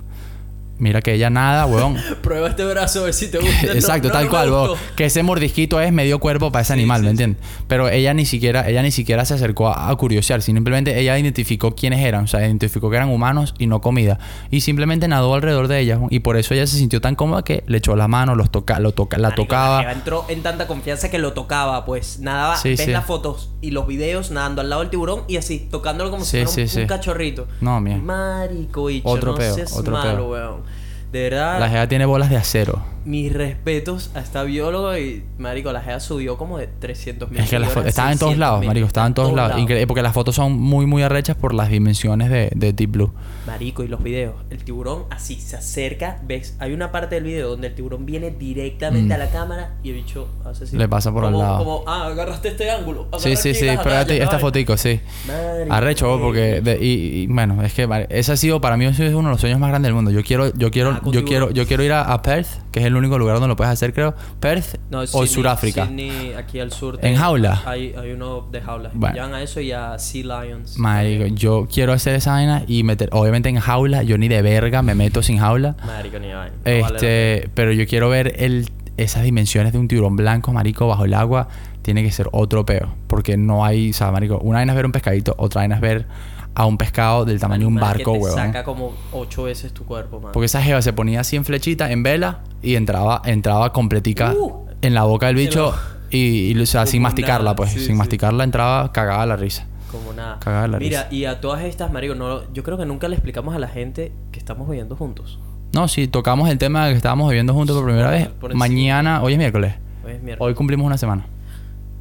Mira 0.85 1.01
que 1.01 1.15
ella 1.15 1.31
nada, 1.31 1.65
weón. 1.65 1.97
Prueba 2.23 2.49
este 2.51 2.63
brazo 2.65 3.01
a 3.01 3.05
ver 3.05 3.15
si 3.15 3.29
te 3.31 3.39
gusta. 3.41 3.73
Exacto, 3.73 4.09
No, 4.09 4.13
tal 4.13 4.25
no 4.27 4.31
cual, 4.31 4.47
me 4.51 4.53
weón. 4.55 4.69
gustó. 4.69 4.85
Que 4.97 5.07
ese 5.07 5.23
mordisquito 5.23 5.81
es 5.81 5.91
medio 5.93 6.19
cuerpo 6.19 6.53
para 6.53 6.61
ese 6.61 6.75
Sí, 6.75 6.79
animal, 6.81 6.99
sí, 6.99 7.03
¿me 7.05 7.09
sí. 7.09 7.11
entiendes? 7.13 7.43
Pero 7.69 7.89
ella 7.89 8.13
ni 8.13 8.27
siquiera, 8.27 8.69
ella 8.69 8.83
ni 8.83 8.91
siquiera 8.91 9.25
se 9.25 9.33
acercó 9.33 9.69
a, 9.69 9.89
a 9.89 9.97
curiosear, 9.97 10.43
simplemente 10.43 10.99
ella 11.01 11.19
identificó 11.19 11.75
quiénes 11.75 12.01
eran, 12.05 12.25
o 12.25 12.27
sea, 12.27 12.41
identificó 12.47 12.91
que 12.91 12.97
eran 12.97 13.09
humanos 13.09 13.55
y 13.59 13.67
no 13.67 13.81
comida. 13.81 14.19
Y 14.51 14.61
simplemente 14.61 15.09
nadó 15.09 15.35
alrededor 15.35 15.69
de 15.69 15.81
ellas, 15.81 16.01
y 16.11 16.19
por 16.21 16.37
eso 16.37 16.53
ella 16.53 16.67
se 16.67 16.77
sintió 16.77 17.01
tan 17.01 17.15
cómoda 17.15 17.43
que 17.43 17.65
le 17.67 17.79
echó 17.79 17.97
la 17.97 18.07
mano, 18.07 18.35
los 18.35 18.51
toca, 18.51 18.79
lo 18.79 18.93
toca, 18.93 19.17
la 19.17 19.31
Marico, 19.31 19.43
tocaba. 19.45 19.91
entró 19.91 20.27
en 20.29 20.43
tanta 20.43 20.67
confianza 20.67 21.11
que 21.11 21.19
lo 21.19 21.33
tocaba, 21.33 21.87
pues 21.87 22.19
nadaba, 22.21 22.59
ves 22.63 22.87
las 22.89 23.07
fotos 23.07 23.51
y 23.63 23.71
los 23.71 23.87
videos 23.87 24.31
nadando 24.31 24.61
al 24.61 24.69
lado 24.69 24.83
del 24.83 24.91
tiburón 24.91 25.23
y 25.29 25.39
así, 25.39 25.67
tocándolo 25.71 26.11
como 26.11 26.25
si 26.27 26.45
fuera 26.45 26.71
un, 26.83 26.87
cachorrito. 26.87 27.49
No, 27.63 27.81
mía. 27.81 27.97
Marico, 27.97 28.89
Otro 29.05 29.33
no 29.33 29.39
peo, 29.39 29.55
seas 29.55 29.73
otro 29.73 29.93
malo, 29.93 30.17
peo. 30.17 30.29
weón. 30.31 30.74
De 31.15 31.31
verdad, 31.31 31.61
La 31.61 31.69
jeva 31.69 31.87
tiene 31.87 32.07
bolas 32.07 32.29
de 32.29 32.37
acero. 32.37 32.83
mis 33.05 33.31
respetos 33.33 34.11
a 34.15 34.21
esta 34.21 34.43
bióloga 34.45 34.99
y, 34.99 35.23
marico, 35.39 35.71
la 35.73 35.83
GEA 35.83 36.01
subió 36.01 36.39
como 36.39 36.57
de 36.59 36.67
300 36.67 37.31
mil 37.31 37.39
Es 37.39 37.51
que 37.51 37.59
las 37.59 37.71
fotos 37.71 37.89
estaban 37.91 38.13
en 38.15 38.19
todos 38.19 38.37
lados, 38.39 38.65
marico, 38.65 38.87
estaban 38.87 39.09
en 39.11 39.15
todos 39.15 39.33
lados. 39.35 39.57
Porque 39.87 40.01
las 40.03 40.13
fotos 40.15 40.35
son 40.35 40.53
muy, 40.59 40.87
muy 40.87 41.03
arrechas 41.03 41.37
por 41.37 41.53
las 41.55 41.69
dimensiones 41.69 42.31
de, 42.31 42.51
de 42.57 42.73
Deep 42.73 42.91
Blue. 42.93 43.13
Marico, 43.47 43.85
y 43.85 43.89
los 43.89 44.03
videos. 44.03 44.35
El 44.51 44.65
tiburón 44.65 45.05
así 45.11 45.39
se 45.41 45.55
acerca, 45.57 46.19
ves, 46.27 46.57
hay 46.59 46.73
una 46.73 46.91
parte 46.91 47.15
del 47.17 47.25
video 47.25 47.51
donde 47.51 47.69
el 47.69 47.75
tiburón 47.75 48.07
viene 48.07 48.31
directamente 48.31 49.11
Mm. 49.11 49.13
a 49.13 49.19
la 49.19 49.31
cámara 49.31 49.75
y 49.85 49.91
el 49.91 49.97
bicho 49.97 50.27
hace 50.45 50.65
así. 50.65 50.77
Le 50.77 50.89
pasa 50.89 51.13
por 51.13 51.27
al 51.27 51.33
como- 51.33 51.45
lado. 51.45 51.59
Como, 51.59 51.85
ah, 51.87 52.07
agarraste 52.07 52.49
este 52.49 52.71
ángulo. 52.71 53.09
Sí, 53.19 53.37
sí, 53.37 53.55
sí, 53.55 53.69
agallas, 53.69 54.11
esta 54.11 54.39
fotico, 54.41 54.77
sí. 54.79 54.99
Marico, 55.29 55.73
Arrecho, 55.75 56.19
porque 56.21 56.61
de- 56.63 56.79
y, 56.85 57.23
y, 57.23 57.27
bueno, 57.29 57.63
es 57.63 57.73
que 57.75 57.87
vale, 57.87 58.07
ese 58.11 58.33
ha 58.33 58.37
sido 58.37 58.61
para 58.61 58.77
mí 58.77 58.87
ese 58.87 59.07
es 59.07 59.13
uno 59.15 59.29
de 59.29 59.35
los 59.35 59.41
sueños 59.41 59.61
más 59.61 59.69
grandes 59.71 59.89
del 59.89 59.95
mundo. 59.95 60.11
Yo 60.11 60.23
quiero 60.25 60.53
yo 60.57 60.71
quiero 60.71 61.01
Yo 61.13 61.25
quiero 61.25 61.51
yo 61.51 61.67
quiero 61.67 61.83
ir 61.83 61.93
a, 61.93 62.03
a 62.13 62.23
Perth, 62.23 62.49
que 62.71 62.81
es 62.81 62.87
el 62.87 62.97
único 62.97 63.19
lugar 63.19 63.35
donde 63.37 63.49
lo 63.49 63.57
puedes 63.57 63.73
hacer, 63.73 63.93
creo. 63.93 64.15
Perth 64.41 64.77
No, 64.91 65.01
o 65.01 65.07
Sydney- 65.07 65.27
Sudáfrica. 65.29 65.87
Sydney, 65.87 66.33
aquí 66.35 66.61
al 66.61 66.73
sur. 66.73 66.99
¿En 67.03 67.17
jaula? 67.17 67.63
Hay, 67.67 67.95
hay 67.99 68.13
uno 68.13 68.47
de 68.51 68.61
jaula. 68.61 68.91
Bueno. 68.95 69.17
Llaman 69.17 69.35
a 69.35 69.43
eso 69.43 69.61
y 69.61 69.73
a 69.73 69.99
Sea 69.99 70.43
Lions. 70.45 70.79
Marico, 70.79 71.27
yo 71.27 71.67
quiero 71.73 71.93
hacer 71.93 72.15
esa 72.15 72.33
vaina 72.33 72.65
y 72.67 72.83
meter 72.83 73.09
obviamente 73.13 73.49
en 73.49 73.59
jaula, 73.59 74.03
yo 74.03 74.19
ni 74.19 74.29
de 74.29 74.43
verga 74.43 74.83
me 74.83 74.95
meto 74.95 75.23
sin 75.23 75.39
jaula. 75.39 75.77
Marico, 75.87 76.19
ni 76.19 76.29
vaina. 76.33 76.53
No 76.57 76.63
vale 76.65 76.81
la 76.81 76.87
Este, 76.89 77.51
pero 77.55 77.73
yo 77.73 77.87
quiero 77.87 78.09
ver 78.09 78.35
el 78.39 78.69
esas 78.97 79.25
dimensiones 79.25 79.73
de 79.73 79.79
un 79.81 79.89
tiburón 79.89 80.15
blanco, 80.15 80.53
marico, 80.53 80.87
bajo 80.87 81.05
el 81.05 81.15
agua, 81.15 81.49
tiene 81.83 82.05
que 82.05 82.13
ser 82.13 82.29
otro 82.31 82.65
peo, 82.65 82.95
porque 83.09 83.37
no 83.37 83.65
hay, 83.65 83.91
o 83.91 83.93
sea, 83.93 84.13
marico, 84.13 84.39
una 84.39 84.59
vaina 84.59 84.73
es 84.73 84.77
ver 84.77 84.87
un 84.87 84.93
pescadito, 84.93 85.35
otra 85.37 85.63
vaina 85.63 85.75
es 85.75 85.81
ver 85.81 86.07
a 86.55 86.67
un 86.67 86.79
pescado 86.79 87.25
del 87.25 87.41
tamaño 87.41 87.63
de 87.63 87.67
un 87.67 87.73
Animal 87.79 87.97
que 87.97 88.05
barco, 88.05 88.13
te 88.13 88.19
weón. 88.19 88.35
saca 88.37 88.65
como 88.65 88.93
ocho 89.13 89.45
veces 89.45 89.73
tu 89.73 89.85
cuerpo, 89.85 90.21
man. 90.21 90.33
Porque 90.33 90.47
esa 90.47 90.63
jeva 90.63 90.81
se 90.83 90.93
ponía 90.93 91.21
así 91.21 91.37
en 91.37 91.45
flechita, 91.45 91.91
en 91.91 92.03
vela, 92.03 92.41
y 92.63 92.77
entraba, 92.77 93.23
entraba 93.25 93.73
completica 93.73 94.33
Uh. 94.35 94.67
en 94.83 94.95
la 94.95 95.03
boca 95.05 95.27
del 95.27 95.37
bicho. 95.37 95.75
Y, 96.11 96.53
y, 96.53 96.59
o 96.61 96.67
sea, 96.67 96.87
sin 96.87 97.03
masticarla, 97.03 97.45
nada, 97.51 97.57
pues. 97.57 97.71
sí, 97.71 97.79
sin 97.79 97.87
sí. 97.89 97.93
masticarla 97.95 98.45
entraba 98.45 98.93
cagada 98.93 99.27
la 99.27 99.37
risa. 99.37 99.67
Como 99.91 100.13
nada. 100.13 100.39
Cagada 100.41 100.69
la 100.69 100.79
Mira, 100.79 101.03
risa. 101.05 101.15
y 101.15 101.25
a 101.25 101.41
todas 101.41 101.63
estas, 101.65 101.91
marico, 101.93 102.15
no, 102.15 102.53
yo 102.53 102.63
creo 102.63 102.77
que 102.79 102.87
nunca 102.87 103.09
le 103.09 103.17
explicamos 103.17 103.55
a 103.55 103.59
la 103.59 103.69
gente 103.69 104.13
que 104.31 104.39
estamos 104.39 104.69
viviendo 104.69 104.95
juntos. 104.97 105.39
No, 105.73 105.89
sí, 105.89 106.07
tocamos 106.07 106.49
el 106.51 106.59
tema 106.59 106.87
de 106.87 106.93
que 106.93 106.97
estábamos 106.99 107.29
viviendo 107.31 107.53
juntos 107.53 107.75
por 107.77 107.85
primera 107.87 108.11
vez. 108.11 108.29
Por. 108.29 108.55
Mañana, 108.55 109.23
hoy 109.23 109.33
es 109.33 109.39
miércoles. 109.39 109.75
Hoy 110.05 110.13
es 110.13 110.23
miércoles. 110.23 110.39
Hoy 110.51 110.55
cumplimos 110.55 110.87
una 110.87 110.99
semana. 110.99 111.27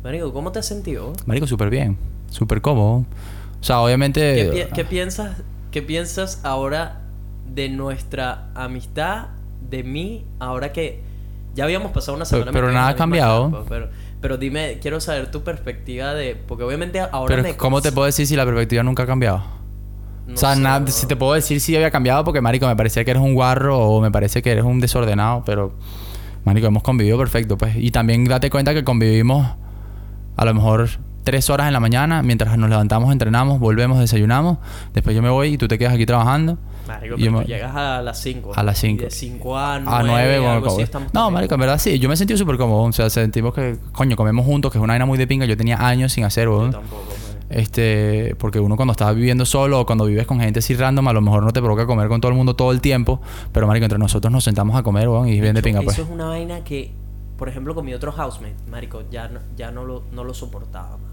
Marico, 0.03 0.31
¿cómo 0.31 0.51
te 0.51 0.59
has 0.59 0.65
sentido? 0.67 1.13
Marico, 1.25 1.47
súper 1.47 1.69
bien. 1.71 1.97
Súper 2.29 2.61
cómodo. 2.61 3.05
O 3.63 3.65
sea, 3.65 3.79
obviamente... 3.79 4.49
¿Qué, 4.51 4.65
pi- 4.65 4.73
qué 4.75 4.83
piensas, 4.83 5.41
¿Qué 5.71 5.81
piensas 5.81 6.41
ahora 6.43 6.99
de 7.47 7.69
nuestra 7.69 8.49
amistad, 8.55 9.27
de 9.69 9.83
mí, 9.83 10.25
ahora 10.39 10.73
que 10.73 11.01
ya 11.55 11.63
habíamos 11.63 11.93
pasado 11.93 12.17
una 12.17 12.25
semana? 12.25 12.51
pero 12.51 12.67
en 12.67 12.73
nada 12.73 12.89
ha 12.89 12.95
cambiado. 12.97 13.43
campa, 13.43 13.63
pero, 13.69 13.87
pero 14.19 14.37
dime, 14.37 14.79
quiero 14.81 14.99
saber 14.99 15.31
tu 15.31 15.43
perspectiva 15.45 16.13
de... 16.13 16.35
Porque 16.35 16.65
obviamente 16.65 16.99
ahora 16.99 17.27
Pero 17.37 17.43
me... 17.43 17.55
¿cómo 17.55 17.81
te 17.81 17.93
puedo 17.93 18.05
decir 18.05 18.27
si 18.27 18.35
la 18.35 18.43
perspectiva 18.43 18.83
nunca 18.83 19.03
ha 19.03 19.07
cambiado? 19.07 19.41
no 20.27 20.33
o 20.33 20.37
sea, 20.37 20.55
sé, 20.55 20.61
nada, 20.61 20.81
no. 20.81 20.87
si 20.87 21.07
te 21.07 21.15
puedo 21.15 21.31
decir 21.31 21.61
si 21.61 21.73
había 21.73 21.89
cambiado 21.89 22.25
porque, 22.25 22.41
marico, 22.41 22.67
me 22.67 22.75
parecía 22.75 23.05
que 23.05 23.11
eres 23.11 23.23
un 23.23 23.33
guarro 23.33 23.79
o 23.79 24.01
me 24.01 24.11
parece 24.11 24.41
que 24.41 24.51
eres 24.51 24.65
un 24.65 24.81
desordenado, 24.81 25.43
pero, 25.45 25.73
marico, 26.43 26.67
hemos 26.67 26.83
convivido 26.83 27.17
perfecto, 27.17 27.57
pues. 27.57 27.77
Y 27.77 27.91
también 27.91 28.25
date 28.25 28.49
cuenta 28.49 28.73
que 28.73 28.83
convivimos 28.83 29.55
a 30.35 30.43
lo 30.45 30.53
mejor 30.53 30.89
tres 31.23 31.49
horas 31.49 31.67
en 31.67 31.73
la 31.73 31.79
mañana, 31.79 32.21
mientras 32.21 32.57
nos 32.57 32.69
levantamos, 32.69 33.11
entrenamos, 33.11 33.59
volvemos, 33.59 33.99
desayunamos, 33.99 34.57
después 34.93 35.15
yo 35.15 35.21
me 35.21 35.29
voy 35.29 35.53
y 35.53 35.57
tú 35.57 35.67
te 35.67 35.77
quedas 35.77 35.93
aquí 35.93 36.05
trabajando. 36.05 36.57
Marico, 36.87 37.15
pero 37.15 37.17
yo 37.17 37.25
tú 37.31 37.37
me- 37.39 37.45
llegas 37.45 37.73
a 37.75 38.01
las 38.01 38.19
5. 38.21 38.51
A 38.55 38.61
las 38.63 38.77
cinco. 38.77 39.03
De 39.05 39.09
5 39.11 39.57
a 39.57 39.79
9. 39.79 39.97
A 39.99 40.03
nueve, 40.03 40.39
bueno, 40.39 40.65
así 40.67 40.83
No, 41.13 41.31
marico, 41.31 41.53
en 41.53 41.59
verdad 41.61 41.77
sí. 41.79 41.97
Yo 41.97 42.09
me 42.09 42.17
sentido 42.17 42.37
súper 42.37 42.57
cómodo. 42.57 42.81
O 42.83 42.91
sea, 42.91 43.09
sentimos 43.09 43.53
que, 43.53 43.77
coño, 43.93 44.17
comemos 44.17 44.45
juntos, 44.45 44.69
que 44.71 44.77
es 44.79 44.83
una 44.83 44.91
vaina 44.93 45.05
muy 45.05 45.17
de 45.17 45.25
pinga. 45.25 45.45
Yo 45.45 45.55
tenía 45.55 45.77
años 45.87 46.11
sin 46.11 46.25
hacer, 46.25 46.45
Yo 46.45 46.57
weón. 46.57 46.71
tampoco, 46.71 46.95
marico. 47.07 47.23
Este, 47.49 48.35
porque 48.39 48.59
uno 48.59 48.75
cuando 48.75 48.91
está 48.93 49.11
viviendo 49.13 49.45
solo 49.45 49.79
o 49.79 49.85
cuando 49.85 50.05
vives 50.05 50.25
con 50.27 50.39
gente 50.41 50.59
así 50.59 50.75
random, 50.75 51.07
a 51.07 51.13
lo 51.13 51.21
mejor 51.21 51.43
no 51.43 51.51
te 51.51 51.61
provoca 51.61 51.85
comer 51.85 52.07
con 52.09 52.19
todo 52.19 52.31
el 52.31 52.37
mundo 52.37 52.55
todo 52.55 52.71
el 52.71 52.81
tiempo. 52.81 53.21
Pero, 53.53 53.65
marico, 53.67 53.85
entre 53.85 53.99
nosotros 53.99 54.31
nos 54.33 54.43
sentamos 54.43 54.75
a 54.75 54.83
comer, 54.83 55.07
weón, 55.07 55.29
y 55.29 55.35
es 55.35 55.41
bien 55.41 55.53
de 55.53 55.59
Eso- 55.59 55.65
pinga, 55.65 55.81
pues. 55.83 55.97
Eso 55.97 56.05
es 56.07 56.11
una 56.13 56.25
vaina 56.25 56.63
que, 56.65 56.93
por 57.37 57.47
ejemplo, 57.47 57.75
con 57.75 57.85
mi 57.85 57.93
otro 57.93 58.11
housemate, 58.11 58.55
marico, 58.69 59.03
ya 59.09 59.29
no, 59.29 59.39
ya 59.55 59.71
no 59.71 59.85
lo, 59.85 60.03
no 60.11 60.23
lo 60.25 60.33
soportaba, 60.33 60.97
man. 60.97 61.12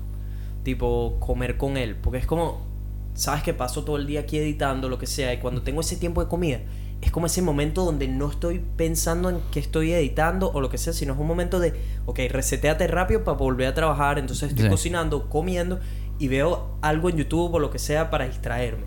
Tipo, 0.62 1.16
comer 1.20 1.56
con 1.56 1.76
él. 1.76 1.96
Porque 1.96 2.18
es 2.18 2.26
como, 2.26 2.66
sabes 3.14 3.42
que 3.42 3.54
paso 3.54 3.84
todo 3.84 3.96
el 3.96 4.06
día 4.06 4.20
aquí 4.20 4.38
editando, 4.38 4.88
lo 4.88 4.98
que 4.98 5.06
sea, 5.06 5.32
y 5.32 5.38
cuando 5.38 5.62
tengo 5.62 5.80
ese 5.80 5.96
tiempo 5.96 6.22
de 6.22 6.28
comida, 6.28 6.60
es 7.00 7.10
como 7.10 7.26
ese 7.26 7.40
momento 7.40 7.84
donde 7.84 8.08
no 8.08 8.28
estoy 8.28 8.60
pensando 8.76 9.30
en 9.30 9.38
que 9.50 9.58
estoy 9.58 9.92
editando 9.92 10.50
o 10.52 10.60
lo 10.60 10.68
que 10.68 10.76
sea, 10.76 10.92
sino 10.92 11.14
es 11.14 11.18
un 11.18 11.26
momento 11.26 11.58
de, 11.58 11.72
ok, 12.04 12.18
reseteate 12.28 12.86
rápido 12.88 13.24
para 13.24 13.38
volver 13.38 13.68
a 13.68 13.74
trabajar. 13.74 14.18
Entonces 14.18 14.50
estoy 14.50 14.64
Sí. 14.64 14.70
cocinando, 14.70 15.30
comiendo 15.30 15.80
y 16.18 16.28
veo 16.28 16.76
algo 16.82 17.08
en 17.08 17.16
YouTube 17.16 17.54
o 17.54 17.58
lo 17.58 17.70
que 17.70 17.78
sea 17.78 18.10
para 18.10 18.26
distraerme. 18.26 18.84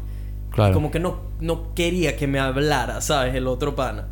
Claro. 0.51 0.76
Como 0.76 0.91
que 0.91 0.99
no, 0.99 1.21
no 1.39 1.74
quería 1.74 2.15
que 2.15 2.28
me 2.28 2.38
hablara, 2.39 3.01
¿sabes? 3.01 3.34
El 3.34 3.47
otro 3.47 3.76
pana. 3.76 4.07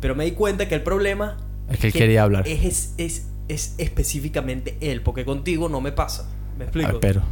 Pero 0.00 0.14
me 0.14 0.24
di 0.24 0.30
cuenta 0.30 0.66
que 0.66 0.74
el 0.74 0.82
problema 0.82 1.36
Es 1.68 1.78
que 1.78 1.88
él 1.88 1.92
quería 1.92 2.22
hablar. 2.22 2.48
Es, 2.48 2.64
es, 2.64 2.94
es, 2.96 3.28
es 3.48 3.74
específicamente 3.76 4.78
él, 4.80 5.02
porque 5.02 5.26
contigo 5.26 5.68
no 5.68 5.82
me 5.82 5.92
pasa. 5.92 6.30
¿Me 6.62 6.64
explico? 6.64 6.92
Ah, 6.94 6.98
pero. 7.00 7.22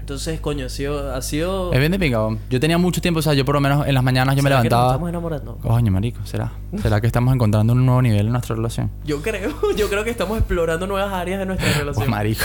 Entonces, 0.00 0.38
coño, 0.38 0.66
ha 0.66 0.68
sido. 0.68 1.12
Ha 1.14 1.20
sido 1.20 1.72
Es 1.72 1.80
bien 1.80 1.90
de 1.90 1.98
pinga. 1.98 2.20
Yo 2.48 2.60
tenía 2.60 2.78
mucho 2.78 3.00
tiempo, 3.00 3.18
o 3.18 3.22
sea, 3.22 3.34
yo 3.34 3.44
por 3.44 3.56
lo 3.56 3.60
menos 3.60 3.88
en 3.88 3.92
las 3.92 4.04
mañanas 4.04 4.36
yo 4.36 4.42
me 4.44 4.50
¿Será 4.50 4.62
que 4.62 4.68
nos 4.68 4.78
levantaba. 4.78 4.92
estamos 4.92 5.08
enamorando? 5.08 5.56
Coño, 5.58 5.90
marico, 5.90 6.24
¿será? 6.24 6.52
¿Será 6.80 7.00
que 7.00 7.08
estamos 7.08 7.34
encontrando 7.34 7.72
un 7.72 7.84
nuevo 7.84 8.00
nivel 8.02 8.26
en 8.26 8.32
nuestra 8.32 8.54
relación? 8.54 8.88
Yo 9.04 9.20
creo, 9.20 9.50
yo 9.76 9.88
creo 9.88 10.04
que 10.04 10.10
estamos 10.10 10.38
explorando 10.38 10.86
nuevas 10.86 11.12
áreas 11.12 11.40
de 11.40 11.46
nuestra 11.46 11.68
Oh, 11.74 11.78
relación. 11.80 12.08
marico. 12.10 12.44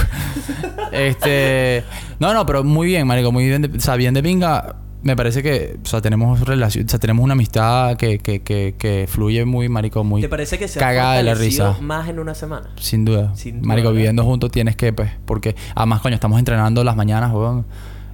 este. 0.91 1.83
No, 2.19 2.33
no, 2.33 2.45
pero 2.47 2.63
muy 2.63 2.87
bien, 2.87 3.05
marico. 3.05 3.31
Muy 3.31 3.45
bien. 3.47 3.61
De, 3.61 3.77
o 3.77 3.79
sea, 3.79 3.95
bien 3.95 4.13
de 4.15 4.23
pinga. 4.23 4.75
Me 5.03 5.15
parece 5.15 5.41
que, 5.41 5.79
o 5.83 5.87
sea, 5.87 5.99
tenemos 6.01 6.41
relación, 6.41 6.85
o 6.85 6.89
sea, 6.89 6.99
tenemos 6.99 7.23
una 7.23 7.33
amistad 7.33 7.97
que, 7.97 8.19
que, 8.19 8.41
que, 8.41 8.75
que 8.77 9.07
fluye 9.09 9.45
muy, 9.45 9.67
marico, 9.67 10.03
muy 10.03 10.21
¿Te 10.21 10.29
parece 10.29 10.59
que 10.59 10.67
se 10.67 10.79
cagada 10.79 11.15
de 11.15 11.23
la 11.23 11.33
risa. 11.33 11.75
más 11.81 12.07
en 12.07 12.19
una 12.19 12.35
semana? 12.35 12.69
Sin 12.75 13.03
duda. 13.03 13.35
Sin 13.35 13.61
duda, 13.61 13.67
marico, 13.67 13.87
¿verdad? 13.89 13.97
viviendo 13.97 14.23
juntos 14.23 14.51
tienes 14.51 14.75
que, 14.75 14.93
pues, 14.93 15.11
porque 15.25 15.55
además, 15.73 16.01
coño, 16.01 16.13
estamos 16.13 16.37
entrenando 16.37 16.83
las 16.83 16.95
mañanas, 16.95 17.33
weón. 17.33 17.65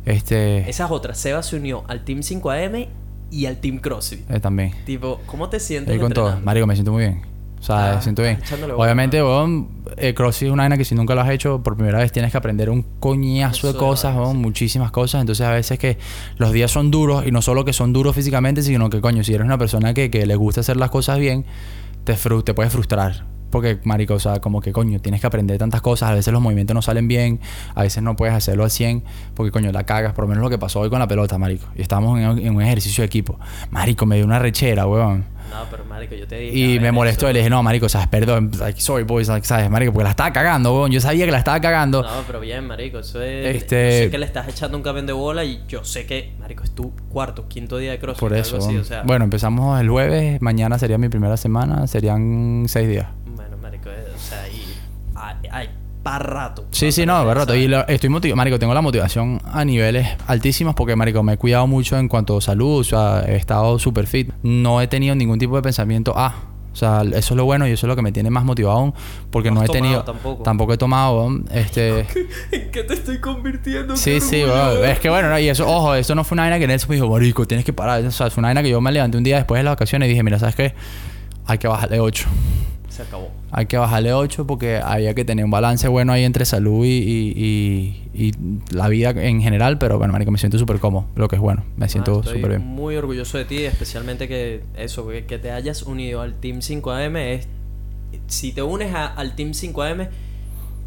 Este. 0.05 0.69
Esa 0.69 0.85
es 0.85 0.91
otra. 0.91 1.13
Seba 1.13 1.43
se 1.43 1.57
unió 1.57 1.83
al 1.89 2.05
Team 2.05 2.21
5AM 2.21 2.87
y 3.29 3.45
al 3.45 3.57
Team 3.57 3.79
CrossFit. 3.79 4.29
eh, 4.31 4.39
también. 4.39 4.71
Tipo, 4.85 5.19
¿cómo 5.25 5.49
te 5.49 5.59
sientes? 5.59 5.93
Estoy 5.93 6.01
con 6.01 6.13
todo. 6.13 6.39
Marico, 6.39 6.65
me 6.65 6.75
siento 6.75 6.93
muy 6.93 7.03
bien. 7.03 7.21
O 7.69 7.75
sea, 7.75 7.97
Ah, 7.97 8.01
siento 8.01 8.21
bien. 8.21 8.39
Obviamente, 8.77 9.21
weón, 9.21 9.67
eh, 9.97 10.13
CrossFit 10.13 10.47
es 10.47 10.53
una 10.53 10.63
vaina 10.63 10.77
que 10.77 10.85
si 10.85 10.95
nunca 10.95 11.15
lo 11.15 11.21
has 11.21 11.29
hecho, 11.29 11.61
por 11.61 11.75
primera 11.75 11.99
vez 11.99 12.11
tienes 12.11 12.31
que 12.31 12.37
aprender 12.37 12.69
un 12.69 12.83
coñazo 12.99 13.67
Eso 13.67 13.73
de 13.73 13.79
cosas, 13.79 14.15
weón, 14.15 14.33
sí. 14.33 14.37
muchísimas 14.37 14.91
cosas. 14.91 15.21
Entonces, 15.21 15.45
a 15.45 15.51
veces 15.51 15.77
que 15.77 15.97
los 16.37 16.51
días 16.53 16.71
son 16.71 16.91
duros, 16.91 17.25
y 17.25 17.31
no 17.31 17.41
solo 17.41 17.65
que 17.65 17.73
son 17.73 17.91
duros 17.93 18.15
físicamente, 18.15 18.61
sino 18.63 18.89
que, 18.89 19.01
coño, 19.01 19.23
si 19.23 19.33
eres 19.33 19.45
una 19.45 19.57
persona 19.57 19.93
que, 19.93 20.09
que 20.09 20.25
le 20.25 20.35
gusta 20.35 20.61
hacer 20.61 20.77
las 20.77 20.89
cosas 20.89 21.19
bien, 21.19 21.45
te, 22.05 22.15
fru- 22.15 22.43
te 22.43 22.53
puedes 22.53 22.71
frustrar. 22.71 23.25
Porque, 23.49 23.79
marico, 23.85 24.13
o 24.13 24.19
sea, 24.19 24.41
como 24.41 24.59
que, 24.59 24.73
coño, 24.73 24.99
tienes 24.99 25.21
que 25.21 25.27
aprender 25.27 25.57
tantas 25.57 25.79
cosas. 25.81 26.09
A 26.11 26.13
veces 26.13 26.33
los 26.33 26.41
movimientos 26.41 26.73
no 26.75 26.81
salen 26.81 27.07
bien. 27.07 27.39
A 27.75 27.83
veces 27.83 28.03
no 28.03 28.17
puedes 28.17 28.35
hacerlo 28.35 28.65
al 28.65 28.71
100. 28.71 29.03
Porque, 29.35 29.51
coño, 29.51 29.71
la 29.71 29.85
cagas. 29.85 30.11
Por 30.13 30.25
lo 30.25 30.27
menos 30.27 30.43
lo 30.43 30.49
que 30.49 30.57
pasó 30.57 30.81
hoy 30.81 30.89
con 30.89 30.99
la 30.99 31.07
pelota, 31.07 31.37
marico. 31.37 31.65
Y 31.73 31.81
estábamos 31.81 32.19
en, 32.19 32.45
en 32.45 32.55
un 32.55 32.61
ejercicio 32.61 33.03
de 33.03 33.05
equipo. 33.05 33.39
Marico, 33.71 34.05
me 34.05 34.17
dio 34.17 34.25
una 34.25 34.37
rechera, 34.37 34.85
weón. 34.85 35.23
No, 35.49 35.65
pero 35.71 35.85
marico, 35.85 36.13
yo 36.15 36.27
te 36.27 36.37
dije. 36.39 36.57
Y 36.57 36.79
me 36.79 36.91
molestó 36.91 37.25
eso- 37.25 37.31
y 37.31 37.33
le 37.33 37.39
dije, 37.39 37.49
no, 37.49 37.63
marico, 37.63 37.87
sabes, 37.89 38.07
perdón, 38.07 38.51
like, 38.59 38.79
sorry, 38.81 39.03
boys, 39.03 39.27
like, 39.27 39.45
sabes, 39.47 39.69
marico, 39.69 39.91
porque 39.93 40.03
la 40.03 40.09
estaba 40.11 40.31
cagando, 40.33 40.73
weón. 40.73 40.91
Yo 40.91 40.99
sabía 41.01 41.25
que 41.25 41.31
la 41.31 41.37
estaba 41.39 41.59
cagando. 41.61 42.01
No, 42.03 42.09
pero 42.27 42.39
bien, 42.39 42.65
marico, 42.67 42.99
eso 42.99 43.21
es... 43.21 43.55
Este- 43.55 43.91
Yo 43.99 44.05
sé 44.05 44.11
que 44.11 44.17
le 44.17 44.25
estás 44.25 44.47
echando 44.47 44.77
un 44.77 44.83
camión 44.83 45.05
de 45.05 45.13
bola 45.13 45.43
y 45.45 45.63
yo 45.67 45.83
sé 45.83 46.05
que, 46.05 46.33
marico, 46.39 46.63
es 46.63 46.71
tu 46.71 46.91
cuarto, 47.09 47.47
quinto 47.47 47.77
día 47.77 47.91
de 47.91 47.99
CrossFit. 47.99 48.19
por 48.19 48.33
algo 48.33 48.45
eso. 48.45 48.57
así, 48.57 48.77
o 48.77 48.83
sea, 48.83 49.03
bueno, 49.03 49.23
empezamos 49.25 49.79
el 49.81 49.89
jueves, 49.89 50.41
mañana 50.41 50.77
sería 50.77 50.97
mi 50.97 51.09
primera 51.09 51.37
semana, 51.37 51.87
serían 51.87 52.65
seis 52.67 52.87
días. 52.89 53.07
Bueno, 53.35 53.57
marico, 53.61 53.89
eh, 53.89 54.05
o 54.15 54.19
sea, 54.19 54.47
y 54.49 54.63
hay, 55.15 55.35
hay 55.51 55.69
para 56.09 56.19
rato. 56.19 56.65
Sí, 56.71 56.91
sí, 56.93 57.05
no, 57.05 57.13
para 57.25 57.41
rato. 57.41 57.53
Y 57.55 57.67
lo- 57.67 57.85
estoy 57.87 58.09
motivado, 58.09 58.37
marico, 58.37 58.57
tengo 58.57 58.73
la 58.73 58.79
motivación 58.81 59.41
a 59.45 59.65
niveles 59.65 60.07
altísimos 60.27 60.73
porque, 60.73 60.95
marico, 60.95 61.21
me 61.21 61.33
he 61.33 61.37
cuidado 61.37 61.67
mucho 61.67 61.97
en 61.97 62.07
cuanto 62.07 62.37
a 62.37 62.41
salud, 62.41 62.79
o 62.79 62.83
sea, 62.85 63.25
he 63.27 63.35
estado 63.35 63.77
súper 63.77 64.07
fit. 64.07 64.31
No 64.41 64.79
he 64.81 64.87
tenido 64.87 65.15
ningún 65.15 65.37
tipo 65.37 65.57
de 65.57 65.61
pensamiento, 65.61 66.13
ah, 66.15 66.33
o 66.71 66.75
sea, 66.77 67.01
eso 67.01 67.17
es 67.17 67.31
lo 67.31 67.43
bueno 67.43 67.67
y 67.67 67.71
eso 67.71 67.85
es 67.85 67.89
lo 67.89 67.95
que 67.97 68.01
me 68.03 68.11
tiene 68.13 68.29
más 68.29 68.45
motivado 68.45 68.77
aún, 68.77 68.93
porque 69.31 69.51
No 69.51 69.61
he 69.63 69.67
tenido... 69.67 70.03
tomado 70.03 70.43
tampoco. 70.43 70.73
he 70.73 70.77
tomado, 70.77 71.29
este... 71.51 71.99
¿En 72.51 72.71
qué 72.71 72.83
te 72.83 72.93
estoy 72.93 73.19
convirtiendo? 73.19 73.97
Sí, 73.97 74.21
sí, 74.21 74.43
es 74.85 74.99
que 74.99 75.09
bueno, 75.09 75.29
no, 75.29 75.37
y 75.39 75.49
eso, 75.49 75.67
ojo, 75.67 75.93
eso 75.95 76.15
no 76.15 76.23
fue 76.23 76.35
una 76.35 76.43
vaina 76.43 76.57
que 76.59 76.67
Nelson 76.67 76.89
me 76.89 76.95
dijo, 76.95 77.09
marico, 77.09 77.45
tienes 77.45 77.65
que 77.65 77.73
parar. 77.73 78.05
O 78.05 78.11
sea, 78.11 78.29
fue 78.29 78.39
una 78.41 78.47
vaina 78.47 78.63
que 78.63 78.69
yo 78.69 78.79
me 78.79 78.91
levanté 78.93 79.17
un 79.17 79.23
día 79.25 79.35
después 79.37 79.59
de 79.59 79.63
las 79.65 79.71
vacaciones 79.73 80.05
y 80.07 80.09
dije, 80.11 80.23
mira, 80.23 80.39
¿sabes 80.39 80.55
qué? 80.55 80.73
Hay 81.47 81.57
que 81.57 81.67
bajarle 81.67 81.99
8. 81.99 82.27
Se 82.97 83.03
acabó. 83.03 83.29
Hay 83.51 83.67
que 83.67 83.77
bajarle 83.77 84.11
8 84.13 84.45
porque 84.47 84.77
había 84.83 85.13
que 85.13 85.23
tener 85.23 85.45
un 85.45 85.51
balance 85.51 85.87
bueno 85.87 86.11
ahí 86.13 86.23
entre 86.23 86.45
salud 86.45 86.83
y, 86.83 86.89
y- 86.89 88.01
y- 88.15 88.27
y 88.29 88.31
la 88.73 88.87
vida 88.89 89.11
en 89.11 89.39
general. 89.41 89.77
Pero 89.77 89.97
bueno, 89.99 90.11
marico, 90.13 90.31
me 90.31 90.39
siento 90.39 90.57
súper 90.57 90.79
cómodo, 90.79 91.05
lo 91.15 91.27
que 91.27 91.35
es 91.35 91.41
bueno. 91.41 91.63
Me 91.77 91.87
siento 91.89 92.15
Ah, 92.15 92.19
estoy 92.21 92.35
súper 92.37 92.49
bien. 92.57 92.63
muy 92.67 92.95
orgulloso 92.95 93.37
de 93.37 93.45
ti, 93.45 93.63
especialmente 93.63 94.27
que 94.27 94.63
eso, 94.75 95.07
que, 95.07 95.25
que 95.25 95.37
te 95.37 95.51
hayas 95.51 95.83
unido 95.83 96.21
al 96.21 96.33
Team 96.39 96.61
5AM 96.61 97.15
es 97.35 97.47
si 98.25 98.51
te 98.51 98.63
unes 98.63 98.93
a- 98.95 99.05
al 99.05 99.35
Team 99.35 99.51
5AM 99.53 100.07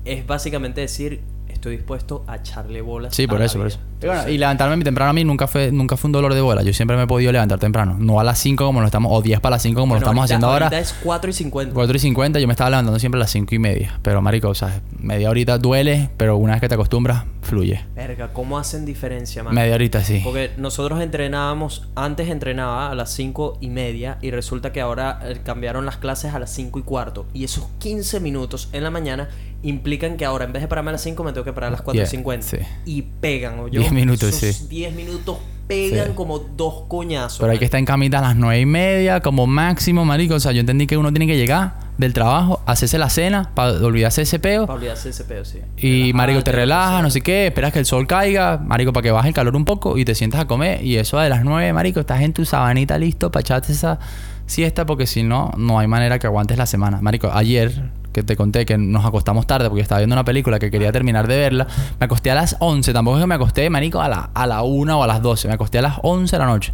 es 0.05 0.27
básicamente 0.27 0.81
decir 0.81 1.21
estoy 1.61 1.77
dispuesto 1.77 2.25
a 2.27 2.37
echarle 2.37 2.81
bolas. 2.81 3.15
Sí, 3.15 3.25
a 3.25 3.29
por 3.29 3.39
la 3.39 3.45
eso, 3.45 3.59
por 3.59 3.67
vida. 3.69 3.77
eso. 3.77 3.79
Y, 4.01 4.07
bueno, 4.07 4.13
Entonces, 4.15 4.35
y 4.35 4.39
levantarme 4.39 4.77
muy 4.77 4.85
temprano 4.85 5.11
a 5.11 5.13
mí 5.13 5.25
nunca 5.25 5.47
fue, 5.47 5.71
nunca 5.71 5.97
fue 5.99 6.09
un 6.09 6.13
dolor 6.13 6.33
de 6.33 6.41
bola. 6.41 6.63
Yo 6.63 6.73
siempre 6.73 6.97
me 6.97 7.03
he 7.03 7.07
podido 7.07 7.31
levantar 7.33 7.59
temprano. 7.59 7.97
No 7.99 8.19
a 8.19 8.25
las 8.25 8.39
5 8.39 8.65
como 8.65 8.81
lo 8.81 8.87
estamos, 8.87 9.13
o 9.15 9.21
10 9.21 9.41
para 9.41 9.57
las 9.57 9.63
5 9.63 9.79
como 9.81 9.93
bueno, 9.93 10.01
lo 10.01 10.07
estamos 10.07 10.23
ahorita- 10.23 10.25
haciendo 10.35 10.47
ahora. 10.49 10.67
Ahorita 10.67 10.81
es 10.81 10.95
4 11.03 11.31
y 11.31 11.33
50. 11.35 11.75
4 11.75 11.97
y 11.97 12.01
50, 12.01 12.41
yo 12.41 12.47
me 12.47 12.53
estaba 12.55 12.71
levantando 12.71 12.99
siempre 12.99 13.19
a 13.19 13.21
las 13.21 13.31
5 13.31 13.55
y 13.55 13.59
media. 13.59 14.01
Pero, 14.03 14.23
marico, 14.23 14.49
o 14.49 14.55
sea, 14.55 14.81
media 14.99 15.29
horita 15.29 15.59
duele, 15.59 16.09
pero 16.17 16.37
una 16.39 16.53
vez 16.55 16.63
que 16.63 16.69
te 16.69 16.75
acostumbras, 16.75 17.25
fluye. 17.43 17.85
Verga, 17.95 18.33
¿cómo 18.33 18.59
hacen 18.59 18.87
diferencia, 18.87 19.43
man? 19.45 19.55
Media 19.55 19.75
horita, 19.75 20.03
sí. 20.03 20.23
Porque 20.25 20.51
nosotros 20.57 21.01
entrenábamos, 21.03 21.89
antes 21.95 22.29
entrenaba 22.31 22.91
a 22.91 22.95
las 22.95 23.11
5 23.13 23.59
y 23.61 23.69
media 23.69 24.17
y 24.23 24.31
resulta 24.31 24.73
que 24.73 24.81
ahora 24.81 25.21
eh, 25.25 25.41
cambiaron 25.45 25.85
las 25.85 25.99
clases 25.99 26.33
a 26.33 26.39
las 26.39 26.51
5 26.55 26.79
y 26.79 26.83
cuarto. 26.83 27.27
Y 27.35 27.45
esos 27.45 27.67
15 27.81 28.19
minutos 28.21 28.71
en 28.73 28.83
la 28.83 28.91
mañana 28.91 29.29
implican 29.63 30.17
que 30.17 30.25
ahora 30.25 30.45
en 30.47 30.53
vez 30.53 30.63
de 30.63 30.69
pararme 30.69 30.91
a 30.91 30.93
las 30.93 31.03
5 31.03 31.23
me 31.23 31.33
tengo 31.33 31.45
que 31.45 31.53
parar 31.53 31.69
a 31.69 31.73
las 31.73 31.83
4 31.83 31.95
Yeah, 32.01 32.05
y 32.05 32.11
50. 32.11 32.47
sí. 32.47 32.57
Y 32.87 33.03
pegan, 33.03 33.59
¿o 33.61 33.69
10 33.69 33.93
minutos, 33.93 34.29
Esos 34.43 34.57
sí. 34.57 34.67
10 34.69 34.95
minutos 34.95 35.37
pegan 35.67 36.09
Sí. 36.09 36.13
como 36.15 36.39
dos 36.39 36.85
coñazos. 36.89 37.39
Pero 37.41 37.53
hay 37.53 37.59
que 37.59 37.65
estar 37.67 37.79
en 37.79 37.85
camita 37.85 38.19
a 38.19 38.23
las 38.23 38.37
9 38.37 38.59
y 38.61 38.67
media, 38.67 39.21
como 39.21 39.47
máximo, 39.47 40.05
marico. 40.05 40.35
O 40.35 40.41
sea, 40.41 40.53
yo 40.53 40.61
entendí 40.61 40.87
que 40.87 40.97
uno 40.97 41.11
tiene 41.13 41.27
que 41.27 41.37
llegar 41.37 41.91
del 41.99 42.15
trabajo, 42.15 42.63
hacerse 42.65 42.97
la 42.97 43.11
cena, 43.11 43.51
para 43.55 43.73
olvidarse 43.73 44.23
ese 44.23 44.39
peo. 44.39 44.67
Para 44.67 44.79
olvidarse 44.79 45.11
ese 45.11 45.25
pedo, 45.25 45.45
sí. 45.45 45.59
Y, 45.77 46.13
marico, 46.15 46.43
te 46.43 46.51
relajas, 46.53 47.03
no 47.03 47.11
sé 47.11 47.21
qué, 47.21 47.49
esperas 47.49 47.73
que 47.75 47.79
el 47.81 47.85
sol 47.87 48.07
caiga, 48.07 48.57
marico, 48.57 48.93
para 48.95 49.03
que 49.03 49.11
baje 49.11 49.29
el 49.29 49.35
calor 49.35 49.55
un 49.55 49.67
poco 49.67 49.99
y 49.99 50.07
te 50.07 50.15
sientas 50.15 50.41
a 50.41 50.47
comer. 50.47 50.83
Y 50.83 50.97
eso 50.97 51.19
de 51.19 51.29
las 51.29 51.45
9, 51.45 51.73
marico, 51.75 52.01
estás 52.01 52.23
en 52.23 52.33
tu 52.33 52.47
sabanita 52.47 52.97
listo 52.99 53.31
para 53.31 53.43
echarte 53.43 53.73
esa 53.73 53.99
siesta, 54.47 54.87
porque 54.87 55.07
si 55.07 55.23
no, 55.23 55.53
no 55.59 55.79
hay 55.79 55.87
manera 55.87 56.19
que 56.19 56.27
aguantes 56.27 56.57
la 56.57 56.65
semana. 56.67 57.01
Marico, 57.03 57.31
ayer 57.33 57.91
que 58.13 58.23
te 58.23 58.37
conté 58.37 58.67
que 58.67 58.77
nos 58.79 59.05
acostamos 59.05 59.47
tarde 59.47 59.69
porque 59.69 59.83
estaba 59.83 60.01
viendo 60.01 60.15
una 60.15 60.25
película 60.25 60.59
que 60.59 60.71
quería 60.71 60.91
terminar 60.93 61.29
de 61.29 61.37
verla, 61.39 61.67
me 61.99 62.05
acosté 62.07 62.31
a 62.31 62.35
las 62.35 62.57
11, 62.59 62.93
tampoco 62.93 63.19
es 63.19 63.23
que 63.23 63.27
me 63.27 63.35
acosté, 63.37 63.71
marico, 63.71 64.01
a 64.01 64.09
la, 64.09 64.31
a 64.35 64.47
la 64.47 64.63
1 64.63 64.99
o 64.99 65.03
a 65.03 65.07
las 65.07 65.23
12, 65.23 65.49
me 65.49 65.55
acosté 65.55 65.79
a 65.79 65.83
las 65.83 65.99
11 66.03 66.35
de 66.37 66.39
la 66.41 66.47
noche. 66.47 66.73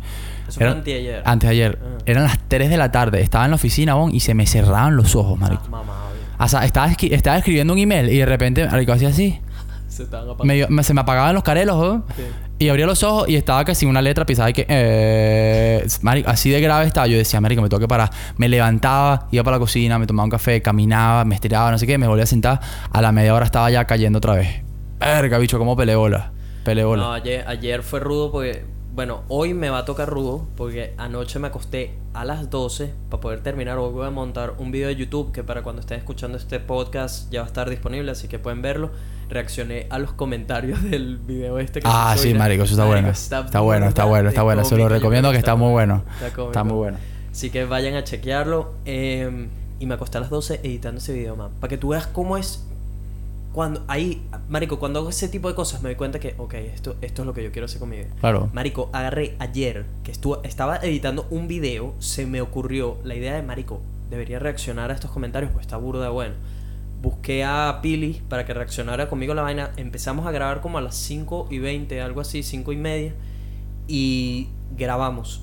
Eso 0.49 0.59
fue 0.61 0.69
anteayer. 0.69 1.23
Antes 1.25 1.49
de 1.49 1.55
ayer. 1.55 1.79
Ah. 1.83 1.99
Eran 2.07 2.23
las 2.25 2.39
3 2.49 2.71
de 2.71 2.77
la 2.77 2.91
tarde, 2.93 3.21
estaba 3.21 3.45
en 3.45 3.51
la 3.51 3.57
oficina, 3.57 3.95
bon, 3.95 4.15
y 4.15 4.21
se 4.21 4.33
me 4.35 4.47
cerraban 4.47 4.97
los 4.97 5.15
ojos, 5.17 5.39
marico. 5.39 5.63
Ah, 5.67 5.71
mamá. 5.71 5.93
O 6.39 6.49
sea, 6.49 6.65
estaba, 6.65 6.89
estaba 6.93 7.39
escribiendo 7.39 7.73
un 7.73 7.79
email 7.79 8.11
y 8.11 8.19
de 8.19 8.27
repente, 8.27 8.67
marico, 8.69 8.93
hacía 8.93 9.09
así. 9.09 9.41
Se. 9.89 10.07
Me- 10.45 10.67
me- 10.69 10.83
se 10.83 10.93
me 10.93 11.01
apagaban 11.01 11.35
los 11.35 11.43
carelos, 11.43 11.77
¿no? 11.79 12.05
Sí. 12.17 12.23
Y 12.59 12.71
abría 12.71 12.87
los 12.87 13.03
ojos 13.03 13.29
y 13.29 13.37
estaba 13.37 13.63
casi 13.67 13.85
una 13.85 14.01
letra 14.01 14.25
pisada 14.25 14.49
y 14.49 14.55
que... 14.55 14.67
Eh, 14.67 15.87
así 16.25 16.49
de 16.51 16.61
grave 16.63 16.87
estaba. 16.87 17.07
Yo 17.07 17.19
decía, 17.19 17.39
marico, 17.39 17.61
me 17.61 17.69
tengo 17.69 17.81
que 17.81 17.89
parar. 17.89 18.11
Me 18.39 18.49
levantaba, 18.49 19.29
iba 19.31 19.45
para 19.45 19.57
la 19.57 19.61
cocina, 19.61 19.99
me 19.99 20.07
tomaba 20.07 20.25
un 20.25 20.31
café, 20.31 20.63
caminaba, 20.63 21.27
me 21.27 21.35
estiraba, 21.35 21.71
no 21.71 21.77
sé 21.77 21.87
qué. 21.87 21.99
Me 21.99 22.09
volvía 22.09 22.25
a 22.25 22.27
sentar. 22.27 22.61
A 22.91 23.03
la 23.03 23.13
media 23.13 23.35
hora 23.35 23.45
estaba 23.45 23.71
ya 23.71 23.85
cayendo 23.85 24.19
otra 24.19 24.35
vez. 24.37 24.63
Verga, 24.99 25.37
bicho, 25.37 25.59
cómo 25.59 25.77
peleola. 25.77 26.33
Peleola. 26.65 27.03
No, 27.03 27.13
ayer, 27.13 27.45
ayer 27.47 27.83
fue 27.83 28.01
rudo 28.01 28.33
porque, 28.33 28.65
bueno, 28.95 29.25
hoy 29.29 29.53
me 29.53 29.69
va 29.69 29.79
a 29.79 29.85
tocar 29.85 30.09
rudo 30.09 30.47
porque 30.57 30.95
anoche 30.97 31.39
me 31.39 31.49
acosté 31.49 31.93
a 32.15 32.25
las 32.25 32.49
12 32.49 32.91
para 33.11 33.21
poder 33.21 33.43
terminar. 33.43 33.77
Hoy 33.77 33.93
voy 33.93 34.07
a 34.07 34.11
montar 34.11 34.55
un 34.57 34.71
video 34.71 34.89
de 34.89 34.97
YouTube 34.97 35.31
que 35.31 35.45
para 35.45 35.63
cuando 35.63 35.81
estén 35.81 35.99
escuchando 35.99 36.39
este 36.39 36.59
podcast 36.59 37.31
ya 37.31 37.41
va 37.41 37.45
a 37.45 37.49
estar 37.49 37.69
disponible, 37.69 38.11
así 38.13 38.29
que 38.29 38.39
pueden 38.39 38.63
verlo. 38.63 38.93
Reaccioné 39.29 39.87
a 39.91 39.99
los 39.99 40.13
comentarios 40.13 40.83
del 40.91 41.19
video 41.19 41.59
este 41.59 41.81
que 41.81 41.89
Ah, 41.91 42.15
sí, 42.19 42.35
marico, 42.35 42.63
eso 42.65 42.75
está 42.75 42.85
bueno. 42.87 43.09
Está 43.09 43.41
bueno, 43.61 43.87
está 43.89 44.05
bueno, 44.05 44.29
está 44.29 44.43
bueno. 44.43 44.65
Se 44.65 44.77
lo 44.77 44.89
recomiendo 44.89 45.31
que 45.33 45.39
está 45.39 45.57
muy 45.57 45.73
bueno. 45.73 46.05
cómico. 46.21 46.47
Está 46.47 46.65
muy 46.65 46.75
bueno. 46.77 46.99
Así 47.31 47.51
que 47.51 47.65
vayan 47.65 47.95
a 47.95 48.05
chequearlo. 48.05 48.75
eh, 48.85 49.49
y 49.79 49.85
me 49.85 49.93
acosté 49.95 50.17
a 50.17 50.23
las 50.23 50.31
12 50.31 50.61
editando 50.63 50.99
ese 51.01 51.13
video, 51.13 51.37
man. 51.37 51.51
Para 51.61 51.69
que 51.69 51.77
tú 51.77 51.89
veas 51.89 52.07
cómo 52.07 52.39
es. 52.39 52.65
Cuando 53.53 53.85
ahí, 53.89 54.23
Marico, 54.49 54.79
cuando 54.79 54.99
hago 55.01 55.09
ese 55.11 55.29
tipo 55.29 55.49
de 55.49 55.55
cosas 55.55 55.83
me 55.83 55.89
doy 55.89 55.97
cuenta 55.97 56.19
que, 56.19 56.35
ok, 56.37 56.55
esto, 56.55 56.97
esto 57.01 57.23
es 57.23 57.27
lo 57.27 57.33
que 57.33 57.43
yo 57.43 57.53
quiero 57.53 57.65
hacer 57.67 57.79
con 57.79 57.89
mi 57.89 57.97
vida. 57.97 58.09
Claro. 58.21 58.51
Marico, 58.53 58.91
agarré 58.93 59.35
ayer 59.39 59.87
que 60.05 60.13
estuvo, 60.13 60.43
estaba 60.45 60.77
editando 60.77 61.27
un 61.31 61.49
video, 61.49 61.95
se 61.99 62.27
me 62.27 62.43
ocurrió 62.43 62.99
la 63.03 63.15
idea 63.15 63.35
de 63.35 63.43
Marico, 63.43 63.81
debería 64.11 64.39
reaccionar 64.39 64.91
a 64.91 64.95
estos 64.95 65.11
comentarios, 65.11 65.53
pues 65.53 65.65
está 65.65 65.79
burda 65.79 66.11
bueno. 66.11 66.35
Busqué 67.07 67.45
a 67.45 67.79
Pili 67.83 68.21
para 68.29 68.45
que 68.45 68.53
reaccionara 68.53 69.09
conmigo 69.09 69.31
a 69.31 69.37
la 69.37 69.43
vaina. 69.43 69.71
Empezamos 69.77 70.27
a 70.27 70.33
grabar 70.33 70.61
como 70.61 70.79
a 70.79 70.81
las 70.81 70.97
5 70.97 71.47
y 71.53 71.61
20, 71.61 72.01
algo 72.03 72.21
así, 72.21 72.43
5 72.43 72.73
y 72.73 72.77
media. 72.77 73.15
Y 73.87 74.49
grabamos. 74.77 75.41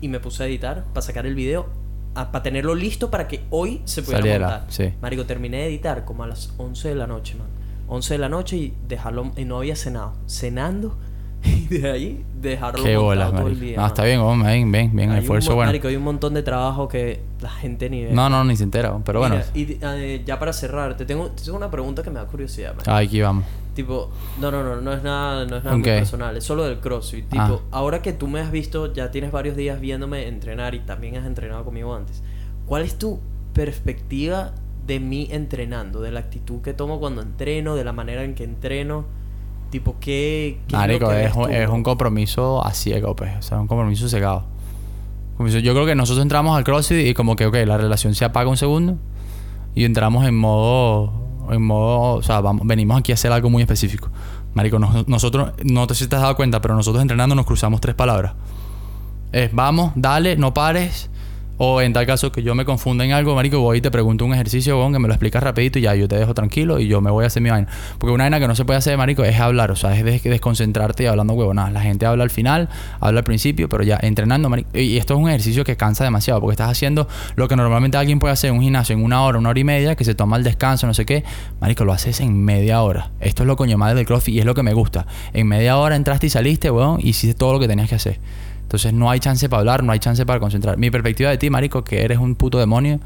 Y 0.00 0.08
me 0.08 0.18
puse 0.18 0.42
a 0.42 0.46
editar 0.46 0.82
para 0.86 1.02
sacar 1.02 1.24
el 1.24 1.36
video. 1.36 1.68
Para 2.14 2.42
tenerlo 2.42 2.74
listo 2.74 3.12
para 3.12 3.28
que 3.28 3.44
hoy 3.50 3.80
se 3.84 4.02
pudiera 4.02 4.22
Saliera, 4.22 4.48
montar. 4.48 4.72
sí. 4.72 4.92
Marico, 5.00 5.24
terminé 5.24 5.58
de 5.58 5.66
editar 5.68 6.04
como 6.04 6.24
a 6.24 6.26
las 6.26 6.52
11 6.56 6.88
de 6.88 6.94
la 6.96 7.06
noche, 7.06 7.36
man. 7.36 7.46
11 7.86 8.14
de 8.14 8.18
la 8.18 8.28
noche 8.28 8.56
y 8.56 8.74
dejarlo. 8.88 9.30
Y 9.36 9.44
no 9.44 9.58
había 9.58 9.76
cenado. 9.76 10.14
Cenando. 10.26 10.98
Y 11.70 11.78
de 11.78 11.90
ahí 11.90 12.24
dejarlo 12.40 12.82
Qué 12.82 12.96
bolas, 12.96 13.30
todo 13.30 13.48
el 13.48 13.60
día. 13.60 13.76
No, 13.76 13.82
man. 13.82 13.90
está 13.90 14.04
bien, 14.04 14.20
hombre, 14.20 14.54
bien, 14.54 14.72
bien, 14.72 14.96
bien. 14.96 15.10
Un 15.10 15.16
esfuerzo 15.16 15.54
bueno. 15.54 15.68
Marico, 15.68 15.88
hay 15.88 15.96
un 15.96 16.02
montón 16.04 16.32
de 16.34 16.42
trabajo 16.42 16.88
que 16.88 17.20
la 17.40 17.50
gente 17.50 17.90
ni 17.90 18.04
ve. 18.04 18.12
No, 18.12 18.28
no, 18.30 18.42
ni 18.44 18.56
se 18.56 18.64
entera. 18.64 18.98
Pero 19.04 19.20
bueno. 19.20 19.36
Mira, 19.36 19.48
y 19.54 19.78
eh, 19.82 20.22
ya 20.24 20.38
para 20.38 20.52
cerrar, 20.52 20.96
te 20.96 21.04
tengo, 21.04 21.28
te 21.30 21.44
tengo 21.44 21.56
una 21.58 21.70
pregunta 21.70 22.02
que 22.02 22.10
me 22.10 22.16
da 22.18 22.26
curiosidad, 22.26 22.74
man. 22.74 22.84
Ah, 22.86 22.98
aquí 22.98 23.20
vamos. 23.20 23.44
Tipo, 23.74 24.10
no, 24.40 24.50
no, 24.50 24.64
no, 24.64 24.80
no 24.80 24.92
es 24.92 25.02
nada, 25.02 25.44
no 25.44 25.56
es 25.58 25.62
nada 25.64 25.76
muy 25.76 25.82
Ok. 25.88 25.98
personal, 25.98 26.36
es 26.36 26.42
solo 26.44 26.64
del 26.64 26.78
CrossFit. 26.80 27.28
Tipo, 27.28 27.42
Ah. 27.42 27.58
ahora 27.70 28.02
que 28.02 28.12
tú 28.12 28.26
me 28.28 28.40
has 28.40 28.50
visto, 28.50 28.92
ya 28.92 29.10
tienes 29.10 29.30
varios 29.30 29.54
días 29.54 29.78
viéndome 29.80 30.26
entrenar 30.26 30.74
y 30.74 30.80
también 30.80 31.16
has 31.16 31.26
entrenado 31.26 31.64
conmigo 31.64 31.94
antes. 31.94 32.22
¿Cuál 32.66 32.82
es 32.82 32.96
tu 32.98 33.20
perspectiva 33.52 34.52
de 34.86 34.98
mí 35.00 35.28
entrenando? 35.30 36.00
De 36.00 36.10
la 36.10 36.20
actitud 36.20 36.60
que 36.62 36.72
tomo 36.72 36.98
cuando 36.98 37.20
entreno, 37.22 37.76
de 37.76 37.84
la 37.84 37.92
manera 37.92 38.24
en 38.24 38.34
que 38.34 38.44
entreno. 38.44 39.04
Tipo, 39.70 39.96
¿qué, 40.00 40.60
qué 40.66 40.76
Marico, 40.76 41.06
lo 41.06 41.10
que 41.10 41.24
es, 41.24 41.34
un- 41.34 41.52
es 41.52 41.68
compromiso 41.82 42.64
a 42.64 42.72
ciego, 42.72 43.14
pues. 43.14 43.36
O 43.38 43.42
sea, 43.42 43.60
un 43.60 43.66
compromiso 43.66 44.08
cegado. 44.08 44.44
Yo 45.38 45.72
creo 45.72 45.86
que 45.86 45.94
nosotros 45.94 46.22
entramos 46.22 46.56
al 46.56 46.64
CrossFit 46.64 47.06
y 47.06 47.14
como 47.14 47.36
que, 47.36 47.46
ok, 47.46 47.54
la 47.66 47.76
relación 47.78 48.14
se 48.14 48.24
apaga 48.24 48.48
un 48.50 48.56
segundo 48.56 48.96
y 49.74 49.84
entramos 49.84 50.26
en 50.26 50.36
modo, 50.36 51.12
en 51.50 51.62
modo, 51.62 52.14
o 52.14 52.22
sea, 52.22 52.40
vamos, 52.40 52.66
venimos 52.66 52.98
aquí 52.98 53.12
a 53.12 53.14
hacer 53.14 53.30
algo 53.30 53.48
muy 53.50 53.62
específico. 53.62 54.08
Marico, 54.54 54.78
nos- 54.80 55.06
nosotros, 55.06 55.52
no 55.64 55.86
te 55.86 55.94
si 55.94 56.08
te 56.08 56.16
has 56.16 56.22
dado 56.22 56.34
cuenta, 56.34 56.60
pero 56.60 56.74
nosotros 56.74 57.02
entrenando 57.02 57.34
nos 57.36 57.46
cruzamos 57.46 57.80
tres 57.80 57.94
palabras. 57.94 58.32
Es 59.30 59.52
vamos, 59.52 59.92
dale, 59.94 60.36
no 60.36 60.54
pares. 60.54 61.10
O 61.60 61.80
en 61.80 61.92
tal 61.92 62.06
caso 62.06 62.30
que 62.30 62.42
yo 62.44 62.54
me 62.54 62.64
confunda 62.64 63.04
en 63.04 63.10
algo, 63.12 63.34
marico, 63.34 63.58
voy 63.58 63.78
y 63.78 63.80
te 63.80 63.90
pregunto 63.90 64.24
un 64.24 64.32
ejercicio, 64.32 64.78
weón, 64.78 64.92
que 64.92 65.00
me 65.00 65.08
lo 65.08 65.14
explicas 65.14 65.42
rapidito 65.42 65.78
y 65.80 65.82
ya 65.82 65.94
yo 65.96 66.06
te 66.06 66.16
dejo 66.16 66.32
tranquilo 66.32 66.78
y 66.78 66.86
yo 66.86 67.00
me 67.00 67.10
voy 67.10 67.24
a 67.24 67.26
hacer 67.26 67.42
mi 67.42 67.50
vaina. 67.50 67.66
Porque 67.98 68.12
una 68.12 68.24
vaina 68.24 68.38
que 68.38 68.46
no 68.46 68.54
se 68.54 68.64
puede 68.64 68.78
hacer, 68.78 68.96
marico, 68.96 69.24
es 69.24 69.38
hablar, 69.40 69.70
o 69.72 69.76
sea, 69.76 69.96
es 69.96 70.04
des- 70.04 70.22
desconcentrarte 70.22 71.02
y 71.02 71.06
hablando 71.06 71.34
huevonadas. 71.34 71.72
La 71.72 71.80
gente 71.80 72.06
habla 72.06 72.22
al 72.24 72.30
final, 72.30 72.68
habla 73.00 73.18
al 73.20 73.24
principio, 73.24 73.68
pero 73.68 73.82
ya 73.82 73.98
entrenando, 74.00 74.48
marico. 74.48 74.70
Y 74.78 74.96
esto 74.98 75.14
es 75.14 75.20
un 75.20 75.28
ejercicio 75.28 75.64
que 75.64 75.76
cansa 75.76 76.04
demasiado, 76.04 76.40
porque 76.40 76.52
estás 76.52 76.70
haciendo 76.70 77.08
lo 77.34 77.48
que 77.48 77.56
normalmente 77.56 77.96
alguien 77.96 78.20
puede 78.20 78.32
hacer 78.34 78.50
en 78.50 78.56
un 78.56 78.62
gimnasio 78.62 78.94
en 78.94 79.02
una 79.02 79.22
hora, 79.22 79.38
una 79.38 79.48
hora 79.48 79.58
y 79.58 79.64
media, 79.64 79.96
que 79.96 80.04
se 80.04 80.14
toma 80.14 80.36
el 80.36 80.44
descanso, 80.44 80.86
no 80.86 80.94
sé 80.94 81.04
qué. 81.04 81.24
Marico, 81.60 81.84
lo 81.84 81.92
haces 81.92 82.20
en 82.20 82.40
media 82.44 82.82
hora. 82.82 83.10
Esto 83.20 83.42
es 83.42 83.46
lo 83.48 83.56
coño 83.56 83.76
madre 83.76 83.96
del 83.96 84.06
CrossFit 84.06 84.36
y 84.36 84.38
es 84.38 84.44
lo 84.44 84.54
que 84.54 84.62
me 84.62 84.74
gusta. 84.74 85.06
En 85.32 85.48
media 85.48 85.76
hora 85.76 85.96
entraste 85.96 86.28
y 86.28 86.30
saliste, 86.30 86.70
weón, 86.70 87.00
y 87.02 87.08
hiciste 87.08 87.34
todo 87.36 87.52
lo 87.54 87.58
que 87.58 87.66
tenías 87.66 87.88
que 87.88 87.96
hacer. 87.96 88.20
Entonces 88.68 88.92
no 88.92 89.10
hay 89.10 89.18
chance 89.18 89.48
para 89.48 89.60
hablar, 89.60 89.82
no 89.82 89.92
hay 89.92 89.98
chance 89.98 90.26
para 90.26 90.40
concentrar. 90.40 90.76
Mi 90.76 90.90
perspectiva 90.90 91.30
de 91.30 91.38
ti, 91.38 91.48
marico, 91.48 91.84
que 91.84 92.02
eres 92.02 92.18
un 92.18 92.34
puto 92.34 92.58
demonio 92.58 93.00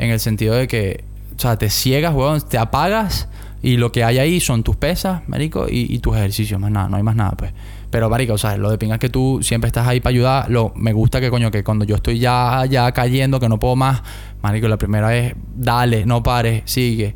en 0.00 0.10
el 0.10 0.18
sentido 0.18 0.56
de 0.56 0.66
que, 0.66 1.04
o 1.36 1.40
sea, 1.40 1.56
te 1.56 1.70
ciegas, 1.70 2.12
weón, 2.12 2.40
te 2.40 2.58
apagas 2.58 3.28
y 3.62 3.76
lo 3.76 3.92
que 3.92 4.02
hay 4.02 4.18
ahí 4.18 4.40
son 4.40 4.64
tus 4.64 4.74
pesas, 4.74 5.22
marico, 5.28 5.66
y, 5.70 5.96
tus 6.00 6.16
ejercicios, 6.16 6.58
más 6.58 6.72
nada, 6.72 6.88
no 6.88 6.96
hay 6.96 7.04
más 7.04 7.14
nada, 7.14 7.30
pues. 7.36 7.52
Pero, 7.92 8.10
marico, 8.10 8.32
o 8.32 8.38
sea, 8.38 8.56
lo 8.56 8.72
de 8.72 8.78
pinga 8.78 8.96
es 8.96 9.00
que 9.00 9.08
tú 9.08 9.38
siempre 9.40 9.68
estás 9.68 9.86
ahí 9.86 10.00
para 10.00 10.10
ayudar. 10.10 10.50
Lo, 10.50 10.72
me 10.74 10.92
gusta 10.92 11.20
que, 11.20 11.30
coño, 11.30 11.52
que 11.52 11.62
cuando 11.62 11.84
yo 11.84 11.94
estoy 11.94 12.18
ya, 12.18 12.66
ya 12.68 12.90
cayendo, 12.90 13.38
que 13.38 13.48
no 13.48 13.60
puedo 13.60 13.76
más, 13.76 14.02
marico, 14.42 14.66
la 14.66 14.78
primera 14.78 15.16
es, 15.16 15.32
dale, 15.54 16.06
no 16.06 16.24
pares, 16.24 16.62
sigue. 16.64 17.14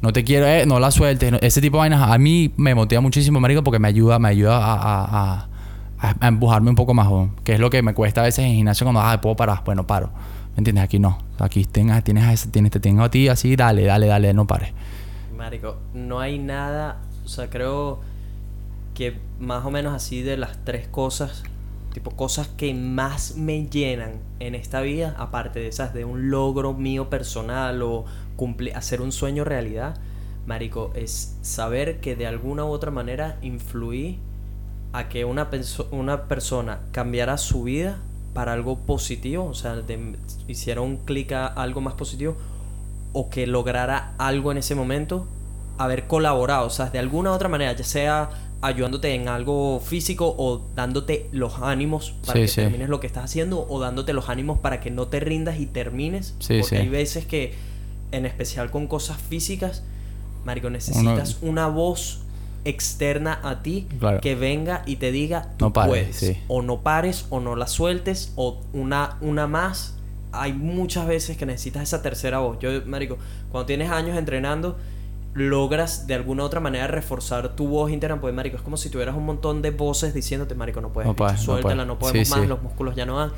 No 0.00 0.12
te 0.12 0.24
quiero, 0.24 0.48
eh, 0.48 0.66
no 0.66 0.80
la 0.80 0.90
sueltes. 0.90 1.34
Ese 1.40 1.60
tipo 1.60 1.76
de 1.76 1.82
vainas 1.82 2.10
a 2.10 2.18
mí 2.18 2.52
me 2.56 2.74
motiva 2.74 3.00
muchísimo, 3.00 3.38
marico, 3.38 3.62
porque 3.62 3.78
me 3.78 3.86
ayuda, 3.86 4.18
me 4.18 4.28
ayuda 4.28 4.58
a- 4.60 5.51
a- 6.02 6.16
a 6.20 6.28
empujarme 6.28 6.68
un 6.70 6.76
poco 6.76 6.92
más. 6.94 7.08
Que 7.44 7.54
es 7.54 7.60
lo 7.60 7.70
que 7.70 7.82
me 7.82 7.94
cuesta 7.94 8.20
a 8.20 8.24
veces 8.24 8.44
en 8.44 8.54
gimnasio 8.54 8.84
cuando, 8.84 9.00
ah, 9.00 9.20
puedo 9.20 9.36
parar. 9.36 9.62
Bueno, 9.64 9.86
paro. 9.86 10.10
¿Me 10.54 10.58
entiendes? 10.58 10.84
Aquí 10.84 10.98
no. 10.98 11.16
Aquí 11.38 11.64
tengas, 11.64 12.04
tienes 12.04 12.24
a 12.24 12.32
ese, 12.32 12.48
tienes, 12.48 12.70
te 12.72 12.80
tengo 12.80 13.02
a 13.02 13.10
ti 13.10 13.28
así, 13.28 13.56
dale, 13.56 13.84
dale, 13.84 14.06
dale, 14.06 14.34
no 14.34 14.46
pares. 14.46 14.72
Marico, 15.36 15.76
no 15.94 16.20
hay 16.20 16.38
nada, 16.38 16.98
o 17.24 17.28
sea, 17.28 17.48
creo 17.50 18.00
que 18.94 19.18
más 19.40 19.64
o 19.64 19.70
menos 19.70 19.94
así 19.94 20.22
de 20.22 20.36
las 20.36 20.64
tres 20.64 20.86
cosas, 20.86 21.42
tipo 21.92 22.10
cosas 22.12 22.46
que 22.48 22.74
más 22.74 23.36
me 23.36 23.66
llenan 23.66 24.20
en 24.38 24.54
esta 24.54 24.82
vida, 24.82 25.16
aparte 25.18 25.58
de 25.60 25.68
esas 25.68 25.94
de 25.94 26.04
un 26.04 26.30
logro 26.30 26.74
mío 26.74 27.08
personal 27.10 27.82
o 27.82 28.04
cumplir, 28.36 28.76
hacer 28.76 29.00
un 29.00 29.10
sueño 29.10 29.44
realidad, 29.44 29.96
Marico, 30.46 30.92
es 30.94 31.38
saber 31.42 32.00
que 32.00 32.14
de 32.14 32.26
alguna 32.26 32.64
u 32.64 32.68
otra 32.68 32.90
manera 32.90 33.38
influí 33.42 34.18
a 34.92 35.08
que 35.08 35.24
una, 35.24 35.50
perso- 35.50 35.86
una 35.90 36.24
persona 36.24 36.80
cambiara 36.92 37.38
su 37.38 37.62
vida 37.64 37.98
para 38.34 38.52
algo 38.52 38.78
positivo, 38.78 39.44
o 39.46 39.54
sea, 39.54 39.76
de- 39.76 40.16
hiciera 40.48 40.80
un 40.80 40.96
clic 40.98 41.32
a 41.32 41.46
algo 41.46 41.80
más 41.80 41.94
positivo, 41.94 42.36
o 43.12 43.28
que 43.30 43.46
lograra 43.46 44.14
algo 44.18 44.52
en 44.52 44.58
ese 44.58 44.74
momento, 44.74 45.26
haber 45.78 46.06
colaborado, 46.06 46.66
o 46.66 46.70
sea, 46.70 46.90
de 46.90 46.98
alguna 46.98 47.30
u 47.30 47.34
otra 47.34 47.48
manera, 47.48 47.72
ya 47.72 47.84
sea 47.84 48.30
ayudándote 48.62 49.14
en 49.14 49.28
algo 49.28 49.80
físico 49.80 50.34
o 50.38 50.64
dándote 50.76 51.28
los 51.32 51.58
ánimos 51.60 52.12
para 52.24 52.34
Sí, 52.34 52.40
que 52.42 52.48
sí. 52.48 52.54
termines 52.60 52.88
lo 52.88 53.00
que 53.00 53.08
estás 53.08 53.24
haciendo 53.24 53.66
o 53.68 53.80
dándote 53.80 54.12
los 54.12 54.28
ánimos 54.28 54.60
para 54.60 54.80
que 54.80 54.90
no 54.90 55.08
te 55.08 55.18
rindas 55.20 55.58
y 55.58 55.66
termines, 55.66 56.34
Sí, 56.38 56.60
porque 56.60 56.76
hay 56.78 56.88
veces 56.88 57.26
que 57.26 57.54
en 58.12 58.24
especial 58.24 58.70
con 58.70 58.86
cosas 58.86 59.16
físicas, 59.18 59.82
marico, 60.44 60.70
necesitas 60.70 61.38
una 61.42 61.66
voz 61.66 62.21
externa 62.64 63.40
a 63.42 63.62
ti 63.62 63.88
Claro. 63.98 64.20
que 64.20 64.34
venga 64.34 64.82
y 64.86 64.96
te 64.96 65.10
diga 65.12 65.48
tú 65.56 65.66
No 65.66 65.72
pares, 65.72 65.88
puedes 65.90 66.16
sí. 66.16 66.38
o 66.48 66.62
no 66.62 66.80
pares 66.82 67.26
o 67.30 67.40
no 67.40 67.56
la 67.56 67.66
sueltes 67.66 68.32
o 68.36 68.60
una 68.72 69.16
una 69.20 69.46
más 69.46 69.96
hay 70.32 70.52
muchas 70.52 71.06
veces 71.06 71.36
que 71.36 71.44
necesitas 71.44 71.82
esa 71.82 72.02
tercera 72.02 72.38
voz 72.38 72.58
yo 72.60 72.70
marico 72.86 73.18
cuando 73.50 73.66
tienes 73.66 73.90
años 73.90 74.16
entrenando 74.16 74.78
logras 75.34 76.06
de 76.06 76.14
alguna 76.14 76.42
u 76.42 76.46
otra 76.46 76.60
manera 76.60 76.86
reforzar 76.86 77.56
tu 77.56 77.66
voz 77.66 77.90
interna 77.90 78.20
pues 78.20 78.34
marico 78.34 78.56
es 78.56 78.62
como 78.62 78.76
si 78.76 78.90
tuvieras 78.90 79.16
un 79.16 79.24
montón 79.24 79.62
de 79.62 79.70
voces 79.70 80.12
diciéndote 80.14 80.54
marico 80.54 80.80
no 80.80 80.92
puedes, 80.92 81.08
No 81.08 81.14
no 81.18 81.36
suéltala 81.38 81.74
puedes. 81.74 81.86
no 81.86 81.98
podemos 81.98 82.28
Sí, 82.28 82.34
más 82.34 82.42
sí. 82.42 82.46
los 82.46 82.62
músculos 82.62 82.94
ya 82.94 83.06
no 83.06 83.18
dan 83.18 83.32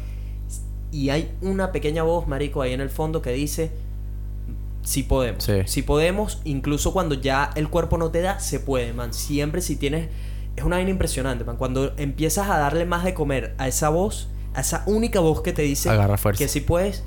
y 0.92 1.10
hay 1.10 1.32
una 1.40 1.72
pequeña 1.72 2.02
voz 2.02 2.28
marico 2.28 2.62
ahí 2.62 2.72
en 2.72 2.80
el 2.80 2.90
fondo 2.90 3.22
que 3.22 3.32
dice 3.32 3.72
sí 4.84 5.02
podemos. 5.02 5.42
Sí. 5.42 5.54
Sí 5.66 5.82
podemos, 5.82 6.40
incluso 6.44 6.92
cuando 6.92 7.14
ya 7.16 7.50
el 7.56 7.68
cuerpo 7.68 7.98
no 7.98 8.10
te 8.10 8.20
da, 8.20 8.38
se 8.38 8.60
puede, 8.60 8.92
man. 8.92 9.12
Siempre 9.12 9.60
si 9.60 9.76
tienes... 9.76 10.08
Es 10.56 10.62
una 10.62 10.76
vaina 10.76 10.90
impresionante, 10.90 11.42
man. 11.44 11.56
Cuando 11.56 11.94
empiezas 11.96 12.48
a 12.48 12.58
darle 12.58 12.84
más 12.86 13.02
de 13.02 13.12
comer 13.12 13.54
a 13.58 13.66
esa 13.66 13.88
voz, 13.88 14.28
a 14.54 14.60
esa 14.60 14.84
única 14.86 15.18
voz 15.18 15.40
que 15.42 15.52
te 15.52 15.62
dice 15.62 15.90
Agarra 15.90 16.16
fuerza. 16.16 16.38
que 16.38 16.46
sí 16.48 16.60
puedes, 16.60 17.02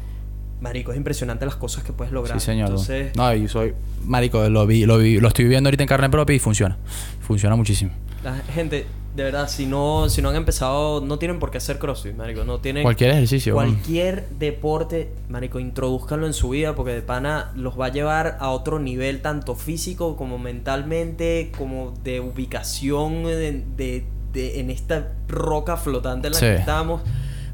marico, 0.60 0.92
es 0.92 0.98
impresionante 0.98 1.46
las 1.46 1.56
cosas 1.56 1.86
que 1.86 1.94
puedes 1.94 2.12
lograr. 2.12 2.38
Sí, 2.42 2.46
señor. 2.46 2.68
Entonces, 2.70 3.16
No, 3.16 3.34
y 3.34 3.48
soy. 3.48 3.74
Marico, 4.06 4.50
lo 4.50 4.68
vi, 4.68 4.86
lo 4.86 4.98
vi, 4.98 5.20
lo 5.22 5.30
estoy 5.30 5.46
viendo 5.46 5.70
ahorita 5.70 5.84
en 5.84 5.88
carne 5.88 6.10
propia 6.10 6.36
y 6.36 6.40
funciona. 6.40 6.78
Funciona 7.22 7.56
muchísimo. 7.56 7.92
la 8.24 8.36
gente, 8.54 8.86
de 9.18 9.24
verdad, 9.24 9.50
si 9.50 9.66
no, 9.66 10.08
si 10.10 10.22
no 10.22 10.30
han 10.30 10.36
empezado, 10.36 11.02
no 11.02 11.18
tienen 11.18 11.40
por 11.40 11.50
qué 11.50 11.58
hacer 11.58 11.80
CrossFit, 11.80 12.16
marico. 12.16 12.44
No 12.44 12.60
tienen... 12.60 12.84
Cualquier 12.84 13.10
ejercicio. 13.12 13.56
Cualquier 13.56 14.30
deporte, 14.38 15.12
marico, 15.28 15.60
introduzcanlo 15.60 16.28
en 16.28 16.34
su 16.34 16.50
vida 16.50 16.76
porque 16.76 16.92
de 16.94 17.02
pana 17.02 17.52
los 17.56 17.80
va 17.80 17.88
a 17.88 17.90
llevar 17.90 18.38
a 18.40 18.52
otro 18.52 18.78
nivel, 18.78 19.22
tanto 19.24 19.56
físico 19.56 20.16
como 20.16 20.38
mentalmente, 20.38 21.52
como 21.58 21.96
de 22.04 22.20
ubicación 22.20 23.24
de, 23.24 23.64
de- 23.76 24.06
de- 24.34 24.60
en 24.60 24.70
esta 24.70 25.14
roca 25.28 25.78
flotante 25.78 26.28
en 26.28 26.34
la 26.34 26.40
Sí. 26.40 26.46
que 26.46 26.56
estamos. 26.58 27.02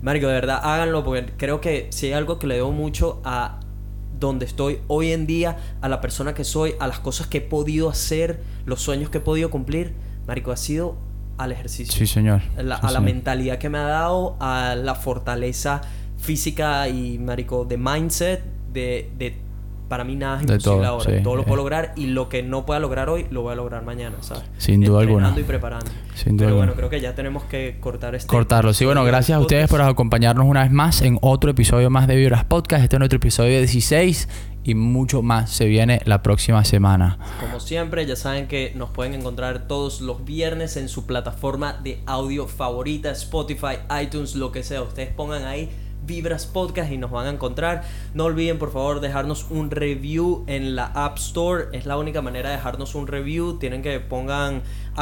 Marico, 0.02 0.28
de 0.28 0.34
verdad, 0.34 0.60
háganlo 0.62 1.04
porque 1.06 1.32
creo 1.38 1.62
que 1.62 1.88
si 1.92 2.08
hay 2.08 2.14
algo 2.14 2.40
que 2.40 2.48
le 2.48 2.56
debo 2.56 2.74
mucho 2.74 3.22
a 3.24 3.62
donde 4.20 4.46
estoy 4.46 4.80
hoy 4.88 5.14
en 5.14 5.26
día, 5.28 5.58
a 5.80 5.88
la 5.88 6.02
persona 6.02 6.34
que 6.34 6.44
soy, 6.44 6.76
a 6.82 6.88
las 6.88 7.00
cosas 7.00 7.28
que 7.28 7.38
he 7.38 7.42
podido 7.42 7.90
hacer, 7.90 8.42
los 8.66 8.82
sueños 8.82 9.10
que 9.10 9.20
he 9.20 9.22
podido 9.22 9.50
cumplir, 9.50 9.94
marico, 10.28 10.52
ha 10.52 10.58
sido 10.58 10.98
al 11.38 11.52
ejercicio 11.52 11.94
Sí, 11.94 12.06
señor. 12.08 12.42
la- 12.58 12.76
Sí, 12.78 12.82
a 12.82 12.86
la 12.86 12.90
señor. 12.90 13.04
mentalidad 13.04 13.58
que 13.58 13.70
me 13.70 13.78
ha 13.80 13.84
dado, 13.88 14.36
a 14.40 14.76
la 14.76 14.96
fortaleza 14.96 15.82
física 16.18 16.88
y, 16.88 17.18
marico, 17.20 17.66
de 17.66 17.78
mindset, 17.78 18.44
de, 18.72 19.12
de 19.18 19.38
para 19.90 20.04
mí 20.06 20.16
nada 20.16 20.38
es 20.38 20.42
imposible 20.44 20.64
todo, 20.64 20.86
ahora. 20.86 21.18
sí. 21.18 21.24
Todo 21.24 21.36
lo 21.36 21.44
puedo 21.44 21.56
Eh. 21.56 21.58
lograr 21.58 21.94
y 21.96 22.08
lo 22.08 22.28
que 22.30 22.42
no 22.42 22.66
pueda 22.66 22.80
lograr 22.80 23.10
hoy, 23.10 23.28
lo 23.30 23.42
voy 23.44 23.52
a 23.52 23.56
lograr 23.56 23.84
mañana, 23.84 24.16
¿sabes? 24.22 24.44
Sin 24.58 24.82
duda 24.82 25.02
Entrenando 25.02 25.28
alguna. 25.28 25.40
y 25.42 25.44
preparando. 25.44 25.92
Sin 26.16 26.38
duda 26.38 26.48
Pero 26.48 26.56
bueno, 26.58 26.72
alguna. 26.72 26.88
creo 26.88 26.90
que 26.90 27.02
ya 27.02 27.14
tenemos 27.14 27.44
que 27.44 27.78
cortar 27.80 28.16
este... 28.16 28.28
Cortarlo. 28.28 28.74
Sí, 28.74 28.86
bueno, 28.86 29.04
gracias 29.04 29.38
a 29.38 29.42
ustedes 29.42 29.70
por 29.70 29.82
acompañarnos 29.82 30.46
una 30.48 30.64
vez 30.64 30.72
más 30.72 31.02
en 31.04 31.20
otro 31.22 31.52
episodio 31.52 31.90
más 31.92 32.08
de 32.08 32.16
Vibras 32.16 32.46
Podcast. 32.46 32.84
Este 32.84 32.96
es 32.96 33.00
nuestro 33.00 33.18
episodio 33.18 33.58
16 33.60 34.30
y 34.64 34.76
mucho 34.76 35.22
más 35.22 35.50
se 35.50 35.66
viene 35.66 36.02
la 36.06 36.24
próxima 36.24 36.64
semana. 36.64 37.18
Como 37.40 37.60
siempre, 37.60 38.06
ya 38.06 38.16
saben 38.16 38.48
que 38.48 38.72
nos 38.76 38.90
pueden 38.90 39.14
encontrar 39.14 39.68
todos 39.68 40.02
los 40.02 40.26
viernes 40.26 40.78
en 40.78 40.90
su 40.90 41.06
plataforma 41.06 41.74
de 41.84 42.02
audio 42.06 42.48
favorita, 42.48 43.12
Spotify, 43.12 43.78
iTunes, 44.02 44.36
lo 44.36 44.52
que 44.52 44.64
sea. 44.64 44.82
Ustedes 44.82 45.10
pongan 45.10 45.46
ahí 45.46 45.70
Vibras 46.06 46.46
Podcast 46.46 46.92
y 46.92 46.98
nos 46.98 47.12
van 47.12 47.28
a 47.28 47.30
encontrar. 47.30 47.84
No 48.14 48.26
olviden, 48.26 48.60
por 48.60 48.72
favor, 48.72 49.00
dejarnos 49.00 49.48
un 49.50 49.72
review 49.72 50.44
en 50.48 50.76
la 50.76 50.86
App 50.88 51.18
Store. 51.18 51.66
Es 51.74 51.86
la 51.86 51.98
única 51.98 52.22
manera 52.22 52.50
de 52.50 52.56
dejarnos 52.58 52.96
un 52.96 53.08
review. 53.08 53.58
Tienen 53.60 53.82
que 53.82 54.00
pongan 54.00 54.62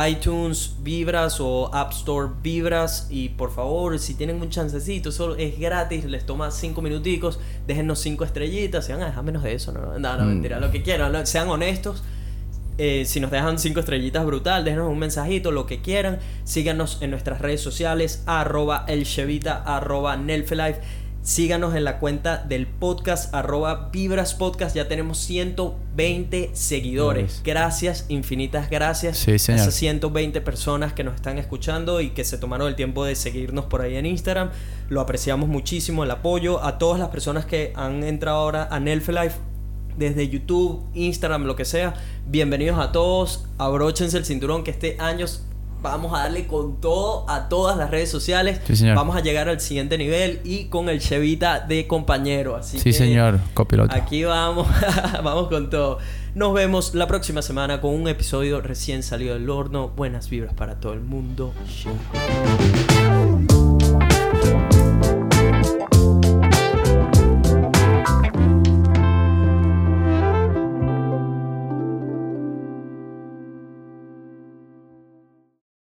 iTunes 0.09 0.75
Vibras 0.81 1.39
o 1.39 1.73
App 1.73 1.91
Store 1.91 2.29
Vibras. 2.41 3.07
Y 3.09 3.29
por 3.29 3.51
favor, 3.51 3.97
si 3.99 4.13
tienen 4.15 4.41
un 4.41 4.49
chancecito, 4.49 5.11
solo 5.11 5.35
es 5.35 5.59
gratis, 5.59 6.05
les 6.05 6.25
toma 6.25 6.51
cinco 6.51 6.81
minuticos. 6.81 7.39
Déjennos 7.67 7.99
cinco 7.99 8.23
estrellitas. 8.23 8.85
Si 8.85 8.91
van 8.91 9.01
a 9.03 9.05
dejar 9.07 9.23
menos 9.23 9.43
de 9.43 9.53
eso, 9.53 9.71
no, 9.71 9.97
no, 9.99 10.17
no 10.17 10.23
Mm. 10.23 10.27
mentira, 10.27 10.59
lo 10.59 10.71
que 10.71 10.81
quieran. 10.83 11.25
Sean 11.27 11.49
honestos. 11.49 12.03
Eh, 12.77 13.03
si 13.05 13.19
nos 13.19 13.31
dejan 13.31 13.59
cinco 13.59 13.79
estrellitas 13.79 14.25
brutal, 14.25 14.63
déjenos 14.63 14.89
un 14.89 14.99
mensajito, 14.99 15.51
lo 15.51 15.65
que 15.65 15.81
quieran. 15.81 16.19
Síganos 16.43 16.97
en 17.01 17.11
nuestras 17.11 17.39
redes 17.39 17.61
sociales, 17.61 18.23
arroba 18.25 18.85
elchevita, 18.87 19.61
arroba 19.63 20.17
nelfelife. 20.17 20.81
Síganos 21.23 21.75
en 21.75 21.83
la 21.83 21.99
cuenta 21.99 22.37
del 22.37 22.65
podcast, 22.65 23.31
arroba 23.35 23.89
Vibras 23.93 24.33
Podcast. 24.33 24.75
Ya 24.75 24.87
tenemos 24.87 25.19
120 25.19 26.49
seguidores. 26.53 27.43
Gracias, 27.45 28.05
infinitas 28.09 28.71
gracias 28.71 29.19
Sí, 29.19 29.31
a 29.31 29.35
esas 29.35 29.75
120 29.75 30.41
personas 30.41 30.93
que 30.93 31.03
nos 31.03 31.13
están 31.13 31.37
escuchando 31.37 32.01
y 32.01 32.09
que 32.09 32.23
se 32.23 32.39
tomaron 32.39 32.67
el 32.67 32.75
tiempo 32.75 33.05
de 33.05 33.13
seguirnos 33.15 33.65
por 33.65 33.81
ahí 33.81 33.97
en 33.97 34.07
Instagram. 34.07 34.49
Lo 34.89 34.99
apreciamos 34.99 35.47
muchísimo, 35.47 36.03
el 36.03 36.09
apoyo. 36.09 36.63
A 36.63 36.79
todas 36.79 36.99
las 36.99 37.09
personas 37.09 37.45
que 37.45 37.71
han 37.75 38.03
entrado 38.03 38.39
ahora 38.39 38.67
a 38.71 38.79
Nelfelife 38.79 39.50
desde 39.97 40.27
YouTube, 40.29 40.81
Instagram, 40.93 41.43
lo 41.43 41.55
que 41.55 41.65
sea. 41.65 41.93
Bienvenidos 42.27 42.79
a 42.79 42.91
todos. 42.91 43.45
Abróchense 43.57 44.17
el 44.17 44.25
cinturón 44.25 44.63
que 44.63 44.71
este 44.71 44.97
año 44.99 45.25
vamos 45.81 46.13
a 46.13 46.23
darle 46.23 46.45
con 46.45 46.79
todo 46.79 47.27
a 47.27 47.49
todas 47.49 47.75
las 47.77 47.89
redes 47.89 48.09
sociales. 48.09 48.61
Sí, 48.67 48.75
señor. 48.75 48.95
Vamos 48.95 49.15
a 49.15 49.21
llegar 49.21 49.49
al 49.49 49.59
siguiente 49.59 49.97
nivel 49.97 50.39
y 50.43 50.65
con 50.65 50.89
el 50.89 50.99
Chevita 50.99 51.59
de 51.59 51.87
compañero. 51.87 52.55
Así 52.55 52.77
Sí, 52.77 52.85
que 52.85 52.93
señor, 52.93 53.39
copiloto. 53.53 53.95
Aquí 53.95 54.23
vamos, 54.23 54.67
vamos 55.23 55.47
con 55.47 55.69
todo. 55.69 55.97
Nos 56.35 56.53
vemos 56.53 56.93
la 56.93 57.07
próxima 57.07 57.41
semana 57.41 57.81
con 57.81 57.93
un 57.93 58.07
episodio 58.07 58.61
recién 58.61 59.03
salido 59.03 59.33
del 59.33 59.49
horno. 59.49 59.89
Buenas 59.89 60.29
vibras 60.29 60.53
para 60.53 60.79
todo 60.79 60.93
el 60.93 61.01
mundo. 61.01 61.51